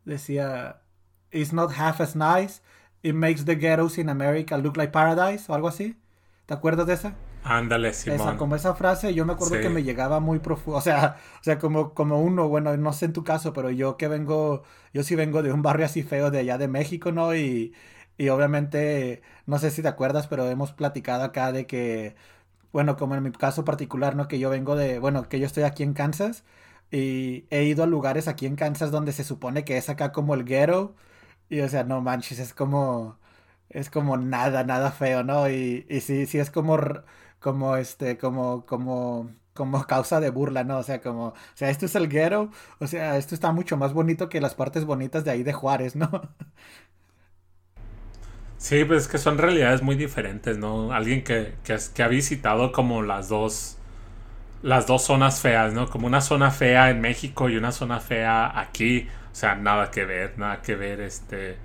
Decía 0.05 0.81
it's 1.31 1.53
not 1.53 1.71
half 1.71 2.01
as 2.01 2.15
nice. 2.15 2.61
It 3.03 3.15
makes 3.15 3.45
the 3.45 3.55
ghettos 3.55 3.97
in 3.97 4.09
America 4.09 4.57
look 4.57 4.77
like 4.77 4.91
paradise 4.91 5.49
o 5.49 5.53
algo 5.53 5.67
así. 5.67 5.95
¿Te 6.45 6.53
acuerdas 6.53 6.87
de 6.87 6.93
esa? 6.93 7.13
Ándale, 7.43 7.93
Simón. 7.93 8.15
Esa, 8.15 8.37
como 8.37 8.55
esa 8.55 8.75
frase, 8.75 9.13
yo 9.13 9.25
me 9.25 9.33
acuerdo 9.33 9.55
sí. 9.55 9.61
que 9.61 9.69
me 9.69 9.83
llegaba 9.83 10.19
muy 10.19 10.39
profundo. 10.39 10.77
O 10.79 10.81
sea, 10.81 11.17
o 11.39 11.43
sea 11.43 11.59
como, 11.59 11.93
como 11.93 12.21
uno, 12.21 12.49
bueno, 12.49 12.75
no 12.77 12.93
sé 12.93 13.05
en 13.05 13.13
tu 13.13 13.23
caso, 13.23 13.53
pero 13.53 13.69
yo 13.71 13.97
que 13.97 14.07
vengo, 14.07 14.63
yo 14.93 15.03
sí 15.03 15.15
vengo 15.15 15.41
de 15.43 15.53
un 15.53 15.61
barrio 15.61 15.85
así 15.85 16.03
feo 16.03 16.31
de 16.31 16.39
allá 16.39 16.57
de 16.57 16.67
México, 16.67 17.11
¿no? 17.11 17.35
Y, 17.35 17.73
y 18.17 18.29
obviamente, 18.29 19.21
no 19.45 19.59
sé 19.59 19.71
si 19.71 19.81
te 19.81 19.87
acuerdas, 19.87 20.27
pero 20.27 20.49
hemos 20.49 20.73
platicado 20.73 21.23
acá 21.23 21.51
de 21.51 21.67
que, 21.67 22.15
bueno, 22.71 22.97
como 22.97 23.15
en 23.15 23.23
mi 23.23 23.31
caso 23.31 23.65
particular, 23.65 24.15
¿no? 24.15 24.27
Que 24.27 24.39
yo 24.39 24.49
vengo 24.49 24.75
de, 24.75 24.99
bueno, 24.99 25.29
que 25.29 25.39
yo 25.39 25.45
estoy 25.45 25.63
aquí 25.63 25.83
en 25.83 25.93
Kansas 25.93 26.43
y 26.91 27.45
he 27.49 27.63
ido 27.63 27.83
a 27.83 27.87
lugares 27.87 28.27
aquí 28.27 28.45
en 28.45 28.55
Kansas 28.55 28.91
donde 28.91 29.13
se 29.13 29.23
supone 29.23 29.65
que 29.65 29.77
es 29.77 29.89
acá 29.89 30.11
como 30.11 30.33
el 30.33 30.45
ghetto 30.45 30.95
y 31.49 31.61
o 31.61 31.69
sea, 31.69 31.83
no 31.83 32.01
manches, 32.01 32.39
es 32.39 32.53
como. 32.53 33.19
Es 33.69 33.89
como 33.89 34.17
nada, 34.17 34.63
nada 34.63 34.91
feo, 34.91 35.23
¿no? 35.23 35.49
Y, 35.49 35.85
y 35.89 36.01
sí, 36.01 36.25
sí 36.25 36.39
es 36.39 36.51
como. 36.51 36.77
Como 37.39 37.75
este, 37.77 38.17
como. 38.17 38.65
como 38.65 39.29
como 39.53 39.83
causa 39.87 40.19
de 40.19 40.29
burla, 40.29 40.63
¿no? 40.63 40.77
O 40.77 40.83
sea, 40.83 41.01
como, 41.01 41.29
o 41.29 41.33
sea, 41.55 41.71
esto 41.71 41.87
es 41.87 41.95
el 41.95 42.09
ghetto, 42.09 42.51
o 42.79 42.85
sea, 42.85 43.17
esto 43.17 43.33
está 43.33 43.51
mucho 43.51 43.75
más 43.75 43.91
bonito 43.91 44.29
que 44.29 44.39
las 44.39 44.53
partes 44.53 44.85
bonitas 44.85 45.25
de 45.25 45.31
ahí 45.31 45.41
de 45.41 45.51
Juárez, 45.51 45.95
¿no? 45.95 46.09
Sí, 48.57 48.83
pues 48.85 49.03
es 49.03 49.07
que 49.07 49.17
son 49.19 49.37
realidades 49.37 49.81
muy 49.83 49.95
diferentes, 49.95 50.57
¿no? 50.57 50.91
Alguien 50.91 51.23
que, 51.23 51.53
que, 51.63 51.77
que 51.93 52.03
ha 52.03 52.07
visitado 52.07 52.71
como 52.71 53.03
las 53.03 53.29
dos, 53.29 53.77
las 54.63 54.87
dos 54.87 55.03
zonas 55.03 55.41
feas, 55.41 55.73
¿no? 55.73 55.87
Como 55.87 56.07
una 56.07 56.21
zona 56.21 56.49
fea 56.51 56.89
en 56.89 56.99
México 56.99 57.49
y 57.49 57.57
una 57.57 57.71
zona 57.71 57.99
fea 57.99 58.59
aquí. 58.59 59.07
O 59.31 59.35
sea, 59.35 59.55
nada 59.55 59.91
que 59.91 60.05
ver, 60.05 60.39
nada 60.39 60.61
que 60.61 60.75
ver, 60.75 61.01
este... 61.01 61.57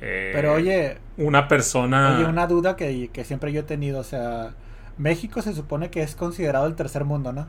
Eh, 0.00 0.32
Pero 0.34 0.54
oye... 0.54 0.98
Una 1.16 1.46
persona... 1.46 2.16
Oye, 2.16 2.26
una 2.26 2.48
duda 2.48 2.74
que, 2.74 3.08
que, 3.12 3.24
siempre 3.24 3.52
yo 3.52 3.60
he 3.60 3.64
tenido, 3.64 4.00
o 4.00 4.04
sea... 4.04 4.54
México 4.96 5.42
se 5.42 5.54
supone 5.54 5.90
que 5.90 6.02
es 6.02 6.14
considerado 6.16 6.66
el 6.66 6.74
tercer 6.74 7.04
mundo, 7.04 7.32
¿no? 7.32 7.46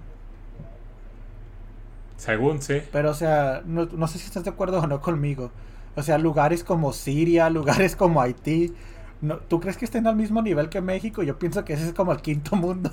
Según, 2.17 2.61
sí. 2.61 2.81
Pero, 2.91 3.11
o 3.11 3.13
sea, 3.13 3.61
no, 3.65 3.85
no 3.85 4.07
sé 4.07 4.19
si 4.19 4.25
estás 4.25 4.43
de 4.43 4.49
acuerdo 4.49 4.79
o 4.79 4.87
no 4.87 5.01
conmigo. 5.01 5.51
O 5.95 6.03
sea, 6.03 6.17
lugares 6.17 6.63
como 6.63 6.93
Siria, 6.93 7.49
lugares 7.51 7.95
como 7.95 8.21
Haití... 8.21 8.73
No, 9.21 9.37
¿Tú 9.37 9.59
crees 9.59 9.77
que 9.77 9.85
estén 9.85 10.07
al 10.07 10.15
mismo 10.15 10.41
nivel 10.41 10.69
que 10.69 10.81
México? 10.81 11.23
Yo 11.23 11.39
pienso 11.39 11.63
que 11.63 11.73
ese 11.73 11.87
es 11.87 11.93
como 11.93 12.11
el 12.11 12.21
quinto 12.21 12.55
mundo. 12.57 12.91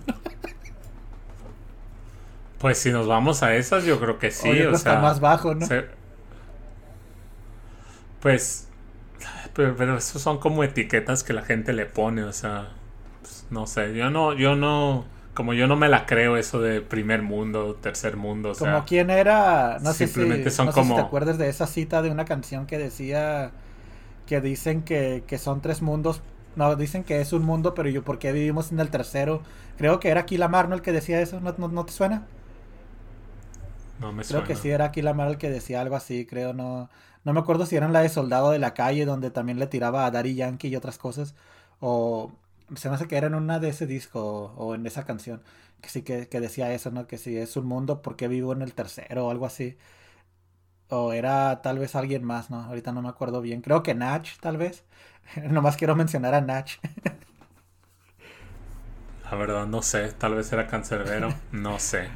Pues 2.59 2.78
si 2.78 2.92
nos 2.92 3.09
vamos 3.09 3.42
a 3.42 3.55
esas, 3.57 3.84
yo 3.84 3.98
creo 3.98 4.18
que 4.18 4.30
sí. 4.30 4.48
Oye, 4.48 4.66
o 4.68 4.70
sea, 4.70 4.92
está 4.92 5.00
más 5.00 5.18
bajo, 5.18 5.55
¿no? 5.55 5.66
Se, 5.66 5.86
pues, 8.20 8.68
pero, 9.53 9.74
pero 9.76 9.96
esos 9.96 10.22
son 10.22 10.38
como 10.38 10.62
etiquetas 10.62 11.24
que 11.24 11.32
la 11.32 11.42
gente 11.42 11.72
le 11.72 11.86
pone, 11.86 12.22
o 12.22 12.32
sea, 12.32 12.68
no 13.53 13.66
sé, 13.66 13.94
yo 13.94 14.11
no, 14.11 14.34
yo 14.34 14.57
no, 14.57 15.07
como 15.34 15.55
yo 15.55 15.66
no 15.66 15.76
me 15.76 15.88
la 15.88 16.07
creo 16.07 16.36
eso 16.36 16.61
de 16.61 16.80
primer 16.82 17.22
mundo, 17.22 17.76
tercer 17.76 18.16
mundo, 18.16 18.50
o 18.50 18.55
como 18.57 18.84
sea, 18.84 18.84
quién 18.84 19.11
era, 19.11 19.78
no 19.80 19.92
simplemente 19.92 20.50
sé 20.50 20.50
si, 20.53 20.57
son 20.57 20.66
no 20.66 20.72
como, 20.72 20.82
sé 20.82 20.84
si 20.88 20.94
te 20.94 21.00
acuerdas 21.00 21.38
de 21.38 21.48
esa 21.48 21.66
cita 21.66 22.03
de 22.03 22.11
una 22.11 22.24
canción 22.24 22.66
que 22.66 22.78
decía 22.78 23.53
que 24.26 24.40
dicen 24.42 24.84
que, 24.84 25.24
que 25.28 25.38
son 25.38 25.62
tres 25.62 25.82
mundos, 25.82 26.22
no, 26.57 26.76
dicen 26.76 27.05
que 27.05 27.20
es 27.20 27.32
un 27.34 27.44
mundo, 27.44 27.74
pero 27.74 27.90
yo, 27.90 28.05
¿por 28.05 28.18
qué 28.20 28.32
vivimos 28.32 28.72
en 28.72 28.80
el 28.80 28.90
tercero? 28.90 29.44
Creo 29.76 30.00
que 30.00 30.11
era 30.11 30.22
aquí 30.22 30.38
Lamar, 30.38 30.68
¿no? 30.68 30.76
El 30.76 30.82
que 30.82 30.92
decía 30.92 31.20
eso, 31.22 31.40
¿no, 31.40 31.55
no, 31.59 31.68
no 31.68 31.86
te 31.86 31.92
suena? 31.92 32.30
No 33.98 34.12
me 34.12 34.24
creo 34.26 34.42
suena. 34.42 34.44
que 34.44 34.57
sí 34.57 34.70
era 34.70 34.86
aquí 34.86 35.03
Lamar 35.03 35.28
el 35.28 35.38
que 35.38 35.50
decía 35.50 35.80
algo 35.80 35.96
así, 35.96 36.26
creo, 36.26 36.53
no, 36.55 36.90
no 37.24 37.32
me 37.32 37.40
acuerdo 37.40 37.66
si 37.66 37.76
eran 37.76 37.92
la 37.92 38.00
de 38.00 38.09
Soldado 38.09 38.50
de 38.50 38.59
la 38.59 38.74
Calle, 38.74 39.05
donde 39.05 39.30
también 39.30 39.59
le 39.59 39.66
tiraba 39.66 40.07
a 40.07 40.11
Daddy 40.11 40.34
Yankee 40.34 40.68
y 40.68 40.76
otras 40.76 40.98
cosas. 40.98 41.34
O 41.80 42.32
se 42.76 42.88
me 42.88 42.94
hace 42.96 43.08
que 43.08 43.16
era 43.16 43.26
en 43.26 43.34
una 43.34 43.58
de 43.58 43.68
ese 43.70 43.86
disco 43.86 44.52
o, 44.56 44.74
en 44.74 44.86
esa 44.86 45.04
canción. 45.04 45.42
Que 45.80 45.88
sí 45.88 46.02
que, 46.02 46.28
que, 46.28 46.40
decía 46.40 46.72
eso, 46.72 46.90
¿no? 46.90 47.06
Que 47.06 47.18
si 47.18 47.36
es 47.36 47.56
un 47.56 47.66
mundo, 47.66 48.02
¿por 48.02 48.16
qué 48.16 48.28
vivo 48.28 48.52
en 48.52 48.62
el 48.62 48.74
tercero? 48.74 49.26
O 49.26 49.30
algo 49.30 49.46
así. 49.46 49.76
O 50.88 51.12
era 51.12 51.62
tal 51.62 51.78
vez 51.78 51.96
alguien 51.96 52.24
más, 52.24 52.50
¿no? 52.50 52.62
Ahorita 52.62 52.92
no 52.92 53.02
me 53.02 53.08
acuerdo 53.08 53.40
bien. 53.40 53.62
Creo 53.62 53.82
que 53.82 53.94
Nach, 53.94 54.26
tal 54.40 54.56
vez. 54.56 54.84
Nomás 55.50 55.76
quiero 55.76 55.96
mencionar 55.96 56.34
a 56.34 56.40
Nach. 56.40 56.70
La 59.24 59.36
verdad, 59.36 59.66
no 59.66 59.82
sé. 59.82 60.12
Tal 60.12 60.34
vez 60.34 60.52
era 60.52 60.66
cancerbero. 60.66 61.34
no 61.52 61.78
sé. 61.78 62.08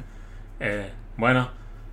Eh, 0.59 0.91
bueno, 1.17 1.49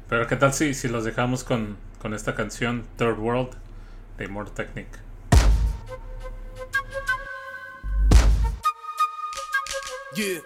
pero 0.08 0.26
¿qué 0.26 0.36
tal 0.36 0.52
si, 0.52 0.74
si 0.74 0.88
los 0.88 1.04
dejamos 1.04 1.44
con, 1.44 1.76
con 2.00 2.12
esta 2.12 2.34
canción 2.34 2.84
Third 2.98 3.18
World 3.18 3.56
de 4.18 4.28
More 4.28 4.50
Technic. 4.50 5.03
Yeah. 10.16 10.38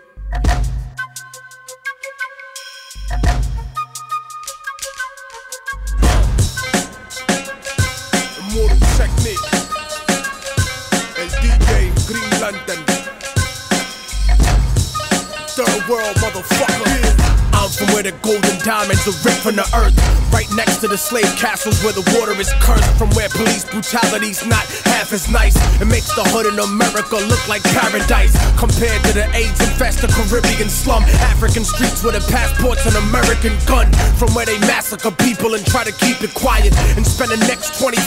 Technique. 8.96 9.38
DJ 11.42 11.92
Third 15.48 15.88
world 15.88 16.16
motherfucker. 16.16 16.77
Where 17.98 18.14
the 18.14 18.18
golden 18.22 18.54
diamonds 18.62 19.02
are 19.10 19.18
ripped 19.26 19.42
from 19.42 19.58
the 19.58 19.66
earth. 19.74 19.90
Right 20.30 20.46
next 20.54 20.78
to 20.82 20.86
the 20.86 20.94
slave 20.94 21.26
castles 21.34 21.82
where 21.82 21.90
the 21.90 22.06
water 22.14 22.30
is 22.38 22.46
cursed. 22.62 22.86
From 22.94 23.10
where 23.18 23.26
police 23.26 23.66
brutality's 23.66 24.46
not 24.46 24.62
half 24.86 25.10
as 25.10 25.26
nice. 25.26 25.58
It 25.82 25.90
makes 25.90 26.14
the 26.14 26.22
hood 26.30 26.46
in 26.46 26.54
America 26.62 27.18
look 27.26 27.42
like 27.50 27.66
paradise. 27.74 28.38
Compared 28.54 29.02
to 29.02 29.10
the 29.18 29.26
AIDS 29.34 29.58
infested 29.58 30.14
Caribbean 30.14 30.70
slum. 30.70 31.02
African 31.26 31.66
streets 31.66 32.06
with 32.06 32.14
a 32.14 32.22
passport's 32.30 32.86
an 32.86 32.94
American 33.10 33.58
gun. 33.66 33.90
From 34.14 34.30
where 34.30 34.46
they 34.46 34.62
massacre 34.70 35.10
people 35.10 35.58
and 35.58 35.66
try 35.66 35.82
to 35.82 35.90
keep 35.98 36.22
it 36.22 36.30
quiet. 36.38 36.70
And 36.94 37.02
spend 37.02 37.34
the 37.34 37.42
next 37.50 37.82
25 37.82 37.98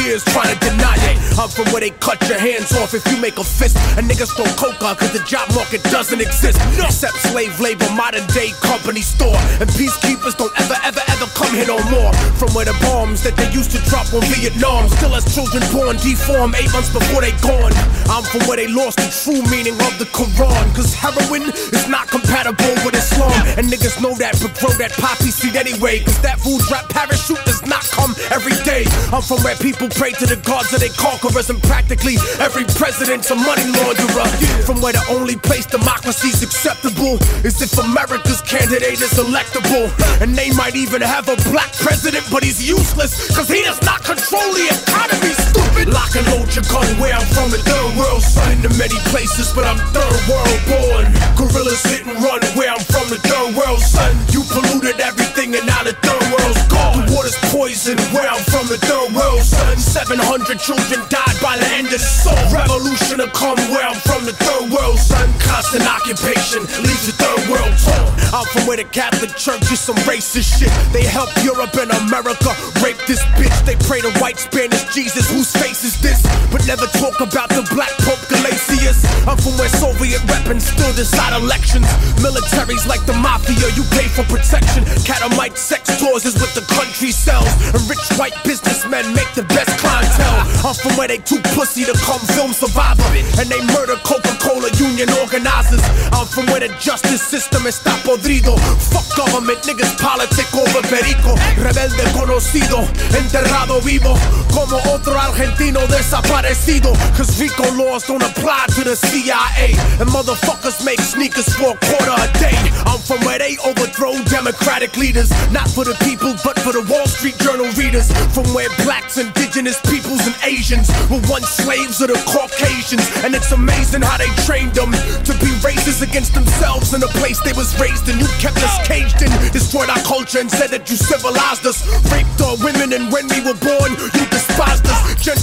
years 0.00 0.24
trying 0.32 0.56
to 0.56 0.58
deny 0.64 0.96
it. 1.12 1.20
I'm 1.36 1.52
from 1.52 1.68
where 1.68 1.84
they 1.84 1.92
cut 2.00 2.16
your 2.32 2.40
hands 2.40 2.72
off 2.80 2.96
if 2.96 3.04
you 3.12 3.20
make 3.20 3.36
a 3.36 3.44
fist. 3.44 3.76
And 4.00 4.08
niggas 4.08 4.32
throw 4.32 4.48
coca 4.56 4.96
cause 4.96 5.12
the 5.12 5.20
job 5.28 5.52
market 5.52 5.84
doesn't 5.92 6.24
exist. 6.24 6.56
Except 6.80 7.12
slave 7.28 7.52
labor, 7.60 7.92
modern 7.92 8.24
day 8.32 8.48
company 8.64 9.04
store. 9.04 9.33
And 9.60 9.68
peacekeepers 9.70 10.36
don't 10.36 10.52
ever, 10.60 10.76
ever, 10.84 11.02
ever 11.08 11.26
come 11.34 11.52
here 11.54 11.66
no 11.66 11.78
more. 11.90 12.12
From 12.38 12.52
where 12.54 12.64
the 12.64 12.76
bombs 12.82 13.22
that 13.22 13.36
they 13.36 13.48
used 13.50 13.70
to 13.72 13.80
drop 13.90 14.08
on 14.14 14.22
Vietnam 14.34 14.88
still 14.88 15.14
as 15.14 15.24
children 15.34 15.62
born 15.72 15.96
deformed 15.98 16.54
eight 16.56 16.72
months 16.72 16.92
before 16.92 17.22
they 17.22 17.32
gone. 17.40 17.72
I'm 18.10 18.24
from 18.24 18.46
where 18.46 18.58
they 18.58 18.68
lost 18.68 18.98
the 18.98 19.10
true 19.10 19.42
meaning 19.50 19.74
of 19.80 19.94
the 19.98 20.08
Quran. 20.10 20.64
Cause 20.74 20.92
heroin 20.94 21.42
is 21.72 21.86
not 21.88 22.08
compatible 22.08 22.74
with 22.84 22.94
Islam. 22.94 23.32
And 23.56 23.70
niggas 23.70 24.00
know 24.02 24.14
that, 24.18 24.38
but 24.42 24.52
grow 24.58 24.74
that 24.78 24.92
poppy 24.98 25.30
seed 25.30 25.56
anyway. 25.56 26.02
Cause 26.04 26.20
that 26.22 26.40
food 26.40 26.60
drop 26.68 26.88
parachute 26.90 27.42
does 27.44 27.64
not 27.66 27.84
come 27.94 28.14
every 28.30 28.56
day. 28.64 28.84
I'm 29.14 29.22
from 29.22 29.42
where 29.42 29.56
people 29.56 29.88
pray 29.88 30.12
to 30.18 30.26
the 30.26 30.36
gods 30.42 30.72
of 30.72 30.80
their 30.80 30.94
conquerors. 30.94 31.50
And 31.50 31.62
practically 31.62 32.16
every 32.38 32.64
president's 32.76 33.30
a 33.30 33.36
money 33.36 33.66
launderer. 33.70 34.28
From 34.66 34.80
where 34.80 34.92
the 34.92 35.04
only 35.10 35.36
place 35.36 35.66
democracy's 35.66 36.42
acceptable 36.42 37.16
is 37.44 37.60
if 37.60 37.78
America's 37.78 38.40
candidate 38.42 39.00
is 39.00 39.18
electable. 39.24 39.90
And 40.20 40.34
they 40.36 40.50
might 40.52 40.76
even 40.76 41.00
have 41.02 41.28
a 41.28 41.36
black 41.50 41.72
president, 41.74 42.24
but 42.30 42.44
he's 42.44 42.66
useless. 42.66 43.34
Cause 43.36 43.48
he 43.48 43.62
does 43.62 43.80
not 43.82 44.04
control 44.04 44.52
the 44.52 44.66
economy, 44.70 45.63
stupid. 45.74 45.92
Lock 45.92 46.14
and 46.16 46.26
load 46.32 46.54
your 46.54 46.64
gun 46.64 46.86
where 46.98 47.14
I'm 47.14 47.26
from, 47.26 47.50
the 47.50 47.58
third 47.58 47.98
world. 47.98 48.22
Son 48.22 48.62
to 48.62 48.70
many 48.78 48.96
places, 49.10 49.52
but 49.54 49.64
I'm 49.64 49.78
third 49.92 50.20
world 50.30 50.60
born. 50.68 51.04
Gorillas 51.36 51.82
hit 51.84 52.06
and 52.06 52.16
run 52.22 52.40
where 52.54 52.70
I'm 52.70 52.84
from, 52.84 53.08
the 53.10 53.18
third 53.18 53.54
world, 53.56 53.80
son. 53.80 54.14
You 54.30 54.42
polluted 54.50 55.00
everything 55.00 55.54
and 55.54 55.66
now 55.66 55.82
the 55.82 55.94
third 55.98 56.24
world's 56.30 56.62
gone. 56.68 57.06
The 57.06 57.12
water's 57.14 57.38
poison 57.50 57.98
where 58.14 58.28
I'm 58.28 58.42
from, 58.50 58.68
the 58.68 58.78
third 58.78 59.14
world, 59.14 59.42
son. 59.42 59.76
700 59.78 60.58
children 60.58 61.00
died 61.08 61.36
by 61.42 61.58
the 61.58 61.68
end 61.74 61.88
of 61.88 61.98
the 61.98 62.06
song. 62.22 62.38
Revolution 62.52 63.18
to 63.18 63.28
come 63.34 63.58
where 63.70 63.86
I'm 63.86 63.98
from, 64.06 64.24
the 64.24 64.34
third 64.34 64.70
world, 64.70 64.98
son. 64.98 65.26
Constant 65.40 65.86
occupation 65.86 66.62
leaves 66.82 67.06
the 67.06 67.14
third 67.18 67.42
world 67.50 67.74
torn. 67.82 68.14
I'm 68.34 68.46
from 68.50 68.66
where 68.66 68.76
the 68.76 68.88
Catholic 68.90 69.30
Church 69.36 69.62
is 69.70 69.80
some 69.80 69.96
racist 70.06 70.58
shit. 70.58 70.72
They 70.92 71.04
help 71.04 71.30
Europe 71.42 71.74
and 71.78 71.90
America 72.06 72.50
rape 72.82 72.98
this 73.06 73.22
bitch. 73.38 73.54
They 73.64 73.76
pray 73.86 74.00
to 74.00 74.10
white 74.18 74.38
Spanish 74.38 74.82
Jesus, 74.94 75.30
whose 75.30 75.50
face 75.64 75.84
is 75.84 75.96
this? 76.04 76.20
But 76.52 76.60
never 76.68 76.84
talk 77.00 77.16
about 77.24 77.48
the 77.48 77.64
black 77.72 77.88
Pope 78.04 78.20
Galatius. 78.28 79.00
I'm 79.24 79.40
from 79.40 79.56
where 79.56 79.72
Soviet 79.80 80.20
weapons 80.28 80.68
still 80.68 80.92
decide 80.92 81.32
elections. 81.32 81.88
Militaries 82.20 82.84
like 82.84 83.00
the 83.08 83.16
mafia, 83.16 83.72
you 83.72 83.84
pay 83.96 84.04
for 84.12 84.28
protection. 84.28 84.84
Catamite 85.08 85.56
sex 85.56 85.88
tours 85.96 86.28
is 86.28 86.36
what 86.36 86.52
the 86.52 86.64
country 86.68 87.10
sells. 87.10 87.48
And 87.72 87.80
rich 87.88 88.04
white 88.20 88.36
businessmen 88.44 89.08
make 89.16 89.32
the 89.32 89.48
best 89.56 89.72
clientele. 89.80 90.44
I'm 90.68 90.76
from 90.76 91.00
where 91.00 91.08
they 91.08 91.18
too 91.24 91.40
pussy 91.56 91.88
to 91.88 91.96
come 92.04 92.20
film 92.36 92.52
Survivor. 92.52 93.08
And 93.40 93.48
they 93.48 93.62
murder 93.72 93.96
Coca-Cola 94.04 94.68
union 94.76 95.08
organizers. 95.24 95.82
I'm 96.12 96.28
from 96.28 96.44
where 96.52 96.60
the 96.60 96.68
justice 96.76 97.24
system 97.24 97.64
is 97.64 97.74
está 97.74 97.96
podrido. 98.04 98.54
Fuck 98.92 99.08
government, 99.16 99.60
niggas 99.64 99.96
politic 99.98 100.46
over 100.54 100.82
perico. 100.86 101.34
Rebelde 101.56 102.04
conocido, 102.12 102.86
enterrado 103.18 103.80
vivo. 103.80 104.14
Como 104.52 104.76
otro 104.94 105.18
argentino 105.18 105.53
desaparecido. 105.54 106.92
Cause 107.16 107.40
RICO 107.40 107.64
laws 107.76 108.06
don't 108.06 108.22
apply 108.22 108.66
to 108.76 108.84
the 108.84 108.96
CIA. 108.96 109.74
And 110.00 110.08
motherfuckers 110.10 110.84
make 110.84 111.00
sneakers 111.00 111.48
for 111.54 111.74
a 111.74 111.78
quarter 111.78 112.14
a 112.14 112.28
day. 112.38 112.56
I'm 112.86 112.98
from 113.00 113.20
where 113.24 113.38
they 113.38 113.56
overthrow 113.64 114.14
democratic 114.24 114.96
leaders. 114.96 115.30
Not 115.52 115.68
for 115.70 115.84
the 115.84 115.94
people, 116.04 116.34
but 116.44 116.58
for 116.58 116.72
the 116.72 116.84
Wall 116.90 117.06
Street 117.06 117.38
Journal 117.38 117.66
readers. 117.76 118.10
From 118.34 118.44
where 118.54 118.68
blacks, 118.84 119.18
indigenous 119.18 119.80
peoples, 119.82 120.26
and 120.26 120.36
Asians 120.44 120.88
were 121.10 121.22
once 121.28 121.48
slaves 121.48 122.00
of 122.00 122.08
the 122.08 122.18
Caucasians. 122.26 123.06
And 123.24 123.34
it's 123.34 123.52
amazing 123.52 124.02
how 124.02 124.18
they 124.18 124.30
trained 124.44 124.74
them 124.74 124.92
to 124.92 125.32
be 125.38 125.50
racist 125.62 126.02
against 126.02 126.34
themselves 126.34 126.94
in 126.94 127.00
the 127.00 127.12
place 127.20 127.40
they 127.40 127.52
was 127.52 127.78
raised 127.80 128.08
in. 128.08 128.18
You 128.18 128.28
kept 128.38 128.58
us 128.58 128.74
caged 128.86 129.22
in, 129.22 129.30
destroyed 129.52 129.90
our 129.90 130.02
culture, 130.02 130.40
and 130.40 130.50
said 130.50 130.70
that 130.70 130.90
you 130.90 130.96
civilized 130.96 131.66
us. 131.66 131.86
Raped 132.10 132.40
our 132.42 132.56
women, 132.62 132.92
and 132.92 133.12
when 133.12 133.28
we 133.28 133.40
were 133.40 133.58
born, 133.58 133.90
you 134.14 134.24
despised 134.30 134.86
us. 134.86 134.94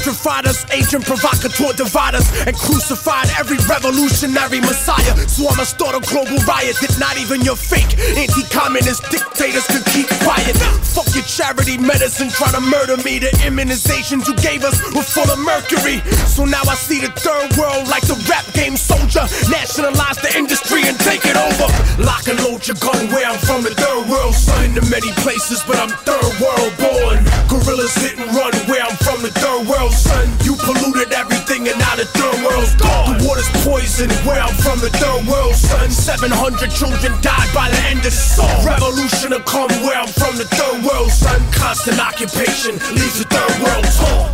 Us, 0.08 0.66
agent 0.72 1.06
provocateur 1.06 1.74
divide 1.74 2.16
us, 2.16 2.26
and 2.47 2.56
crucified 2.58 3.28
every 3.38 3.58
revolutionary 3.70 4.60
messiah. 4.62 5.16
So 5.28 5.47
I'ma 5.47 5.64
start 5.64 5.95
a 5.95 6.02
global 6.10 6.38
riot 6.45 6.78
that 6.82 6.97
not 6.99 7.18
even 7.18 7.41
your 7.41 7.56
fake 7.56 7.97
anti-communist 8.18 9.04
dictators 9.12 9.66
could 9.68 9.86
keep 9.93 10.08
quiet. 10.26 10.58
Fuck 10.91 11.14
your 11.14 11.24
charity 11.26 11.78
medicine, 11.78 12.30
trying 12.30 12.54
to 12.54 12.62
murder 12.62 12.97
me. 13.04 13.20
The 13.20 13.30
immunizations 13.45 14.28
you 14.28 14.36
gave 14.41 14.64
us 14.64 14.82
were 14.93 15.06
full 15.06 15.30
of 15.30 15.39
mercury. 15.39 16.02
So 16.26 16.45
now 16.45 16.62
I 16.68 16.76
see 16.76 16.99
the 16.99 17.12
third 17.14 17.56
world 17.58 17.88
like 17.88 18.06
the 18.08 18.18
rap 18.30 18.45
game 18.54 18.78
soldier. 18.78 19.26
Nationalize 19.49 20.18
the 20.18 20.34
industry 20.38 20.82
and 20.86 20.97
take 20.99 21.26
it 21.26 21.38
over. 21.38 21.68
Lock 22.02 22.28
and 22.28 22.39
load 22.43 22.66
your 22.66 22.78
gun 22.82 23.08
where 23.14 23.28
I'm 23.28 23.39
from, 23.39 23.64
the 23.64 23.76
third 23.76 24.10
world. 24.10 24.34
Son 24.34 24.74
to 24.76 24.84
many 24.89 25.12
places, 25.22 25.64
but 25.68 25.78
I'm 25.78 25.93
third 26.04 26.32
world 26.41 26.74
born. 26.80 27.22
Gorillas 27.47 27.95
hit 27.95 28.18
and 28.18 28.30
run 28.36 28.54
where 28.68 28.82
I'm 28.82 28.97
from, 29.06 29.22
the 29.22 29.32
third 29.32 29.68
world, 29.68 29.91
son. 29.94 30.28
You 30.44 30.56
polluted 30.56 31.14
everything 31.14 31.68
and 31.68 31.78
now 31.78 31.96
the 31.96 32.06
third 32.06 32.38
world's 32.44 32.76
gone. 32.76 33.18
The 33.18 33.28
water's 33.28 33.50
poison 33.64 34.10
where 34.26 34.42
I'm 34.42 34.56
from, 34.64 34.80
the 34.80 34.89
third 34.89 35.28
world, 35.28 35.56
son. 35.56 35.89
700 35.89 36.72
children 36.72 37.14
died 37.22 37.50
by 37.54 37.70
the 37.70 37.82
end 37.88 38.00
of 38.00 38.06
the 38.06 38.12
song. 38.12 38.66
Revolution 38.66 39.32
to 39.32 39.42
come 39.44 39.70
where 39.84 39.98
I'm 39.98 40.08
from, 40.08 40.38
the 40.38 40.46
third 40.46 40.84
world, 40.84 41.12
son. 41.12 41.39
Constant 41.52 42.00
occupation 42.00 42.80
leaves 42.96 43.20
the 43.20 43.28
third 43.30 43.54
world 43.62 43.86
torn. 44.00 44.32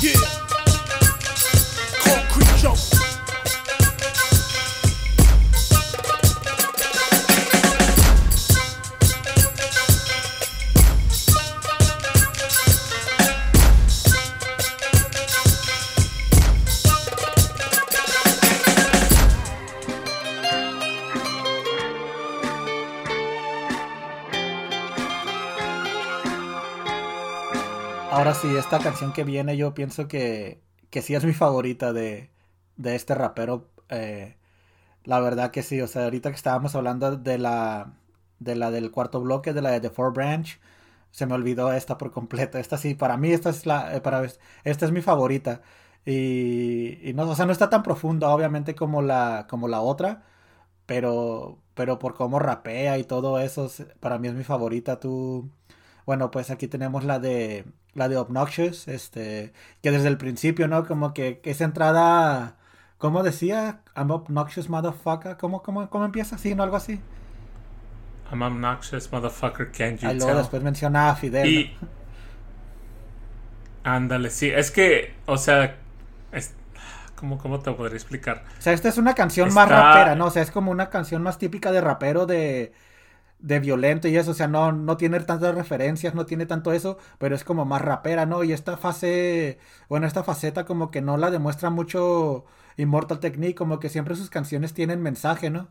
Yeah. 0.00 0.33
Esta 28.76 28.90
canción 28.90 29.12
que 29.12 29.24
viene 29.24 29.56
yo 29.56 29.74
pienso 29.74 30.08
que, 30.08 30.62
que 30.90 31.02
sí 31.02 31.14
es 31.14 31.24
mi 31.24 31.32
favorita 31.32 31.92
de, 31.92 32.30
de 32.76 32.94
este 32.96 33.14
rapero. 33.14 33.68
eh, 33.88 34.36
la 35.04 35.20
verdad 35.20 35.50
que 35.50 35.62
sí, 35.62 35.80
o 35.80 35.86
sea, 35.88 36.04
ahorita 36.04 36.30
que 36.30 36.36
estábamos 36.36 36.74
hablando 36.74 37.16
de 37.16 37.38
la, 37.38 37.94
de 38.40 38.56
la 38.56 38.70
del 38.70 38.90
cuarto 38.90 39.20
bloque, 39.20 39.52
de 39.52 39.62
la 39.62 39.70
de 39.70 39.80
The 39.80 39.90
Four 39.90 40.12
Branch, 40.14 40.60
se 41.10 41.26
me 41.26 41.34
olvidó 41.34 41.72
esta 41.72 41.98
por 41.98 42.10
completo. 42.12 42.58
Esta 42.58 42.78
sí, 42.78 42.94
para 42.94 43.16
mí 43.16 43.32
esta 43.32 43.50
es 43.50 43.66
la, 43.66 43.94
eh, 43.96 44.00
para, 44.00 44.24
esta 44.64 44.86
es 44.86 44.92
mi 44.92 45.02
favorita. 45.02 45.62
Y, 46.06 46.98
y 47.08 47.14
no, 47.14 47.28
o 47.30 47.34
sea, 47.36 47.46
no 47.46 47.52
está 47.52 47.70
tan 47.70 47.82
profunda, 47.82 48.30
obviamente, 48.30 48.74
como 48.74 49.02
la, 49.02 49.46
como 49.48 49.68
la 49.68 49.80
otra, 49.80 50.24
pero, 50.86 51.58
pero 51.74 51.98
por 51.98 52.14
cómo 52.14 52.38
rapea 52.38 52.98
y 52.98 53.04
todo 53.04 53.38
eso, 53.40 53.70
para 54.00 54.18
mí 54.18 54.28
es 54.28 54.34
mi 54.34 54.44
favorita. 54.44 55.00
Tú, 55.00 55.50
bueno, 56.06 56.30
pues 56.30 56.50
aquí 56.50 56.68
tenemos 56.68 57.04
la 57.04 57.18
de 57.18 57.64
la 57.94 58.08
de 58.08 58.16
Obnoxious, 58.16 58.88
este, 58.88 59.52
que 59.82 59.90
desde 59.92 60.08
el 60.08 60.18
principio, 60.18 60.68
¿no? 60.68 60.84
Como 60.86 61.14
que, 61.14 61.40
esa 61.44 61.64
entrada, 61.64 62.58
¿cómo 62.98 63.22
decía? 63.22 63.82
I'm 63.96 64.10
obnoxious 64.10 64.68
motherfucker, 64.68 65.36
¿cómo, 65.36 65.62
cómo, 65.62 65.88
cómo 65.90 66.04
empieza 66.04 66.36
así, 66.36 66.54
no? 66.54 66.62
Algo 66.64 66.76
así. 66.76 67.00
I'm 68.30 68.42
obnoxious 68.42 69.10
motherfucker, 69.12 69.70
can't 69.72 70.00
you 70.00 70.10
Y 70.10 70.14
luego 70.14 70.34
tell? 70.34 70.38
después 70.38 70.62
menciona 70.62 71.10
a 71.10 71.16
Fidel. 71.16 71.48
Y. 71.48 71.70
¿no? 71.80 71.88
Ándale, 73.82 74.30
sí. 74.30 74.50
Es 74.50 74.70
que, 74.70 75.14
o 75.26 75.36
sea. 75.36 75.76
es- 76.32 76.54
¿cómo, 77.16 77.38
¿Cómo 77.38 77.60
te 77.60 77.72
podría 77.72 77.96
explicar? 77.96 78.44
O 78.58 78.62
sea, 78.62 78.72
esta 78.72 78.88
es 78.88 78.98
una 78.98 79.14
canción 79.14 79.52
más 79.52 79.70
rapera, 79.70 80.14
¿no? 80.14 80.26
O 80.26 80.30
sea, 80.30 80.42
es 80.42 80.50
como 80.50 80.70
una 80.70 80.88
canción 80.90 81.22
más 81.22 81.38
típica 81.38 81.72
de 81.72 81.80
rapero 81.80 82.24
de, 82.26 82.72
de 83.38 83.60
violento 83.60 84.08
y 84.08 84.16
eso, 84.16 84.30
o 84.32 84.34
sea, 84.34 84.48
no, 84.48 84.72
no 84.72 84.96
tiene 84.96 85.20
tantas 85.20 85.54
referencias, 85.54 86.14
no 86.14 86.26
tiene 86.26 86.46
tanto 86.46 86.72
eso, 86.72 86.98
pero 87.18 87.34
es 87.34 87.44
como 87.44 87.64
más 87.64 87.82
rapera, 87.82 88.26
¿no? 88.26 88.42
Y 88.44 88.52
esta 88.52 88.76
fase, 88.76 89.58
bueno, 89.88 90.06
esta 90.06 90.24
faceta 90.24 90.64
como 90.64 90.90
que 90.90 91.02
no 91.02 91.16
la 91.18 91.30
demuestra 91.30 91.70
mucho 91.70 92.46
Immortal 92.76 93.20
Technique, 93.20 93.54
como 93.54 93.80
que 93.80 93.88
siempre 93.90 94.16
sus 94.16 94.30
canciones 94.30 94.74
tienen 94.74 95.02
mensaje, 95.02 95.50
¿no? 95.50 95.68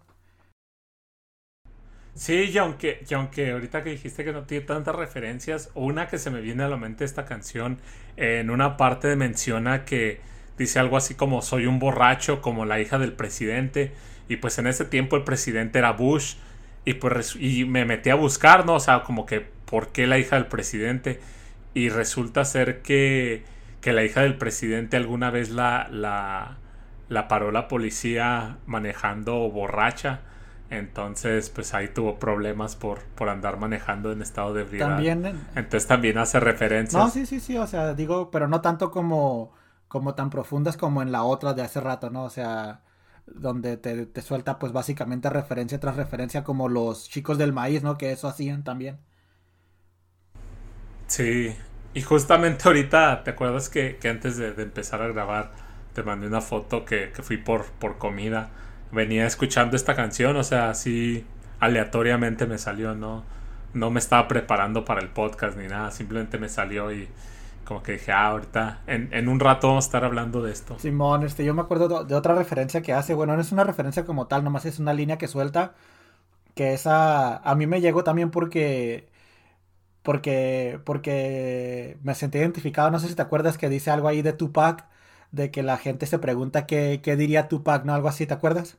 Sí, 2.15 2.51
y 2.53 2.57
aunque, 2.59 3.03
y 3.09 3.13
aunque 3.15 3.51
ahorita 3.51 3.83
que 3.83 3.89
dijiste 3.91 4.23
que 4.23 4.33
no 4.33 4.43
tiene 4.43 4.65
tantas 4.65 4.95
referencias, 4.95 5.71
una 5.73 6.07
que 6.07 6.19
se 6.19 6.29
me 6.29 6.41
viene 6.41 6.63
a 6.63 6.69
la 6.69 6.77
mente 6.77 7.05
esta 7.05 7.25
canción, 7.25 7.79
en 8.17 8.51
una 8.51 8.77
parte 8.77 9.15
menciona 9.15 9.83
que 9.83 10.21
dice 10.57 10.79
algo 10.79 10.97
así 10.97 11.15
como 11.15 11.41
soy 11.41 11.65
un 11.65 11.79
borracho 11.79 12.39
como 12.41 12.65
la 12.65 12.79
hija 12.79 12.99
del 12.99 13.13
presidente, 13.13 13.93
y 14.27 14.37
pues 14.37 14.59
en 14.59 14.67
ese 14.67 14.85
tiempo 14.85 15.15
el 15.15 15.23
presidente 15.23 15.79
era 15.79 15.91
Bush, 15.93 16.35
y 16.85 16.95
pues 16.95 17.35
y 17.39 17.65
me 17.65 17.85
metí 17.85 18.09
a 18.09 18.15
buscar, 18.15 18.65
¿no? 18.65 18.75
O 18.75 18.79
sea, 18.79 19.03
como 19.03 19.25
que 19.25 19.41
¿por 19.73 19.87
qué 19.87 20.05
la 20.05 20.19
hija 20.19 20.35
del 20.35 20.47
presidente? 20.47 21.19
Y 21.73 21.89
resulta 21.89 22.45
ser 22.45 22.83
que, 22.83 23.43
que 23.81 23.91
la 23.91 24.03
hija 24.03 24.21
del 24.21 24.37
presidente 24.37 24.97
alguna 24.97 25.31
vez 25.31 25.49
la, 25.49 25.87
la, 25.89 26.57
la 27.09 27.27
paró 27.27 27.51
la 27.51 27.67
policía 27.67 28.57
manejando 28.67 29.49
borracha. 29.49 30.21
Entonces, 30.69 31.49
pues 31.49 31.73
ahí 31.73 31.87
tuvo 31.87 32.19
problemas 32.19 32.75
por, 32.75 33.01
por 33.15 33.29
andar 33.29 33.57
manejando 33.57 34.11
en 34.11 34.21
estado 34.21 34.53
de 34.53 34.61
ebriedad. 34.61 34.89
También. 34.89 35.25
Entonces 35.55 35.87
también 35.87 36.17
hace 36.19 36.39
referencias. 36.39 37.01
No, 37.01 37.09
sí, 37.09 37.25
sí, 37.25 37.39
sí. 37.39 37.57
O 37.57 37.65
sea, 37.65 37.95
digo, 37.95 38.29
pero 38.29 38.47
no 38.47 38.61
tanto 38.61 38.91
como, 38.91 39.53
como 39.87 40.13
tan 40.13 40.29
profundas 40.29 40.77
como 40.77 41.01
en 41.01 41.11
la 41.11 41.23
otra 41.23 41.53
de 41.53 41.63
hace 41.63 41.79
rato, 41.81 42.11
¿no? 42.11 42.25
O 42.25 42.29
sea, 42.29 42.81
donde 43.25 43.77
te, 43.77 44.05
te, 44.05 44.21
suelta 44.21 44.59
pues 44.59 44.71
básicamente 44.71 45.29
referencia 45.29 45.79
tras 45.79 45.95
referencia 45.95 46.43
como 46.43 46.69
los 46.69 47.09
chicos 47.09 47.37
del 47.37 47.53
maíz, 47.53 47.83
¿no? 47.83 47.97
Que 47.97 48.11
eso 48.11 48.27
hacían 48.27 48.63
también. 48.63 48.99
Sí, 51.07 51.55
y 51.93 52.01
justamente 52.01 52.63
ahorita, 52.67 53.23
¿te 53.23 53.31
acuerdas 53.31 53.69
que, 53.69 53.97
que 53.97 54.09
antes 54.09 54.37
de, 54.37 54.49
empezar 54.61 55.01
a 55.01 55.07
grabar 55.07 55.51
te 55.93 56.01
mandé 56.01 56.27
una 56.27 56.41
foto 56.41 56.85
que, 56.85 57.11
que, 57.11 57.21
fui 57.21 57.37
por, 57.37 57.65
por 57.65 57.97
comida? 57.97 58.49
Venía 58.91 59.25
escuchando 59.27 59.75
esta 59.75 59.95
canción, 59.95 60.35
o 60.37 60.43
sea, 60.43 60.69
así 60.69 61.25
aleatoriamente 61.59 62.45
me 62.47 62.57
salió, 62.57 62.95
¿no? 62.95 63.23
No 63.73 63.91
me 63.91 63.99
estaba 63.99 64.27
preparando 64.27 64.85
para 64.85 65.01
el 65.01 65.09
podcast 65.09 65.57
ni 65.57 65.67
nada, 65.67 65.91
simplemente 65.91 66.37
me 66.37 66.49
salió 66.49 66.91
y 66.91 67.07
como 67.65 67.83
que 67.83 67.93
dije, 67.93 68.11
ah, 68.11 68.27
ahorita 68.27 68.81
en, 68.87 69.27
un 69.27 69.39
rato 69.39 69.67
vamos 69.67 69.85
a 69.85 69.87
estar 69.87 70.03
hablando 70.03 70.41
de 70.41 70.51
esto. 70.51 70.77
Simón, 70.79 71.23
este, 71.23 71.45
yo 71.45 71.53
me 71.53 71.61
acuerdo 71.61 72.03
de 72.03 72.15
otra 72.15 72.35
referencia 72.35 72.81
que 72.81 72.93
hace, 72.93 73.13
bueno, 73.13 73.35
no 73.35 73.41
es 73.41 73.51
una 73.51 73.63
referencia 73.63 74.05
como 74.05 74.27
tal, 74.27 74.43
nomás 74.43 74.65
es 74.65 74.79
una 74.79 74.93
línea 74.93 75.17
que 75.17 75.27
suelta, 75.27 75.73
que 76.55 76.73
esa 76.73 77.37
a 77.37 77.55
mí 77.55 77.67
me 77.67 77.81
llegó 77.81 78.03
también 78.03 78.31
porque 78.31 79.09
porque 80.03 80.79
porque 80.85 81.97
me 82.03 82.15
sentí 82.15 82.37
identificado, 82.39 82.91
no 82.91 82.99
sé 82.99 83.07
si 83.09 83.15
te 83.15 83.21
acuerdas 83.21 83.57
que 83.57 83.69
dice 83.69 83.91
algo 83.91 84.07
ahí 84.07 84.21
de 84.21 84.33
Tupac, 84.33 84.85
de 85.31 85.51
que 85.51 85.63
la 85.63 85.77
gente 85.77 86.05
se 86.05 86.19
pregunta 86.19 86.67
qué, 86.67 87.01
qué 87.03 87.15
diría 87.17 87.47
Tupac, 87.49 87.85
¿no? 87.85 87.93
Algo 87.93 88.09
así, 88.09 88.27
¿te 88.27 88.33
acuerdas? 88.33 88.77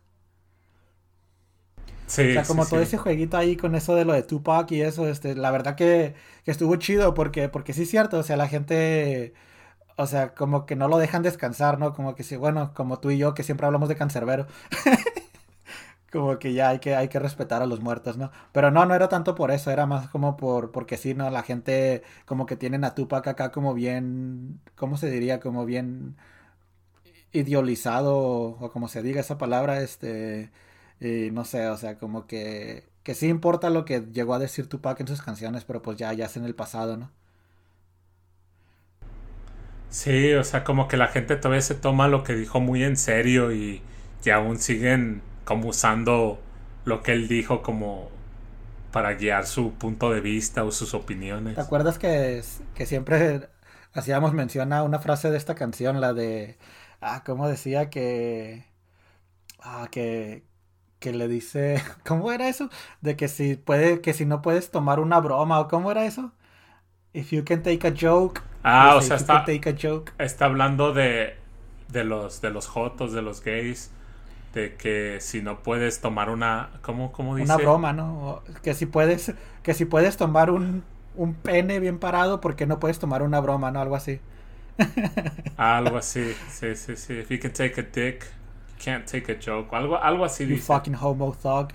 Sí, 2.15 2.31
o 2.31 2.33
sea, 2.33 2.45
como 2.45 2.65
todo 2.67 2.81
ese 2.81 2.97
jueguito 2.97 3.37
ahí 3.37 3.57
con 3.57 3.75
eso 3.75 3.95
de 3.97 4.05
lo 4.05 4.13
de 4.13 4.23
Tupac 4.23 4.71
y 4.71 4.83
eso, 4.83 5.09
este, 5.09 5.35
la 5.35 5.51
verdad 5.51 5.75
que, 5.75 6.15
estuvo 6.47 6.77
chido 6.77 7.15
porque, 7.15 7.49
porque 7.49 7.73
sí 7.73 7.83
es 7.83 7.91
cierto, 7.91 8.19
o 8.19 8.23
sea, 8.23 8.37
la 8.37 8.49
gente, 8.49 9.35
o 9.97 10.07
sea, 10.07 10.35
como 10.35 10.67
que 10.67 10.77
no 10.77 10.89
lo 10.89 10.99
dejan 10.99 11.23
descansar, 11.23 11.79
¿no? 11.79 11.93
Como 11.95 12.15
que 12.15 12.23
sí, 12.23 12.37
bueno, 12.37 12.73
como 12.75 13.01
tú 13.01 13.11
y 13.11 13.19
yo 13.19 13.35
que 13.35 13.43
siempre 13.43 13.67
hablamos 13.67 13.89
de 13.89 13.97
cancerbero. 13.97 14.47
como 16.13 16.39
que 16.39 16.53
ya 16.53 16.69
hay 16.71 16.79
que, 16.79 16.95
hay 16.95 17.09
que 17.09 17.19
respetar 17.19 17.63
a 17.63 17.67
los 17.67 17.81
muertos, 17.81 18.17
¿no? 18.17 18.31
Pero 18.53 18.71
no, 18.71 18.87
no 18.87 18.95
era 18.95 19.09
tanto 19.09 19.35
por 19.35 19.51
eso, 19.51 19.71
era 19.73 19.87
más 19.87 20.09
como 20.09 20.37
por, 20.37 20.71
porque 20.73 20.97
sí, 20.97 21.15
¿no? 21.15 21.29
La 21.31 21.43
gente 21.43 22.03
como 22.27 22.47
que 22.47 22.57
tienen 22.57 22.85
a 22.85 22.95
Tupac 22.95 23.27
acá 23.27 23.51
como 23.51 23.75
bien, 23.75 24.61
¿cómo 24.77 24.97
se 24.97 25.11
diría? 25.11 25.41
Como 25.41 25.65
bien 25.67 26.17
idealizado, 27.33 28.17
o 28.17 28.71
como 28.73 28.89
se 28.89 29.03
diga 29.03 29.21
esa 29.21 29.39
palabra, 29.39 29.81
este 29.81 30.51
y 31.01 31.31
no 31.33 31.45
sé, 31.45 31.69
o 31.69 31.77
sea, 31.77 31.99
como 31.99 32.27
que, 32.27 32.89
que 33.03 33.15
sí 33.15 33.29
importa 33.29 33.71
lo 33.71 33.85
que 33.85 34.01
llegó 34.13 34.35
a 34.35 34.39
decir 34.39 34.69
Tupac 34.69 35.01
en 35.01 35.09
sus 35.09 35.23
canciones, 35.23 35.65
pero 35.65 35.83
pues 35.83 35.99
ya, 35.99 36.13
ya 36.13 36.27
es 36.27 36.37
en 36.37 36.45
el 36.45 36.55
pasado, 36.55 36.97
¿no? 36.97 37.11
Sí, 39.91 40.33
o 40.35 40.43
sea, 40.45 40.65
como 40.65 40.89
que 40.89 40.97
la 40.97 41.09
gente 41.09 41.37
todavía 41.37 41.63
se 41.63 41.75
toma 41.77 42.09
lo 42.09 42.25
que 42.25 42.35
dijo 42.35 42.61
muy 42.61 42.83
en 42.83 42.97
serio 42.97 43.53
y, 43.53 43.83
y 44.25 44.31
aún 44.31 44.59
siguen 44.59 45.23
como 45.45 45.69
usando 45.69 46.41
lo 46.85 47.03
que 47.03 47.13
él 47.13 47.29
dijo 47.29 47.63
como 47.63 48.11
para 48.93 49.15
guiar 49.15 49.47
su 49.47 49.75
punto 49.75 50.11
de 50.13 50.21
vista 50.21 50.65
o 50.65 50.73
sus 50.73 50.95
opiniones. 50.95 51.55
¿Te 51.55 51.61
acuerdas 51.61 51.99
que, 51.99 52.43
que 52.75 52.87
siempre 52.87 53.49
hacíamos 53.93 54.33
mención 54.35 54.73
a 54.73 54.83
una 54.83 54.99
frase 54.99 55.31
de 55.31 55.37
esta 55.39 55.55
canción, 55.55 56.01
la 56.01 56.13
de, 56.15 56.59
ah, 57.01 57.23
¿cómo 57.25 57.49
decía 57.49 57.91
que, 57.91 58.67
ah, 59.61 59.89
que, 59.91 60.45
que 61.05 61.13
le 61.13 61.29
dice, 61.29 61.83
¿cómo 62.07 62.33
era 62.33 62.49
eso? 62.49 62.71
De 63.03 63.15
que 63.17 63.29
si 63.29 63.57
puede, 63.57 64.01
que 64.01 64.15
si 64.15 64.25
no 64.25 64.41
puedes 64.41 64.71
tomar 64.71 65.01
una 65.01 65.21
broma 65.21 65.61
o 65.61 65.69
cómo 65.69 65.91
era 65.91 66.07
eso? 66.07 66.33
If 67.13 67.31
you 67.31 67.45
can 67.45 67.63
take 67.63 67.87
a 67.87 67.95
joke. 67.95 68.43
Ah, 68.63 68.97
o 68.97 69.03
sea, 69.03 69.17
está, 69.17 69.45
está 70.19 70.45
hablando 70.47 70.95
de, 70.95 71.37
de 71.89 72.05
los 72.05 72.41
de 72.41 72.51
los 72.51 72.67
jotos, 72.67 73.13
de 73.13 73.23
los 73.23 73.43
gays, 73.43 73.91
de 74.55 74.77
que 74.77 75.19
si 75.21 75.43
no 75.43 75.63
puedes 75.63 76.01
tomar 76.01 76.31
una, 76.31 76.71
¿cómo, 76.81 77.13
cómo 77.13 77.37
dice? 77.37 77.53
Una 77.53 77.59
broma, 77.59 77.93
¿no? 77.93 78.43
Que 78.63 78.75
si 78.75 78.87
puedes, 78.87 79.35
que 79.63 79.75
si 79.75 79.85
puedes 79.85 80.17
tomar 80.17 80.51
un, 80.51 80.83
un 81.15 81.35
pene 81.35 81.81
bien 81.81 81.99
parado, 81.99 82.41
porque 82.41 82.67
no 82.67 82.81
puedes 82.81 82.99
tomar 82.99 83.23
una 83.23 83.41
broma, 83.41 83.71
¿no? 83.71 83.81
Algo 83.81 83.97
así. 83.97 84.21
Algo 85.57 85.99
así, 85.99 86.35
sí, 86.51 86.75
sí, 86.75 86.97
sí. 86.97 87.13
If 87.15 87.31
you 87.31 87.39
can 87.39 87.53
take 87.53 87.81
a 87.81 87.85
dick, 87.85 88.27
can't 88.83 89.07
take 89.07 89.33
a 89.33 89.39
joke. 89.39 89.75
algo, 89.75 89.97
algo 89.97 90.25
así. 90.25 90.47
You 90.47 90.59
fucking 90.59 90.95
homo 90.95 91.37
thug. 91.41 91.73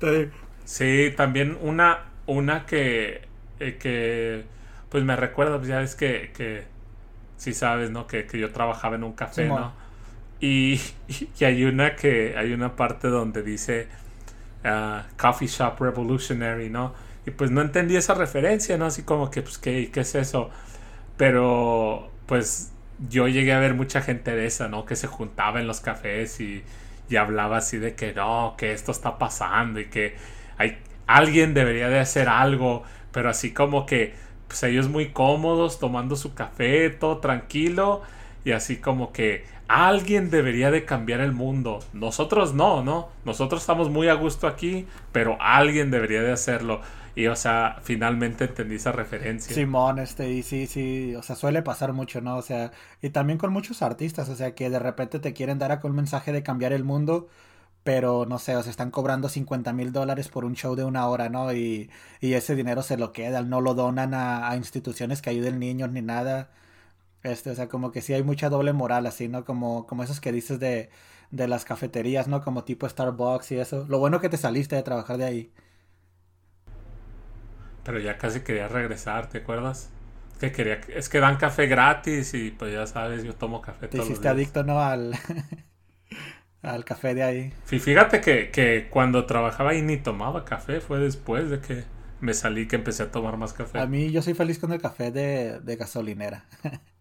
sí, 0.64 1.12
también 1.16 1.56
una, 1.60 2.04
una 2.26 2.66
que, 2.66 3.22
eh, 3.60 3.76
que 3.78 4.44
pues 4.88 5.04
me 5.04 5.16
recuerda, 5.16 5.56
pues 5.56 5.68
ya 5.68 5.78
ves 5.78 5.94
que, 5.94 6.32
que 6.36 6.64
sí 7.36 7.52
sabes, 7.52 7.90
¿no? 7.90 8.06
Que, 8.06 8.26
que 8.26 8.38
yo 8.38 8.52
trabajaba 8.52 8.96
en 8.96 9.04
un 9.04 9.12
café, 9.12 9.48
¿no? 9.48 9.72
Y, 10.40 10.80
y, 11.08 11.44
hay 11.44 11.64
una 11.64 11.96
que, 11.96 12.36
hay 12.36 12.52
una 12.52 12.76
parte 12.76 13.08
donde 13.08 13.42
dice 13.42 13.88
uh, 14.64 15.02
Coffee 15.16 15.48
Shop 15.48 15.80
Revolutionary, 15.80 16.70
¿no? 16.70 16.94
Y 17.26 17.30
pues 17.30 17.50
no 17.50 17.62
entendí 17.62 17.96
esa 17.96 18.14
referencia, 18.14 18.76
¿no? 18.76 18.86
Así 18.86 19.02
como 19.02 19.30
que, 19.30 19.42
pues, 19.42 19.56
¿qué, 19.56 19.90
qué 19.90 20.00
es 20.00 20.14
eso? 20.14 20.50
Pero, 21.16 22.10
pues, 22.26 22.73
yo 23.08 23.28
llegué 23.28 23.52
a 23.52 23.58
ver 23.58 23.74
mucha 23.74 24.00
gente 24.02 24.34
de 24.34 24.46
esa, 24.46 24.68
¿no? 24.68 24.84
Que 24.84 24.96
se 24.96 25.06
juntaba 25.06 25.60
en 25.60 25.66
los 25.66 25.80
cafés 25.80 26.40
y, 26.40 26.64
y 27.08 27.16
hablaba 27.16 27.58
así 27.58 27.78
de 27.78 27.94
que 27.94 28.12
no, 28.12 28.54
que 28.58 28.72
esto 28.72 28.92
está 28.92 29.18
pasando 29.18 29.80
y 29.80 29.86
que 29.86 30.16
hay, 30.58 30.78
alguien 31.06 31.54
debería 31.54 31.88
de 31.88 32.00
hacer 32.00 32.28
algo, 32.28 32.82
pero 33.12 33.30
así 33.30 33.52
como 33.52 33.86
que 33.86 34.14
pues 34.48 34.62
ellos 34.62 34.88
muy 34.88 35.10
cómodos 35.10 35.78
tomando 35.78 36.16
su 36.16 36.34
café, 36.34 36.90
todo 36.90 37.18
tranquilo 37.18 38.02
y 38.44 38.52
así 38.52 38.76
como 38.76 39.12
que 39.12 39.44
alguien 39.68 40.30
debería 40.30 40.70
de 40.70 40.84
cambiar 40.84 41.20
el 41.20 41.32
mundo. 41.32 41.80
Nosotros 41.92 42.54
no, 42.54 42.82
¿no? 42.82 43.08
Nosotros 43.24 43.62
estamos 43.62 43.90
muy 43.90 44.08
a 44.08 44.14
gusto 44.14 44.46
aquí, 44.46 44.86
pero 45.12 45.36
alguien 45.40 45.90
debería 45.90 46.22
de 46.22 46.32
hacerlo. 46.32 46.80
Y, 47.14 47.26
o 47.28 47.36
sea, 47.36 47.78
finalmente 47.82 48.44
entendí 48.44 48.76
esa 48.76 48.92
referencia. 48.92 49.54
Simón, 49.54 49.98
este, 50.00 50.30
y 50.32 50.42
sí, 50.42 50.66
sí, 50.66 51.14
o 51.14 51.22
sea, 51.22 51.36
suele 51.36 51.62
pasar 51.62 51.92
mucho, 51.92 52.20
¿no? 52.20 52.36
O 52.36 52.42
sea, 52.42 52.72
y 53.02 53.10
también 53.10 53.38
con 53.38 53.52
muchos 53.52 53.82
artistas, 53.82 54.28
o 54.28 54.36
sea, 54.36 54.54
que 54.54 54.70
de 54.70 54.78
repente 54.80 55.20
te 55.20 55.32
quieren 55.32 55.58
dar 55.58 55.70
acá 55.70 55.86
un 55.86 55.94
mensaje 55.94 56.32
de 56.32 56.42
cambiar 56.42 56.72
el 56.72 56.82
mundo, 56.82 57.28
pero 57.84 58.26
no 58.26 58.38
sé, 58.38 58.56
o 58.56 58.62
sea, 58.62 58.70
están 58.70 58.90
cobrando 58.90 59.28
50 59.28 59.72
mil 59.72 59.92
dólares 59.92 60.28
por 60.28 60.44
un 60.44 60.54
show 60.56 60.74
de 60.76 60.84
una 60.84 61.06
hora, 61.08 61.28
¿no? 61.28 61.52
Y, 61.54 61.90
y 62.20 62.34
ese 62.34 62.56
dinero 62.56 62.82
se 62.82 62.96
lo 62.96 63.12
quedan, 63.12 63.50
no 63.50 63.60
lo 63.60 63.74
donan 63.74 64.14
a, 64.14 64.50
a 64.50 64.56
instituciones 64.56 65.22
que 65.22 65.30
ayuden 65.30 65.58
niños 65.60 65.90
ni 65.90 66.02
nada. 66.02 66.50
Este, 67.24 67.50
o 67.50 67.54
sea, 67.56 67.68
como 67.68 67.90
que 67.92 68.02
sí 68.02 68.14
hay 68.14 68.22
mucha 68.22 68.50
doble 68.50 68.72
moral, 68.72 69.06
así, 69.06 69.28
¿no? 69.28 69.44
Como, 69.44 69.86
como 69.86 70.04
esos 70.04 70.20
que 70.20 70.32
dices 70.32 70.60
de, 70.60 70.90
de 71.32 71.48
las 71.48 71.64
cafeterías, 71.64 72.28
¿no? 72.28 72.42
Como 72.42 72.64
tipo 72.64 72.88
Starbucks 72.88 73.52
y 73.52 73.58
eso. 73.58 73.86
Lo 73.88 73.98
bueno 73.98 74.20
que 74.20 74.28
te 74.28 74.36
saliste 74.36 74.76
de 74.76 74.84
trabajar 74.84 75.18
de 75.18 75.24
ahí. 75.24 75.52
Pero 77.84 77.98
ya 78.00 78.16
casi 78.18 78.40
quería 78.40 78.68
regresar, 78.68 79.28
¿te 79.28 79.38
acuerdas? 79.38 79.90
Que 80.40 80.52
quería, 80.52 80.80
es 80.88 81.08
que 81.08 81.20
dan 81.20 81.36
café 81.36 81.66
gratis 81.66 82.34
y 82.34 82.50
pues 82.50 82.72
ya 82.72 82.86
sabes, 82.86 83.24
yo 83.24 83.34
tomo 83.34 83.60
café 83.60 83.88
Te 83.88 83.98
hiciste 83.98 84.28
adicto, 84.28 84.64
¿no? 84.64 84.80
Al, 84.80 85.14
al 86.62 86.84
café 86.84 87.14
de 87.14 87.22
ahí. 87.22 87.52
Fíjate 87.64 88.20
que, 88.20 88.50
que 88.50 88.88
cuando 88.90 89.26
trabajaba 89.26 89.70
ahí 89.70 89.82
ni 89.82 89.96
tomaba 89.96 90.44
café, 90.44 90.80
fue 90.80 90.98
después 90.98 91.50
de 91.50 91.60
que 91.60 91.84
me 92.20 92.34
salí 92.34 92.66
que 92.68 92.76
empecé 92.76 93.02
a 93.04 93.10
tomar 93.10 93.36
más 93.36 93.52
café. 93.52 93.78
A 93.78 93.86
mí 93.86 94.10
yo 94.10 94.22
soy 94.22 94.34
feliz 94.34 94.58
con 94.58 94.72
el 94.72 94.80
café 94.80 95.10
de, 95.10 95.60
de 95.60 95.76
gasolinera. 95.76 96.46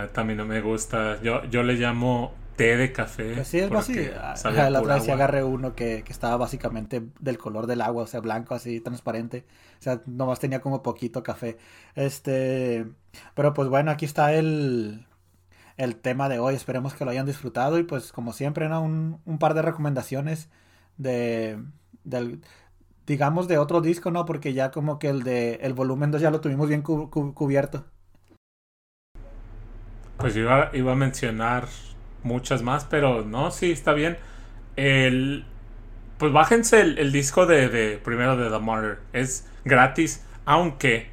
a 0.00 0.06
mí 0.06 0.08
también 0.12 0.38
no 0.38 0.46
me 0.46 0.60
gusta. 0.60 1.20
Yo, 1.22 1.44
yo 1.46 1.62
le 1.62 1.74
llamo 1.74 2.34
té 2.56 2.76
de 2.76 2.92
café. 2.92 3.34
Pues 3.34 3.48
sí, 3.48 3.58
es 3.58 3.70
así. 3.72 4.10
Ah, 4.16 4.34
La 4.72 4.80
otra 4.80 4.94
vez 4.94 5.04
agarré 5.14 5.44
uno 5.44 5.74
que, 5.74 6.02
que 6.04 6.12
estaba 6.12 6.36
básicamente 6.36 7.02
del 7.20 7.38
color 7.38 7.66
del 7.66 7.80
agua, 7.80 8.04
o 8.04 8.06
sea, 8.06 8.20
blanco, 8.20 8.54
así, 8.54 8.80
transparente. 8.80 9.46
O 9.78 9.82
sea, 9.82 10.02
nomás 10.06 10.40
tenía 10.40 10.60
como 10.60 10.82
poquito 10.82 11.22
café. 11.22 11.58
Este. 11.94 12.86
Pero 13.34 13.54
pues 13.54 13.68
bueno, 13.68 13.90
aquí 13.90 14.04
está 14.04 14.32
el, 14.34 15.06
el 15.76 15.96
tema 15.96 16.28
de 16.28 16.38
hoy. 16.38 16.54
Esperemos 16.54 16.94
que 16.94 17.04
lo 17.04 17.10
hayan 17.10 17.26
disfrutado. 17.26 17.78
Y 17.78 17.84
pues, 17.84 18.12
como 18.12 18.32
siempre, 18.32 18.68
¿no? 18.68 18.82
Un, 18.82 19.20
un 19.24 19.38
par 19.38 19.54
de 19.54 19.62
recomendaciones 19.62 20.50
de. 20.98 21.62
Del, 22.04 22.42
digamos 23.06 23.48
de 23.48 23.58
otro 23.58 23.80
disco, 23.80 24.10
¿no? 24.10 24.24
Porque 24.26 24.54
ya 24.54 24.70
como 24.70 24.98
que 24.98 25.08
el 25.08 25.22
de 25.24 25.56
el 25.62 25.74
volumen 25.74 26.10
2 26.10 26.20
ya 26.22 26.30
lo 26.30 26.40
tuvimos 26.40 26.68
bien 26.68 26.82
cu- 26.82 27.10
cu- 27.10 27.34
cubierto. 27.34 27.86
Pues 30.20 30.36
iba, 30.36 30.70
iba 30.72 30.92
a 30.92 30.96
mencionar 30.96 31.66
muchas 32.22 32.62
más, 32.62 32.84
pero 32.84 33.24
no, 33.24 33.50
sí, 33.50 33.70
está 33.70 33.92
bien. 33.92 34.18
El, 34.76 35.44
pues 36.18 36.32
bájense 36.32 36.80
el, 36.80 36.98
el 36.98 37.12
disco 37.12 37.46
de, 37.46 37.68
de 37.68 37.98
primero 37.98 38.36
de 38.36 38.50
The 38.50 38.58
Martyr. 38.58 38.98
Es 39.12 39.48
gratis, 39.64 40.24
aunque 40.44 41.08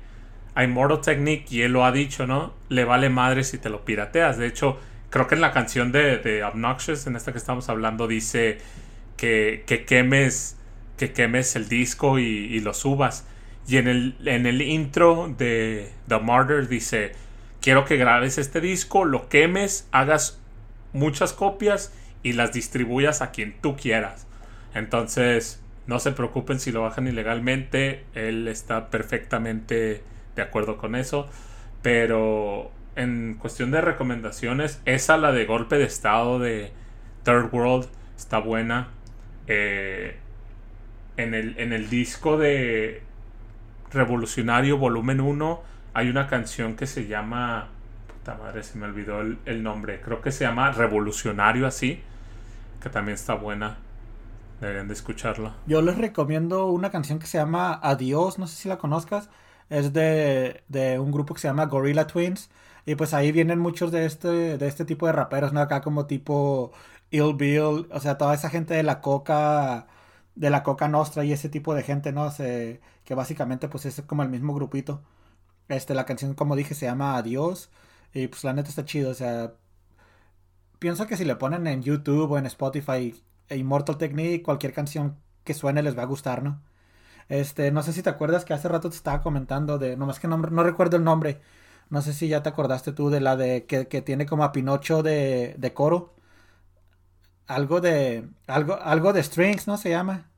a 0.56 0.64
Immortal 0.64 1.02
Technique, 1.02 1.46
y 1.56 1.62
él 1.62 1.74
lo 1.74 1.86
ha 1.86 1.92
dicho, 1.92 2.28
¿no? 2.28 2.54
Le 2.70 2.84
vale 2.84 3.10
madre 3.10 3.44
si 3.44 3.58
te 3.58 3.70
lo 3.70 3.86
pirateas. 3.86 4.38
De 4.38 4.48
hecho, 4.48 4.80
creo 5.10 5.28
que 5.28 5.36
en 5.36 5.42
la 5.42 5.52
canción 5.52 5.92
de, 5.92 6.18
de 6.18 6.44
Obnoxious, 6.44 7.08
en 7.08 7.16
esta 7.16 7.32
que 7.32 7.38
estamos 7.38 7.70
hablando, 7.70 8.08
dice 8.08 8.58
que, 9.16 9.64
que 9.66 9.86
quemes 9.86 10.56
que 10.98 11.14
quemes 11.14 11.56
el 11.56 11.70
disco 11.70 12.18
y, 12.18 12.24
y 12.24 12.60
lo 12.60 12.74
subas. 12.74 13.28
Y 13.68 13.78
en 13.78 13.88
el, 13.88 14.16
en 14.26 14.48
el 14.48 14.62
intro 14.64 15.34
de 15.38 15.92
The 16.08 16.20
Martyr 16.20 16.68
dice, 16.68 17.12
quiero 17.62 17.86
que 17.86 17.98
grabes 17.98 18.38
este 18.38 18.62
disco, 18.62 19.06
lo 19.06 19.30
quemes, 19.30 19.88
hagas 19.92 20.40
muchas 20.94 21.34
copias 21.34 21.94
y 22.24 22.34
las 22.34 22.54
distribuyas 22.54 23.22
a 23.22 23.32
quien 23.32 23.56
tú 23.62 23.76
quieras. 23.76 24.28
Entonces, 24.74 25.62
no 25.86 26.00
se 26.00 26.12
preocupen 26.12 26.60
si 26.60 26.72
lo 26.72 26.82
bajan 26.82 27.08
ilegalmente, 27.08 28.04
él 28.14 28.48
está 28.48 28.90
perfectamente 28.90 30.04
de 30.36 30.42
acuerdo 30.42 30.78
con 30.78 30.96
eso. 30.96 31.30
Pero 31.82 32.72
en 32.96 33.36
cuestión 33.40 33.72
de 33.72 33.82
recomendaciones, 33.82 34.82
esa 34.86 35.18
la 35.18 35.32
de 35.32 35.46
golpe 35.46 35.78
de 35.78 35.86
estado 35.86 36.40
de 36.40 36.72
Third 37.24 37.54
World 37.54 37.88
está 38.18 38.40
buena. 38.40 38.90
Eh, 39.48 40.18
en, 41.16 41.34
el, 41.34 41.56
en 41.58 41.74
el 41.74 41.90
disco 41.90 42.38
de 42.38 43.02
Revolucionario 43.92 44.78
Volumen 44.78 45.22
1 45.22 45.64
hay 45.98 46.10
una 46.10 46.28
canción 46.28 46.76
que 46.76 46.86
se 46.86 47.08
llama... 47.08 47.70
Puta 48.08 48.36
madre, 48.36 48.62
se 48.62 48.78
me 48.78 48.86
olvidó 48.86 49.22
el, 49.22 49.40
el 49.46 49.64
nombre. 49.64 50.00
Creo 50.00 50.22
que 50.22 50.32
se 50.32 50.44
llama 50.44 50.72
Revolucionario 50.72 51.66
así. 51.66 52.04
Que 52.84 52.90
también 52.90 53.16
está 53.16 53.34
buena. 53.34 53.78
Deberían 54.62 54.88
de 54.88 54.94
escucharla. 54.94 55.56
Yo 55.66 55.82
les 55.82 55.98
recomiendo 55.98 56.68
una 56.68 56.92
canción 56.92 57.18
que 57.18 57.26
se 57.26 57.40
llama 57.40 57.80
Adiós, 57.82 58.38
no 58.38 58.46
sé 58.46 58.56
si 58.56 58.70
la 58.70 58.78
conozcas. 58.78 59.32
Es 59.72 59.92
de, 59.92 60.64
de 60.68 61.00
un 61.00 61.12
grupo 61.12 61.34
que 61.34 61.40
se 61.42 61.48
llama 61.48 61.66
Gorilla 61.66 62.06
Twins. 62.06 62.52
Y 62.86 62.94
pues 62.94 63.16
ahí 63.16 63.32
vienen 63.32 63.58
muchos 63.58 63.92
de 63.92 64.06
este, 64.06 64.60
de 64.60 64.68
este 64.68 64.86
tipo 64.86 65.08
de 65.08 65.14
raperos, 65.14 65.52
¿no? 65.52 65.62
Acá 65.62 65.82
como 65.82 66.06
tipo 66.06 66.74
Ill 67.10 67.34
Bill, 67.34 67.88
o 67.92 68.00
sea, 68.00 68.20
toda 68.20 68.36
esa 68.36 68.52
gente 68.52 68.76
de 68.76 68.84
la 68.84 69.02
coca, 69.02 69.88
de 70.36 70.52
la 70.52 70.62
coca 70.62 70.88
nostra 70.88 71.26
y 71.26 71.34
ese 71.34 71.50
tipo 71.50 71.74
de 71.74 71.82
gente, 71.82 72.12
¿no? 72.12 72.30
Se, 72.30 72.82
que 73.04 73.16
básicamente 73.16 73.68
pues 73.68 73.88
es 73.88 74.00
como 74.06 74.22
el 74.22 74.30
mismo 74.30 74.54
grupito. 74.54 75.02
Este, 75.70 75.94
la 75.96 76.06
canción, 76.06 76.34
como 76.36 76.56
dije, 76.56 76.76
se 76.76 76.86
llama 76.86 77.18
Adiós. 77.18 77.70
Y 78.14 78.28
pues 78.28 78.44
la 78.44 78.54
neta 78.54 78.70
está 78.70 78.86
chido, 78.86 79.12
o 79.12 79.14
sea, 79.14 79.54
pienso 80.80 81.08
que 81.08 81.18
si 81.18 81.26
le 81.26 81.36
ponen 81.36 81.68
en 81.68 81.82
YouTube 81.84 82.32
o 82.32 82.38
en 82.38 82.46
Spotify 82.46 83.14
Immortal 83.50 83.98
Technique, 83.98 84.44
cualquier 84.44 84.74
canción 84.74 85.18
que 85.44 85.54
suene 85.54 85.84
les 85.84 85.98
va 85.98 86.04
a 86.04 86.06
gustar, 86.06 86.44
¿no? 86.44 86.62
Este, 87.30 87.72
no 87.72 87.84
sé 87.84 87.94
si 87.94 88.04
te 88.04 88.10
acuerdas 88.12 88.46
que 88.46 88.54
hace 88.54 88.70
rato 88.70 88.90
te 88.90 88.96
estaba 88.98 89.22
comentando 89.22 89.78
de, 89.80 89.98
nomás 89.98 90.20
que 90.20 90.28
no, 90.28 90.38
no 90.38 90.64
recuerdo 90.64 90.98
el 90.98 91.04
nombre. 91.04 91.42
No 91.90 92.02
sé 92.02 92.14
si 92.14 92.28
ya 92.30 92.44
te 92.44 92.50
acordaste 92.50 92.94
tú 92.94 93.10
de 93.10 93.22
la 93.22 93.38
de 93.38 93.66
que, 93.66 93.88
que 93.88 94.02
tiene 94.02 94.26
como 94.26 94.44
a 94.44 94.52
Pinocho 94.54 95.04
de, 95.04 95.56
de 95.58 95.74
coro. 95.74 96.16
Algo 97.48 97.80
de, 97.82 98.30
algo, 98.48 98.76
algo 98.82 99.14
de 99.14 99.24
strings, 99.24 99.68
¿no? 99.68 99.78
Se 99.78 99.90
llama. 99.90 100.30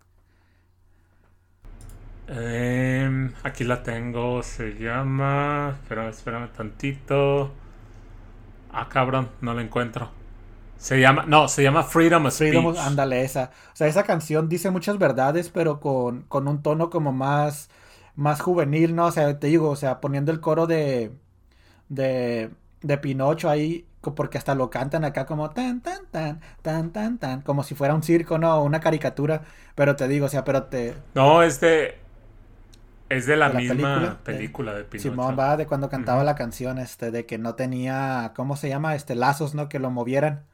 Em, 2.29 3.33
aquí 3.43 3.63
la 3.63 3.81
tengo. 3.81 4.43
Se 4.43 4.75
llama... 4.75 5.75
Espérame, 5.81 6.09
espérame 6.09 6.49
tantito. 6.49 7.51
Ah, 8.71 8.87
cabrón, 8.87 9.29
no 9.41 9.53
la 9.55 9.63
encuentro. 9.63 10.11
Se 10.77 10.99
llama... 10.99 11.25
No, 11.27 11.47
se 11.47 11.63
llama 11.63 11.83
Freedom 11.83 12.27
of 12.27 12.33
Speech. 12.33 12.51
Freedom, 12.51 12.75
ándale, 12.77 13.23
esa. 13.23 13.51
O 13.73 13.75
sea, 13.75 13.87
esa 13.87 14.03
canción 14.03 14.47
dice 14.47 14.69
muchas 14.69 14.99
verdades, 14.99 15.49
pero 15.49 15.79
con, 15.79 16.21
con 16.23 16.47
un 16.47 16.61
tono 16.61 16.91
como 16.91 17.11
más, 17.11 17.69
más 18.15 18.41
juvenil, 18.41 18.95
¿no? 18.95 19.07
O 19.07 19.11
sea, 19.11 19.39
te 19.39 19.47
digo, 19.47 19.69
o 19.69 19.75
sea, 19.75 19.99
poniendo 19.99 20.31
el 20.31 20.39
coro 20.39 20.67
de, 20.67 21.11
de, 21.89 22.51
de 22.81 22.97
Pinocho 22.99 23.49
ahí, 23.49 23.87
porque 24.15 24.37
hasta 24.37 24.55
lo 24.55 24.69
cantan 24.69 25.03
acá 25.03 25.25
como 25.25 25.49
tan, 25.49 25.81
tan, 25.81 26.05
tan, 26.11 26.39
tan, 26.61 26.91
tan, 26.91 27.17
tan, 27.17 27.41
como 27.41 27.63
si 27.63 27.75
fuera 27.75 27.95
un 27.95 28.03
circo, 28.03 28.37
¿no? 28.37 28.63
Una 28.63 28.79
caricatura. 28.79 29.41
Pero 29.75 29.95
te 29.95 30.07
digo, 30.07 30.27
o 30.27 30.29
sea, 30.29 30.43
pero 30.43 30.63
te... 30.65 30.93
No, 31.15 31.41
es 31.43 31.59
de... 31.59 31.97
Es 33.09 33.25
de 33.25 33.35
la 33.37 33.47
¿De 33.47 33.53
la 33.53 33.59
misma 33.59 33.75
película? 33.75 34.23
película, 34.23 34.73
de 34.75 34.83
Pinocho. 34.85 35.09
Simón 35.09 35.35
va 35.39 35.57
de 35.57 35.65
cuando 35.67 35.89
cantaba 35.89 36.23
la 36.23 36.35
canción, 36.35 36.77
este, 36.77 37.11
de 37.11 37.25
que 37.25 37.37
no 37.37 37.55
tenía, 37.55 38.33
¿cómo 38.35 38.55
se 38.57 38.69
llama? 38.69 38.95
Este, 38.95 39.15
lazos, 39.15 39.55
¿no? 39.55 39.69
Que 39.69 39.79
lo 39.79 39.89
movieran. 39.91 40.45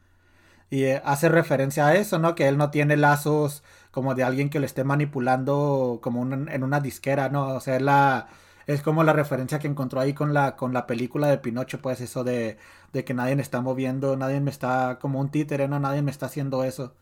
Y 0.70 0.84
eh, 0.84 1.02
hace 1.04 1.28
referencia 1.28 1.86
a 1.88 1.94
eso, 1.94 2.18
¿no? 2.18 2.34
Que 2.34 2.48
él 2.48 2.58
no 2.58 2.70
tiene 2.70 2.96
lazos 2.96 3.62
como 3.92 4.14
de 4.14 4.24
alguien 4.24 4.50
que 4.50 4.60
lo 4.60 4.66
esté 4.66 4.84
manipulando 4.84 6.00
como 6.02 6.20
un- 6.20 6.48
en 6.50 6.62
una 6.64 6.80
disquera, 6.80 7.28
¿no? 7.28 7.48
O 7.48 7.60
sea, 7.60 7.80
la, 7.80 8.28
es 8.66 8.82
como 8.82 9.04
la 9.04 9.12
referencia 9.12 9.58
que 9.60 9.68
encontró 9.68 10.00
ahí 10.00 10.14
con 10.14 10.34
la, 10.34 10.56
con 10.56 10.72
la 10.74 10.86
película 10.86 11.28
de 11.28 11.38
Pinocho, 11.38 11.80
pues 11.82 12.00
eso 12.00 12.24
de, 12.24 12.58
de 12.92 13.04
que 13.04 13.14
nadie 13.14 13.36
me 13.36 13.42
está 13.42 13.60
moviendo, 13.60 14.16
nadie 14.16 14.40
me 14.40 14.50
está, 14.50 14.98
como 15.00 15.20
un 15.20 15.30
títere, 15.30 15.68
¿no? 15.68 15.80
Nadie 15.80 16.02
me 16.02 16.10
está 16.10 16.26
haciendo 16.26 16.64
eso. 16.64 16.94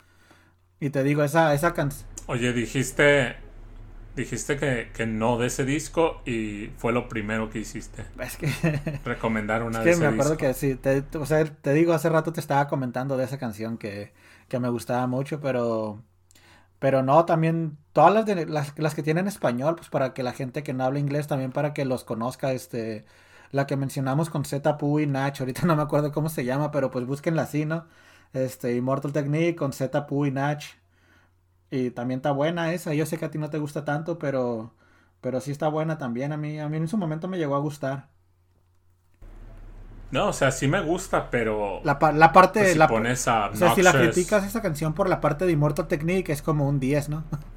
Y 0.80 0.90
te 0.90 1.02
digo, 1.04 1.24
esa, 1.24 1.54
esa 1.54 1.74
canción... 1.74 2.08
Oye, 2.26 2.52
dijiste... 2.52 3.36
Dijiste 4.16 4.56
que, 4.56 4.90
que 4.92 5.06
no 5.06 5.38
de 5.38 5.48
ese 5.48 5.64
disco 5.64 6.22
y 6.24 6.68
fue 6.76 6.92
lo 6.92 7.08
primero 7.08 7.50
que 7.50 7.58
hiciste. 7.58 8.06
Es 8.18 8.36
que... 8.36 8.48
Recomendar 9.04 9.62
una 9.62 9.80
Es 9.80 9.84
de 9.84 9.90
que 9.90 9.90
ese 9.90 10.00
me 10.00 10.06
acuerdo 10.06 10.32
disco. 10.32 10.36
que 10.36 10.54
sí, 10.54 10.76
te, 10.76 11.04
o 11.18 11.26
sea, 11.26 11.44
te 11.44 11.72
digo, 11.72 11.92
hace 11.92 12.08
rato 12.08 12.32
te 12.32 12.40
estaba 12.40 12.68
comentando 12.68 13.16
de 13.16 13.24
esa 13.24 13.38
canción 13.38 13.78
que, 13.78 14.12
que 14.48 14.58
me 14.60 14.68
gustaba 14.68 15.06
mucho, 15.06 15.40
pero 15.40 16.02
pero 16.78 17.02
no, 17.02 17.24
también 17.24 17.78
todas 17.92 18.12
las, 18.12 18.26
de, 18.26 18.46
las, 18.46 18.78
las 18.78 18.94
que 18.94 19.02
tienen 19.02 19.26
español, 19.26 19.76
pues 19.76 19.88
para 19.88 20.12
que 20.14 20.22
la 20.22 20.32
gente 20.34 20.62
que 20.62 20.74
no 20.74 20.84
habla 20.84 20.98
inglés 20.98 21.26
también 21.26 21.52
para 21.52 21.72
que 21.74 21.84
los 21.86 22.04
conozca, 22.04 22.52
este, 22.52 23.06
la 23.52 23.66
que 23.66 23.76
mencionamos 23.76 24.30
con 24.30 24.44
Z, 24.44 24.76
Pu 24.78 25.00
y 25.00 25.06
Nach, 25.06 25.40
ahorita 25.40 25.62
no 25.66 25.76
me 25.76 25.82
acuerdo 25.82 26.12
cómo 26.12 26.28
se 26.28 26.44
llama, 26.44 26.70
pero 26.70 26.90
pues 26.90 27.06
búsquenla 27.06 27.42
así, 27.42 27.64
¿no? 27.66 27.86
Este, 28.34 28.74
Immortal 28.76 29.12
Technique 29.12 29.56
con 29.56 29.72
Z, 29.72 30.06
Pu 30.06 30.26
y 30.26 30.30
Nach. 30.32 30.64
Y 31.70 31.90
también 31.90 32.18
está 32.18 32.30
buena 32.32 32.72
esa, 32.72 32.94
yo 32.94 33.06
sé 33.06 33.18
que 33.18 33.24
a 33.24 33.30
ti 33.30 33.38
no 33.38 33.50
te 33.50 33.58
gusta 33.58 33.84
tanto, 33.84 34.18
pero 34.18 34.72
pero 35.20 35.40
sí 35.40 35.50
está 35.50 35.68
buena 35.68 35.96
también, 35.96 36.32
a 36.32 36.36
mí, 36.36 36.58
a 36.60 36.68
mí 36.68 36.76
en 36.76 36.86
su 36.86 36.98
momento 36.98 37.28
me 37.28 37.38
llegó 37.38 37.56
a 37.56 37.58
gustar. 37.58 38.08
No, 40.10 40.28
o 40.28 40.32
sea, 40.34 40.50
sí 40.50 40.68
me 40.68 40.82
gusta, 40.82 41.30
pero... 41.30 41.80
La, 41.82 41.98
la 42.12 42.30
parte 42.30 42.60
pues, 42.60 42.72
si 42.72 42.78
la, 42.78 42.86
pones 42.86 43.26
a 43.26 43.48
o 43.48 43.56
sea, 43.56 43.74
si 43.74 43.82
la 43.82 43.92
criticas 43.92 44.44
esa 44.44 44.60
canción 44.60 44.92
por 44.92 45.08
la 45.08 45.22
parte 45.22 45.46
de 45.46 45.52
Immortal 45.52 45.88
Technique 45.88 46.30
es 46.30 46.42
como 46.42 46.68
un 46.68 46.78
10, 46.78 47.08
¿no? 47.08 47.24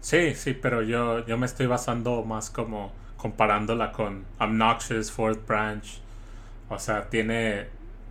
Sí, 0.00 0.34
sí, 0.34 0.52
pero 0.52 0.82
yo, 0.82 1.24
yo 1.26 1.38
me 1.38 1.46
estoy 1.46 1.66
basando 1.66 2.24
más 2.24 2.50
como 2.50 2.92
comparándola 3.16 3.90
con 3.90 4.24
Obnoxious, 4.38 5.10
Fourth 5.10 5.46
Branch. 5.46 6.00
O 6.68 6.78
sea, 6.78 7.08
tiene, 7.08 7.68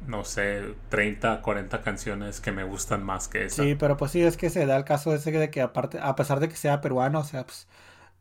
no 0.07 0.23
sé, 0.25 0.75
30, 0.89 1.41
40 1.41 1.81
canciones 1.81 2.41
que 2.41 2.51
me 2.51 2.63
gustan 2.63 3.03
más 3.03 3.27
que 3.27 3.45
esa. 3.45 3.63
Sí, 3.63 3.75
pero 3.75 3.97
pues 3.97 4.11
sí, 4.11 4.21
es 4.23 4.37
que 4.37 4.49
se 4.49 4.65
da 4.65 4.77
el 4.77 4.83
caso 4.85 5.13
ese 5.13 5.31
de 5.31 5.51
que 5.51 5.61
aparte, 5.61 5.99
a 6.01 6.15
pesar 6.15 6.39
de 6.39 6.49
que 6.49 6.55
sea 6.55 6.81
peruano, 6.81 7.19
o 7.19 7.23
sea, 7.23 7.45
pues 7.45 7.67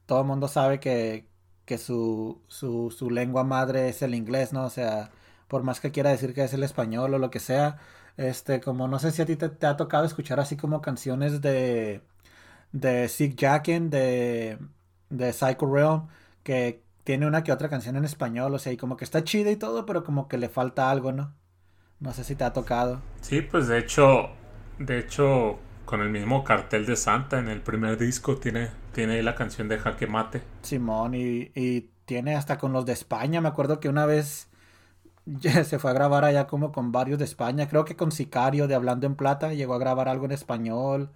todo 0.07 0.21
el 0.23 0.27
mundo 0.27 0.49
sabe 0.49 0.81
que, 0.81 1.29
que 1.65 1.79
su, 1.79 2.43
su, 2.49 2.91
su 2.91 3.11
lengua 3.11 3.45
madre 3.45 3.89
es 3.89 4.03
el 4.03 4.15
inglés, 4.15 4.53
¿no? 4.53 4.65
O 4.65 4.71
sea, 4.71 5.11
por 5.49 5.63
más 5.65 5.81
que 5.81 5.93
quiera 5.93 6.11
decir 6.11 6.35
que 6.35 6.45
es 6.45 6.53
el 6.55 6.63
español 6.65 7.15
o 7.15 7.19
lo 7.19 7.31
que 7.31 7.41
sea, 7.41 7.79
este, 8.17 8.61
como 8.61 8.89
no 8.89 8.99
sé 8.99 9.13
si 9.13 9.23
a 9.23 9.27
ti 9.27 9.37
te, 9.37 9.67
ha 9.67 9.77
tocado 9.77 10.05
escuchar 10.05 10.41
así 10.41 10.57
como 10.57 10.83
canciones 10.83 11.41
de, 11.41 12.03
de 12.73 13.09
Sick 13.09 13.37
Jacken, 13.41 13.91
de, 13.91 14.59
de 15.11 15.33
Psycho 15.33 15.67
Realm, 15.73 16.09
que 16.43 16.83
tiene 17.05 17.27
una 17.27 17.45
que 17.45 17.53
otra 17.53 17.69
canción 17.71 17.97
en 17.97 18.05
español, 18.05 18.55
o 18.55 18.59
sea, 18.59 18.73
y 18.73 18.77
como 18.77 18.97
que 18.97 19.05
está 19.05 19.25
chida 19.25 19.51
y 19.51 19.57
todo, 19.57 19.87
pero 19.87 20.05
como 20.05 20.29
que 20.29 20.39
le 20.39 20.49
falta 20.49 20.91
algo, 20.91 21.13
¿no? 21.13 21.35
No 22.03 22.13
sé 22.13 22.25
si 22.25 22.37
te 22.37 22.45
ha 22.45 22.53
tocado. 22.53 23.03
Sí, 23.23 23.41
pues 23.41 23.69
de 23.69 23.79
hecho, 23.79 24.31
de 24.79 24.99
hecho, 24.99 25.59
con 25.87 26.01
el 26.03 26.11
mismo 26.11 26.45
cartel 26.45 26.85
de 26.87 26.97
Santa 26.97 27.39
en 27.39 27.49
el 27.49 27.63
primer 27.63 27.97
disco 27.99 28.37
tiene, 28.37 28.71
tiene 28.93 29.15
ahí 29.15 29.23
la 29.23 29.35
canción 29.35 29.69
de 29.69 29.79
Jaque 29.79 30.07
Mate. 30.07 30.43
Simón, 30.63 31.15
y, 31.15 31.51
y 31.55 31.93
tiene 32.05 32.37
hasta 32.37 32.59
con 32.59 32.73
los 32.73 32.87
de 32.87 32.93
España. 32.93 33.41
Me 33.41 33.49
acuerdo 33.49 33.81
que 33.81 33.89
una 33.89 34.07
vez 34.07 34.49
se 35.43 35.79
fue 35.81 35.91
a 35.93 35.95
grabar 35.95 36.25
allá 36.25 36.47
como 36.49 36.73
con 36.73 36.93
varios 36.93 37.19
de 37.19 37.27
España. 37.27 37.69
Creo 37.69 37.85
que 37.85 37.97
con 37.97 38.13
Sicario 38.13 38.69
de 38.69 38.75
Hablando 38.77 39.07
en 39.07 39.17
Plata 39.17 39.55
llegó 39.55 39.75
a 39.75 39.79
grabar 39.79 40.09
algo 40.09 40.27
en 40.27 40.33
español. 40.33 41.11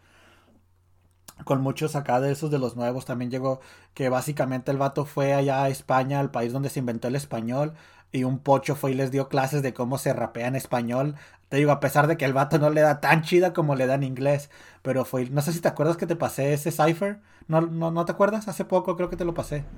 Con 1.44 1.60
muchos 1.60 1.96
acá 1.96 2.20
de 2.20 2.32
esos 2.32 2.50
de 2.50 2.58
los 2.58 2.76
nuevos 2.76 3.04
también 3.04 3.30
llegó 3.30 3.60
que 3.94 4.08
básicamente 4.08 4.70
el 4.70 4.78
vato 4.78 5.04
fue 5.04 5.34
allá 5.34 5.62
a 5.64 5.68
España, 5.68 6.18
al 6.20 6.30
país 6.30 6.52
donde 6.52 6.70
se 6.70 6.80
inventó 6.80 7.08
el 7.08 7.16
español. 7.16 7.74
Y 8.12 8.24
un 8.24 8.38
pocho 8.38 8.76
fue 8.76 8.92
y 8.92 8.94
les 8.94 9.10
dio 9.10 9.28
clases 9.28 9.62
de 9.62 9.74
cómo 9.74 9.98
se 9.98 10.12
rapea 10.12 10.46
en 10.48 10.56
español. 10.56 11.16
Te 11.48 11.58
digo, 11.58 11.72
a 11.72 11.80
pesar 11.80 12.06
de 12.06 12.16
que 12.16 12.24
el 12.24 12.32
vato 12.32 12.58
no 12.58 12.70
le 12.70 12.80
da 12.80 13.00
tan 13.00 13.22
chida 13.22 13.52
como 13.52 13.74
le 13.74 13.86
da 13.86 13.94
en 13.94 14.02
inglés. 14.04 14.50
Pero 14.82 15.04
fue, 15.04 15.28
no 15.30 15.42
sé 15.42 15.52
si 15.52 15.60
te 15.60 15.68
acuerdas 15.68 15.96
que 15.96 16.06
te 16.06 16.16
pasé 16.16 16.52
ese 16.52 16.70
cipher. 16.72 17.20
¿No, 17.48 17.60
no, 17.62 17.90
no 17.90 18.04
te 18.04 18.12
acuerdas? 18.12 18.48
Hace 18.48 18.64
poco 18.64 18.96
creo 18.96 19.10
que 19.10 19.16
te 19.16 19.24
lo 19.24 19.34
pasé. 19.34 19.70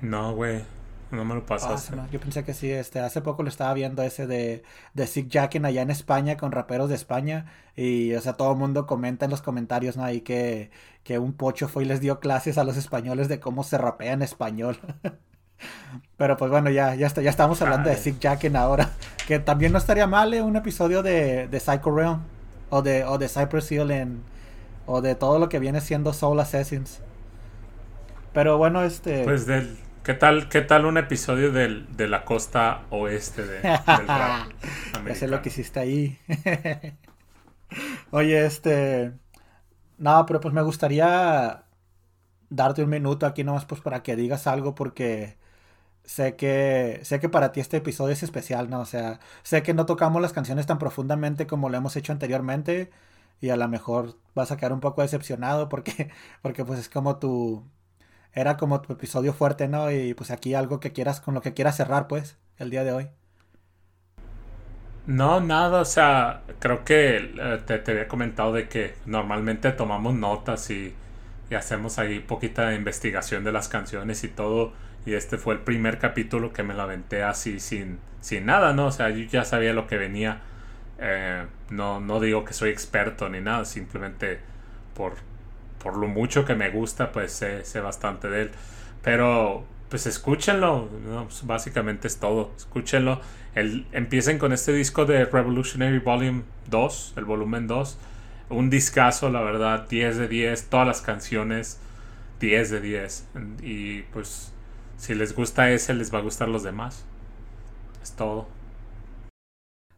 No, 0.00 0.34
güey. 0.34 0.66
No 1.10 1.24
me 1.24 1.34
lo 1.34 1.46
pasaste. 1.46 1.94
Ah, 1.96 2.06
yo 2.10 2.20
pensé 2.20 2.44
que 2.44 2.52
sí, 2.52 2.70
este, 2.70 3.00
hace 3.00 3.22
poco 3.22 3.42
lo 3.42 3.48
estaba 3.48 3.72
viendo 3.72 4.02
ese 4.02 4.26
de, 4.26 4.62
de 4.92 5.06
Sick 5.06 5.28
Jackin 5.30 5.64
allá 5.64 5.80
en 5.82 5.90
España 5.90 6.36
con 6.36 6.52
raperos 6.52 6.90
de 6.90 6.96
España 6.96 7.46
y, 7.74 8.14
o 8.14 8.20
sea, 8.20 8.34
todo 8.34 8.52
el 8.52 8.58
mundo 8.58 8.86
comenta 8.86 9.24
en 9.24 9.30
los 9.30 9.40
comentarios, 9.40 9.96
¿no? 9.96 10.04
Ahí 10.04 10.20
que, 10.20 10.70
que 11.04 11.18
un 11.18 11.32
pocho 11.34 11.68
fue 11.68 11.84
y 11.84 11.86
les 11.86 12.00
dio 12.02 12.20
clases 12.20 12.58
a 12.58 12.64
los 12.64 12.76
españoles 12.76 13.28
de 13.28 13.40
cómo 13.40 13.64
se 13.64 13.78
rapea 13.78 14.12
en 14.12 14.22
español. 14.22 14.78
Pero 16.16 16.36
pues 16.36 16.50
bueno, 16.50 16.70
ya, 16.70 16.94
ya, 16.94 17.06
está, 17.06 17.22
ya 17.22 17.30
estamos 17.30 17.62
hablando 17.62 17.88
de 17.88 17.96
Sick 17.96 18.20
Jackin 18.20 18.56
ahora, 18.56 18.90
que 19.26 19.38
también 19.38 19.72
no 19.72 19.78
estaría 19.78 20.06
mal 20.06 20.34
¿eh? 20.34 20.42
un 20.42 20.56
episodio 20.56 21.02
de, 21.02 21.48
de 21.48 21.60
Psycho 21.60 21.94
Realm 21.94 22.22
o 22.70 22.82
de, 22.82 23.04
o 23.04 23.18
de 23.18 23.28
Cypress 23.28 23.70
Hill 23.70 23.90
en, 23.90 24.22
o 24.86 25.00
de 25.00 25.14
todo 25.14 25.38
lo 25.38 25.48
que 25.48 25.58
viene 25.58 25.80
siendo 25.80 26.12
Soul 26.12 26.40
Assassins. 26.40 27.00
Pero 28.32 28.58
bueno, 28.58 28.82
este... 28.82 29.24
Pues 29.24 29.46
del 29.46 29.76
¿Qué 30.02 30.14
tal, 30.14 30.48
qué 30.48 30.62
tal 30.62 30.86
un 30.86 30.96
episodio 30.96 31.52
del, 31.52 31.86
de 31.96 32.08
la 32.08 32.24
costa 32.24 32.82
oeste 32.88 33.44
de, 33.44 33.60
del 33.60 34.08
rap 34.08 34.48
lo 35.28 35.42
que 35.42 35.50
hiciste 35.50 35.80
ahí. 35.80 36.18
Oye, 38.10 38.46
este... 38.46 39.12
No, 39.98 40.24
pero 40.26 40.40
pues 40.40 40.54
me 40.54 40.62
gustaría 40.62 41.64
darte 42.48 42.82
un 42.82 42.90
minuto 42.90 43.26
aquí 43.26 43.44
nomás 43.44 43.66
pues 43.66 43.80
para 43.80 44.02
que 44.02 44.16
digas 44.16 44.46
algo 44.46 44.74
porque 44.74 45.37
sé 46.08 46.36
que 46.36 47.00
sé 47.02 47.20
que 47.20 47.28
para 47.28 47.52
ti 47.52 47.60
este 47.60 47.76
episodio 47.78 48.14
es 48.14 48.22
especial, 48.22 48.70
¿no? 48.70 48.80
O 48.80 48.86
sea, 48.86 49.20
sé 49.42 49.62
que 49.62 49.74
no 49.74 49.86
tocamos 49.86 50.22
las 50.22 50.32
canciones 50.32 50.66
tan 50.66 50.78
profundamente 50.78 51.46
como 51.46 51.68
lo 51.68 51.76
hemos 51.76 51.96
hecho 51.96 52.12
anteriormente 52.12 52.90
y 53.40 53.50
a 53.50 53.56
lo 53.56 53.68
mejor 53.68 54.16
vas 54.34 54.50
a 54.50 54.56
quedar 54.56 54.72
un 54.72 54.80
poco 54.80 55.02
decepcionado 55.02 55.68
porque 55.68 56.10
porque 56.42 56.64
pues 56.64 56.80
es 56.80 56.88
como 56.88 57.18
tu 57.18 57.64
era 58.32 58.56
como 58.56 58.80
tu 58.80 58.92
episodio 58.92 59.32
fuerte, 59.34 59.68
¿no? 59.68 59.90
Y 59.90 60.14
pues 60.14 60.30
aquí 60.30 60.54
algo 60.54 60.80
que 60.80 60.92
quieras, 60.92 61.20
con 61.20 61.34
lo 61.34 61.40
que 61.42 61.54
quieras 61.54 61.76
cerrar, 61.76 62.08
pues, 62.08 62.38
el 62.58 62.70
día 62.70 62.84
de 62.84 62.92
hoy. 62.92 63.08
No, 65.06 65.40
nada, 65.40 65.80
o 65.80 65.84
sea, 65.84 66.42
creo 66.58 66.84
que 66.84 67.16
eh, 67.16 67.62
te, 67.66 67.78
te, 67.78 67.92
había 67.92 68.08
comentado 68.08 68.52
de 68.52 68.68
que 68.68 68.94
normalmente 69.06 69.72
tomamos 69.72 70.14
notas 70.14 70.70
y, 70.70 70.94
y, 71.50 71.54
hacemos 71.54 71.98
ahí 71.98 72.20
poquita 72.20 72.74
investigación 72.74 73.42
de 73.42 73.52
las 73.52 73.68
canciones 73.68 74.22
y 74.22 74.28
todo. 74.28 74.72
Y 75.06 75.14
este 75.14 75.38
fue 75.38 75.54
el 75.54 75.60
primer 75.60 75.98
capítulo 75.98 76.52
que 76.52 76.62
me 76.62 76.74
lo 76.74 76.82
aventé 76.82 77.22
así 77.22 77.60
sin, 77.60 77.98
sin 78.20 78.46
nada, 78.46 78.72
¿no? 78.72 78.86
O 78.86 78.92
sea, 78.92 79.10
yo 79.10 79.24
ya 79.24 79.44
sabía 79.44 79.72
lo 79.72 79.86
que 79.86 79.96
venía. 79.96 80.42
Eh, 80.98 81.46
no, 81.70 82.00
no 82.00 82.20
digo 82.20 82.44
que 82.44 82.52
soy 82.52 82.70
experto 82.70 83.28
ni 83.28 83.40
nada, 83.40 83.64
simplemente 83.64 84.40
por, 84.94 85.14
por 85.82 85.96
lo 85.96 86.08
mucho 86.08 86.44
que 86.44 86.54
me 86.54 86.70
gusta, 86.70 87.12
pues 87.12 87.32
sé, 87.32 87.64
sé 87.64 87.80
bastante 87.80 88.28
de 88.28 88.42
él. 88.42 88.50
Pero 89.02 89.64
pues 89.88 90.06
escúchenlo, 90.06 90.88
pues, 91.24 91.46
básicamente 91.46 92.08
es 92.08 92.18
todo, 92.18 92.52
escúchenlo. 92.56 93.20
El, 93.54 93.86
empiecen 93.92 94.38
con 94.38 94.52
este 94.52 94.72
disco 94.72 95.06
de 95.06 95.24
Revolutionary 95.24 95.98
Volume 95.98 96.42
2, 96.68 97.14
el 97.16 97.24
volumen 97.24 97.66
2. 97.66 97.98
Un 98.50 98.70
discazo, 98.70 99.30
la 99.30 99.40
verdad, 99.40 99.86
10 99.88 100.16
de 100.16 100.28
10, 100.28 100.68
todas 100.68 100.86
las 100.86 101.00
canciones 101.00 101.80
10 102.40 102.70
de 102.70 102.80
10. 102.80 103.28
Y 103.62 104.02
pues 104.02 104.52
si 104.98 105.14
les 105.14 105.34
gusta 105.34 105.70
ese, 105.70 105.94
les 105.94 106.12
va 106.12 106.18
a 106.18 106.22
gustar 106.22 106.48
los 106.48 106.62
demás. 106.62 107.04
Es 108.02 108.12
todo. 108.12 108.46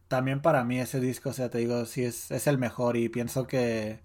También 0.07 0.41
para 0.41 0.63
mí 0.63 0.79
ese 0.79 1.01
disco, 1.01 1.31
o 1.31 1.33
sea, 1.33 1.51
te 1.51 1.59
digo, 1.59 1.85
sí 1.87 2.05
es, 2.05 2.31
es 2.31 2.47
el 2.47 2.59
mejor 2.59 2.97
y 2.97 3.09
pienso 3.09 3.47
que 3.49 4.01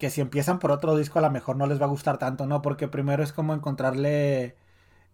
que 0.00 0.10
si 0.10 0.22
empiezan 0.22 0.58
por 0.58 0.72
otro 0.72 0.96
disco 0.96 1.18
a 1.18 1.22
lo 1.22 1.30
mejor 1.30 1.56
no 1.56 1.66
les 1.66 1.80
va 1.80 1.84
a 1.84 1.88
gustar 1.90 2.18
tanto, 2.18 2.46
¿no? 2.46 2.62
Porque 2.62 2.88
primero 2.88 3.22
es 3.22 3.32
como 3.32 3.54
encontrarle 3.54 4.56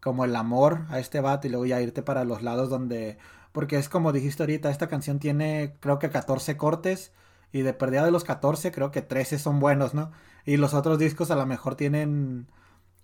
como 0.01 0.25
el 0.25 0.37
amor 0.37 0.87
a 0.91 1.01
este 1.01 1.21
vato 1.21 1.49
y 1.49 1.51
luego 1.51 1.67
ya 1.67 1.81
irte 1.83 2.03
para 2.03 2.25
los 2.25 2.43
lados 2.43 2.71
donde... 2.71 3.19
Porque 3.53 3.79
es 3.79 3.89
como 3.89 4.13
dijiste 4.13 4.45
ahorita, 4.45 4.71
esta 4.71 4.89
canción 4.89 5.19
tiene 5.19 5.75
creo 5.81 5.99
que 5.99 6.11
14 6.11 6.57
cortes 6.57 7.13
y 7.53 7.63
de 7.63 7.75
pérdida 7.75 8.05
de 8.05 8.13
los 8.13 8.25
14 8.25 8.71
creo 8.73 8.93
que 8.93 9.03
13 9.03 9.39
son 9.41 9.61
buenos, 9.61 9.95
¿no? 9.95 10.13
Y 10.45 10.57
los 10.57 10.75
otros 10.75 10.99
discos 10.99 11.31
a 11.33 11.37
lo 11.37 11.47
mejor 11.47 11.75
tienen 11.75 12.47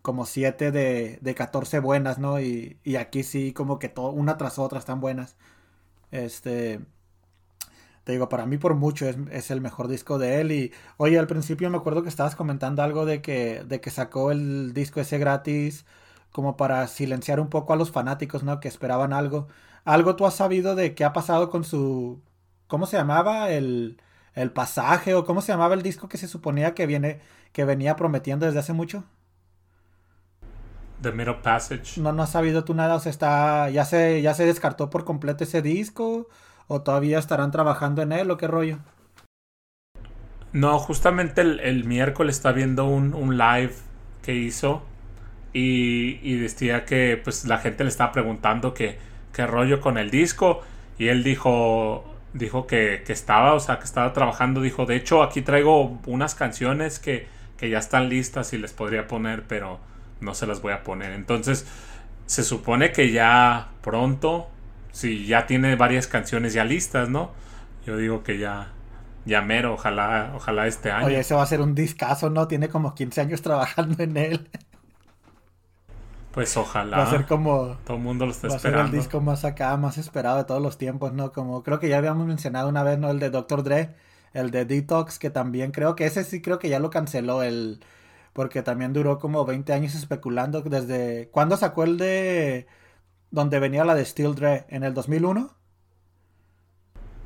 como 0.02 0.26
7 0.26 0.72
de, 0.72 1.18
de 1.22 1.34
14 1.34 1.80
buenas, 1.80 2.18
¿no? 2.18 2.40
Y, 2.40 2.78
y 2.84 2.96
aquí 2.96 3.22
sí 3.22 3.52
como 3.52 3.78
que 3.78 3.88
todo, 3.88 4.10
una 4.10 4.36
tras 4.38 4.58
otra 4.58 4.78
están 4.78 5.00
buenas. 5.00 5.36
Este 6.12 6.80
te 8.04 8.12
digo, 8.12 8.28
para 8.28 8.46
mí 8.46 8.58
por 8.58 8.74
mucho 8.74 9.06
es, 9.08 9.50
el 9.50 9.60
mejor 9.60 9.88
disco 9.88 10.18
de 10.18 10.40
él. 10.40 10.52
Y 10.52 10.72
oye, 10.96 11.18
al 11.18 11.26
principio 11.28 11.70
me 11.70 11.76
acuerdo 11.78 12.02
que 12.02 12.08
estabas 12.08 12.34
comentando 12.36 12.82
algo 12.82 13.06
de 13.06 13.22
que, 13.22 13.62
de 13.64 13.80
que 13.80 13.90
sacó 13.90 14.32
el 14.32 14.72
disco 14.74 15.00
ese 15.00 15.18
gratis 15.18 15.86
como 16.32 16.56
para 16.56 16.86
silenciar 16.88 17.40
un 17.40 17.48
poco 17.48 17.72
a 17.72 17.76
los 17.76 17.90
fanáticos, 17.92 18.42
¿no? 18.42 18.60
Que 18.60 18.68
esperaban 18.68 19.12
algo. 19.12 19.48
¿Algo 19.84 20.16
tú 20.16 20.26
has 20.26 20.34
sabido 20.34 20.74
de 20.74 20.94
qué 20.94 21.04
ha 21.04 21.12
pasado 21.12 21.50
con 21.50 21.64
su... 21.64 22.20
¿Cómo 22.66 22.86
se 22.86 22.96
llamaba? 22.96 23.50
El, 23.50 24.00
el 24.34 24.50
pasaje 24.52 25.14
o 25.14 25.24
cómo 25.24 25.42
se 25.42 25.52
llamaba 25.52 25.74
el 25.74 25.82
disco 25.82 26.08
que 26.08 26.18
se 26.18 26.28
suponía 26.28 26.74
que 26.74 26.86
viene 26.86 27.20
que 27.52 27.64
venía 27.64 27.96
prometiendo 27.96 28.46
desde 28.46 28.60
hace 28.60 28.72
mucho? 28.72 29.04
The 31.02 31.12
Middle 31.12 31.38
Passage. 31.42 32.00
No, 32.00 32.12
no 32.12 32.22
has 32.22 32.30
sabido 32.30 32.64
tú 32.64 32.74
nada, 32.74 32.94
o 32.94 33.00
sea, 33.00 33.10
está 33.10 33.70
ya 33.70 33.84
se 33.84 34.22
ya 34.22 34.34
se 34.34 34.46
descartó 34.46 34.90
por 34.90 35.04
completo 35.04 35.44
ese 35.44 35.62
disco 35.62 36.28
¿O 36.68 36.80
todavía 36.80 37.18
estarán 37.18 37.50
trabajando 37.50 38.00
en 38.02 38.12
él 38.12 38.30
o 38.30 38.38
qué 38.38 38.46
rollo? 38.46 38.78
No, 40.52 40.78
justamente 40.78 41.40
el, 41.40 41.84
miércoles 41.84 42.36
está 42.36 42.52
viendo 42.52 42.86
un, 42.86 43.36
live 43.36 43.74
que 44.22 44.34
hizo 44.34 44.82
y, 45.52 46.36
decía 46.36 46.84
que 46.84 47.20
pues 47.22 47.44
la 47.46 47.58
gente 47.58 47.84
le 47.84 47.90
estaba 47.90 48.12
preguntando 48.12 48.72
qué 48.72 48.98
rollo 49.36 49.80
con 49.80 49.98
el 49.98 50.10
disco 50.10 50.62
y 50.98 51.08
él 51.08 51.22
dijo 51.24 52.12
dijo 52.32 52.66
que, 52.66 53.02
estaba, 53.08 53.54
o 53.54 53.60
sea, 53.60 53.78
que 53.78 53.84
estaba 53.84 54.12
trabajando, 54.12 54.60
dijo, 54.60 54.86
de 54.86 54.96
hecho 54.96 55.22
aquí 55.22 55.42
traigo 55.42 55.98
unas 56.06 56.34
canciones 56.34 56.98
que, 56.98 57.26
que 57.56 57.70
ya 57.70 57.78
están 57.78 58.08
listas 58.08 58.52
y 58.52 58.58
les 58.58 58.72
podría 58.72 59.06
poner, 59.06 59.44
pero 59.46 59.80
no 60.22 60.34
se 60.34 60.46
las 60.46 60.62
voy 60.62 60.72
a 60.72 60.82
poner. 60.82 61.12
Entonces, 61.12 61.66
se 62.26 62.44
supone 62.44 62.92
que 62.92 63.12
ya 63.12 63.70
pronto 63.82 64.48
si 64.92 65.26
ya 65.26 65.46
tiene 65.46 65.74
varias 65.76 66.06
canciones 66.06 66.52
ya 66.52 66.64
listas, 66.64 67.08
¿no? 67.08 67.30
Yo 67.86 67.96
digo 67.96 68.22
que 68.22 68.38
ya, 68.38 68.72
ya 69.24 69.42
mero, 69.42 69.74
ojalá, 69.74 70.32
ojalá 70.36 70.66
este 70.66 70.90
año. 70.90 71.06
Oye, 71.06 71.18
ese 71.18 71.34
va 71.34 71.42
a 71.42 71.46
ser 71.46 71.60
un 71.60 71.74
discazo, 71.74 72.30
¿no? 72.30 72.46
Tiene 72.46 72.68
como 72.68 72.94
15 72.94 73.20
años 73.22 73.42
trabajando 73.42 74.02
en 74.02 74.16
él. 74.16 74.48
Pues 76.32 76.56
ojalá. 76.56 76.98
Va 76.98 77.02
a 77.04 77.10
ser 77.10 77.26
como. 77.26 77.76
Todo 77.84 77.96
el 77.96 78.02
mundo 78.02 78.24
lo 78.26 78.32
está 78.32 78.46
esperando. 78.46 78.78
Va 78.78 78.84
a 78.84 78.86
ser 78.86 78.94
el 78.94 79.00
disco 79.00 79.20
más 79.20 79.44
acá, 79.44 79.76
más 79.76 79.98
esperado 79.98 80.38
de 80.38 80.44
todos 80.44 80.62
los 80.62 80.78
tiempos, 80.78 81.12
¿no? 81.12 81.32
Como 81.32 81.62
creo 81.62 81.78
que 81.78 81.88
ya 81.88 81.98
habíamos 81.98 82.26
mencionado 82.26 82.68
una 82.68 82.82
vez, 82.82 82.98
¿no? 82.98 83.10
El 83.10 83.18
de 83.18 83.30
Dr. 83.30 83.62
Dre, 83.62 83.94
el 84.32 84.50
de 84.50 84.64
Detox, 84.64 85.18
que 85.18 85.28
también 85.30 85.72
creo 85.72 85.94
que 85.94 86.06
ese 86.06 86.24
sí 86.24 86.40
creo 86.40 86.58
que 86.58 86.68
ya 86.68 86.78
lo 86.78 86.90
canceló 86.90 87.42
el. 87.42 87.80
Porque 88.32 88.62
también 88.62 88.92
duró 88.92 89.18
como 89.18 89.44
20 89.44 89.72
años 89.72 89.94
especulando 89.94 90.62
desde. 90.62 91.28
¿Cuándo 91.30 91.56
sacó 91.56 91.84
el 91.84 91.98
de 91.98 92.66
donde 93.32 93.59
venía 93.59 93.84
la 93.84 93.96
de 93.96 94.04
Steel 94.04 94.36
Dre 94.36 94.66
en 94.68 94.84
el 94.84 94.94
2001. 94.94 95.50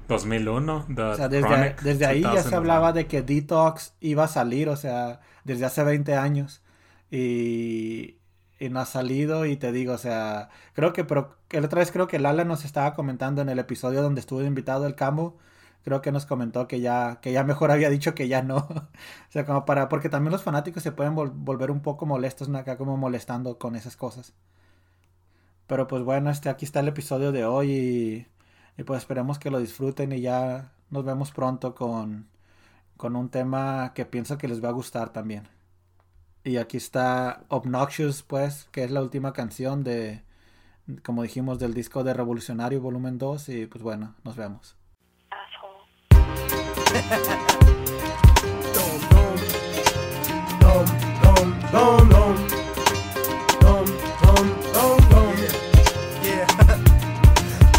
2001, 0.09 0.87
o 0.89 1.17
sea, 1.17 1.29
desde, 1.29 2.07
ahí 2.07 2.23
ya 2.23 2.41
se 2.41 2.55
hablaba 2.55 2.93
de 2.93 3.09
que 3.09 3.23
Detox 3.23 3.95
iba 3.99 4.23
a 4.23 4.29
salir, 4.29 4.69
o 4.69 4.77
sea, 4.77 5.21
desde 5.43 5.65
hace 5.65 5.83
20 5.83 6.15
años. 6.15 6.63
Y, 7.11 8.19
y 8.61 8.69
no 8.69 8.79
ha 8.79 8.87
salido 8.87 9.47
y 9.47 9.57
te 9.57 9.73
digo, 9.73 9.95
o 9.95 9.99
sea, 9.99 10.49
creo 10.75 10.93
que, 10.93 11.05
pero 11.05 11.37
la 11.51 11.61
otra 11.67 11.81
vez 11.81 11.91
creo 11.91 12.07
que 12.07 12.21
Lala 12.21 12.45
nos 12.45 12.65
estaba 12.65 12.95
comentando 12.95 13.43
en 13.43 13.49
el 13.49 13.59
episodio 13.59 14.01
donde 14.01 14.21
estuvo 14.21 14.43
invitado 14.43 14.87
el 14.87 14.95
Cambo, 14.95 15.39
creo 15.87 16.03
que 16.03 16.11
nos 16.11 16.27
comentó 16.27 16.67
que 16.67 16.81
ya, 16.81 17.21
que 17.23 17.31
ya 17.31 17.45
mejor 17.45 17.71
había 17.71 17.91
dicho 17.91 18.13
que 18.13 18.27
ya 18.27 18.43
no. 18.43 18.57
o 18.69 18.89
sea, 19.31 19.47
como 19.47 19.65
para, 19.65 19.89
porque 19.89 20.09
también 20.09 20.33
los 20.33 20.43
fanáticos 20.43 20.83
se 20.83 20.91
pueden 20.91 21.15
volver 21.15 21.71
un 21.71 21.81
poco 21.81 22.07
molestos, 22.07 22.49
acá 22.57 22.77
como 22.77 22.97
molestando 22.97 23.57
con 23.59 23.77
esas 23.77 23.97
cosas. 23.97 24.35
Pero 25.69 25.87
pues 25.87 26.03
bueno, 26.03 26.31
este, 26.31 26.49
aquí 26.49 26.65
está 26.65 26.81
el 26.81 26.89
episodio 26.89 27.31
de 27.31 27.45
hoy 27.45 28.27
y, 28.77 28.83
pues 28.85 28.99
esperemos 28.99 29.39
que 29.39 29.51
lo 29.51 29.61
disfruten 29.61 30.13
y 30.13 30.21
ya 30.21 30.73
nos 30.91 31.05
vemos 31.05 31.31
pronto 31.31 31.77
con, 31.77 32.29
con 32.97 33.15
un 33.15 33.29
tema 33.31 33.93
que 33.95 34.07
pienso 34.07 34.39
que 34.39 34.49
les 34.49 34.65
va 34.65 34.71
a 34.71 34.73
gustar 34.73 35.13
también. 35.13 35.49
Y 36.43 36.57
aquí 36.57 36.79
está 36.79 37.45
Obnoxious, 37.49 38.25
pues, 38.25 38.65
que 38.73 38.83
es 38.83 38.91
la 38.91 39.03
última 39.03 39.33
canción 39.33 39.85
de, 39.85 40.25
como 41.05 41.23
dijimos, 41.23 41.61
del 41.61 41.75
disco 41.75 42.03
de 42.05 42.15
Revolucionario 42.15 42.81
Volumen 42.81 43.19
2 43.19 43.49
y 43.51 43.67
pues 43.67 43.85
bueno, 43.85 44.17
nos 44.25 44.37
vemos. 44.37 44.77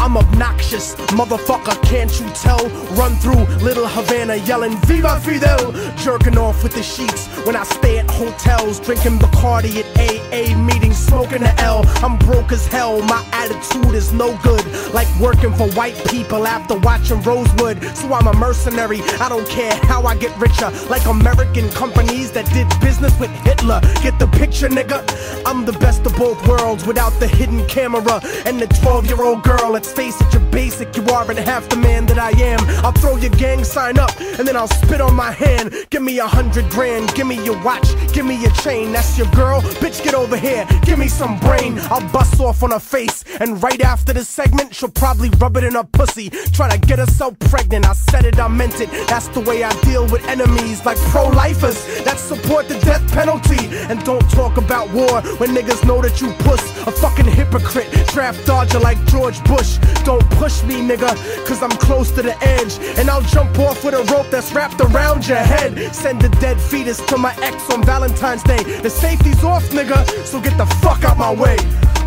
I'm 0.00 0.16
obnoxious, 0.16 0.94
motherfucker, 1.12 1.76
can't 1.82 2.18
you 2.18 2.26
tell? 2.30 2.66
Run 2.96 3.14
through 3.16 3.44
Little 3.62 3.86
Havana 3.86 4.36
yelling 4.36 4.74
Viva 4.86 5.20
Fidel, 5.20 5.72
jerking 5.96 6.38
off 6.38 6.62
with 6.62 6.72
the 6.72 6.82
sheets 6.82 7.26
when 7.44 7.56
I 7.56 7.64
stay 7.64 7.98
at 7.98 8.08
hotels, 8.08 8.80
drinking 8.80 9.18
Bacardi 9.18 9.84
at 9.84 9.98
AA 9.98 10.56
meetings, 10.56 10.87
smoking 11.08 11.42
a 11.42 11.54
L. 11.58 11.82
I'm 12.04 12.18
broke 12.18 12.52
as 12.52 12.66
hell, 12.66 13.00
my 13.02 13.24
attitude 13.32 13.94
is 13.94 14.12
no 14.12 14.36
good, 14.42 14.64
like 14.92 15.08
working 15.20 15.52
for 15.54 15.68
white 15.72 15.96
people 16.08 16.46
after 16.46 16.78
watching 16.78 17.20
Rosewood. 17.22 17.82
So 17.96 18.12
I'm 18.12 18.26
a 18.26 18.34
mercenary, 18.34 19.00
I 19.20 19.28
don't 19.28 19.48
care 19.48 19.74
how 19.84 20.02
I 20.02 20.16
get 20.16 20.36
richer, 20.38 20.70
like 20.88 21.04
American 21.06 21.68
companies 21.70 22.30
that 22.32 22.46
did 22.52 22.68
business 22.80 23.18
with 23.18 23.30
Hitler. 23.46 23.80
Get 24.02 24.18
the 24.18 24.28
picture, 24.28 24.68
nigga? 24.68 24.98
I'm 25.46 25.64
the 25.64 25.72
best 25.72 26.06
of 26.06 26.14
both 26.16 26.46
worlds 26.46 26.86
without 26.86 27.12
the 27.20 27.26
hidden 27.26 27.66
camera 27.66 28.20
and 28.46 28.60
the 28.60 28.66
12 28.80 29.06
year 29.06 29.22
old 29.22 29.42
girl. 29.42 29.70
Let's 29.70 29.92
face 29.92 30.20
it, 30.20 30.32
you're 30.32 30.50
basic, 30.50 30.96
you 30.96 31.04
aren't 31.08 31.38
half 31.38 31.68
the 31.68 31.76
man 31.76 32.06
that 32.06 32.18
I 32.18 32.30
am. 32.40 32.60
I'll 32.84 32.92
throw 32.92 33.16
your 33.16 33.30
gang 33.30 33.64
sign 33.64 33.98
up 33.98 34.10
and 34.20 34.46
then 34.46 34.56
I'll 34.56 34.68
spit 34.68 35.00
on 35.00 35.14
my 35.14 35.32
hand. 35.32 35.74
Give 35.90 36.02
me 36.02 36.18
a 36.18 36.26
hundred 36.26 36.68
grand, 36.70 37.14
give 37.14 37.26
me 37.26 37.42
your 37.44 37.62
watch, 37.62 37.88
give 38.12 38.26
me 38.26 38.40
your 38.40 38.52
chain. 38.62 38.92
That's 38.92 39.16
your 39.18 39.30
girl, 39.32 39.60
bitch, 39.82 40.02
get 40.02 40.14
over 40.14 40.36
here, 40.36 40.66
give 40.82 40.97
me 40.98 41.08
some 41.08 41.38
brain. 41.38 41.78
I'll 41.90 42.06
bust 42.12 42.40
off 42.40 42.62
on 42.62 42.72
her 42.72 42.80
face, 42.80 43.24
and 43.40 43.62
right 43.62 43.80
after 43.80 44.12
the 44.12 44.24
segment, 44.24 44.74
she'll 44.74 44.90
probably 44.90 45.30
rub 45.38 45.56
it 45.56 45.64
in 45.64 45.74
her 45.74 45.84
pussy. 45.84 46.30
Try 46.30 46.76
to 46.76 46.78
get 46.86 46.98
herself 46.98 47.38
pregnant. 47.50 47.86
I 47.86 47.92
said 47.92 48.24
it, 48.24 48.38
I 48.38 48.48
meant 48.48 48.80
it. 48.80 48.90
That's 49.06 49.28
the 49.28 49.40
way 49.40 49.62
I 49.62 49.72
deal 49.82 50.06
with 50.08 50.26
enemies 50.26 50.84
like 50.84 50.98
pro 51.12 51.28
lifers 51.28 51.78
that 52.04 52.18
support 52.18 52.68
the 52.68 52.78
death 52.80 53.06
penalty. 53.12 53.68
And 53.88 54.02
don't 54.04 54.28
talk 54.30 54.56
about 54.56 54.90
war 54.90 55.22
when 55.38 55.50
niggas 55.50 55.86
know 55.86 56.02
that 56.02 56.20
you 56.20 56.32
puss. 56.44 56.62
A 56.86 56.90
fucking 56.90 57.26
hypocrite, 57.26 57.90
draft 58.08 58.44
dodger 58.44 58.80
like 58.80 58.98
George 59.06 59.42
Bush. 59.44 59.78
Don't 60.04 60.28
push 60.32 60.64
me, 60.64 60.76
nigga, 60.76 61.14
cause 61.46 61.62
I'm 61.62 61.70
close 61.70 62.10
to 62.12 62.22
the 62.22 62.36
edge. 62.42 62.74
And 62.98 63.08
I'll 63.08 63.22
jump 63.22 63.56
off 63.60 63.84
with 63.84 63.94
a 63.94 64.02
rope 64.12 64.30
that's 64.30 64.52
wrapped 64.52 64.80
around 64.80 65.28
your 65.28 65.38
head. 65.38 65.94
Send 65.94 66.24
a 66.24 66.28
dead 66.40 66.60
fetus 66.60 66.98
to 67.06 67.16
my 67.16 67.34
ex 67.42 67.70
on 67.70 67.84
Valentine's 67.84 68.42
Day. 68.42 68.62
The 68.82 68.90
safety's 68.90 69.44
off, 69.44 69.64
nigga, 69.70 70.04
so 70.24 70.40
get 70.40 70.56
the 70.58 70.66
fuck 70.66 70.87
out 70.88 71.18
my 71.18 71.32
way. 71.32 71.56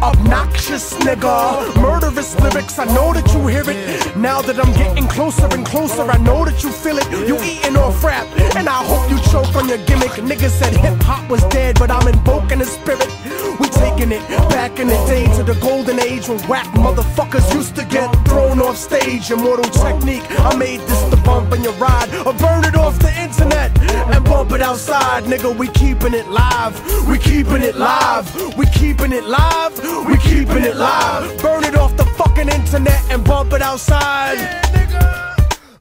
Obnoxious 0.02 0.94
nigga, 1.06 1.76
murderous 1.80 2.34
lyrics, 2.40 2.80
I 2.80 2.86
know 2.86 3.14
that 3.14 3.32
you 3.34 3.46
hear 3.46 3.64
it. 3.68 4.18
Now 4.18 4.42
that 4.42 4.58
I'm 4.60 4.74
getting 4.74 5.08
closer 5.08 5.48
and 5.52 5.64
closer, 5.64 6.02
I 6.02 6.18
know 6.18 6.44
that 6.44 6.64
you 6.64 6.72
feel 6.72 6.98
it. 6.98 7.08
You 7.12 7.38
eating 7.44 7.78
off 7.78 8.04
rap, 8.04 8.26
and 8.56 8.68
I 8.68 8.84
hope 8.84 9.10
you 9.12 9.20
choke 9.32 9.56
on 9.56 9.70
your 9.70 9.78
gimmick. 9.86 10.18
Niggas 10.18 10.58
said 10.58 10.74
hip 10.76 11.00
hop 11.04 11.30
was 11.30 11.44
dead, 11.46 11.78
but 11.78 11.92
I'm 11.92 12.08
invoking 12.08 12.60
the 12.60 12.66
spirit. 12.66 13.08
We 13.62 13.68
taking 13.70 14.12
it 14.12 14.28
back 14.50 14.80
in 14.80 14.88
the 14.88 14.98
day 15.06 15.26
to 15.38 15.44
the 15.44 15.54
golden 15.62 16.00
age 16.00 16.28
when 16.28 16.40
whack 16.50 16.66
motherfuckers 16.74 17.54
used 17.54 17.76
to 17.76 17.86
get 17.86 18.10
thrown 18.26 18.60
off 18.60 18.76
stage. 18.76 19.30
Immortal 19.30 19.70
technique, 19.70 20.26
I 20.40 20.56
made 20.56 20.80
this 20.80 21.02
the 21.12 21.18
bump 21.18 21.54
in 21.54 21.62
your 21.62 21.74
ride, 21.74 22.10
or 22.26 22.34
burn 22.34 22.64
it 22.66 22.76
off 22.76 22.98
the 22.98 23.14
internet 23.22 23.70
and 24.14 24.26
bump 24.26 24.52
it 24.54 24.62
outside. 24.62 25.26
Nigga, 25.26 25.56
we 25.56 25.68
keeping 25.68 26.16
it 26.16 26.28
live, 26.28 26.74
we 27.08 27.20
keeping 27.20 27.62
it 27.62 27.76
live, 27.76 28.26
we 28.58 28.66
keeping 28.66 29.12
it 29.12 29.26
live, 29.26 29.74
we 30.08 30.18
keeping 30.18 30.64
it 30.64 30.76
live. 30.76 31.40
Burn 31.40 31.64
it 31.64 31.76
off 31.76 31.96
the 31.98 32.06
fucking 32.18 32.50
internet 32.50 33.00
and 33.12 33.24
bump 33.24 33.54
it 33.54 33.62
outside. 33.62 34.61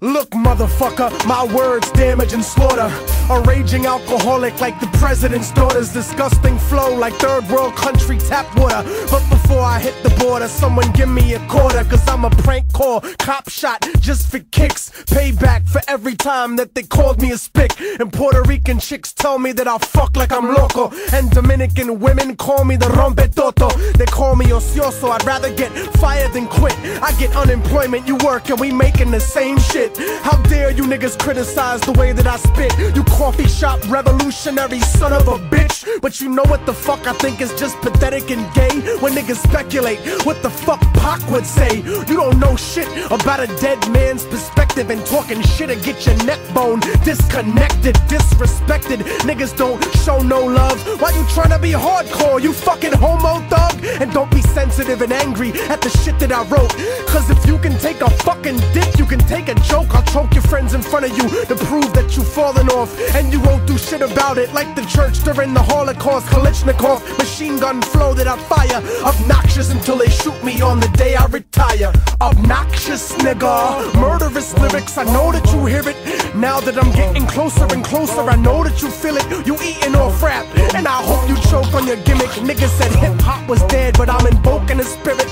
Look, 0.03 0.31
motherfucker, 0.31 1.11
my 1.27 1.45
words 1.55 1.91
damage 1.91 2.33
and 2.33 2.43
slaughter. 2.43 2.91
A 3.29 3.41
raging 3.43 3.85
alcoholic 3.85 4.59
like 4.59 4.81
the 4.81 4.87
president's 4.99 5.53
daughter's 5.53 5.93
disgusting 5.93 6.59
flow 6.59 6.97
like 6.97 7.13
third 7.15 7.47
world 7.51 7.77
country 7.77 8.17
tap 8.17 8.47
water. 8.57 8.83
But 9.11 9.29
before 9.29 9.61
I 9.61 9.79
hit 9.79 9.95
the 10.03 10.09
border, 10.25 10.49
someone 10.49 10.91
give 10.93 11.11
me 11.11 11.35
a 11.35 11.39
quarter, 11.49 11.85
cause 11.85 12.09
I'm 12.09 12.25
a 12.25 12.31
prank 12.31 12.73
call. 12.73 13.03
Cop 13.19 13.51
shot 13.51 13.87
just 14.01 14.31
for 14.31 14.39
kicks. 14.51 14.91
Payback 15.05 15.69
for 15.69 15.83
every 15.87 16.15
time 16.17 16.57
that 16.57 16.75
they 16.75 16.83
called 16.83 17.21
me 17.21 17.33
a 17.33 17.37
spick. 17.39 17.79
And 18.01 18.11
Puerto 18.11 18.43
Rican 18.43 18.79
chicks 18.79 19.13
tell 19.13 19.39
me 19.39 19.53
that 19.53 19.69
I'll 19.69 19.79
fuck 19.79 20.17
like 20.17 20.33
I'm 20.33 20.55
loco. 20.55 20.91
And 21.13 21.31
Dominican 21.31 22.01
women 22.01 22.37
call 22.37 22.65
me 22.65 22.77
the 22.77 22.87
rompe 22.87 23.35
toto. 23.35 23.69
They 23.99 24.07
call 24.07 24.35
me 24.35 24.47
ocioso, 24.47 25.11
I'd 25.11 25.25
rather 25.25 25.53
get 25.53 25.71
fired 25.99 26.33
than 26.33 26.47
quit. 26.47 26.75
I 27.03 27.13
get 27.19 27.37
unemployment, 27.37 28.09
you 28.09 28.17
work, 28.25 28.49
and 28.49 28.59
we 28.59 28.73
making 28.73 29.11
the 29.11 29.21
same 29.21 29.59
shit. 29.59 29.90
How 30.23 30.41
dare 30.45 30.71
you 30.71 30.85
niggas 30.85 31.19
criticize 31.19 31.81
the 31.81 31.93
way 31.93 32.13
that 32.13 32.27
I 32.27 32.37
spit? 32.37 32.73
You 32.95 33.03
coffee 33.05 33.49
shop 33.49 33.81
revolutionary 33.91 34.81
son 34.81 35.13
of 35.13 35.27
a 35.29 35.39
bitch. 35.39 36.01
But 36.01 36.21
you 36.21 36.29
know 36.29 36.45
what 36.45 36.67
the 36.67 36.75
fuck 36.75 37.07
I 37.07 37.13
think 37.15 37.41
is 37.41 37.53
just 37.59 37.77
pathetic 37.81 38.31
and 38.31 38.43
gay? 38.55 38.97
When 39.01 39.15
niggas 39.15 39.37
speculate 39.37 39.99
what 40.25 40.43
the 40.43 40.51
fuck 40.51 40.81
Pac 40.95 41.21
would 41.31 41.47
say. 41.47 41.79
You 41.81 42.17
don't 42.17 42.39
know 42.39 42.57
shit 42.57 42.89
about 43.11 43.41
a 43.41 43.47
dead 43.61 43.79
man's 43.91 44.25
perspective 44.27 44.91
and 44.91 45.05
talking 45.07 45.41
shit 45.43 45.69
to 45.69 45.77
get 45.77 46.07
your 46.07 46.17
neck 46.25 46.41
bone 46.55 46.81
disconnected, 47.05 47.97
disrespected. 48.09 48.99
Niggas 49.29 49.57
don't 49.57 49.83
show 50.05 50.19
no 50.19 50.45
love. 50.45 50.79
Why 51.01 51.11
you 51.11 51.23
tryna 51.35 51.61
be 51.61 51.73
hardcore? 51.73 52.43
You 52.43 52.53
fucking 52.53 52.93
homo 52.93 53.41
thug? 53.49 53.85
And 54.01 54.13
don't 54.13 54.31
be 54.31 54.43
sensitive 54.43 55.03
and 55.03 55.13
angry 55.13 55.53
at 55.69 55.81
the 55.81 55.91
shit 55.91 56.19
that 56.21 56.33
I 56.33 56.43
wrote. 56.45 56.71
Cause 57.09 57.31
if 57.31 57.45
you 57.47 57.59
can 57.59 57.79
take 57.79 58.01
a 58.01 58.11
fucking 58.11 58.59
dick, 58.73 58.99
you 58.99 59.07
can 59.07 59.21
take 59.21 59.49
a 59.49 59.55
joke. 59.55 59.80
I'll 59.91 60.03
choke 60.05 60.35
your 60.35 60.43
friends 60.43 60.75
in 60.75 60.83
front 60.83 61.07
of 61.07 61.17
you 61.17 61.29
to 61.47 61.57
prove 61.57 61.93
that 61.95 62.17
you've 62.17 62.29
fallen 62.29 62.69
off. 62.69 62.91
And 63.15 63.33
you 63.33 63.41
won't 63.41 63.67
do 63.67 63.79
shit 63.79 64.03
about 64.03 64.39
it 64.39 64.53
like 64.53 64.75
the 64.75 64.83
church 64.83 65.23
during 65.25 65.55
the 65.55 65.63
Holocaust. 65.63 66.27
Kalishnikov, 66.27 67.01
machine 67.19 67.59
gun 67.59 67.81
flow 67.83 68.15
that 68.15 68.27
I 68.27 68.37
fire. 68.37 68.83
Obnoxious 69.05 69.71
until 69.71 69.97
they 69.97 70.09
shoot 70.09 70.43
me 70.45 70.61
on 70.61 70.81
the 70.81 70.89
day 70.89 71.15
I 71.17 71.27
retire. 71.27 71.93
Obnoxious 72.21 73.13
nigga. 73.19 73.95
Murderous 73.95 74.57
lyrics, 74.59 74.99
I 74.99 75.05
know 75.05 75.33
that 75.33 75.47
you 75.53 75.67
hear 75.67 75.89
it. 75.89 75.97
Now 76.35 76.61
that 76.61 76.77
I'm 76.77 76.93
getting 76.93 77.27
closer 77.27 77.67
and 77.73 77.85
closer, 77.85 78.23
I 78.23 78.37
know 78.37 78.63
that 78.65 78.83
you 78.83 78.91
feel 78.91 79.17
it. 79.17 79.47
You 79.47 79.55
eating 79.63 79.95
off 79.95 80.23
rap, 80.23 80.47
and 80.75 80.87
I 80.87 81.03
hope 81.03 81.29
you 81.29 81.37
choke 81.51 81.73
on 81.75 81.87
your 81.87 81.97
gimmick. 82.05 82.31
Niggas 82.49 82.73
said 82.79 82.93
hip 82.93 83.21
hop 83.21 83.49
was 83.49 83.63
dead, 83.65 83.97
but 83.97 84.09
I'm 84.09 84.27
invoking 84.27 84.79
the 84.79 84.85
spirit. 84.85 85.29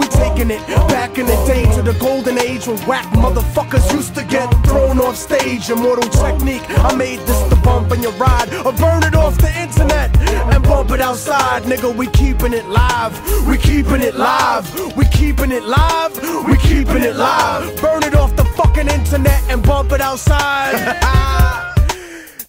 We 0.00 0.06
taking 0.08 0.50
it 0.50 0.66
back 0.88 1.18
in 1.18 1.26
the 1.26 1.36
day 1.44 1.64
to 1.76 1.82
the 1.82 1.92
golden 2.00 2.38
age 2.38 2.66
when 2.66 2.78
whack 2.88 3.04
motherfuckers 3.12 3.92
used 3.92 4.14
to 4.14 4.24
get 4.24 4.48
thrown 4.64 4.98
off 4.98 5.16
stage. 5.16 5.68
Immortal 5.68 6.08
technique, 6.08 6.64
I 6.68 6.94
made 6.96 7.20
this 7.20 7.40
the 7.50 7.56
bump 7.56 7.92
in 7.92 8.00
your 8.00 8.12
ride, 8.12 8.48
or 8.64 8.72
burn 8.72 9.02
it 9.04 9.14
off 9.14 9.36
the 9.36 9.52
internet 9.60 10.08
and 10.54 10.62
bump 10.64 10.90
it 10.92 11.00
outside. 11.00 11.64
Nigga, 11.64 11.94
we 11.94 12.06
keeping 12.06 12.54
it 12.54 12.66
live, 12.66 13.12
we 13.46 13.58
keeping 13.58 14.00
it 14.00 14.14
live, 14.14 14.64
we 14.96 15.04
keeping 15.06 15.52
it 15.52 15.64
live, 15.64 16.12
we 16.48 16.56
keeping 16.56 17.02
it 17.02 17.16
live. 17.16 17.78
Burn 17.82 18.02
it 18.02 18.14
off 18.14 18.34
the 18.36 18.44
fucking 18.56 18.88
internet 18.88 19.42
and 19.50 19.62
bump 19.62 19.92
it 19.92 20.00
outside. 20.00 21.66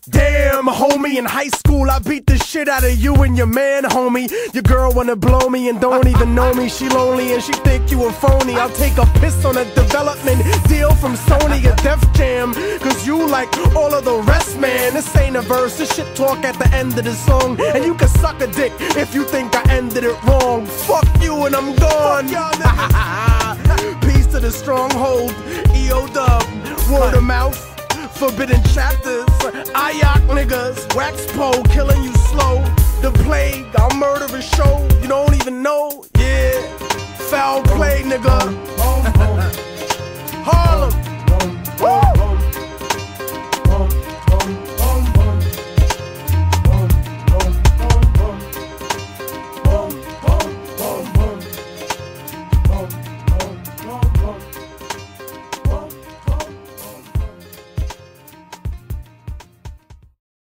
Damn, 0.10 0.66
homie, 0.66 1.18
in 1.18 1.26
high 1.26 1.50
school 1.50 1.92
I 1.92 2.00
beat 2.00 2.26
the 2.26 2.36
shit 2.36 2.68
out 2.68 2.84
of 2.84 2.98
you 2.98 3.14
and 3.18 3.38
your 3.38 3.46
man, 3.46 3.84
homie. 3.84 4.32
Your 4.52 4.64
girl 4.64 4.92
wanna 4.92 5.16
blow 5.16 5.48
me 5.48 5.70
and 5.70 5.80
don't 5.80 6.08
even 6.08 6.34
know 6.34 6.52
me. 6.56 6.70
She 6.70 6.90
lonely 6.90 7.34
and 7.34 7.44
she 7.44 7.54
think 7.54 7.92
you 7.92 8.06
a 8.06 8.12
phony. 8.12 8.56
I'll 8.56 8.72
take 8.72 8.98
a 8.98 9.06
piss 9.20 9.46
on 9.46 9.58
a 9.58 9.66
development 9.76 10.42
deal 10.68 10.96
from 10.96 11.14
Sony, 11.14 11.60
a 11.72 11.76
Def 11.84 12.02
Jam. 12.14 12.56
Cause 12.80 13.06
you 13.06 13.28
like 13.28 13.56
all 13.76 13.94
of 13.94 14.04
the 14.04 14.18
rest, 14.24 14.58
man. 14.58 14.96
This 14.96 15.16
ain't 15.18 15.36
a 15.36 15.42
verse, 15.42 15.78
this 15.78 15.96
shit 15.96 16.16
talk 16.16 16.44
at 16.46 16.58
the 16.58 16.68
end 16.74 16.98
of 16.98 17.06
the 17.06 17.14
song. 17.14 17.62
And 17.62 17.86
you 17.86 17.94
can 17.94 18.08
suck 18.08 18.42
a 18.42 18.48
dick 18.48 18.74
if 18.98 19.14
you 19.14 19.24
think 19.24 19.56
I 19.56 19.72
ended 19.72 20.04
it 20.04 20.24
wrong. 20.24 20.66
Fuck 20.66 21.06
you 21.22 21.46
and 21.46 21.56
I'm 21.56 21.76
gone. 21.76 22.26
Peace 24.02 24.26
to 24.34 24.40
the 24.40 24.50
stronghold, 24.52 25.32
EO 25.76 26.08
dub, 26.08 26.42
word 26.90 27.14
of 27.14 27.22
mouth. 27.22 27.71
Forbidden 28.22 28.62
chapters, 28.66 29.26
Ayak 29.74 30.22
niggas, 30.30 30.96
wax 30.96 31.26
pole 31.32 31.64
killing 31.74 32.04
you 32.04 32.14
slow. 32.30 32.64
The 33.02 33.12
plague, 33.24 33.66
I'll 33.76 33.98
murder 33.98 34.26
a 34.26 34.42
show, 34.44 34.88
you 35.02 35.08
don't 35.08 35.34
even 35.34 35.64
know, 35.64 36.06
yeah. 36.20 36.62
Foul 37.32 37.64
play, 37.64 38.04
nigga. 38.04 38.38
Harlem, 40.46 40.94